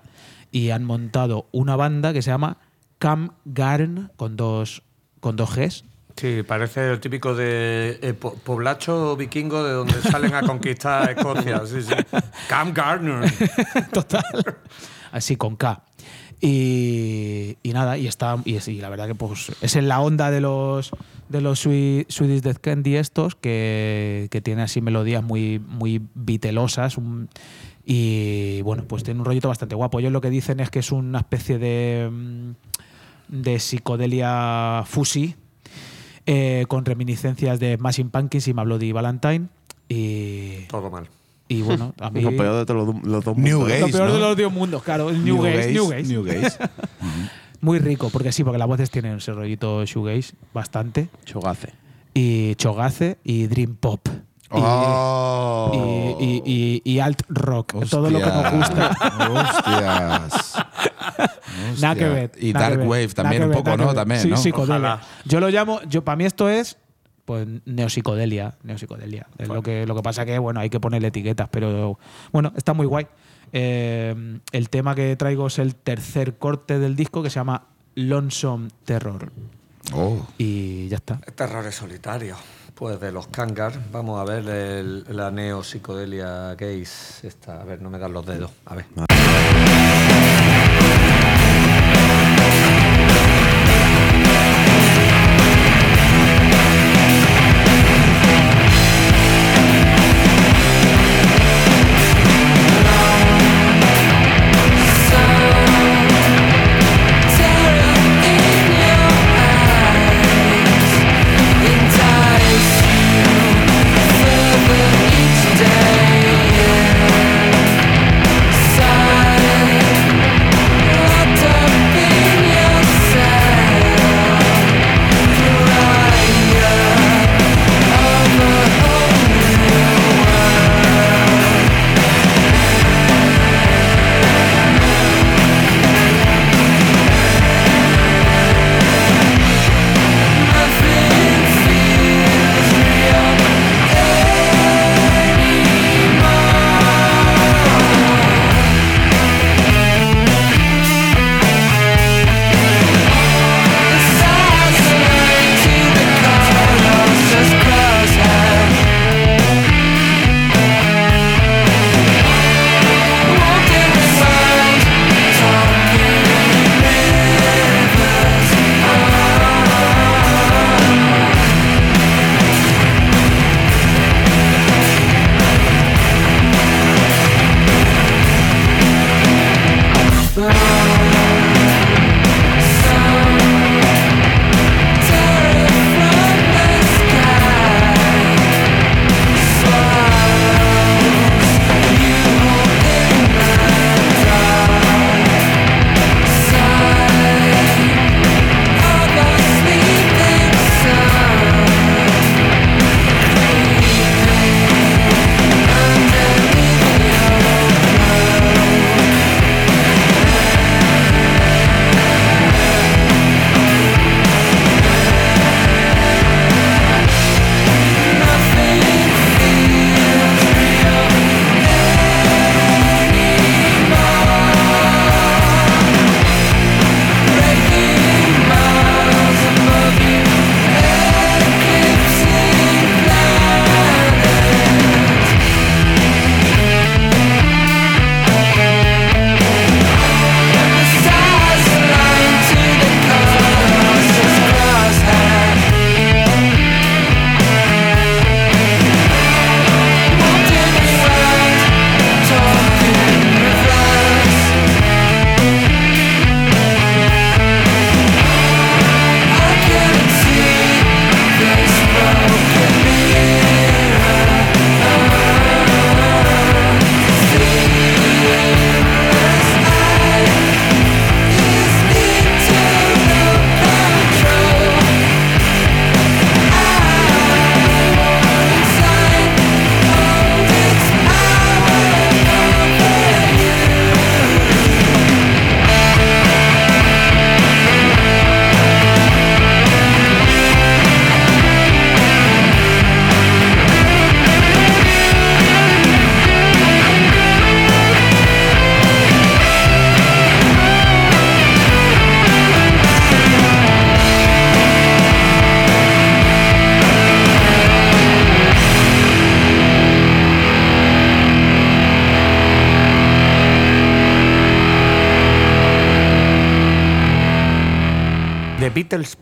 y 0.52 0.72
han 0.72 0.84
montado 0.84 1.48
una 1.52 1.76
banda 1.76 2.12
que 2.12 2.24
se 2.24 2.32
llama 2.32 2.58
Cam 2.98 3.30
Garn 3.46 4.12
con 4.16 4.36
dos, 4.36 4.82
con 5.20 5.36
dos 5.36 5.56
Gs, 5.56 5.86
Sí, 6.16 6.44
parece 6.48 6.92
el 6.92 7.00
típico 7.00 7.34
de 7.34 7.98
eh, 8.04 8.14
po- 8.14 8.36
poblacho 8.36 9.16
vikingo 9.16 9.64
de 9.64 9.74
donde 9.74 10.00
salen 10.00 10.36
a 10.36 10.44
conquistar 10.44 11.10
Escocia. 11.10 11.64
Sí, 11.66 11.82
sí. 11.82 11.94
Camp 12.48 12.76
Gardner. 12.78 13.32
Total. 13.92 14.24
Así 15.12 15.36
con 15.38 15.56
K. 15.56 15.82
Y, 16.46 17.56
nada, 17.72 17.98
y 17.98 18.06
está 18.08 18.36
y, 18.44 18.58
y 18.70 18.82
la 18.82 18.90
verdad 18.90 19.08
que 19.08 19.16
pues 19.16 19.52
es 19.62 19.76
en 19.78 19.88
la 19.88 20.02
onda 20.02 20.30
de 20.30 20.42
los 20.42 20.92
de 21.30 21.40
los 21.40 21.66
Swe- 21.66 22.06
Swedish 22.10 22.42
Death 22.42 22.58
Candy 22.60 22.98
estos 22.98 23.36
que, 23.36 24.28
que 24.30 24.42
tiene 24.42 24.62
así 24.64 24.82
melodías 24.82 25.24
muy 25.24 25.60
muy 25.60 26.02
vitelosas 26.16 26.98
y 27.86 28.62
bueno, 28.64 28.84
pues 28.88 29.04
tiene 29.04 29.22
un 29.22 29.26
rollito 29.26 29.48
bastante 29.48 29.76
guapo. 29.76 30.00
Ellos 30.00 30.12
lo 30.12 30.20
que 30.22 30.30
dicen 30.30 30.60
es 30.60 30.70
que 30.70 30.80
es 30.80 30.92
una 30.92 31.20
especie 31.20 31.58
de 31.60 32.10
mm, 32.12 32.52
de 33.30 33.60
psicodelia 33.60 34.84
fusi 34.86 35.36
eh, 36.26 36.66
con 36.68 36.84
reminiscencias 36.86 37.58
de 37.60 37.78
Smashing 37.78 38.10
Pumpkins 38.10 38.48
y 38.50 38.54
Bloody 38.54 38.92
Valentine 38.92 39.48
y, 39.88 40.66
Todo 40.68 40.90
mal. 40.92 41.08
Y 41.58 41.62
bueno, 41.62 41.94
a 42.00 42.10
mí 42.10 42.22
Lo 42.22 42.32
peor 42.32 42.58
de 42.60 42.66
todos 42.66 42.88
los, 42.96 43.04
los 43.04 43.24
dos 43.26 43.38
New 43.38 43.60
mundos. 43.60 43.70
Gaze, 43.70 43.82
lo 43.82 43.88
peor 43.92 44.08
¿no? 44.10 44.14
de 44.16 44.20
los 44.20 44.38
dos 44.38 44.52
mundos, 44.54 44.84
claro, 44.84 45.10
el 45.10 45.24
New, 45.24 45.42
Gaze, 45.42 45.72
New 45.72 45.88
Gaze. 45.90 46.04
New 46.04 46.24
Gaze. 46.24 46.58
Muy 47.62 47.80
rico, 47.80 48.10
porque 48.10 48.32
sí, 48.32 48.44
porque 48.44 48.58
las 48.58 48.68
voces 48.68 48.90
tienen 48.92 49.18
ese 49.18 49.32
rollito 49.32 49.86
shoegaze 49.86 50.34
bastante. 50.54 51.08
Chogace. 51.26 51.70
Y 52.14 52.56
chogace 52.56 53.18
y 53.24 53.48
dream 53.48 53.76
pop. 53.76 54.08
Y- 54.08 54.20
Oh. 54.56 56.18
Y, 56.20 56.42
y- 56.46 56.82
y- 56.84 57.00
alt 57.00 57.22
rock. 57.30 57.74
Todo 57.90 58.10
lo 58.12 58.20
que 58.20 58.26
nos 58.26 58.52
gusta. 58.52 58.92
Hostias. 59.32 60.54
Nada 61.82 61.96
que 61.96 62.06
ver. 62.08 62.32
Y 62.38 62.54
Dark 62.54 62.72
que 62.74 62.78
ver, 62.80 62.88
Wave 62.88 63.08
también 63.10 63.44
un 63.44 63.50
ver, 63.50 63.58
poco, 63.58 63.78
¿no? 63.78 63.94
También, 63.94 64.22
sí, 64.22 64.52
¿no? 64.52 65.00
Yo 65.26 65.40
lo 65.40 65.50
llamo, 65.50 65.82
yo 65.90 66.04
para 66.04 66.16
mí 66.18 66.26
esto 66.26 66.50
es 66.50 66.78
pues 67.26 67.48
neopsicodelia, 67.66 68.56
neopsicodelia. 68.64 69.28
Es 69.38 69.48
lo 69.48 69.62
que 69.62 69.86
lo 69.86 69.96
que 69.96 70.02
pasa 70.04 70.26
que 70.26 70.38
bueno, 70.40 70.60
hay 70.60 70.70
que 70.70 70.80
ponerle 70.80 71.08
etiquetas, 71.10 71.48
pero 71.50 71.98
bueno, 72.32 72.52
está 72.56 72.74
muy 72.74 72.86
guay. 72.86 73.08
Eh, 73.52 74.40
el 74.52 74.70
tema 74.70 74.96
que 74.96 75.16
traigo 75.16 75.48
es 75.48 75.60
el 75.60 75.76
tercer 75.76 76.38
corte 76.38 76.80
del 76.80 76.96
disco 76.96 77.22
que 77.24 77.30
se 77.30 77.36
llama 77.36 77.66
Lonesome 77.96 78.70
Terror 78.86 79.32
Oh. 79.94 80.26
y 80.38 80.88
ya 80.88 80.98
está. 80.98 81.18
Terrores 81.36 81.76
solitarios. 81.76 82.38
Pues 82.74 83.00
de 83.00 83.12
los 83.12 83.28
Kangar, 83.28 83.74
vamos 83.92 84.20
a 84.20 84.24
ver 84.24 84.48
el- 84.50 85.06
la 85.16 85.30
neo-psicodelia 85.30 86.56
gaze. 86.56 87.28
Esta, 87.28 87.62
a 87.62 87.64
ver, 87.64 87.82
no 87.82 87.90
me 87.92 88.00
dan 88.00 88.12
los 88.14 88.26
dedos. 88.26 88.50
A 88.66 88.76
ver. 88.76 88.86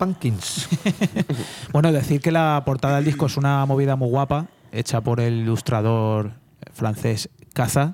Pumpkins. 0.05 0.67
Bueno, 1.71 1.91
decir 1.91 2.21
que 2.21 2.31
la 2.31 2.63
portada 2.65 2.95
del 2.95 3.05
disco 3.05 3.27
es 3.27 3.37
una 3.37 3.63
movida 3.67 3.95
muy 3.95 4.09
guapa, 4.09 4.47
hecha 4.71 5.01
por 5.01 5.19
el 5.19 5.35
ilustrador 5.41 6.33
francés 6.73 7.29
Caza, 7.53 7.93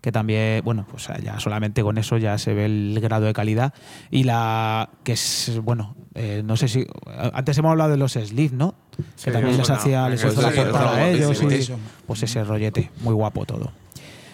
que 0.00 0.10
también, 0.12 0.62
bueno, 0.64 0.84
pues 0.90 1.08
ya 1.22 1.38
solamente 1.38 1.82
con 1.82 1.96
eso 1.96 2.18
ya 2.18 2.36
se 2.38 2.52
ve 2.54 2.64
el 2.66 2.98
grado 3.00 3.26
de 3.26 3.32
calidad. 3.32 3.72
Y 4.10 4.24
la 4.24 4.90
que 5.04 5.12
es, 5.12 5.60
bueno, 5.62 5.94
eh, 6.14 6.42
no 6.44 6.56
sé 6.56 6.66
si. 6.68 6.86
Antes 7.32 7.56
hemos 7.58 7.70
hablado 7.70 7.92
de 7.92 7.96
los 7.98 8.12
Sleeve, 8.12 8.54
¿no? 8.56 8.74
Sí, 9.16 9.26
que 9.26 9.30
también 9.30 9.56
les 9.56 9.70
hacía, 9.70 10.08
les 10.08 10.24
hizo 10.24 10.42
la 10.42 10.50
portada 10.50 10.96
a 10.96 11.08
ellos. 11.08 11.40
y- 11.40 11.72
pues 12.06 12.22
ese 12.24 12.42
rollete, 12.44 12.90
muy 13.00 13.14
guapo 13.14 13.46
todo. 13.46 13.70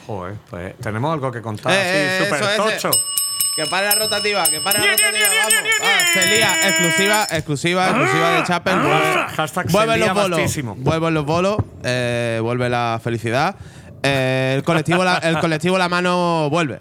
Joder, 0.06 0.34
pues 0.48 0.74
tenemos 0.78 1.12
algo 1.12 1.30
que 1.30 1.40
contar 1.42 1.70
Eh, 1.72 1.76
así, 1.76 2.24
eh, 2.24 2.24
súper 2.24 2.42
eso, 2.42 2.88
ese. 2.88 2.98
Que 3.60 3.66
pare 3.66 3.88
la 3.88 3.94
rotativa, 3.94 4.42
que 4.44 4.58
pare 4.62 4.78
la 4.78 4.86
rotativa, 4.86 5.28
vamos. 5.42 5.70
Ah, 5.82 5.98
Celia, 6.14 6.48
exclusiva, 6.66 7.26
exclusiva, 7.30 7.88
exclusiva 7.90 8.30
de 8.30 8.42
Chapel. 8.44 8.78
Vuelve, 8.78 9.26
Hashtag 9.36 9.70
vuelven 9.70 10.00
los 10.00 10.14
bolos. 10.14 10.40
Vuelven 10.78 11.14
los 11.14 11.26
bolos, 11.26 11.56
eh, 11.84 12.38
vuelve 12.42 12.70
la 12.70 12.98
felicidad. 13.04 13.56
Eh, 14.02 14.54
el, 14.56 14.62
colectivo 14.62 15.04
la, 15.04 15.18
el 15.18 15.38
colectivo 15.40 15.76
La 15.76 15.90
Mano 15.90 16.48
vuelve. 16.48 16.78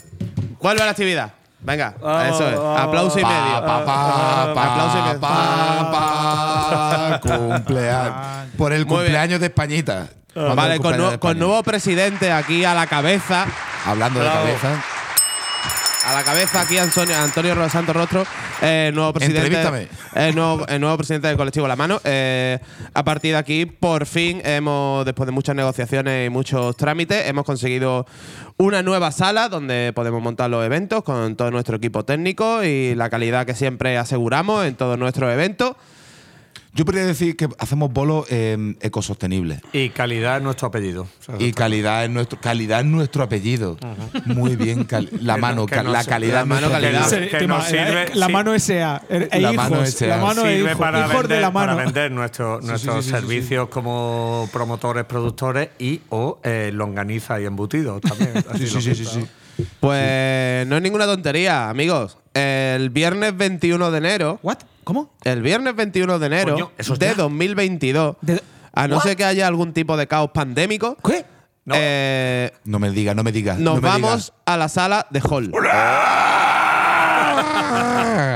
Vuelve 0.61 0.81
a 0.81 0.85
la 0.85 0.91
actividad. 0.91 1.33
Venga, 1.59 1.95
eso 2.29 2.49
es. 2.49 2.57
Aplauso 2.57 3.19
y 3.19 3.25
medio. 3.25 3.65
pa, 3.65 3.83
pa, 3.85 4.53
pa, 4.53 4.71
Aplauso 4.71 4.99
y 4.99 5.01
medio. 5.01 5.19
pa, 5.19 5.91
pa, 5.91 7.19
cumpleaños. 7.21 8.13
Por 8.57 8.71
el 8.71 8.85
cumpleaños 8.85 9.41
de 9.41 9.47
Españita. 9.47 10.07
¿Cuándo 10.33 10.51
es 10.51 10.55
Vale, 10.55 10.79
con, 10.79 11.09
de 11.11 11.19
con 11.19 11.37
nuevo 11.37 11.61
presidente 11.61 12.31
aquí 12.31 12.63
a 12.63 12.73
la 12.73 12.87
cabeza. 12.87 13.47
Hablando 13.85 14.19
de 14.21 14.25
Bravo. 14.25 14.45
cabeza. 14.45 14.81
A 16.05 16.13
la 16.13 16.23
cabeza 16.23 16.61
aquí 16.61 16.77
Antonio, 16.77 17.15
Antonio 17.17 17.69
Santos 17.69 17.95
Rostro, 17.95 18.23
eh, 18.61 18.89
nuevo 18.93 19.13
presidente. 19.13 19.89
Eh, 20.15 20.31
nuevo, 20.33 20.65
el 20.67 20.79
nuevo 20.79 20.97
presidente 20.97 21.27
del 21.27 21.35
colectivo 21.35 21.67
La 21.67 21.75
Mano. 21.75 21.99
Eh, 22.05 22.57
a 22.93 23.03
partir 23.03 23.33
de 23.33 23.37
aquí, 23.37 23.65
por 23.65 24.05
fin, 24.05 24.41
hemos, 24.45 25.05
después 25.05 25.25
de 25.25 25.31
muchas 25.33 25.55
negociaciones 25.55 26.27
y 26.27 26.29
muchos 26.29 26.77
trámites, 26.77 27.27
hemos 27.27 27.43
conseguido 27.43 28.05
una 28.57 28.81
nueva 28.81 29.11
sala 29.11 29.49
donde 29.49 29.91
podemos 29.93 30.21
montar 30.21 30.49
los 30.49 30.65
eventos 30.65 31.03
con 31.03 31.35
todo 31.35 31.51
nuestro 31.51 31.75
equipo 31.75 32.05
técnico 32.05 32.63
y 32.63 32.95
la 32.95 33.09
calidad 33.09 33.45
que 33.45 33.53
siempre 33.53 33.97
aseguramos 33.97 34.65
en 34.65 34.75
todos 34.75 34.97
nuestros 34.97 35.31
eventos. 35.31 35.75
Yo 36.73 36.85
podría 36.85 37.03
decir 37.05 37.35
que 37.35 37.49
hacemos 37.57 37.91
bolos 37.91 38.27
eh, 38.29 38.75
ecosostenibles. 38.81 39.59
Y 39.73 39.89
calidad 39.89 40.37
es 40.37 40.43
nuestro 40.43 40.67
apellido. 40.67 41.03
O 41.19 41.23
sea, 41.23 41.35
Y 41.39 41.51
calidad 41.51 42.03
es 42.05 42.11
nuestro, 42.11 42.39
calidad 42.39 42.81
es 42.81 42.85
nuestro 42.85 43.23
apellido. 43.23 43.77
Muy 44.25 44.55
bien, 44.55 44.87
la 45.19 45.37
mano, 45.37 45.65
la 45.69 46.03
calidad 46.03 46.39
la 46.41 46.45
mano, 46.45 46.69
calidad. 46.69 47.09
la 48.13 48.29
mano 48.29 48.53
SA. 48.59 49.01
er- 49.09 49.29
e 49.31 49.39
La 49.41 49.51
mano 49.53 49.83
SA. 49.85 50.07
La 50.07 50.17
mano 50.17 50.41
sirve 50.43 50.75
para 50.75 50.99
hijos 50.99 51.13
vender, 51.13 51.27
de 51.27 51.41
la 51.41 51.51
mano. 51.51 51.71
para 51.73 51.83
vender 51.85 52.11
nuestro- 52.11 52.61
nuestros 52.61 52.95
sí, 52.97 53.01
sí, 53.01 53.05
sí. 53.07 53.09
servicios 53.19 53.69
como 53.69 54.47
promotores, 54.53 55.05
productores 55.05 55.69
y 55.79 56.01
o 56.09 56.39
eh, 56.43 56.69
longaniza 56.73 57.41
y 57.41 57.45
embutidos 57.45 57.99
también. 58.01 58.33
así 58.49 58.67
Sí, 58.67 58.79
sí, 58.81 58.93
sí, 58.95 59.05
sí. 59.05 59.25
Pues 59.79 60.65
no 60.67 60.77
es 60.77 60.81
ninguna 60.81 61.05
tontería, 61.05 61.69
amigos. 61.69 62.17
El 62.33 62.89
viernes 62.91 63.35
21 63.35 63.91
de 63.91 63.97
enero. 63.97 64.39
¿What? 64.43 64.59
¿Cómo? 64.89 65.13
El 65.23 65.43
viernes 65.43 65.75
21 65.75 66.17
de 66.17 66.25
enero 66.25 66.53
Coño, 66.53 66.71
eso 66.79 66.93
es 66.93 66.99
de 66.99 67.05
ya. 67.09 67.13
2022, 67.13 68.15
De- 68.21 68.41
a 68.73 68.87
no 68.87 68.99
ser 69.01 69.15
que 69.15 69.23
haya 69.23 69.45
algún 69.45 69.71
tipo 69.71 69.95
de 69.97 70.07
caos 70.07 70.31
pandémico, 70.33 70.97
¿Qué? 71.05 71.23
No. 71.65 71.75
eh, 71.77 72.51
No 72.63 72.79
me 72.79 72.89
digas, 72.89 73.15
no 73.15 73.21
me 73.23 73.31
digas. 73.31 73.59
nos 73.59 73.75
no 73.75 73.81
me 73.81 73.87
vamos 73.87 74.11
digas. 74.11 74.33
a 74.47 74.57
la 74.57 74.67
sala 74.67 75.05
de 75.11 75.21
Hall. 75.21 75.51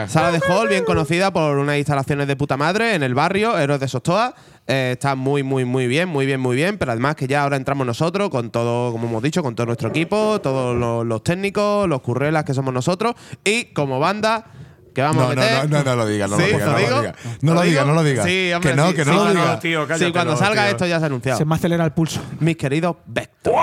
Sala 0.08 0.32
de 0.32 0.40
Hall, 0.48 0.68
bien 0.70 0.84
conocida 0.86 1.32
por 1.34 1.58
unas 1.58 1.78
instalaciones 1.78 2.28
de 2.28 2.36
puta 2.36 2.56
madre 2.58 2.94
en 2.94 3.02
el 3.04 3.16
barrio, 3.16 3.58
Héroes 3.58 3.80
de 3.80 3.88
Sostoa. 3.88 4.36
Eh, 4.68 4.92
está 4.94 5.16
muy, 5.16 5.42
muy, 5.44 5.66
muy 5.66 5.88
bien, 5.88 6.08
muy 6.10 6.26
bien, 6.28 6.40
muy 6.40 6.56
bien. 6.56 6.78
Pero 6.78 6.92
además 6.92 7.16
que 7.16 7.26
ya 7.26 7.42
ahora 7.44 7.58
entramos 7.58 7.88
nosotros 7.88 8.30
con 8.30 8.52
todo, 8.52 8.92
como 8.92 9.08
hemos 9.08 9.24
dicho, 9.24 9.42
con 9.42 9.56
todo 9.56 9.66
nuestro 9.66 9.90
equipo, 9.90 10.40
todos 10.42 10.76
los, 10.78 11.06
los 11.06 11.24
técnicos, 11.24 11.88
los 11.90 12.02
currelas 12.02 12.44
que 12.44 12.54
somos 12.54 12.74
nosotros. 12.74 13.16
Y 13.44 13.66
como 13.74 14.00
banda, 14.00 14.46
que 14.94 15.02
vamos 15.02 15.18
No, 15.24 15.30
a 15.32 15.36
no, 15.36 15.42
meter. 15.42 15.70
no, 15.70 15.78
no, 15.78 15.84
no 15.84 15.96
lo 15.96 16.06
digas, 16.08 16.30
no 16.30 16.38
lo 16.38 16.44
Sí, 16.46 16.52
digas, 16.52 16.66
no 16.68 16.72
lo 16.72 16.78
digas. 16.80 17.16
No 17.42 17.54
lo 17.54 17.62
digas, 17.62 17.86
no 17.88 17.94
lo 17.94 18.04
digas. 18.04 18.26
Sí, 18.26 18.52
hombre, 18.54 18.70
Que 18.72 18.76
no, 18.78 18.88
sí, 18.90 18.94
que 18.96 19.06
no 19.06 19.28
sí, 19.30 19.34
lo 19.38 19.60
tío, 19.60 19.88
Sí, 19.98 20.12
cuando 20.12 20.38
salga 20.38 20.64
tío. 20.64 20.72
esto 20.72 20.86
ya 20.86 20.98
se 21.00 21.04
ha 21.04 21.08
anunciado. 21.08 21.38
Se 21.38 21.46
me 21.46 21.56
acelera 21.56 21.84
el 21.86 21.92
pulso. 21.92 22.22
Mis 22.40 22.56
queridos 22.58 22.96
Vector. 23.06 23.54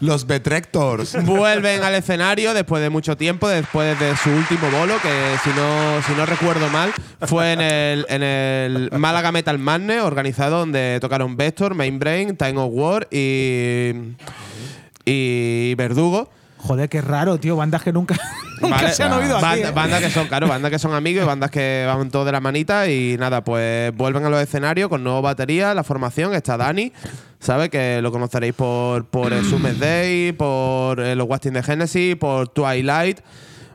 Los 0.00 0.26
Betrectors. 0.26 1.14
Vuelven 1.26 1.82
al 1.82 1.94
escenario 1.94 2.54
después 2.54 2.82
de 2.82 2.88
mucho 2.88 3.18
tiempo, 3.18 3.46
después 3.48 3.98
de 4.00 4.16
su 4.16 4.30
último 4.30 4.70
bolo, 4.70 4.94
que 5.02 5.10
si 5.44 5.50
no, 5.50 6.02
si 6.06 6.12
no 6.14 6.24
recuerdo 6.24 6.68
mal, 6.70 6.90
fue 7.20 7.52
en 7.52 7.60
el, 7.60 8.06
en 8.08 8.22
el 8.22 8.90
Málaga 8.98 9.30
Metal 9.30 9.58
Madness, 9.58 10.02
organizado 10.02 10.58
donde 10.60 10.96
tocaron 11.02 11.36
Vector, 11.36 11.74
Mainbrain, 11.74 12.34
Time 12.34 12.58
of 12.58 12.70
War 12.72 13.08
y, 13.10 13.92
y 15.04 15.74
Verdugo. 15.74 16.30
Joder, 16.62 16.88
qué 16.88 17.00
raro, 17.00 17.38
tío. 17.38 17.56
Bandas 17.56 17.82
que 17.82 17.92
nunca, 17.92 18.14
nunca 18.60 18.76
Vale. 18.76 18.92
se 18.92 19.02
han 19.02 19.12
oído 19.12 19.36
aquí. 19.36 19.44
Banda- 19.44 19.68
¿eh? 19.68 19.72
Bandas 19.72 20.00
que 20.02 20.10
son, 20.10 20.26
claro, 20.28 20.46
bandas 20.46 20.70
que 20.70 20.78
son 20.78 20.94
amigos 20.94 21.24
y 21.24 21.26
bandas 21.26 21.50
que 21.50 21.84
van 21.86 22.10
todos 22.10 22.26
de 22.26 22.32
la 22.32 22.40
manita. 22.40 22.88
Y 22.88 23.16
nada, 23.18 23.42
pues 23.42 23.94
vuelven 23.96 24.24
a 24.26 24.28
los 24.30 24.40
escenarios 24.42 24.88
con 24.88 25.02
nueva 25.02 25.20
batería. 25.22 25.72
La 25.74 25.84
formación 25.84 26.34
está 26.34 26.56
Dani, 26.56 26.92
¿sabe? 27.38 27.70
Que 27.70 28.00
lo 28.02 28.12
conoceréis 28.12 28.54
por, 28.54 29.06
por 29.06 29.32
el 29.32 29.44
Summer 29.44 29.76
Day, 29.78 30.32
por 30.32 31.00
eh, 31.00 31.16
los 31.16 31.26
Wasting 31.28 31.54
de 31.54 31.62
Genesis, 31.62 32.16
por 32.16 32.48
Twilight. 32.48 33.20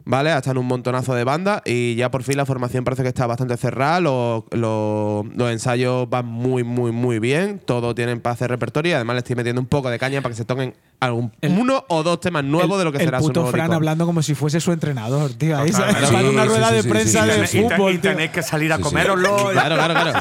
¿Vale? 0.07 0.31
Hasta 0.31 0.51
en 0.51 0.59
un 0.59 0.67
montonazo 0.67 1.15
de 1.15 1.23
bandas. 1.23 1.61
Y 1.65 1.95
ya 1.95 2.11
por 2.11 2.21
fin 2.21 2.37
la 2.37 2.45
formación 2.45 2.83
parece 2.83 3.01
que 3.01 3.09
está 3.09 3.25
bastante 3.25 3.57
cerrada. 3.57 3.99
Los, 3.99 4.43
los- 4.51 5.25
los 5.35 5.51
ensayos 5.51 6.07
van 6.09 6.27
muy, 6.27 6.63
muy, 6.63 6.91
muy 6.91 7.17
bien. 7.19 7.59
Todos 7.65 7.95
tienen 7.95 8.21
para 8.21 8.35
hacer 8.35 8.49
repertorio. 8.51 8.91
Y 8.91 8.93
además 8.93 9.15
le 9.15 9.19
estoy 9.19 9.35
metiendo 9.35 9.59
un 9.61 9.67
poco 9.67 9.89
de 9.89 9.97
caña 9.97 10.21
para 10.21 10.33
que 10.33 10.37
se 10.37 10.45
toquen 10.45 10.75
algún, 10.99 11.31
uno 11.41 11.83
o 11.89 12.03
dos 12.03 12.19
temas 12.19 12.43
nuevos 12.43 12.73
El- 12.73 12.77
de 12.79 12.83
lo 12.85 12.91
que 12.91 12.99
el 12.99 13.05
será 13.05 13.19
su 13.19 13.25
puto 13.27 13.39
nuevo 13.41 13.51
Fran 13.51 13.65
disco. 13.65 13.75
hablando 13.75 14.05
como 14.05 14.21
si 14.21 14.35
fuese 14.35 14.59
su 14.59 14.71
entrenador, 14.71 15.33
tío. 15.33 15.57
Ahí 15.57 15.69
en 15.71 15.75
una 16.27 16.43
Sí, 16.43 16.47
rueda 16.49 16.69
sí, 16.69 16.75
de 16.75 16.81
sí, 16.83 16.89
prensa 16.89 17.23
sí, 17.25 17.31
sí, 17.31 17.39
de 17.41 17.47
sí. 17.47 17.57
Y, 17.57 17.61
fútbol, 17.63 17.93
y 17.93 17.97
tenéis 17.97 18.29
que 18.31 18.43
salir 18.43 18.71
a 18.73 18.77
Sí, 18.77 18.83
sí. 18.83 18.89
coméroslo. 18.89 19.49
Claro, 19.53 19.75
claro, 19.75 19.93
claro. 19.93 20.19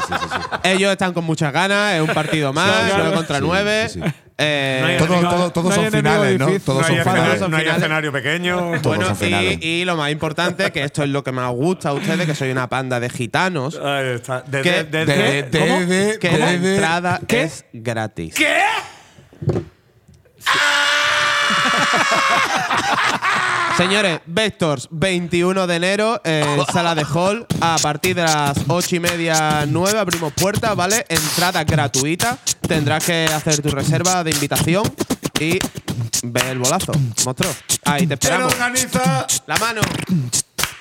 Ellos 0.65 0.93
están 0.93 1.13
con 1.13 1.25
muchas 1.25 1.53
ganas, 1.53 1.95
es 1.95 2.01
un 2.01 2.15
partido 2.15 2.53
más, 2.55 2.85
Sí, 2.87 2.93
9 2.97 3.11
sí, 3.11 3.15
contra 3.17 3.37
sí, 3.39 3.45
9. 3.47 3.89
sí, 3.91 4.01
sí. 4.03 4.11
Eh, 4.37 4.79
No 4.81 4.87
hay 4.89 4.97
Todo- 4.99 5.07
enemigo- 5.15 5.31
todo- 5.31 5.51
todos 5.53 5.69
no 5.69 5.75
son 5.83 5.93
finales, 5.93 6.39
¿no? 6.41 6.47
Todos 6.47 6.81
no 6.81 6.87
hay, 6.89 6.97
son 7.05 7.13
finales. 7.15 7.49
no 7.49 7.57
hay 7.57 7.67
escenario 7.69 8.11
pequeño. 8.13 8.57
Todos 8.57 8.83
bueno, 8.83 9.07
son 9.07 9.17
finales. 9.17 9.59
y, 9.61 9.67
y 9.83 9.85
lo 9.85 9.97
más 9.97 10.11
importante, 10.11 10.73
que 10.73 10.83
esto 10.83 11.05
es 11.05 11.09
lo 11.11 11.23
que 11.23 11.31
más 11.31 11.53
gusta 11.53 11.91
a 11.91 11.93
ustedes, 11.93 12.27
que 12.27 12.35
soy 12.35 12.51
una 12.51 12.69
panda 12.69 12.99
de 12.99 13.11
gitanos, 13.11 13.79
Ahí 13.81 14.07
está. 14.09 14.41
De, 14.43 14.63
¿Qué? 14.63 14.71
de- 14.85 14.85
de- 14.85 15.07
De- 15.07 15.17
de- 15.17 15.43
de- 15.45 15.59
¿cómo? 15.61 15.81
de- 15.87 16.19
que 16.19 16.37
la 16.39 16.53
entrada 16.53 17.21
es 17.29 17.65
gratis. 17.73 18.35
¿Qué? 18.35 18.55
Señores, 23.77 24.21
Vectors, 24.27 24.87
21 24.93 25.67
de 25.67 25.77
enero, 25.77 26.21
en 26.25 26.65
sala 26.73 26.95
de 26.95 27.05
hall, 27.05 27.45
a 27.61 27.77
partir 27.83 28.15
de 28.15 28.23
las 28.23 28.57
8 28.69 28.97
y 28.97 29.01
media, 29.01 29.65
9, 29.67 29.99
abrimos 29.99 30.33
puertas, 30.33 30.77
¿vale? 30.77 31.05
Entrada 31.09 31.65
gratuita. 31.65 32.39
Tendrás 32.67 33.05
que 33.05 33.25
hacer 33.25 33.61
tu 33.61 33.71
reserva 33.71 34.23
de 34.23 34.31
invitación 34.31 34.85
y 35.41 35.59
ve 36.23 36.51
el 36.51 36.59
bolazo, 36.61 36.93
monstruo. 37.25 37.51
Ahí 37.85 38.07
te 38.07 38.17
¿Quién 38.17 38.19
esperamos. 38.33 38.53
organiza? 38.53 39.27
La 39.47 39.57
mano, 39.57 39.81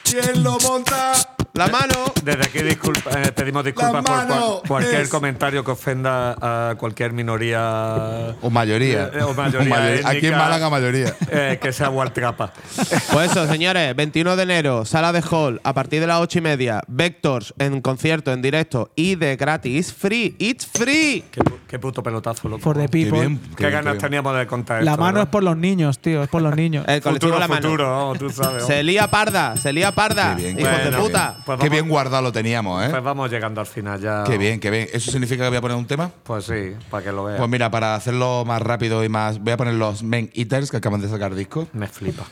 ¿Quién 0.04 0.44
lo 0.44 0.60
monta? 0.60 1.14
La 1.54 1.68
mano. 1.68 1.94
Desde 2.24 2.42
aquí 2.46 2.60
disculpa- 2.64 3.12
eh, 3.22 3.32
pedimos 3.32 3.64
disculpas 3.64 4.04
por 4.04 4.26
cual- 4.28 4.62
cualquier 4.68 5.02
es- 5.02 5.10
comentario 5.10 5.64
que 5.64 5.72
ofenda 5.72 6.36
a 6.42 6.76
cualquier 6.76 7.14
minoría. 7.14 8.36
O 8.42 8.50
mayoría. 8.50 9.12
Eh, 9.14 9.22
o 9.22 9.34
mayoría 9.36 10.02
Aquí 10.10 10.28
en. 10.28 10.36
Málaga, 10.38 10.70
mayoría. 10.72 11.14
eh, 11.30 11.60
que 11.62 11.72
sea 11.72 11.90
Waltrapa. 11.90 12.54
Pues 13.14 13.32
eso, 13.32 13.46
señores, 13.48 13.96
21 13.96 14.36
de 14.36 14.44
enero, 14.44 14.86
sala 14.86 15.12
de 15.12 15.22
hall, 15.30 15.62
a 15.64 15.74
partir 15.74 16.02
de 16.02 16.08
las 16.08 16.20
8 16.22 16.40
y 16.40 16.42
media, 16.42 16.82
Vectors 16.88 17.54
en 17.60 17.82
concierto, 17.82 18.34
en 18.34 18.42
directo 18.42 18.92
y 18.96 19.16
de 19.16 19.36
gratis. 19.36 19.94
Free, 19.94 20.36
it's 20.40 20.66
free. 20.66 21.24
qué, 21.30 21.42
qué 21.68 21.78
puto 21.78 22.02
pelotazo, 22.02 22.50
loco. 22.50 22.62
For 22.64 22.76
the 22.76 22.88
Qué 22.88 23.04
people. 23.06 23.20
bien. 23.20 23.40
Qué 23.56 23.70
ganas 23.70 23.94
bien. 23.94 24.02
teníamos 24.02 24.36
de 24.38 24.48
contar 24.48 24.84
La 24.84 24.92
esto, 24.94 25.04
mano 25.04 25.22
es 25.22 25.28
por 25.28 25.44
los 25.44 25.56
niños, 25.56 26.00
tío. 26.00 26.24
Es 26.24 26.30
por 26.30 26.42
los 26.42 26.56
niños. 26.56 26.86
El 26.88 27.02
colectivo 27.02 27.34
Futuro, 27.34 27.40
La 27.40 27.48
Mano. 27.48 27.62
futuro, 27.62 27.90
vamos, 27.92 28.18
tú 28.18 28.30
sabes. 28.32 28.66
Se 28.66 28.82
lía 28.82 29.08
parda, 29.08 29.56
se 29.58 29.72
lía 29.72 29.92
parda. 29.92 30.36
Qué 30.36 30.42
bien, 30.44 30.60
hijos 30.60 30.72
qué 30.72 30.84
de 30.86 30.90
bien, 30.90 31.02
puta. 31.02 31.36
Pues 31.46 31.60
Qué 31.60 31.70
bien 31.70 31.90
guardado 31.90 32.24
lo 32.24 32.32
teníamos, 32.32 32.84
¿eh? 32.86 32.90
Pues 32.90 33.04
vamos 33.04 33.30
llegando 33.30 33.62
al 33.62 33.68
final 33.68 34.00
ya. 34.00 34.24
Qué 34.26 34.38
bien, 34.38 34.60
qué 34.60 34.70
bien. 34.70 34.88
¿Eso 34.94 35.12
significa 35.12 35.44
que 35.44 35.50
voy 35.50 35.58
a 35.58 35.62
poner 35.62 35.78
un 35.78 35.86
tema? 35.86 36.12
Pues 36.24 36.46
sí, 36.46 36.74
para 36.90 37.04
que 37.04 37.12
lo 37.12 37.26
veas. 37.26 37.38
Pues 37.38 37.50
mira, 37.50 37.70
para 37.70 37.96
hacerlo 37.96 38.44
más 38.46 38.62
rápido 38.62 39.04
y 39.04 39.10
más. 39.10 39.40
Voy 39.40 39.54
a 39.54 39.58
poner 39.58 39.74
los 39.76 40.04
Main 40.04 40.30
Eaters 40.34 40.72
que 40.72 40.78
acaban 40.78 41.02
de 41.02 41.10
sacar 41.10 41.36
disco. 41.36 41.68
Me 41.74 41.88
flipa. 41.88 42.24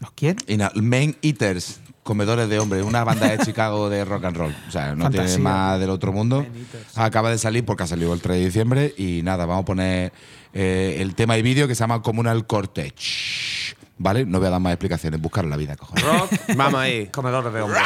¿Los 0.00 0.12
quién? 0.12 0.36
Main 0.74 1.16
Eaters, 1.22 1.80
comedores 2.04 2.48
de 2.48 2.60
hombres, 2.60 2.84
una 2.84 3.02
banda 3.02 3.28
de 3.28 3.38
Chicago 3.44 3.90
de 3.90 4.04
rock 4.04 4.24
and 4.26 4.36
roll. 4.36 4.54
O 4.68 4.70
sea, 4.70 4.94
no 4.94 5.04
Fantasía. 5.04 5.26
tiene 5.26 5.42
más 5.42 5.80
del 5.80 5.90
otro 5.90 6.12
mundo. 6.12 6.46
Acaba 6.94 7.30
de 7.30 7.38
salir 7.38 7.64
porque 7.64 7.82
ha 7.82 7.86
salido 7.88 8.14
el 8.14 8.20
3 8.20 8.38
de 8.38 8.44
diciembre. 8.44 8.94
Y 8.96 9.22
nada, 9.24 9.44
vamos 9.46 9.62
a 9.62 9.66
poner 9.66 10.12
eh, 10.52 10.98
el 11.00 11.14
tema 11.16 11.36
y 11.36 11.42
vídeo 11.42 11.66
que 11.66 11.74
se 11.74 11.80
llama 11.80 12.00
Communal 12.02 12.46
Cortege. 12.46 13.74
¿Vale? 13.98 14.24
No 14.24 14.38
voy 14.38 14.46
a 14.46 14.50
dar 14.50 14.60
más 14.60 14.72
explicaciones. 14.72 15.20
Buscar 15.20 15.44
la 15.44 15.56
vida, 15.56 15.76
cojones. 15.76 16.04
Rock, 16.04 16.30
Vamos 16.56 16.80
ahí. 16.80 17.06
comedores 17.08 17.52
de 17.52 17.60
hombres. 17.60 17.82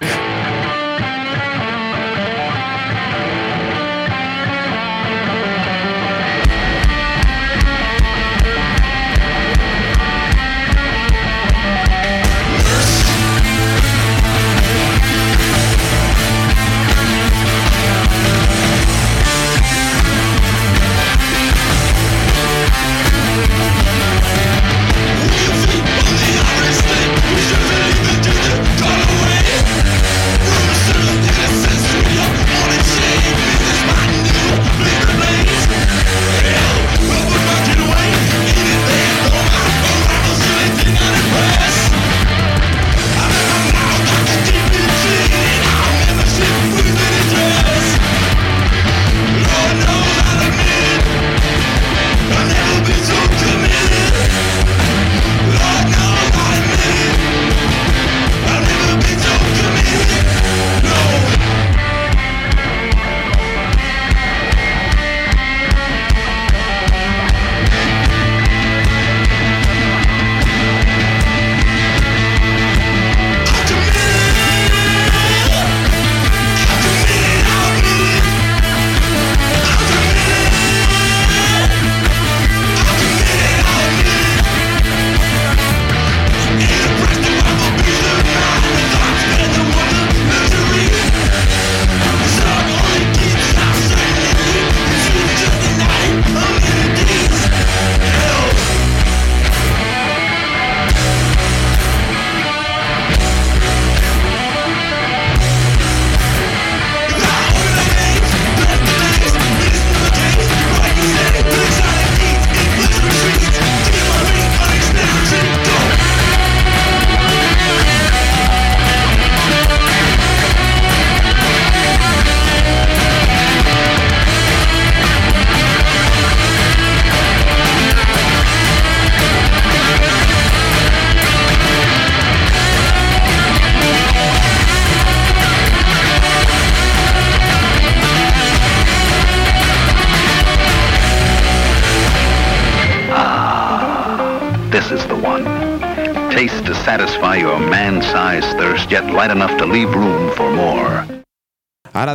This 0.00 1.23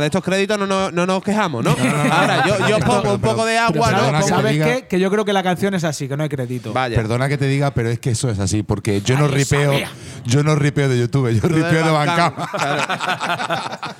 de 0.00 0.06
estos 0.06 0.22
créditos 0.24 0.58
no, 0.58 0.66
nos- 0.66 0.92
no 0.92 1.06
nos 1.06 1.22
quejamos, 1.22 1.64
¿no? 1.64 1.70
Ahora 2.10 2.44
yo, 2.46 2.68
yo 2.68 2.78
pongo 2.80 3.14
un 3.14 3.20
poco 3.20 3.44
de 3.44 3.58
agua, 3.58 3.90
¿no? 3.92 3.98
Pongo- 4.12 4.22
¿Sabes 4.28 4.54
diga- 4.54 4.64
qué? 4.64 4.86
Que 4.88 4.98
yo 5.00 5.10
creo 5.10 5.24
que 5.24 5.32
la 5.32 5.42
canción 5.42 5.74
es 5.74 5.84
así, 5.84 6.08
que 6.08 6.16
no 6.16 6.22
hay 6.22 6.28
crédito. 6.28 6.72
Vaya. 6.72 6.96
Perdona 6.96 7.28
que 7.28 7.38
te 7.38 7.46
diga, 7.46 7.70
pero 7.72 7.88
es 7.90 7.98
que 8.00 8.10
eso 8.10 8.28
es 8.30 8.38
así, 8.38 8.62
porque 8.62 9.00
yo 9.02 9.16
no 9.18 9.26
Ay, 9.26 9.30
ripeo, 9.32 9.70
sabía. 9.72 9.90
yo 10.24 10.42
no 10.42 10.54
ripeo 10.56 10.88
de 10.88 10.98
YouTube, 10.98 11.30
yo 11.32 11.48
ripeo 11.48 11.84
de 11.84 11.90
Bandcamp, 11.90 12.36
Bancama. 12.38 13.80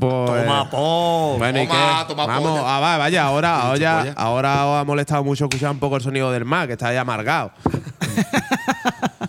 Pues- 0.00 0.44
Toma, 0.46 0.70
po. 0.70 1.34
Bueno, 1.36 1.60
¿y 1.62 1.66
Toma, 1.66 1.98
qué? 2.00 2.04
toma 2.08 2.26
Vamos, 2.26 2.58
polla. 2.60 2.76
ah, 2.76 2.80
va, 2.80 2.96
vaya, 2.96 3.22
ahora, 3.24 3.60
ahora, 3.60 3.98
polla. 4.00 4.12
ahora 4.16 4.66
os 4.66 4.80
ha 4.80 4.84
molestado 4.84 5.22
mucho 5.24 5.44
escuchar 5.44 5.70
un 5.72 5.78
poco 5.78 5.96
el 5.96 6.02
sonido 6.02 6.32
del 6.32 6.46
mar, 6.46 6.66
que 6.66 6.72
está 6.72 6.88
ahí 6.88 6.96
amargado. 6.96 7.52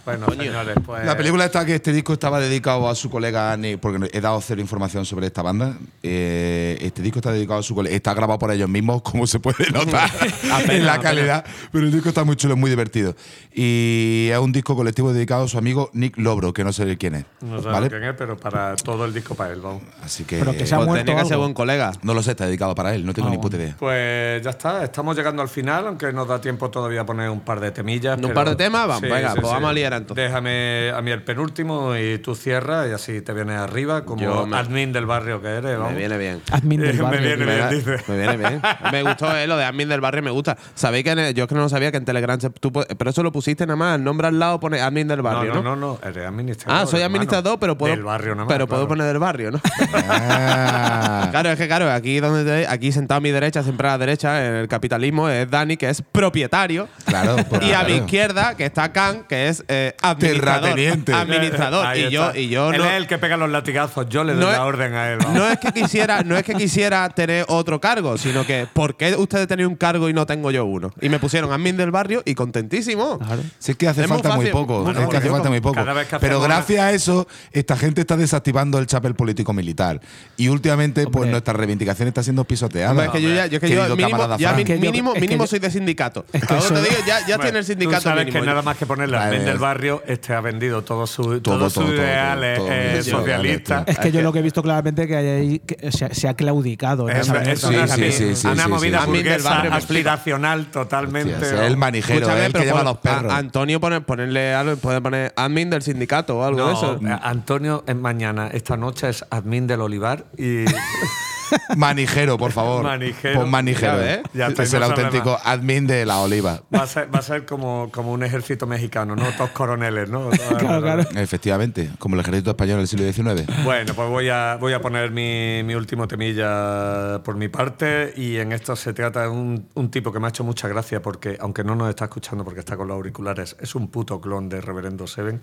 Bueno, 0.06 0.26
señores, 0.30 0.76
pues. 0.86 1.06
La 1.06 1.16
película 1.16 1.46
está 1.46 1.66
que 1.66 1.76
este 1.76 1.94
disco 1.94 2.14
estaba 2.14 2.40
dedicado 2.40 2.90
a 2.90 2.96
su 2.96 3.10
colega 3.10 3.56
Nick, 3.58 3.80
porque 3.80 4.10
he 4.12 4.22
dado 4.22 4.42
cero 4.42 4.60
información 4.62 5.06
sobre 5.06 5.28
esta 5.28 5.42
banda. 5.42 5.78
Eh, 6.02 6.78
este 6.82 7.02
disco 7.02 7.20
está 7.20 7.32
dedicado 7.32 7.60
a 7.60 7.64
su 7.64 7.76
colega. 7.76 7.96
Está 7.96 8.14
grabado 8.14 8.40
por 8.40 8.52
ellos 8.52 8.70
mismos, 8.70 9.02
como 9.04 9.28
se 9.28 9.40
puede 9.40 9.70
notar 9.72 10.10
en 10.70 10.86
la 10.86 11.00
calidad. 11.00 11.46
Pero 11.72 11.86
el 11.86 11.92
disco 11.92 12.10
está 12.10 12.24
muy 12.24 12.36
chulo, 12.36 12.56
muy 12.58 12.70
divertido. 12.70 13.16
Y 13.54 14.30
es 14.32 14.38
un 14.40 14.52
disco 14.52 14.76
colectivo 14.76 15.14
dedicado 15.14 15.44
a 15.44 15.48
su 15.48 15.58
amigo 15.58 15.90
Nick 15.94 16.18
Lobro, 16.18 16.54
que 16.54 16.64
no 16.64 16.74
sé 16.74 16.98
quién 16.98 17.16
es. 17.16 17.26
No 17.42 17.58
sabemos 17.62 17.74
¿vale? 17.74 17.90
quién 17.90 18.04
es, 18.04 18.16
pero 18.18 18.38
para 18.38 18.76
todo 18.78 19.06
el 19.06 19.14
disco 19.14 19.36
para 19.36 19.54
él, 19.54 19.62
vamos. 19.62 19.84
Así 20.04 20.24
que. 20.24 20.40
Pero 20.40 20.54
que 20.54 20.66
se 20.66 20.74
ha 20.74 20.78
Pues 20.78 20.88
muerto 20.90 21.06
tenía 21.06 21.22
que 21.24 21.28
ser 21.30 21.38
buen 21.38 21.54
colega. 21.54 21.92
No 22.02 22.14
lo 22.14 22.24
sé, 22.24 22.32
está 22.32 22.46
dedicado 22.46 22.74
para 22.76 22.96
él, 22.96 23.06
no 23.06 23.14
tengo 23.14 23.28
Ah, 23.28 23.32
ni 23.32 23.38
puta 23.38 23.58
idea. 23.58 23.76
Pues 23.78 24.42
ya 24.42 24.50
está, 24.50 24.84
estamos 24.84 25.16
llegando 25.16 25.42
al 25.42 25.50
final, 25.50 25.88
aunque 25.88 26.12
nos 26.12 26.28
da 26.28 26.42
tiempo 26.42 26.70
todavía 26.72 27.02
a 27.02 27.06
poner 27.06 27.30
un 27.30 27.42
par 27.42 27.60
de 27.60 27.72
temillas. 27.72 28.16
¿Un 28.16 28.22
pero- 28.24 28.34
par 28.34 28.50
de 28.50 28.56
temas? 28.56 28.88
Vamos, 28.88 29.02
venga, 29.02 29.34
pues 29.36 29.44
vamos 29.44 29.70
a 29.70 29.74
liar 29.74 29.92
entonces. 30.02 30.26
Déjame 30.28 30.92
a 30.96 31.02
mí 31.02 31.12
el 31.12 31.24
penúltimo 31.24 31.96
y 31.96 32.18
tú 32.20 32.36
cierras 32.36 32.88
y 32.90 32.92
así 32.94 33.22
te 33.22 33.34
vienes 33.34 33.58
arriba 33.58 34.04
como 34.06 34.22
Yo 34.22 34.46
me- 34.46 34.58
admin 34.58 34.92
del 34.94 35.06
barrio 35.06 35.42
que 35.42 35.48
eres. 35.48 35.78
Vamos. 35.78 35.94
Me 35.94 35.98
viene 36.00 36.18
bien. 36.18 36.42
Admin 36.52 36.82
del 36.82 36.96
Me 36.98 37.02
barrio. 37.02 37.22
viene 37.22 37.46
tío. 37.46 37.46
bien. 37.46 37.68
Me, 37.70 37.76
dice. 37.76 38.04
me 38.12 38.18
viene 38.18 38.38
bien. 38.38 38.62
Me 38.92 39.04
gustó 39.04 39.36
eh, 39.36 39.48
lo 39.48 39.58
de 39.58 39.64
admin 39.66 39.90
del 39.90 40.02
barrio, 40.02 40.22
me 40.22 40.32
gusta. 40.32 40.58
Sabéis 40.76 41.04
que 41.04 41.12
en 41.12 41.20
el- 41.20 41.34
yo 41.34 41.44
es 41.46 41.48
que 41.50 41.56
no 41.56 41.70
sabía 41.70 41.92
que 41.92 41.98
en 41.98 42.06
Telegram 42.06 42.40
se- 42.40 42.50
tú 42.50 42.72
pero 42.72 43.10
eso 43.10 43.24
lo 43.24 43.32
pusiste 43.32 43.66
nada 43.66 43.76
más, 43.78 43.96
el 43.98 44.04
nombre 44.04 44.28
al 44.28 44.38
lado 44.38 44.60
pone 44.60 44.80
admin 44.82 45.08
del 45.08 45.22
barrio, 45.22 45.54
no, 45.56 45.62
¿no? 45.64 45.76
no, 45.76 46.00
no, 46.02 46.08
eres 46.08 46.26
administrador. 46.28 46.82
Ah, 46.82 46.86
soy 46.86 47.00
hermano. 47.02 47.16
administrador, 47.18 47.60
pero 47.60 47.78
puedo 47.78 47.94
Del 47.96 48.04
barrio 48.04 48.36
nada 48.36 48.46
más. 48.46 48.54
pero 48.54 48.68
puedo 48.68 48.88
poner 48.88 49.08
del 49.08 49.20
barrio, 49.20 49.52
¿no? 49.52 49.60
Ah. 50.04 51.28
Claro, 51.32 51.50
es 51.52 51.58
que 51.58 51.68
claro, 51.68 51.90
aquí 51.92 52.20
donde 52.20 52.44
te- 52.44 52.68
aquí 52.68 52.92
sentado 52.92 53.18
a 53.18 53.22
mi 53.22 53.32
derecha, 53.32 53.64
siempre 53.64 53.88
a 53.88 53.92
la 53.92 53.98
derecha, 54.00 54.46
en 54.46 54.56
el 54.56 54.68
capitalismo, 54.68 55.30
es 55.30 55.50
Dani, 55.50 55.78
que 55.78 55.90
es 55.90 56.02
propietario. 56.02 56.88
Claro, 57.06 57.36
pues, 57.50 57.64
y 57.64 57.74
a 57.74 57.84
mi 57.84 57.94
izquierda, 57.94 58.56
que 58.56 58.66
está 58.66 58.92
Khan, 58.92 59.24
que 59.28 59.48
es 59.48 59.64
eh, 59.68 59.81
administrador. 60.02 60.62
Terrateniente. 60.62 61.14
Administrador. 61.14 61.86
Ahí 61.86 62.06
y 62.06 62.10
yo, 62.12 62.28
está. 62.28 62.40
y 62.40 62.50
yo 62.50 62.72
Él 62.72 62.78
no. 62.80 62.86
es 62.86 62.94
el 62.94 63.08
que 63.08 63.18
pega 63.18 63.38
los 63.38 63.50
latigazos, 63.50 64.08
yo 64.10 64.24
le 64.24 64.34
doy 64.34 64.42
No 64.44 64.52
es- 64.52 64.58
la 64.58 64.66
orden 64.66 64.94
a 64.94 65.10
él. 65.12 65.20
No 65.34 65.48
es 65.48 65.60
que 65.60 65.72
quisiera, 65.72 66.24
no 66.24 66.38
es 66.38 66.44
que 66.44 66.54
quisiera 66.54 67.08
tener 67.10 67.46
otro 67.48 67.80
cargo, 67.82 68.18
sino 68.18 68.46
que 68.46 68.68
¿por 68.72 68.96
qué 68.98 69.16
ustedes 69.16 69.48
tenéis 69.48 69.68
un 69.68 69.76
cargo 69.76 70.10
y 70.10 70.14
no 70.14 70.26
tengo 70.26 70.52
yo 70.52 70.66
uno? 70.66 70.92
Y 71.02 71.10
me 71.10 71.20
pusieron 71.20 71.52
admin 71.52 71.78
del 71.78 71.92
barrio 71.92 72.22
y 72.26 72.36
contentísimo. 72.36 73.20
Si 73.60 73.72
es 73.72 73.78
que 73.78 73.88
hace 73.88 74.02
Es 74.04 74.08
falta 74.08 74.36
muy 74.36 74.48
poco. 74.48 74.84
Bueno, 74.84 75.02
es 75.02 75.08
que 75.10 75.18
hace 75.18 75.30
falta 75.30 75.50
muy 75.50 75.62
poco. 75.62 75.80
Pero 76.20 76.42
gracias 76.42 76.80
a 76.82 76.92
eso, 76.92 77.28
esta 77.52 77.76
gente 77.78 78.02
está 78.02 78.18
desactivando 78.18 78.78
el 78.80 78.88
chapel 78.88 79.16
político 79.16 79.54
militar. 79.54 80.00
Y 80.38 80.48
últimamente, 80.48 81.08
pues 81.08 81.30
nuestra 81.30 81.54
reivindicación 81.54 82.08
está 82.08 82.24
siendo 82.24 82.44
pisoteada. 82.44 82.92
Hombre, 82.92 83.06
es 83.08 83.12
que 83.12 83.22
yo 83.22 83.30
ya, 83.30 83.46
yo, 83.48 83.58
es 83.58 83.62
que 83.62 83.70
yo 83.70 83.96
mínimo, 83.96 84.38
ya 84.38 84.54
mínimo, 84.54 85.12
es 85.14 85.16
que 85.16 85.22
mínimo 85.22 85.44
yo- 85.44 85.48
soy 85.48 85.60
de 85.60 85.70
sindicato. 85.72 86.26
es 86.34 86.46
que 86.46 86.54
Ahora 86.54 86.68
te 86.68 86.82
digo, 86.82 86.96
ya, 87.06 87.20
ya 87.20 87.26
Bueno, 87.38 87.44
tiene 87.44 87.60
el 87.60 87.66
sindicato 87.66 87.98
Tú 87.98 88.04
sabes 88.10 88.26
mínimo. 88.26 88.42
que 88.42 88.48
nada 88.48 88.62
más 88.62 88.78
que 88.78 88.86
ponerle 88.86 89.18
Vale. 89.18 89.36
admin 89.36 89.46
del 89.46 89.58
barrio, 89.58 89.71
este 90.08 90.34
ha 90.34 90.42
vendido 90.42 90.82
Todo, 90.84 91.06
todos 91.08 91.16
todo, 91.44 91.70
sus 91.70 91.86
todo, 91.86 91.96
ideales 91.96 92.58
todo, 92.58 92.68
todo, 92.68 92.76
eh, 92.76 93.02
todo, 93.04 93.20
socialistas. 93.20 93.84
Es 93.88 94.00
que 94.00 94.12
yo 94.12 94.22
lo 94.22 94.34
que 94.34 94.40
he 94.40 94.42
visto 94.42 94.62
claramente 94.62 95.08
que 95.08 95.16
hay 95.16 95.28
ahí 95.28 95.60
que 95.60 95.92
se, 95.92 96.14
se 96.14 96.28
ha 96.28 96.34
claudicado. 96.34 97.10
en 97.10 97.18
Es, 97.18 97.28
esa 97.30 97.42
es 97.44 97.60
Sí, 97.62 97.76
sí, 97.88 98.12
sí, 98.12 98.36
sí, 98.36 98.48
una 98.48 98.64
sí, 98.66 98.70
movida 98.70 99.06
burguesa 99.06 99.50
barrio 99.50 99.74
aspiracional 99.74 100.66
totalmente. 100.72 101.36
Hostia, 101.36 101.68
el 101.68 101.78
manijero, 101.78 102.20
Escúchame, 102.20 102.40
es 102.42 102.46
el 102.48 102.54
que 102.54 102.66
lleva 102.66 102.82
a 102.82 102.84
los 102.84 102.98
perros. 102.98 103.32
a- 103.32 103.38
Antonio 103.38 103.80
pone- 103.80 104.02
ponerle 104.02 104.54
algo, 104.54 104.76
puede 104.78 105.02
poner 105.02 105.34
admin 105.36 105.70
del 105.70 105.82
sindicato 105.82 106.38
o 106.40 106.44
algo 106.44 106.60
No, 106.60 106.68
de 106.68 106.74
eso. 106.74 107.00
eh, 107.06 107.20
Antonio 107.22 107.84
es 107.88 107.96
mañana, 107.96 108.48
esta 108.52 108.78
noche 108.78 109.10
es 109.10 109.26
admin 109.30 109.68
del 109.68 109.82
Olivar 109.82 110.26
y, 110.38 110.66
Manijero, 111.76 112.38
por 112.38 112.52
favor. 112.52 112.84
Manijero. 112.84 113.40
Pon 113.42 113.50
manijero. 113.50 113.94
Ya 113.94 113.98
ves. 114.00 114.20
Ya 114.34 114.48
está, 114.48 114.64
es 114.64 114.74
el 114.74 114.84
auténtico 114.84 115.38
admin 115.44 115.88
de 115.88 116.06
la 116.06 116.20
oliva. 116.20 116.62
Va 116.74 116.84
a 116.84 116.88
ser, 116.88 117.14
va 117.14 117.20
a 117.20 117.22
ser 117.22 117.46
como, 117.46 117.90
como 117.92 118.12
un 118.12 118.24
ejército 118.24 118.68
mexicano, 118.68 119.16
¿no? 119.16 119.24
Todos 119.38 119.52
coroneles, 119.52 120.10
¿no? 120.10 120.30
Claro, 120.62 120.82
claro. 120.82 121.02
Efectivamente, 121.16 121.90
como 122.00 122.16
el 122.16 122.22
ejército 122.22 122.52
español 122.52 122.78
del 122.80 122.88
siglo 122.88 123.12
XIX. 123.12 123.46
Bueno, 123.64 123.94
pues 123.94 124.10
voy 124.10 124.30
a, 124.30 124.58
voy 124.60 124.74
a 124.74 124.82
poner 124.82 125.12
mi, 125.12 125.64
mi 125.64 125.76
último 125.76 126.08
temilla 126.08 127.22
por 127.24 127.36
mi 127.36 127.48
parte 127.48 128.14
y 128.16 128.38
en 128.38 128.52
esto 128.52 128.76
se 128.76 128.94
trata 128.94 129.22
de 129.24 129.28
un, 129.30 129.68
un 129.74 129.92
tipo 129.92 130.12
que 130.12 130.20
me 130.20 130.28
ha 130.28 130.30
hecho 130.30 130.44
mucha 130.44 130.68
gracia 130.68 131.02
porque, 131.02 131.38
aunque 131.40 131.64
no 131.64 131.76
nos 131.76 131.90
está 131.90 132.06
escuchando 132.06 132.44
porque 132.44 132.60
está 132.60 132.78
con 132.78 132.88
los 132.88 132.96
auriculares, 132.96 133.56
es 133.60 133.76
un 133.76 133.90
puto 133.90 134.20
clon 134.22 134.50
de 134.50 134.62
Reverendo 134.62 135.08
Seven. 135.08 135.42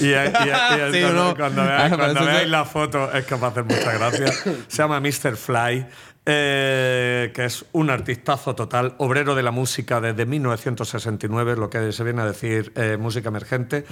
Y, 0.00 0.06
y- 0.06 0.08
y- 0.08 0.12
y 0.12 0.92
Sí, 0.92 1.00
cuando, 1.02 1.24
¿no? 1.24 1.36
cuando 1.36 1.62
Ah, 1.62 1.66
veáis, 1.66 1.94
cuando 1.96 2.24
veáis 2.24 2.48
la 2.48 2.64
foto 2.64 3.12
es 3.12 3.24
que 3.24 3.34
va 3.36 3.48
a 3.48 3.50
hacer 3.50 3.64
mucha 3.64 3.92
gracia. 3.92 4.26
Se 4.68 4.76
llama 4.78 5.00
Mr. 5.00 5.36
Fly. 5.40 5.86
eh, 6.26 7.32
que 7.34 7.46
es 7.46 7.64
un 7.72 7.88
artistazo 7.90 8.54
total, 8.54 8.94
obrero 8.98 9.34
de 9.34 9.42
la 9.42 9.50
música 9.50 10.00
desde 10.00 10.26
1969, 10.26 11.56
lo 11.56 11.70
que 11.70 11.90
se 11.92 12.04
viene 12.04 12.20
a 12.22 12.26
decir 12.26 12.72
eh, 12.76 12.96
música 13.00 13.30
emergente, 13.30 13.84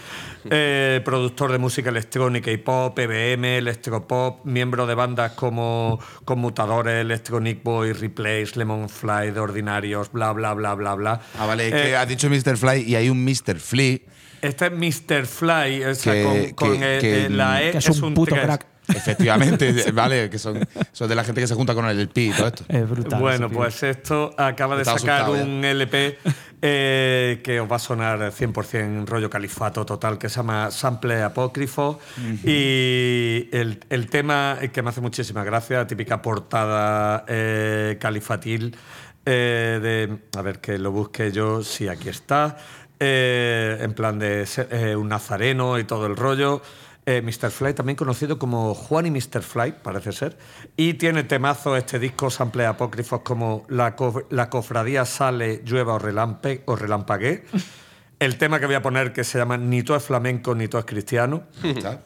eh, 0.50 1.00
productor 1.04 1.50
de 1.50 1.58
música 1.58 1.88
electrónica 1.90 2.50
y 2.52 2.58
pop, 2.58 2.96
EBM, 2.98 3.56
electropop, 3.58 4.44
miembro 4.44 4.86
de 4.86 4.94
bandas 4.94 5.32
como 5.32 5.98
Conmutadores, 6.24 7.00
Electronic 7.00 7.62
Boy, 7.64 7.92
Replace, 7.94 8.52
Lemon 8.56 8.88
Fly, 8.88 9.30
De 9.32 9.40
Ordinarios, 9.40 10.12
bla, 10.12 10.32
bla, 10.32 10.52
bla, 10.54 10.74
bla, 10.74 10.94
bla. 10.94 11.20
Ah, 11.38 11.46
vale, 11.46 11.68
es 11.68 11.74
Eh, 11.74 11.82
que 11.88 11.96
has 11.96 12.08
dicho 12.08 12.28
Mr. 12.28 12.56
Fly 12.56 12.82
y 12.86 12.94
hay 12.94 13.08
un 13.08 13.24
Mr. 13.24 13.58
Flea. 13.58 13.98
Este 14.42 14.66
es 14.66 14.72
Mr. 14.72 15.26
Fly, 15.26 15.84
o 15.84 15.94
sea, 15.94 16.12
Que- 16.12 16.22
con, 16.54 16.68
con, 16.68 16.78
que- 16.80 16.98
que- 17.00 17.28
la 17.30 17.62
E 17.64 17.72
Que 17.72 17.78
es 17.78 17.88
un 17.88 18.14
puto 18.14 18.36
crack. 18.36 18.66
Efectivamente, 18.88 19.90
vale, 19.92 20.30
que 20.30 20.38
son, 20.38 20.58
son 20.92 21.08
de 21.08 21.14
la 21.14 21.24
gente 21.24 21.40
que 21.40 21.46
se 21.46 21.54
junta 21.54 21.74
con 21.74 21.84
el 21.86 22.08
pi 22.08 22.28
y 22.30 22.32
todo 22.32 22.46
esto. 22.48 22.64
Es 22.68 22.88
brutal. 22.88 23.20
Bueno, 23.20 23.50
pues 23.50 23.82
esto 23.82 24.34
acaba 24.36 24.76
de 24.76 24.82
Estaba 24.82 24.98
sacar 24.98 25.20
asustado 25.22 25.36
ya. 25.36 25.44
un 25.44 25.64
LP 25.64 26.18
eh, 26.62 27.40
que 27.44 27.60
os 27.60 27.70
va 27.70 27.76
a 27.76 27.78
sonar 27.78 28.18
100% 28.32 29.06
rollo 29.06 29.30
califato 29.30 29.84
total, 29.86 30.18
que 30.18 30.28
se 30.28 30.36
llama 30.36 30.70
Sample 30.70 31.22
Apócrifo. 31.22 32.00
Y 32.44 33.48
el, 33.52 33.80
el 33.90 34.08
tema 34.10 34.58
que 34.72 34.82
me 34.82 34.90
hace 34.90 35.00
muchísima 35.00 35.44
gracia, 35.44 35.86
típica 35.86 36.20
portada 36.22 37.24
eh, 37.28 37.96
califatil, 38.00 38.76
eh, 39.24 39.78
de, 39.82 40.18
a 40.38 40.42
ver 40.42 40.60
que 40.60 40.78
lo 40.78 40.90
busque 40.90 41.30
yo, 41.30 41.62
sí, 41.62 41.86
aquí 41.88 42.08
está, 42.08 42.56
eh, 42.98 43.78
en 43.80 43.92
plan 43.92 44.18
de 44.18 44.46
ser- 44.46 44.68
eh, 44.72 44.96
un 44.96 45.08
nazareno 45.08 45.78
y 45.78 45.84
todo 45.84 46.06
el 46.06 46.16
rollo. 46.16 46.62
Eh, 47.10 47.22
Mr. 47.22 47.50
Fly, 47.50 47.72
también 47.72 47.96
conocido 47.96 48.38
como 48.38 48.74
Juan 48.74 49.06
y 49.06 49.10
Mr. 49.10 49.40
Fly, 49.42 49.76
parece 49.82 50.12
ser. 50.12 50.36
Y 50.76 50.92
tiene 50.94 51.22
temazo 51.22 51.74
este 51.74 51.98
disco, 51.98 52.28
sample 52.28 52.66
apócrifos 52.66 53.20
como 53.22 53.64
La, 53.70 53.96
co- 53.96 54.24
la 54.28 54.50
cofradía 54.50 55.06
sale, 55.06 55.62
llueva 55.64 55.94
o, 55.94 55.98
relampe, 55.98 56.62
o 56.66 56.76
relampaguee. 56.76 57.44
El 58.20 58.36
tema 58.36 58.58
que 58.60 58.66
voy 58.66 58.74
a 58.74 58.82
poner 58.82 59.12
que 59.14 59.22
se 59.24 59.38
llama 59.38 59.56
Ni 59.56 59.82
todo 59.84 59.96
es 59.96 60.02
flamenco, 60.02 60.54
ni 60.54 60.66
todo 60.68 60.80
es 60.80 60.84
cristiano. 60.86 61.44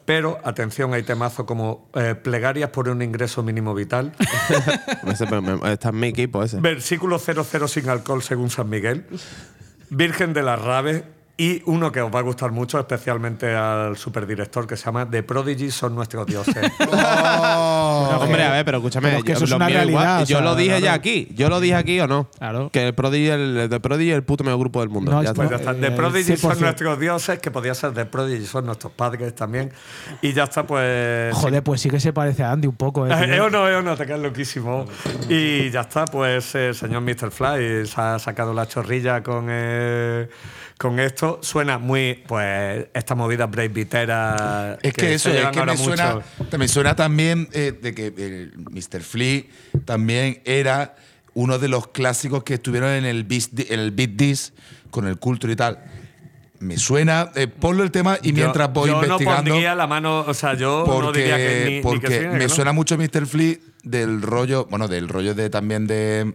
Pero, 0.05 0.39
atención, 0.45 0.93
hay 0.95 1.03
temazo 1.05 1.47
como 1.47 1.89
eh, 1.95 2.15
Plegarias 2.15 2.69
por 2.71 2.89
un 2.91 3.01
ingreso 3.03 3.43
mínimo 3.43 3.75
vital. 3.75 4.13
Está 5.65 5.89
en 5.89 5.99
mi 5.99 6.09
equipo 6.09 6.43
ese. 6.43 6.61
Versículo 6.61 7.19
00 7.19 7.67
sin 7.67 7.89
alcohol 7.89 8.23
según 8.23 8.51
San 8.51 8.69
Miguel. 8.69 9.07
Virgen 9.91 10.33
de 10.33 10.43
las 10.43 10.61
Raves. 10.61 11.03
Y 11.37 11.63
uno 11.65 11.91
que 11.91 12.01
os 12.03 12.15
va 12.15 12.19
a 12.19 12.23
gustar 12.23 12.53
mucho, 12.53 12.79
especialmente 12.79 13.55
al 13.57 13.97
superdirector, 13.97 14.67
que 14.67 14.77
se 14.77 14.85
llama 14.85 15.09
The 15.09 15.23
Prodigy 15.23 15.71
son 15.71 15.95
nuestros 15.95 16.27
dioses. 16.27 16.55
Hombre, 16.79 18.45
a 18.45 18.51
ver, 18.53 18.65
pero 18.65 18.79
escúchame. 18.79 19.09
Pero 19.09 19.19
es 19.19 19.25
que 19.25 19.31
yo- 19.33 19.37
eso 19.37 19.45
es 19.45 19.51
lo 19.51 19.57
una 19.57 19.69
realidad, 19.69 20.17
o 20.23 20.25
yo 20.25 20.37
sea, 20.39 20.41
lo 20.45 20.55
dije 20.55 20.81
ya 20.81 20.93
aquí. 20.93 21.29
Yo 21.35 21.49
lo 21.49 21.61
dije 21.61 21.75
aquí 21.75 21.99
o 22.01 22.07
no. 22.07 22.29
Claro. 22.39 22.71
Que 22.73 22.87
el 22.89 22.95
Prodigy, 22.95 23.29
el, 23.29 23.57
el 23.57 23.69
de 23.69 23.81
Prodigy 23.81 24.11
es 24.11 24.17
el 24.17 24.25
puto 24.25 24.45
mejor 24.45 24.61
grupo 24.61 24.81
del 24.81 24.91
mundo. 24.91 25.11
No, 25.11 25.23
ya 25.23 25.31
está. 25.31 25.37
Pues 25.43 25.51
ya 25.51 25.57
está. 25.57 25.75
The 25.75 25.87
Eh, 25.87 25.91
Prodigy 25.93 26.37
son 26.37 26.53
100%. 26.53 26.61
nuestros 26.61 27.01
dioses, 27.01 27.39
que 27.39 27.51
podía 27.51 27.75
ser 27.75 27.93
The 27.93 28.05
Prodigy 28.07 28.47
son 28.47 28.67
nuestros 28.67 28.93
padres 28.93 29.35
también. 29.35 29.73
Y 30.21 30.33
ya 30.33 30.45
está, 30.45 30.67
pues. 30.67 31.35
Joder, 31.35 31.63
pues 31.63 31.81
sí 31.81 31.91
que 31.91 31.99
se 32.01 32.13
parece 32.13 32.43
a 32.45 32.53
Andy 32.53 32.69
un 32.69 32.77
poco. 32.77 33.07
¿eh, 33.07 33.11
Eh, 33.13 33.25
tío? 33.25 33.35
eh, 33.35 33.41
o 33.41 33.51
no, 33.51 33.69
eh, 33.69 33.75
o 33.77 33.83
no, 33.83 33.97
te 33.97 34.07
quedas 34.07 34.21
loquísimo. 34.21 34.87
Y 35.29 35.71
ya 35.71 35.81
está, 35.83 36.05
pues 36.05 36.55
el 36.55 36.75
señor 36.75 37.03
Mr. 37.03 37.31
Fly 37.31 37.87
se 37.87 38.01
ha 38.01 38.19
sacado 38.19 38.53
la 38.55 38.67
chorrilla 38.69 39.23
con, 39.23 39.47
eh, 39.49 40.29
con 40.83 40.99
esto. 40.99 41.39
Suena 41.43 41.79
muy, 41.79 42.25
pues, 42.27 42.87
esta 42.93 43.15
movida 43.15 43.47
breakbeatera. 43.47 44.79
Es 44.83 44.93
que, 44.93 45.15
eso, 45.15 45.31
se 45.31 45.41
es 45.41 45.49
que 45.51 45.65
me 45.65 45.77
suena, 45.77 46.19
me 46.59 46.67
suena 46.67 46.97
también 46.97 47.49
eh, 47.53 47.73
de 47.81 47.95
que 47.95 48.07
el 48.09 48.53
Mr. 48.59 49.01
Flea 49.01 49.43
también 49.85 50.43
era 50.45 50.97
uno 51.35 51.61
de 51.61 51.69
los 51.69 51.87
clásicos 51.87 52.43
que 52.43 52.55
estuvieron 52.55 52.91
en 52.91 53.05
el 53.05 53.23
Beat, 53.23 53.71
en 53.71 53.79
el 53.79 53.93
beat 53.93 54.11
Dis 54.11 54.55
con 54.91 55.07
el 55.07 55.19
Culture 55.19 55.53
y 55.53 55.57
tal. 55.57 55.79
Me 56.59 56.77
suena, 56.77 57.31
eh, 57.37 57.47
ponlo 57.47 57.85
el 57.85 57.93
tema 57.93 58.19
y 58.21 58.33
mientras 58.33 58.69
yo, 58.69 58.75
voy 58.75 58.91
yo 58.91 58.95
investigando. 58.97 59.43
no 59.43 59.51
pondría 59.51 59.75
la 59.77 59.87
mano, 59.87 60.21
o 60.27 60.35
sea, 60.35 60.55
yo 60.55 60.85
no 60.85 60.93
porque 60.93 61.21
diría 61.21 61.37
que 61.37 61.65
ni, 61.65 61.77
ni 61.77 61.83
porque 61.83 62.09
que 62.09 62.19
sí, 62.19 62.21
ni 62.27 62.33
me 62.33 62.39
que 62.39 62.49
no. 62.49 62.55
suena 62.55 62.73
mucho 62.73 62.99
Mr. 62.99 63.27
Flea 63.27 63.57
del 63.85 64.21
rollo, 64.21 64.67
bueno, 64.69 64.89
del 64.89 65.09
rollo 65.09 65.35
de 65.35 65.49
también 65.49 65.87
de 65.87 66.35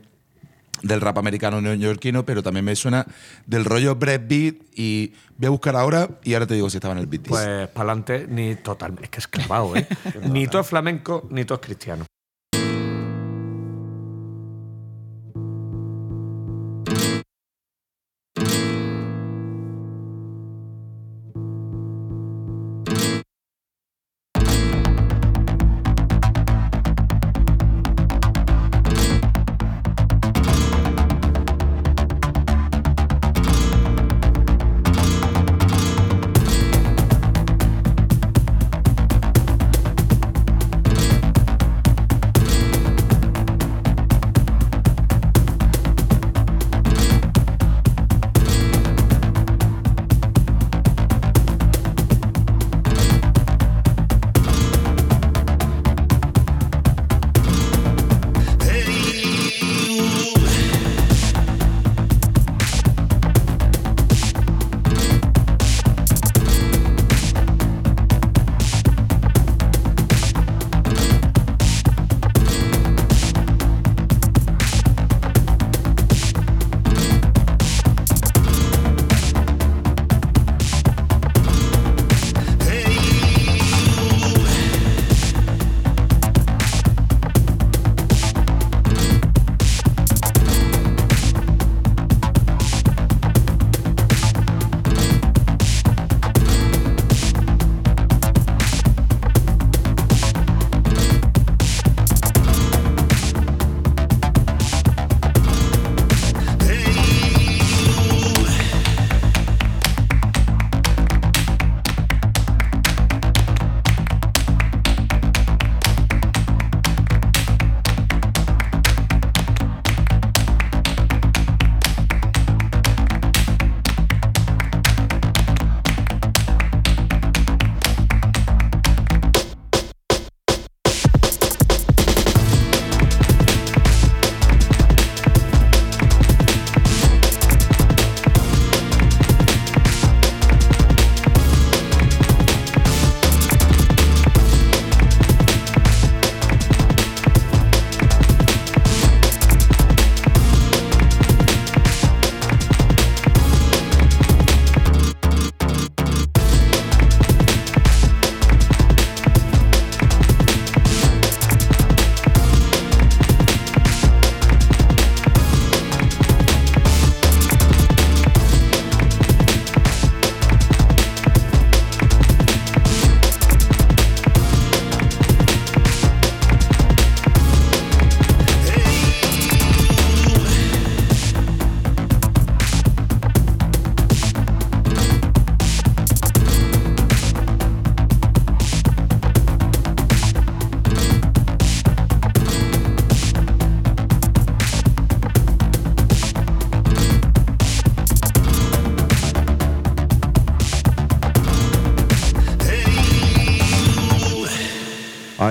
del 0.82 1.02
rap 1.02 1.18
americano 1.18 1.62
neoyorquino, 1.62 2.26
pero 2.26 2.44
también 2.44 2.66
me 2.66 2.76
suena 2.76 3.06
del 3.46 3.66
rollo 3.66 3.96
breakbeat 3.96 4.56
y 4.76 5.14
voy 5.38 5.48
a 5.48 5.50
buscar 5.50 5.76
ahora 5.76 6.10
y 6.24 6.34
ahora 6.34 6.48
te 6.48 6.54
digo 6.54 6.70
si 6.70 6.78
estaba 6.78 6.94
en 6.94 7.00
el 7.00 7.08
beat. 7.08 7.28
Pues 7.28 7.68
para 7.70 7.92
adelante, 7.92 8.26
ni 8.30 8.56
total. 8.56 8.96
Es 9.02 9.10
que 9.10 9.20
es 9.20 9.28
clavado, 9.28 9.76
¿eh? 9.76 9.88
ni 10.30 10.48
todo 10.48 10.62
es 10.62 10.68
flamenco, 10.68 11.28
ni 11.30 11.46
todo 11.46 11.60
es 11.60 11.66
cristiano. 11.66 12.06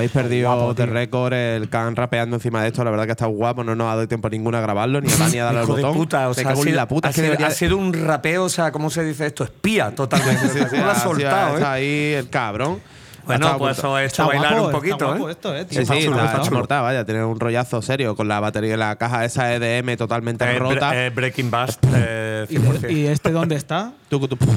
Habéis 0.07 0.23
perdido 0.23 0.73
de 0.73 0.85
récord 0.85 1.33
el 1.33 1.69
can 1.69 1.95
rapeando 1.95 2.35
encima 2.37 2.61
de 2.61 2.67
esto. 2.67 2.83
La 2.83 2.91
verdad 2.91 3.05
que 3.05 3.11
está 3.11 3.25
guapo. 3.25 3.63
No 3.63 3.75
nos 3.75 3.85
ha 3.87 3.95
dado 3.95 4.07
tiempo 4.07 4.29
ninguno 4.29 4.57
a 4.57 4.61
grabarlo, 4.61 5.01
ni 5.01 5.09
a 5.11 5.15
a 5.15 5.45
darle 5.45 5.59
al 5.61 5.65
botón. 5.67 5.93
puta, 5.93 6.29
o 6.29 6.33
Se 6.33 6.41
sea, 6.41 6.51
ha 6.51 6.55
sido, 6.55 6.75
la 6.75 6.87
puta. 6.87 7.09
ha 7.09 7.11
sido- 7.13 7.25
debería- 7.25 7.47
ha 7.47 7.51
sido 7.51 7.77
un 7.77 7.93
rapeo, 7.93 8.45
o 8.45 8.49
sea, 8.49 8.71
¿cómo 8.71 8.89
se 8.89 9.03
dice 9.03 9.25
esto? 9.25 9.43
Espía, 9.43 9.93
totalmente. 9.93 10.45
O 10.45 10.49
sea, 10.49 10.67
¿Cómo 10.69 10.83
lo 10.85 10.91
ha 10.91 10.95
Sí, 10.95 11.01
soltado, 11.01 11.57
está 11.57 11.79
eh? 11.79 11.81
ahí 11.83 12.13
el 12.13 12.29
cabrón. 12.29 12.79
Bueno, 13.27 13.57
pues 13.57 13.77
eso 13.77 13.97
Está 13.99 14.25
bailar 14.25 14.53
guapo, 14.53 14.65
un 14.67 14.71
poquito, 14.71 14.93
está 14.95 15.05
guapo 15.07 15.27
¿eh? 15.29 15.31
esto, 15.31 15.55
eh. 15.55 15.65
Sí, 15.69 15.75
sí, 15.75 15.81
Está 15.81 15.99
chulo, 15.99 16.23
está, 16.25 16.49
mortal, 16.51 16.81
vaya, 16.83 17.05
tiene 17.05 17.23
un 17.23 17.39
rollazo 17.39 17.81
serio 17.81 18.15
con 18.15 18.27
la 18.27 18.39
batería 18.39 18.71
de 18.71 18.77
la 18.77 18.95
caja 18.95 19.25
esa 19.25 19.53
EDM 19.53 19.95
totalmente 19.97 20.45
Eh, 20.45 20.57
rota. 20.59 20.91
bre- 20.91 21.07
eh, 21.07 21.09
Breaking 21.11 21.51
Bad, 21.51 21.69
eh, 21.95 22.45
¿Y, 22.49 22.55
100%. 22.57 22.91
¿Y 22.91 23.07
este 23.07 23.31
dónde 23.31 23.55
está? 23.57 23.93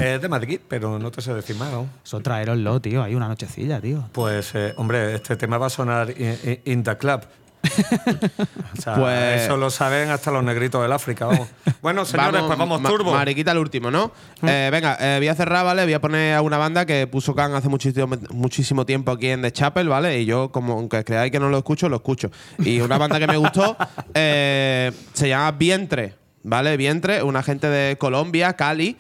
Es 0.00 0.22
de 0.22 0.28
Madrid, 0.28 0.60
pero 0.68 0.98
no 0.98 1.10
te 1.10 1.20
sé 1.20 1.34
decir 1.34 1.56
más 1.56 1.72
aún. 1.72 1.90
Eso 2.04 2.20
traeroslo, 2.20 2.80
tío. 2.80 3.02
Hay 3.02 3.14
una 3.14 3.28
nochecilla, 3.28 3.80
tío. 3.80 4.04
Pues, 4.12 4.54
eh, 4.54 4.72
hombre, 4.76 5.14
este 5.16 5.36
tema 5.36 5.58
va 5.58 5.66
a 5.66 5.70
sonar 5.70 6.10
in- 6.10 6.60
in 6.64 6.82
the 6.84 6.96
club. 6.96 7.22
o 8.78 8.80
sea, 8.80 8.94
Pues- 8.94 9.42
eso 9.42 9.56
lo 9.56 9.70
saben 9.70 10.10
hasta 10.10 10.30
los 10.30 10.42
negritos 10.42 10.82
del 10.82 10.92
África, 10.92 11.26
vamos. 11.26 11.48
Bueno, 11.82 12.04
señores, 12.04 12.42
pues 12.46 12.58
vamos 12.58 12.80
ma- 12.80 12.88
turbo. 12.88 13.12
Mariquita 13.12 13.52
el 13.52 13.58
último, 13.58 13.90
¿no? 13.90 14.12
Eh, 14.42 14.68
venga, 14.72 14.96
eh, 15.00 15.16
voy 15.18 15.28
a 15.28 15.34
cerrar, 15.34 15.64
¿vale? 15.64 15.84
Voy 15.84 15.92
a 15.94 16.00
poner 16.00 16.34
a 16.34 16.42
una 16.42 16.58
banda 16.58 16.86
que 16.86 17.06
puso 17.06 17.34
Can 17.34 17.54
hace 17.54 17.68
muchísimo, 17.68 18.16
muchísimo 18.30 18.86
tiempo 18.86 19.12
aquí 19.12 19.28
en 19.28 19.42
The 19.42 19.52
Chapel, 19.52 19.88
¿vale? 19.88 20.20
Y 20.20 20.24
yo, 20.26 20.50
como 20.50 20.74
aunque 20.74 21.04
creáis 21.04 21.30
que 21.32 21.40
no 21.40 21.48
lo 21.48 21.58
escucho, 21.58 21.88
lo 21.88 21.96
escucho. 21.96 22.30
Y 22.58 22.80
una 22.80 22.98
banda 22.98 23.18
que 23.18 23.26
me 23.26 23.36
gustó 23.36 23.76
eh, 24.14 24.92
se 25.12 25.28
llama 25.28 25.52
Vientre, 25.52 26.14
¿vale? 26.42 26.76
Vientre, 26.76 27.22
una 27.22 27.42
gente 27.42 27.68
de 27.68 27.96
Colombia, 27.98 28.54
Cali, 28.54 28.96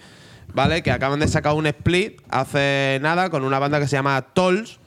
¿vale? 0.52 0.82
Que 0.82 0.90
acaban 0.90 1.20
de 1.20 1.28
sacar 1.28 1.54
un 1.54 1.66
split 1.66 2.20
hace 2.30 2.98
nada 3.02 3.30
con 3.30 3.44
una 3.44 3.58
banda 3.58 3.80
que 3.80 3.86
se 3.88 3.96
llama 3.96 4.20
Tolls. 4.22 4.78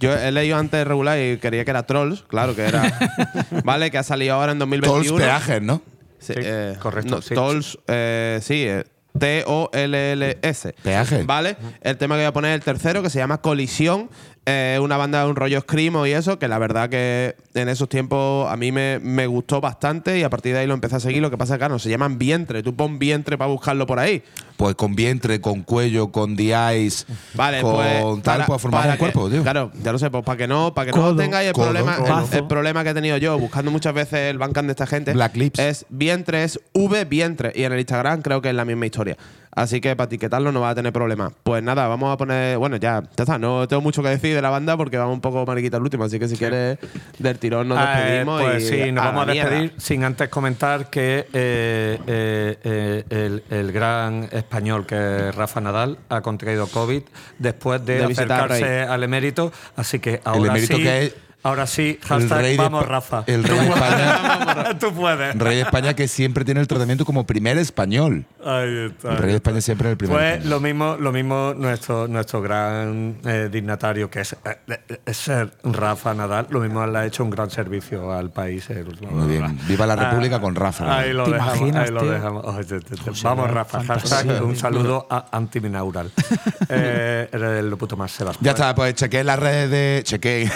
Yo 0.00 0.14
he 0.14 0.32
leído 0.32 0.56
antes 0.56 0.86
regular 0.86 1.18
y 1.20 1.36
quería 1.36 1.64
que 1.64 1.70
era 1.70 1.84
Trolls, 1.84 2.22
claro 2.22 2.56
que 2.56 2.62
era. 2.62 2.82
¿Vale? 3.64 3.90
Que 3.90 3.98
ha 3.98 4.02
salido 4.02 4.34
ahora 4.34 4.52
en 4.52 4.58
2021. 4.58 5.04
Tolls 5.04 5.22
peajes, 5.22 5.62
¿no? 5.62 5.82
Sí, 6.18 6.32
Sí, 6.34 6.40
eh, 6.44 6.76
correcto, 6.80 7.16
no, 7.16 7.22
sí. 7.22 7.34
Tolls, 7.34 7.78
eh, 7.86 8.40
sí, 8.42 8.64
eh, 8.66 8.84
T-O-L-L-S. 9.18 10.74
Peaje. 10.82 11.22
¿Vale? 11.24 11.56
El 11.82 11.96
tema 11.96 12.14
que 12.14 12.20
voy 12.20 12.26
a 12.26 12.32
poner 12.32 12.52
es 12.52 12.56
el 12.56 12.64
tercero, 12.64 13.02
que 13.02 13.10
se 13.10 13.18
llama 13.18 13.40
Colisión. 13.40 14.10
Eh, 14.52 14.80
una 14.82 14.96
banda 14.96 15.22
de 15.22 15.30
un 15.30 15.36
rollo 15.36 15.60
screamo 15.60 16.06
y 16.06 16.10
eso, 16.12 16.40
que 16.40 16.48
la 16.48 16.58
verdad 16.58 16.88
que 16.88 17.36
en 17.54 17.68
esos 17.68 17.88
tiempos 17.88 18.50
a 18.50 18.56
mí 18.56 18.72
me, 18.72 18.98
me 18.98 19.28
gustó 19.28 19.60
bastante 19.60 20.18
y 20.18 20.24
a 20.24 20.30
partir 20.30 20.54
de 20.54 20.58
ahí 20.60 20.66
lo 20.66 20.74
empecé 20.74 20.96
a 20.96 21.00
seguir. 21.00 21.22
Lo 21.22 21.30
que 21.30 21.38
pasa 21.38 21.54
es 21.54 21.58
que, 21.58 21.60
claro, 21.60 21.78
se 21.78 21.88
llaman 21.88 22.18
vientre. 22.18 22.62
Tú 22.64 22.74
pon 22.74 22.98
vientre 22.98 23.38
para 23.38 23.48
buscarlo 23.48 23.86
por 23.86 24.00
ahí. 24.00 24.24
Pues 24.56 24.74
con 24.74 24.96
vientre, 24.96 25.40
con 25.40 25.62
cuello, 25.62 26.10
con 26.10 26.36
the 26.36 26.52
eyes, 26.52 27.06
Vale, 27.34 27.62
con 27.62 27.74
pues. 27.76 28.02
tal, 28.22 28.38
para- 28.38 28.46
pues 28.46 28.60
formamos 28.60 28.82
para 28.86 28.92
un 28.94 28.98
cuerpo, 28.98 29.30
tío. 29.30 29.42
Claro, 29.42 29.70
ya 29.84 29.92
lo 29.92 29.98
sé, 29.98 30.10
pues 30.10 30.24
para 30.24 30.36
que 30.36 30.48
no, 30.48 30.74
para 30.74 30.86
que 30.86 30.92
Codo, 30.92 31.12
no 31.12 31.16
tengáis 31.16 31.46
el 31.48 31.54
codo, 31.54 31.66
problema, 31.66 31.94
el- 31.96 32.02
codo. 32.02 32.28
el, 32.32 32.46
problema 32.46 32.82
que 32.84 32.90
he 32.90 32.94
tenido 32.94 33.16
yo 33.18 33.38
buscando 33.38 33.70
muchas 33.70 33.94
veces 33.94 34.30
el 34.30 34.38
Bandcamp 34.38 34.66
de 34.66 34.72
esta 34.72 34.86
gente. 34.86 35.12
Black 35.12 35.36
Lips. 35.36 35.58
Es 35.60 35.86
vientre, 35.90 36.42
es 36.44 36.58
V 36.74 37.04
vientre. 37.04 37.52
Y 37.54 37.62
en 37.62 37.72
el 37.72 37.78
Instagram 37.78 38.20
creo 38.22 38.42
que 38.42 38.48
es 38.50 38.54
la 38.54 38.64
misma 38.64 38.86
historia. 38.86 39.16
Así 39.52 39.80
que 39.80 39.96
para 39.96 40.06
etiquetarlo 40.06 40.52
no 40.52 40.60
va 40.60 40.70
a 40.70 40.74
tener 40.76 40.92
problema. 40.92 41.32
Pues 41.42 41.60
nada, 41.62 41.88
vamos 41.88 42.12
a 42.12 42.16
poner. 42.16 42.56
Bueno, 42.56 42.76
ya, 42.76 43.02
ya 43.16 43.24
está. 43.24 43.36
No 43.36 43.66
tengo 43.66 43.82
mucho 43.82 44.00
que 44.02 44.08
decir 44.10 44.34
de 44.34 44.40
la 44.42 44.50
banda 44.50 44.76
porque 44.76 44.96
vamos 44.96 45.14
un 45.14 45.20
poco 45.20 45.44
mariquita 45.44 45.76
al 45.76 45.82
último. 45.82 46.04
Así 46.04 46.18
que 46.20 46.28
si 46.28 46.36
quieres, 46.36 46.78
del 47.18 47.38
tirón 47.38 47.68
nos 47.68 47.78
Ah, 47.78 47.94
eh, 47.98 48.02
despedimos. 48.04 48.42
pues 48.42 48.62
y 48.62 48.66
sí, 48.68 48.92
nos 48.92 49.02
a 49.04 49.06
vamos 49.08 49.22
a 49.28 49.32
mierda. 49.32 49.50
despedir 49.50 49.74
sin 49.78 50.04
antes 50.04 50.28
comentar 50.28 50.88
que 50.88 51.26
eh, 51.32 51.98
eh, 52.06 53.04
el, 53.10 53.42
el 53.50 53.72
gran 53.72 54.28
español 54.30 54.86
que 54.86 55.28
es 55.30 55.34
Rafa 55.34 55.60
Nadal 55.60 55.98
ha 56.08 56.20
contraído 56.20 56.68
COVID 56.68 57.02
después 57.38 57.84
de, 57.84 57.98
De 57.98 58.04
acercarse 58.04 58.82
al 58.82 59.02
emérito. 59.02 59.52
Así 59.76 59.98
que 59.98 60.20
ahora 60.24 60.50
emérito 60.50 60.76
sí, 60.76 60.82
que 60.84 61.02
es 61.06 61.14
ahora 61.42 61.66
sí, 61.66 61.98
hashtag 62.06 62.56
vamos 62.56 62.84
Espa- 62.84 62.88
Rafa. 62.88 63.24
el 63.26 63.44
rey 63.44 63.58
de 63.58 63.68
España. 63.70 64.78
Tú 64.80 64.92
puedes. 64.92 65.36
Rey 65.38 65.56
de 65.56 65.62
España 65.62 65.94
que 65.94 66.08
siempre 66.08 66.44
tiene 66.44 66.60
el 66.60 66.66
tratamiento 66.68 67.04
como 67.04 67.26
primer 67.26 67.58
español. 67.58 68.26
Ahí 68.44 68.86
está. 68.90 69.10
El 69.12 69.16
rey 69.18 69.30
de 69.30 69.36
España 69.36 69.60
siempre 69.60 69.88
es 69.88 69.92
el 69.92 69.96
primer 69.98 70.16
Pues 70.16 70.32
español. 70.34 70.50
lo 70.50 70.60
mismo, 70.60 70.96
lo 70.98 71.12
mismo 71.12 71.54
nuestro, 71.56 72.08
nuestro 72.08 72.40
gran 72.42 73.16
eh, 73.24 73.48
dignatario, 73.50 74.10
que 74.10 74.20
es, 74.20 74.32
eh, 74.68 74.98
es 75.06 75.16
ser 75.16 75.52
Rafa 75.64 76.14
Nadal, 76.14 76.46
lo 76.50 76.60
mismo 76.60 76.86
le 76.86 76.98
ha 76.98 77.06
hecho 77.06 77.24
un 77.24 77.30
gran 77.30 77.50
servicio 77.50 78.12
al 78.12 78.30
país. 78.30 78.68
el- 78.70 78.96
Muy 79.10 79.28
bien. 79.28 79.58
Viva 79.66 79.86
la 79.86 79.96
República 79.96 80.40
con 80.40 80.54
Rafa. 80.54 80.98
Ahí 80.98 81.12
lo 81.12 81.24
¿Te 81.24 81.32
dejamos. 81.32 81.56
imaginas, 81.56 81.84
ahí 81.88 81.94
lo 81.94 82.04
dejamos. 82.06 82.44
Oye, 82.46 82.64
te- 82.64 82.80
te- 82.80 82.96
te- 82.96 83.10
Vamos, 83.22 83.50
Rafa. 83.50 83.82
Hashtag 83.84 84.42
un 84.44 84.56
saludo 84.56 85.06
a 85.10 85.26
Antiminaural. 85.36 86.10
eh, 86.68 87.28
eres 87.32 87.64
el 87.64 87.76
puto 87.76 87.96
más. 87.96 88.10
Ya 88.40 88.50
está, 88.52 88.74
pues 88.74 88.94
chequé 88.94 89.24
las 89.24 89.38
redes 89.38 89.70
de. 89.70 90.00
Chequé. 90.04 90.50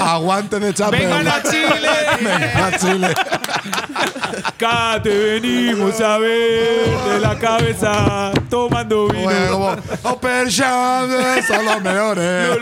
Aguante 0.00 0.60
de 0.60 0.74
Chapel. 0.74 1.00
¡Vengan 1.00 1.28
a 1.28 1.42
Chile! 1.42 1.90
Vengan 2.20 2.74
a 2.74 2.78
Chile. 2.78 3.14
Acá 4.42 5.00
te 5.02 5.10
venimos 5.10 6.00
a 6.00 6.18
ver 6.18 6.88
de 7.12 7.20
la 7.20 7.38
cabeza 7.38 8.32
tomando 8.50 9.06
vino. 9.08 9.22
Bueno, 9.24 9.50
como, 9.50 9.76
Open 10.14 10.46
Sham, 10.48 11.08
son 11.46 11.64
los 11.64 11.82
mejores. 11.82 12.58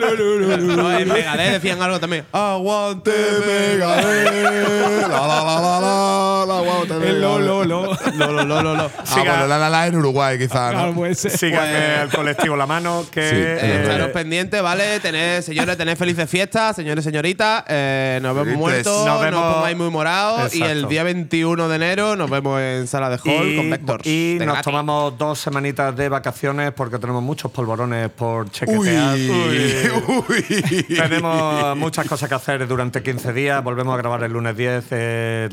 No, 0.63 0.93
en 0.99 1.09
Megadeth 1.09 1.53
decían 1.55 1.81
algo 1.83 1.99
también. 2.01 2.25
Aguante, 2.33 3.13
Megadeth. 3.47 5.09
La, 5.09 5.09
la, 5.09 5.27
la, 5.27 5.61
la, 5.61 5.81
la, 5.81 6.45
la, 6.47 6.59
aguante, 6.59 6.95
El 7.09 7.21
lo, 7.21 7.39
lo, 7.39 7.65
lo. 7.65 7.83
Lo, 8.17 8.33
lo, 8.33 8.45
lo, 8.45 8.63
lo, 8.63 8.75
lo. 8.77 8.83
Ah, 8.85 9.15
bueno, 9.17 9.47
la, 9.47 9.59
la, 9.59 9.71
la 9.71 9.87
en 9.87 9.97
Uruguay, 9.97 10.39
quizá, 10.39 10.71
Claro, 10.71 10.89
¿no? 10.89 10.95
puede 10.95 11.15
ser. 11.15 11.31
Pues- 11.33 11.43
eh, 11.43 11.99
al 12.03 12.11
colectivo 12.11 12.57
La 12.57 12.67
Mano, 12.67 13.05
que. 13.11 13.29
Sí, 13.29 13.37
eh, 13.37 13.81
Estaros 13.83 14.09
pendientes, 14.11 14.63
¿vale? 14.63 15.01
Tened, 15.01 15.43
señores, 15.43 15.77
tened 15.77 15.97
felices 15.97 16.29
fiestas, 16.29 16.77
señores, 16.77 17.05
señoritas. 17.05 17.65
Eh, 17.69 18.19
nos 18.23 18.35
vemos 18.35 18.57
muertos, 18.57 19.07
Nos 19.07 19.21
vemos- 19.21 19.55
pongáis 19.55 19.77
muy 19.77 19.91
morados. 19.91 20.55
Y 20.55 20.63
el 20.63 20.89
día 20.89 21.03
21 21.03 21.62
de 21.69 21.77
enero 21.77 22.17
nos 22.17 22.31
vemos 22.31 22.61
en 22.61 22.87
Sala 22.87 23.11
de 23.11 23.17
Hall 23.17 23.49
y, 23.49 23.57
con 23.57 23.71
Vector. 23.71 24.01
y 24.07 24.37
nos 24.39 24.47
gratis. 24.47 24.65
tomamos 24.65 25.19
dos 25.19 25.39
semanitas 25.39 25.95
de 25.97 26.09
vacaciones 26.09 26.73
porque 26.73 26.99
tenemos 26.99 27.23
muchos 27.23 27.51
polvorones 27.51 28.09
por 28.11 28.51
chequetear. 28.51 29.15
Uy, 29.17 30.23
uy. 30.29 30.83
Tenemos 30.89 31.77
muchas 31.77 32.07
cosas 32.07 32.29
que 32.29 32.35
hacer 32.35 32.67
durante 32.67 33.03
15 33.03 33.33
días. 33.33 33.63
Volvemos 33.63 33.95
a 33.95 33.97
grabar 33.97 34.23
el 34.25 34.33
lunes 34.33 34.57
10. 34.57 34.85
eh, 34.91 35.49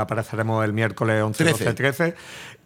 apareceremos 0.00 0.64
el 0.64 0.72
miércoles 0.72 1.22
11, 1.22 1.44
12, 1.44 1.72
13. 1.74 2.14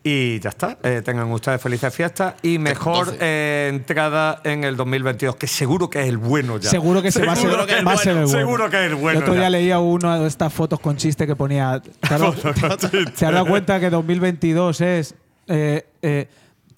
13. 0.02 0.08
Y 0.08 0.40
ya 0.40 0.50
está. 0.50 0.78
Eh, 0.82 1.00
tengan 1.04 1.30
ustedes 1.30 1.60
felices 1.62 1.94
fiestas 1.94 2.34
y 2.42 2.58
mejor 2.58 3.06
12. 3.06 3.18
eh, 3.20 3.68
entrada 3.72 4.40
en 4.44 4.64
el 4.64 4.76
2022, 4.76 5.36
que 5.36 5.46
seguro 5.46 5.88
que 5.88 6.00
es 6.02 6.08
el 6.08 6.18
bueno 6.18 6.58
ya. 6.58 6.70
Seguro 6.70 7.00
que 7.02 7.12
se 7.12 7.24
va 7.24 7.32
a 7.32 7.36
ser, 7.36 7.44
Seguro 7.50 7.66
que 7.66 7.78
es 7.78 7.86
va 7.86 7.92
a 7.92 7.96
ser 7.96 8.14
bueno, 8.14 8.20
el 8.20 8.26
bueno. 8.26 8.38
Seguro 8.46 8.70
que 8.70 8.76
es 8.78 8.82
el 8.90 8.94
bueno. 8.96 9.18
El 9.18 9.22
otro 9.24 9.34
ya. 9.34 9.40
día 9.40 9.50
leía 9.50 9.78
una 9.78 10.18
de 10.18 10.26
estas 10.26 10.52
fotos 10.52 10.80
con 10.80 10.96
chiste 10.96 11.26
que 11.26 11.36
ponía. 11.36 11.80
¿Te 12.00 12.14
has 12.14 12.20
dado, 12.20 12.32
¿te 13.14 13.26
has 13.26 13.32
dado 13.32 13.46
cuenta 13.46 13.78
que 13.80 13.90
2022 13.90 14.80
es. 14.80 15.14
Eh, 15.46 15.86
eh, 16.02 16.28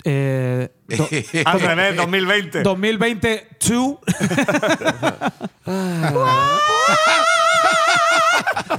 eh, 0.04 0.68
do- 0.88 1.08
Al 1.46 1.60
revés, 1.60 1.96
2020. 1.96 2.62
2020 2.62 3.48
2 3.68 3.98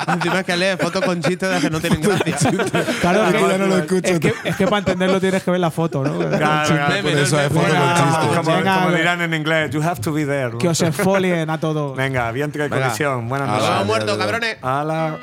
Encima 0.08 0.40
es 0.40 0.46
que 0.46 0.58
lee 0.58 0.78
fotos 0.80 1.04
con 1.04 1.22
chistes 1.22 1.50
de 1.50 1.60
que 1.60 1.70
no 1.70 1.80
tienen 1.80 2.02
gracia. 2.02 2.36
Claro, 3.02 3.32
que, 3.32 3.40
ya 3.40 3.58
no 3.58 3.68
lo 3.68 3.78
escucho, 3.78 4.14
es, 4.14 4.20
que, 4.20 4.32
tío. 4.32 4.42
es 4.44 4.56
que 4.56 4.66
para 4.66 4.80
entenderlo 4.80 5.20
tienes 5.20 5.44
que 5.44 5.52
ver 5.52 5.60
la 5.60 5.72
foto, 5.72 6.04
¿no? 6.04 6.18
Claro, 6.18 6.68
claro. 6.68 7.02
Por 7.02 7.12
eso 7.12 7.40
es 7.40 7.48
foto 7.50 7.68
con 7.68 7.96
chiste. 7.96 8.28
Como, 8.36 8.58
Venga, 8.58 8.74
como 8.76 8.86
venga. 8.88 8.98
dirán 8.98 9.22
en 9.22 9.34
inglés, 9.34 9.72
you 9.72 9.82
have 9.82 10.02
to 10.02 10.12
be 10.14 10.26
there. 10.26 10.52
¿no? 10.52 10.58
Que 10.58 10.68
os 10.70 10.82
esfolien 10.82 11.50
a 11.50 11.60
todos. 11.60 11.96
Venga, 11.96 12.32
bien 12.32 12.52
de 12.52 12.70
colisión. 12.70 13.28
Buenas 13.30 13.50
noches. 13.50 13.70
Nos 13.70 13.86
muerto, 13.86 14.18
cabrones. 14.18 14.58
Hala. 14.62 15.18